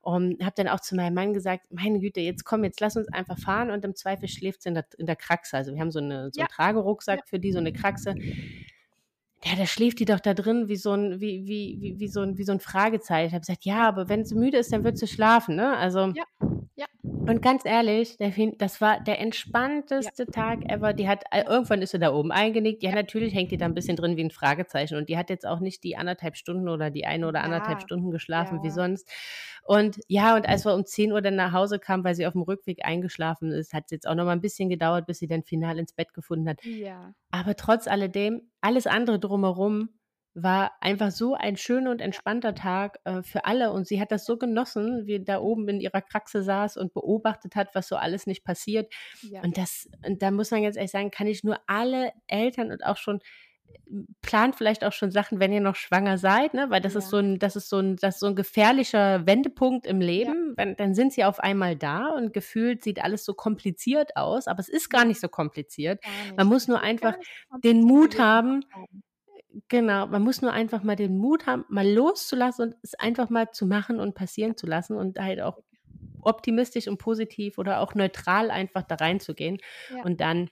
Und 0.00 0.42
habe 0.44 0.54
dann 0.56 0.68
auch 0.68 0.80
zu 0.80 0.94
meinem 0.94 1.14
Mann 1.14 1.32
gesagt, 1.32 1.66
meine 1.72 1.98
Güte, 1.98 2.20
jetzt 2.20 2.44
komm, 2.44 2.62
jetzt 2.64 2.80
lass 2.80 2.96
uns 2.96 3.08
einfach 3.12 3.38
fahren 3.38 3.70
und 3.70 3.84
im 3.84 3.94
Zweifel 3.94 4.28
schläft 4.28 4.62
sie 4.62 4.68
in 4.68 4.74
der, 4.74 4.86
in 4.98 5.06
der 5.06 5.16
Kraxe. 5.16 5.56
Also 5.56 5.74
wir 5.74 5.80
haben 5.80 5.90
so, 5.90 5.98
eine, 5.98 6.30
so 6.32 6.40
einen 6.40 6.46
ja. 6.48 6.54
Tragerucksack 6.54 7.18
ja. 7.20 7.24
für 7.26 7.38
die, 7.38 7.52
so 7.52 7.58
eine 7.58 7.72
Kraxe. 7.72 8.14
Ja, 9.44 9.54
da 9.56 9.66
schläft 9.66 10.00
die 10.00 10.06
doch 10.06 10.20
da 10.20 10.34
drin 10.34 10.68
wie 10.68 10.76
so 10.76 10.92
ein, 10.92 11.20
wie, 11.20 11.46
wie, 11.46 11.78
wie, 11.80 12.00
wie 12.00 12.08
so 12.08 12.20
ein, 12.20 12.38
wie 12.38 12.44
so 12.44 12.52
ein 12.52 12.60
Fragezeichen. 12.60 13.28
Ich 13.28 13.32
habe 13.32 13.40
gesagt, 13.40 13.64
ja, 13.64 13.86
aber 13.86 14.08
wenn 14.08 14.24
sie 14.24 14.34
müde 14.34 14.58
ist, 14.58 14.72
dann 14.72 14.82
wird 14.82 14.98
sie 14.98 15.06
schlafen, 15.06 15.56
ne? 15.56 15.76
Also. 15.76 16.12
Ja. 16.14 16.24
Ja. 16.76 16.84
Und 17.00 17.40
ganz 17.40 17.64
ehrlich, 17.64 18.18
das 18.58 18.80
war 18.82 19.00
der 19.00 19.18
entspannteste 19.18 20.24
ja. 20.24 20.30
Tag 20.30 20.70
ever. 20.70 20.92
Die 20.92 21.08
hat, 21.08 21.24
äh, 21.30 21.44
irgendwann 21.48 21.80
ist 21.80 21.92
sie 21.92 21.98
da 21.98 22.12
oben 22.12 22.30
eingenickt. 22.30 22.82
Ja, 22.82 22.90
ja, 22.90 22.96
natürlich 22.96 23.34
hängt 23.34 23.50
die 23.50 23.56
da 23.56 23.64
ein 23.64 23.72
bisschen 23.72 23.96
drin 23.96 24.18
wie 24.18 24.24
ein 24.24 24.30
Fragezeichen. 24.30 24.96
Und 24.96 25.08
die 25.08 25.16
hat 25.16 25.30
jetzt 25.30 25.46
auch 25.46 25.60
nicht 25.60 25.82
die 25.84 25.96
anderthalb 25.96 26.36
Stunden 26.36 26.68
oder 26.68 26.90
die 26.90 27.06
eine 27.06 27.26
oder 27.26 27.42
anderthalb. 27.42 27.80
Stunden 27.80 28.10
geschlafen 28.10 28.62
wie 28.62 28.70
sonst. 28.70 29.08
Und 29.62 29.98
ja, 30.06 30.36
und 30.36 30.46
als 30.46 30.64
wir 30.64 30.74
um 30.74 30.84
10 30.84 31.12
Uhr 31.12 31.22
dann 31.22 31.34
nach 31.34 31.52
Hause 31.52 31.78
kamen, 31.78 32.04
weil 32.04 32.14
sie 32.14 32.26
auf 32.26 32.34
dem 32.34 32.42
Rückweg 32.42 32.84
eingeschlafen 32.84 33.50
ist, 33.52 33.72
hat 33.72 33.84
es 33.86 33.90
jetzt 33.90 34.06
auch 34.06 34.14
noch 34.14 34.24
mal 34.24 34.32
ein 34.32 34.40
bisschen 34.40 34.68
gedauert, 34.68 35.06
bis 35.06 35.18
sie 35.18 35.26
dann 35.26 35.42
final 35.42 35.78
ins 35.78 35.92
Bett 35.92 36.12
gefunden 36.14 36.48
hat. 36.48 36.62
Ja. 36.64 37.14
Aber 37.30 37.56
trotz 37.56 37.88
alledem, 37.88 38.42
alles 38.66 38.88
andere 38.88 39.20
drumherum 39.20 39.90
war 40.34 40.72
einfach 40.80 41.12
so 41.12 41.34
ein 41.34 41.56
schöner 41.56 41.92
und 41.92 42.00
entspannter 42.00 42.52
Tag 42.52 42.98
äh, 43.04 43.22
für 43.22 43.44
alle. 43.44 43.70
Und 43.70 43.86
sie 43.86 44.00
hat 44.00 44.10
das 44.10 44.26
so 44.26 44.36
genossen, 44.36 45.06
wie 45.06 45.22
da 45.22 45.38
oben 45.38 45.68
in 45.68 45.80
ihrer 45.80 46.02
Kraxe 46.02 46.42
saß 46.42 46.76
und 46.76 46.92
beobachtet 46.92 47.54
hat, 47.54 47.76
was 47.76 47.86
so 47.86 47.94
alles 47.94 48.26
nicht 48.26 48.44
passiert. 48.44 48.92
Ja. 49.22 49.40
Und 49.42 49.56
das, 49.56 49.88
und 50.04 50.20
da 50.20 50.32
muss 50.32 50.50
man 50.50 50.62
jetzt 50.62 50.76
ehrlich 50.76 50.90
sagen, 50.90 51.12
kann 51.12 51.28
ich 51.28 51.44
nur 51.44 51.60
alle 51.68 52.10
Eltern 52.26 52.72
und 52.72 52.84
auch 52.84 52.96
schon 52.96 53.20
plant 54.20 54.56
vielleicht 54.56 54.84
auch 54.84 54.92
schon 54.92 55.10
Sachen, 55.10 55.38
wenn 55.38 55.52
ihr 55.52 55.60
noch 55.60 55.76
schwanger 55.76 56.18
seid, 56.18 56.54
ne? 56.54 56.70
Weil 56.70 56.80
das 56.80 56.94
ja. 56.94 56.98
ist 56.98 57.08
so 57.08 57.18
ein, 57.18 57.38
das 57.38 57.56
ist 57.56 57.68
so 57.68 57.78
ein, 57.78 57.96
das 57.96 58.16
ist 58.16 58.20
so 58.20 58.26
ein 58.26 58.34
gefährlicher 58.34 59.26
Wendepunkt 59.26 59.86
im 59.86 60.00
Leben. 60.00 60.48
Ja. 60.50 60.52
Wenn, 60.56 60.76
dann 60.76 60.94
sind 60.94 61.12
sie 61.12 61.24
auf 61.24 61.38
einmal 61.38 61.76
da 61.76 62.08
und 62.08 62.32
gefühlt 62.32 62.82
sieht 62.82 63.02
alles 63.02 63.24
so 63.24 63.34
kompliziert 63.34 64.16
aus, 64.16 64.48
aber 64.48 64.60
es 64.60 64.68
ist 64.68 64.90
gar 64.90 65.04
nicht 65.04 65.20
so 65.20 65.28
kompliziert. 65.28 66.00
Nicht. 66.02 66.36
Man 66.36 66.48
muss 66.48 66.66
nur 66.66 66.80
einfach 66.80 67.14
den 67.62 67.82
Mut 67.82 68.18
haben. 68.18 68.64
Genau, 69.68 70.06
man 70.06 70.22
muss 70.22 70.42
nur 70.42 70.52
einfach 70.52 70.82
mal 70.82 70.96
den 70.96 71.16
Mut 71.16 71.46
haben, 71.46 71.64
mal 71.68 71.88
loszulassen 71.88 72.68
und 72.68 72.76
es 72.82 72.94
einfach 72.94 73.30
mal 73.30 73.52
zu 73.52 73.66
machen 73.66 74.00
und 74.00 74.14
passieren 74.14 74.56
zu 74.56 74.66
lassen 74.66 74.96
und 74.96 75.18
halt 75.18 75.40
auch 75.40 75.62
optimistisch 76.20 76.88
und 76.88 76.98
positiv 76.98 77.56
oder 77.56 77.80
auch 77.80 77.94
neutral 77.94 78.50
einfach 78.50 78.82
da 78.82 78.96
reinzugehen. 78.96 79.58
Ja. 79.94 80.02
Und 80.02 80.20
dann 80.20 80.50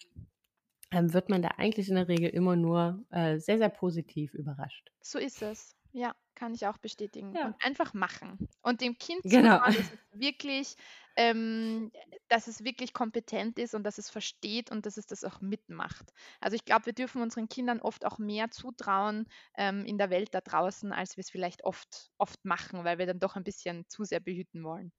wird 0.94 1.28
man 1.28 1.42
da 1.42 1.48
eigentlich 1.56 1.88
in 1.88 1.96
der 1.96 2.08
Regel 2.08 2.30
immer 2.30 2.56
nur 2.56 3.04
äh, 3.10 3.38
sehr, 3.38 3.58
sehr 3.58 3.68
positiv 3.68 4.34
überrascht. 4.34 4.90
So 5.00 5.18
ist 5.18 5.42
es. 5.42 5.76
Ja, 5.92 6.14
kann 6.34 6.54
ich 6.54 6.66
auch 6.66 6.78
bestätigen. 6.78 7.32
Ja. 7.34 7.46
Und 7.46 7.64
einfach 7.64 7.94
machen. 7.94 8.48
Und 8.62 8.80
dem 8.80 8.98
Kind 8.98 9.22
genau. 9.22 9.58
zutrauen, 9.58 9.74
dass 9.74 9.78
es 9.78 9.98
wirklich, 10.12 10.76
ähm, 11.16 11.92
dass 12.28 12.48
es 12.48 12.64
wirklich 12.64 12.92
kompetent 12.92 13.60
ist 13.60 13.74
und 13.74 13.84
dass 13.84 13.98
es 13.98 14.10
versteht 14.10 14.72
und 14.72 14.86
dass 14.86 14.96
es 14.96 15.06
das 15.06 15.22
auch 15.22 15.40
mitmacht. 15.40 16.12
Also 16.40 16.56
ich 16.56 16.64
glaube, 16.64 16.86
wir 16.86 16.94
dürfen 16.94 17.22
unseren 17.22 17.48
Kindern 17.48 17.80
oft 17.80 18.04
auch 18.04 18.18
mehr 18.18 18.50
zutrauen 18.50 19.28
ähm, 19.56 19.84
in 19.84 19.96
der 19.96 20.10
Welt 20.10 20.34
da 20.34 20.40
draußen, 20.40 20.92
als 20.92 21.16
wir 21.16 21.22
es 21.22 21.30
vielleicht 21.30 21.64
oft, 21.64 22.10
oft 22.18 22.44
machen, 22.44 22.82
weil 22.82 22.98
wir 22.98 23.06
dann 23.06 23.20
doch 23.20 23.36
ein 23.36 23.44
bisschen 23.44 23.84
zu 23.88 24.02
sehr 24.02 24.20
behüten 24.20 24.64
wollen. 24.64 24.92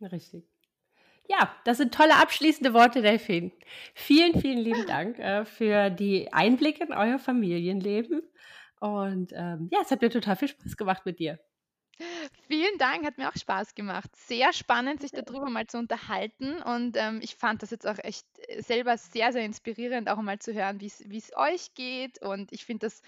Richtig. 0.00 0.48
Ja, 1.28 1.54
das 1.64 1.78
sind 1.78 1.94
tolle 1.94 2.16
abschließende 2.16 2.74
Worte, 2.74 3.00
Delphine. 3.00 3.52
Vielen, 3.94 4.40
vielen 4.40 4.58
lieben 4.58 4.86
Dank 4.86 5.18
äh, 5.18 5.44
für 5.44 5.90
die 5.90 6.32
Einblicke 6.32 6.84
in 6.84 6.92
euer 6.92 7.18
Familienleben. 7.18 8.22
Und 8.80 9.32
ähm, 9.34 9.68
ja, 9.70 9.78
es 9.82 9.90
hat 9.90 10.02
mir 10.02 10.10
total 10.10 10.36
viel 10.36 10.48
Spaß 10.48 10.76
gemacht 10.76 11.06
mit 11.06 11.20
dir. 11.20 11.38
Vielen 12.48 12.78
Dank, 12.78 13.04
hat 13.04 13.18
mir 13.18 13.28
auch 13.28 13.36
Spaß 13.36 13.74
gemacht. 13.74 14.14
Sehr 14.16 14.52
spannend, 14.52 15.00
sich 15.00 15.12
darüber 15.12 15.48
mal 15.48 15.66
zu 15.66 15.78
unterhalten. 15.78 16.60
Und 16.62 16.96
ähm, 16.96 17.20
ich 17.22 17.36
fand 17.36 17.62
das 17.62 17.70
jetzt 17.70 17.86
auch 17.86 17.98
echt 17.98 18.26
äh, 18.48 18.60
selber 18.60 18.96
sehr, 18.98 19.32
sehr 19.32 19.44
inspirierend, 19.44 20.08
auch 20.08 20.20
mal 20.20 20.38
zu 20.38 20.52
hören, 20.52 20.80
wie 20.80 20.86
es 20.86 21.36
euch 21.36 21.74
geht. 21.74 22.20
Und 22.20 22.52
ich 22.52 22.64
finde 22.64 22.86
das 22.86 23.02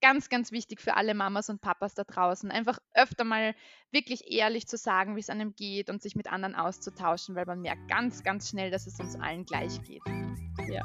ganz, 0.00 0.28
ganz 0.28 0.52
wichtig 0.52 0.80
für 0.80 0.96
alle 0.96 1.14
Mamas 1.14 1.48
und 1.48 1.60
Papas 1.60 1.94
da 1.94 2.04
draußen. 2.04 2.50
Einfach 2.50 2.78
öfter 2.94 3.24
mal 3.24 3.54
wirklich 3.90 4.30
ehrlich 4.30 4.66
zu 4.66 4.76
sagen, 4.76 5.16
wie 5.16 5.20
es 5.20 5.30
einem 5.30 5.54
geht 5.54 5.90
und 5.90 6.02
sich 6.02 6.16
mit 6.16 6.30
anderen 6.30 6.54
auszutauschen, 6.54 7.34
weil 7.34 7.46
man 7.46 7.60
merkt 7.60 7.88
ganz, 7.88 8.22
ganz 8.22 8.48
schnell, 8.48 8.70
dass 8.70 8.86
es 8.86 8.98
uns 9.00 9.16
allen 9.16 9.44
gleich 9.44 9.82
geht. 9.82 10.02
Ja. 10.68 10.84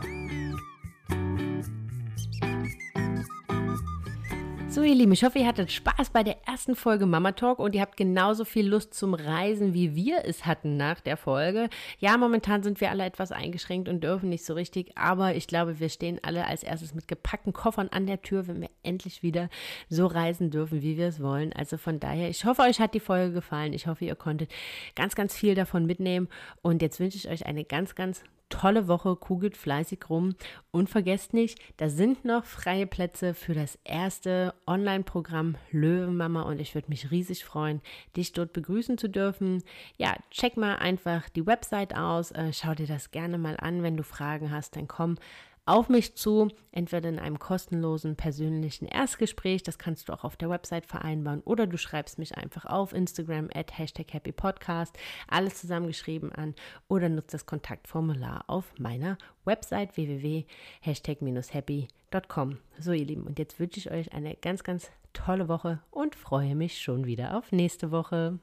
So, 4.72 4.84
ihr 4.84 4.96
Lieben, 4.96 5.12
ich 5.12 5.26
hoffe, 5.26 5.38
ihr 5.38 5.48
hattet 5.48 5.70
Spaß 5.70 6.12
bei 6.12 6.24
der 6.24 6.48
ersten 6.48 6.78
Folge 6.78 7.06
Mama 7.06 7.34
Talk 7.34 7.60
und 7.60 7.76
ihr 7.76 7.82
habt 7.82 7.98
genauso 7.98 8.46
viel 8.46 8.66
Lust 8.66 8.94
zum 8.94 9.14
Reisen, 9.14 9.74
wie 9.74 9.96
wir 9.96 10.24
es 10.24 10.46
hatten 10.46 10.78
nach 10.78 11.02
der 11.02 11.18
Folge. 11.18 11.68
Ja, 12.00 12.16
momentan 12.16 12.64
sind 12.64 12.80
wir 12.80 12.90
alle 12.90 13.04
etwas 13.04 13.34
eingeschränkt 13.34 13.90
und 13.90 14.02
dürfen 14.02 14.30
nicht 14.30 14.46
so 14.46 14.54
richtig, 14.54 14.98
aber 14.98 15.36
ich 15.36 15.48
glaube, 15.48 15.82
wir 15.82 15.90
stehen 15.90 16.22
alle 16.24 16.48
als 16.48 16.64
erstes 16.64 16.96
mit 16.96 17.10
gepackten 17.10 17.52
Koffern 17.52 17.90
an 17.90 18.08
der 18.08 18.22
Tür, 18.22 18.48
wenn 18.48 18.62
wir 18.62 18.70
endlich 18.82 19.24
wieder 19.24 19.50
so 19.90 20.06
reisen 20.06 20.52
dürfen, 20.52 20.82
wie 20.82 20.96
wir 20.96 21.10
es 21.10 21.22
wollen. 21.22 21.52
Also 21.52 21.76
von 21.76 22.00
daher, 22.00 22.30
ich 22.30 22.46
hoffe, 22.46 22.62
euch 22.62 22.80
hat 22.80 22.94
die 22.94 23.02
Folge 23.02 23.34
gefallen. 23.34 23.74
Ich 23.74 23.88
hoffe, 23.88 24.06
ihr 24.06 24.16
konntet 24.16 24.50
ganz, 24.96 25.16
ganz 25.16 25.36
viel 25.36 25.54
davon 25.54 25.86
mitnehmen 25.86 26.30
und 26.62 26.82
jetzt 26.82 27.02
wünsche 27.02 27.18
ich 27.18 27.28
euch 27.28 27.46
eine 27.46 27.66
ganz, 27.66 27.94
ganz 27.94 28.24
tolle 28.52 28.88
Woche, 28.88 29.16
kugelt 29.16 29.58
fleißig 29.58 30.10
rum 30.10 30.36
und 30.70 30.90
vergesst 30.90 31.34
nicht, 31.34 31.60
da 31.78 31.90
sind 31.90 32.24
noch 32.24 32.46
freie 32.46 32.86
Plätze 32.86 33.34
für 33.34 33.56
das 33.56 33.80
erste 33.84 34.54
Online-Programm 34.68 35.56
Löwenmama 35.72 36.44
und 36.44 36.60
ich 36.60 36.76
würde 36.76 36.90
mich 36.90 37.10
riesig 37.10 37.44
freuen, 37.44 37.82
dich 38.16 38.34
dort 38.34 38.54
begrüßen 38.54 39.00
zu 39.00 39.10
dürfen. 39.10 39.64
Ja, 39.98 40.16
check 40.30 40.58
mal 40.58 40.76
einfach 40.76 41.30
die 41.30 41.48
Website 41.48 41.96
aus, 41.96 42.32
äh, 42.32 42.54
schau 42.54 42.76
dir 42.76 42.88
das 42.88 43.10
gerne 43.10 43.40
mal 43.40 43.58
an, 43.58 43.82
wenn 43.82 43.98
du 43.98 44.04
Fragen 44.04 44.52
hast, 44.52 44.76
dann 44.76 44.88
komm 44.88 45.18
auf 45.66 45.90
mich 45.90 46.16
zu, 46.16 46.48
entweder 46.72 47.10
in 47.10 47.20
einem 47.20 47.40
kostenlosen 47.40 48.16
persönlichen 48.16 48.86
Erstgespräch, 48.86 49.64
das 49.64 49.78
kannst 49.78 50.08
du 50.10 50.14
auch 50.14 50.24
auf 50.24 50.38
der 50.38 50.50
Website 50.50 50.86
vereinbaren, 50.86 51.42
oder 51.42 51.68
du 51.68 51.78
schreibst 51.78 52.18
mich 52.20 52.38
einfach 52.38 52.64
auf 52.66 52.94
Instagram 52.94 53.50
at 53.54 53.78
Hashtag 53.78 54.14
Happy 54.14 54.32
Podcast, 54.32 54.98
alles 55.28 55.60
zusammengeschrieben 55.62 56.32
an, 56.32 56.56
oder 56.88 57.10
nutzt 57.10 57.34
das 57.34 57.46
Kontaktformular 57.46 58.46
auf 58.48 58.80
meiner 58.80 59.18
Website 59.46 59.98
www.hashtag-happy.com. 59.98 62.58
So 62.80 62.92
ihr 62.92 63.06
Lieben, 63.06 63.28
und 63.28 63.38
jetzt 63.40 63.60
wünsche 63.60 63.80
ich 63.80 63.92
euch 63.92 64.14
eine 64.14 64.36
ganz, 64.36 64.64
ganz 64.64 64.90
tolle 65.14 65.48
Woche 65.48 65.80
und 65.92 66.16
freue 66.16 66.56
mich 66.56 66.82
schon 66.82 67.06
wieder 67.06 67.38
auf 67.38 67.52
nächste 67.52 67.92
Woche. 67.92 68.40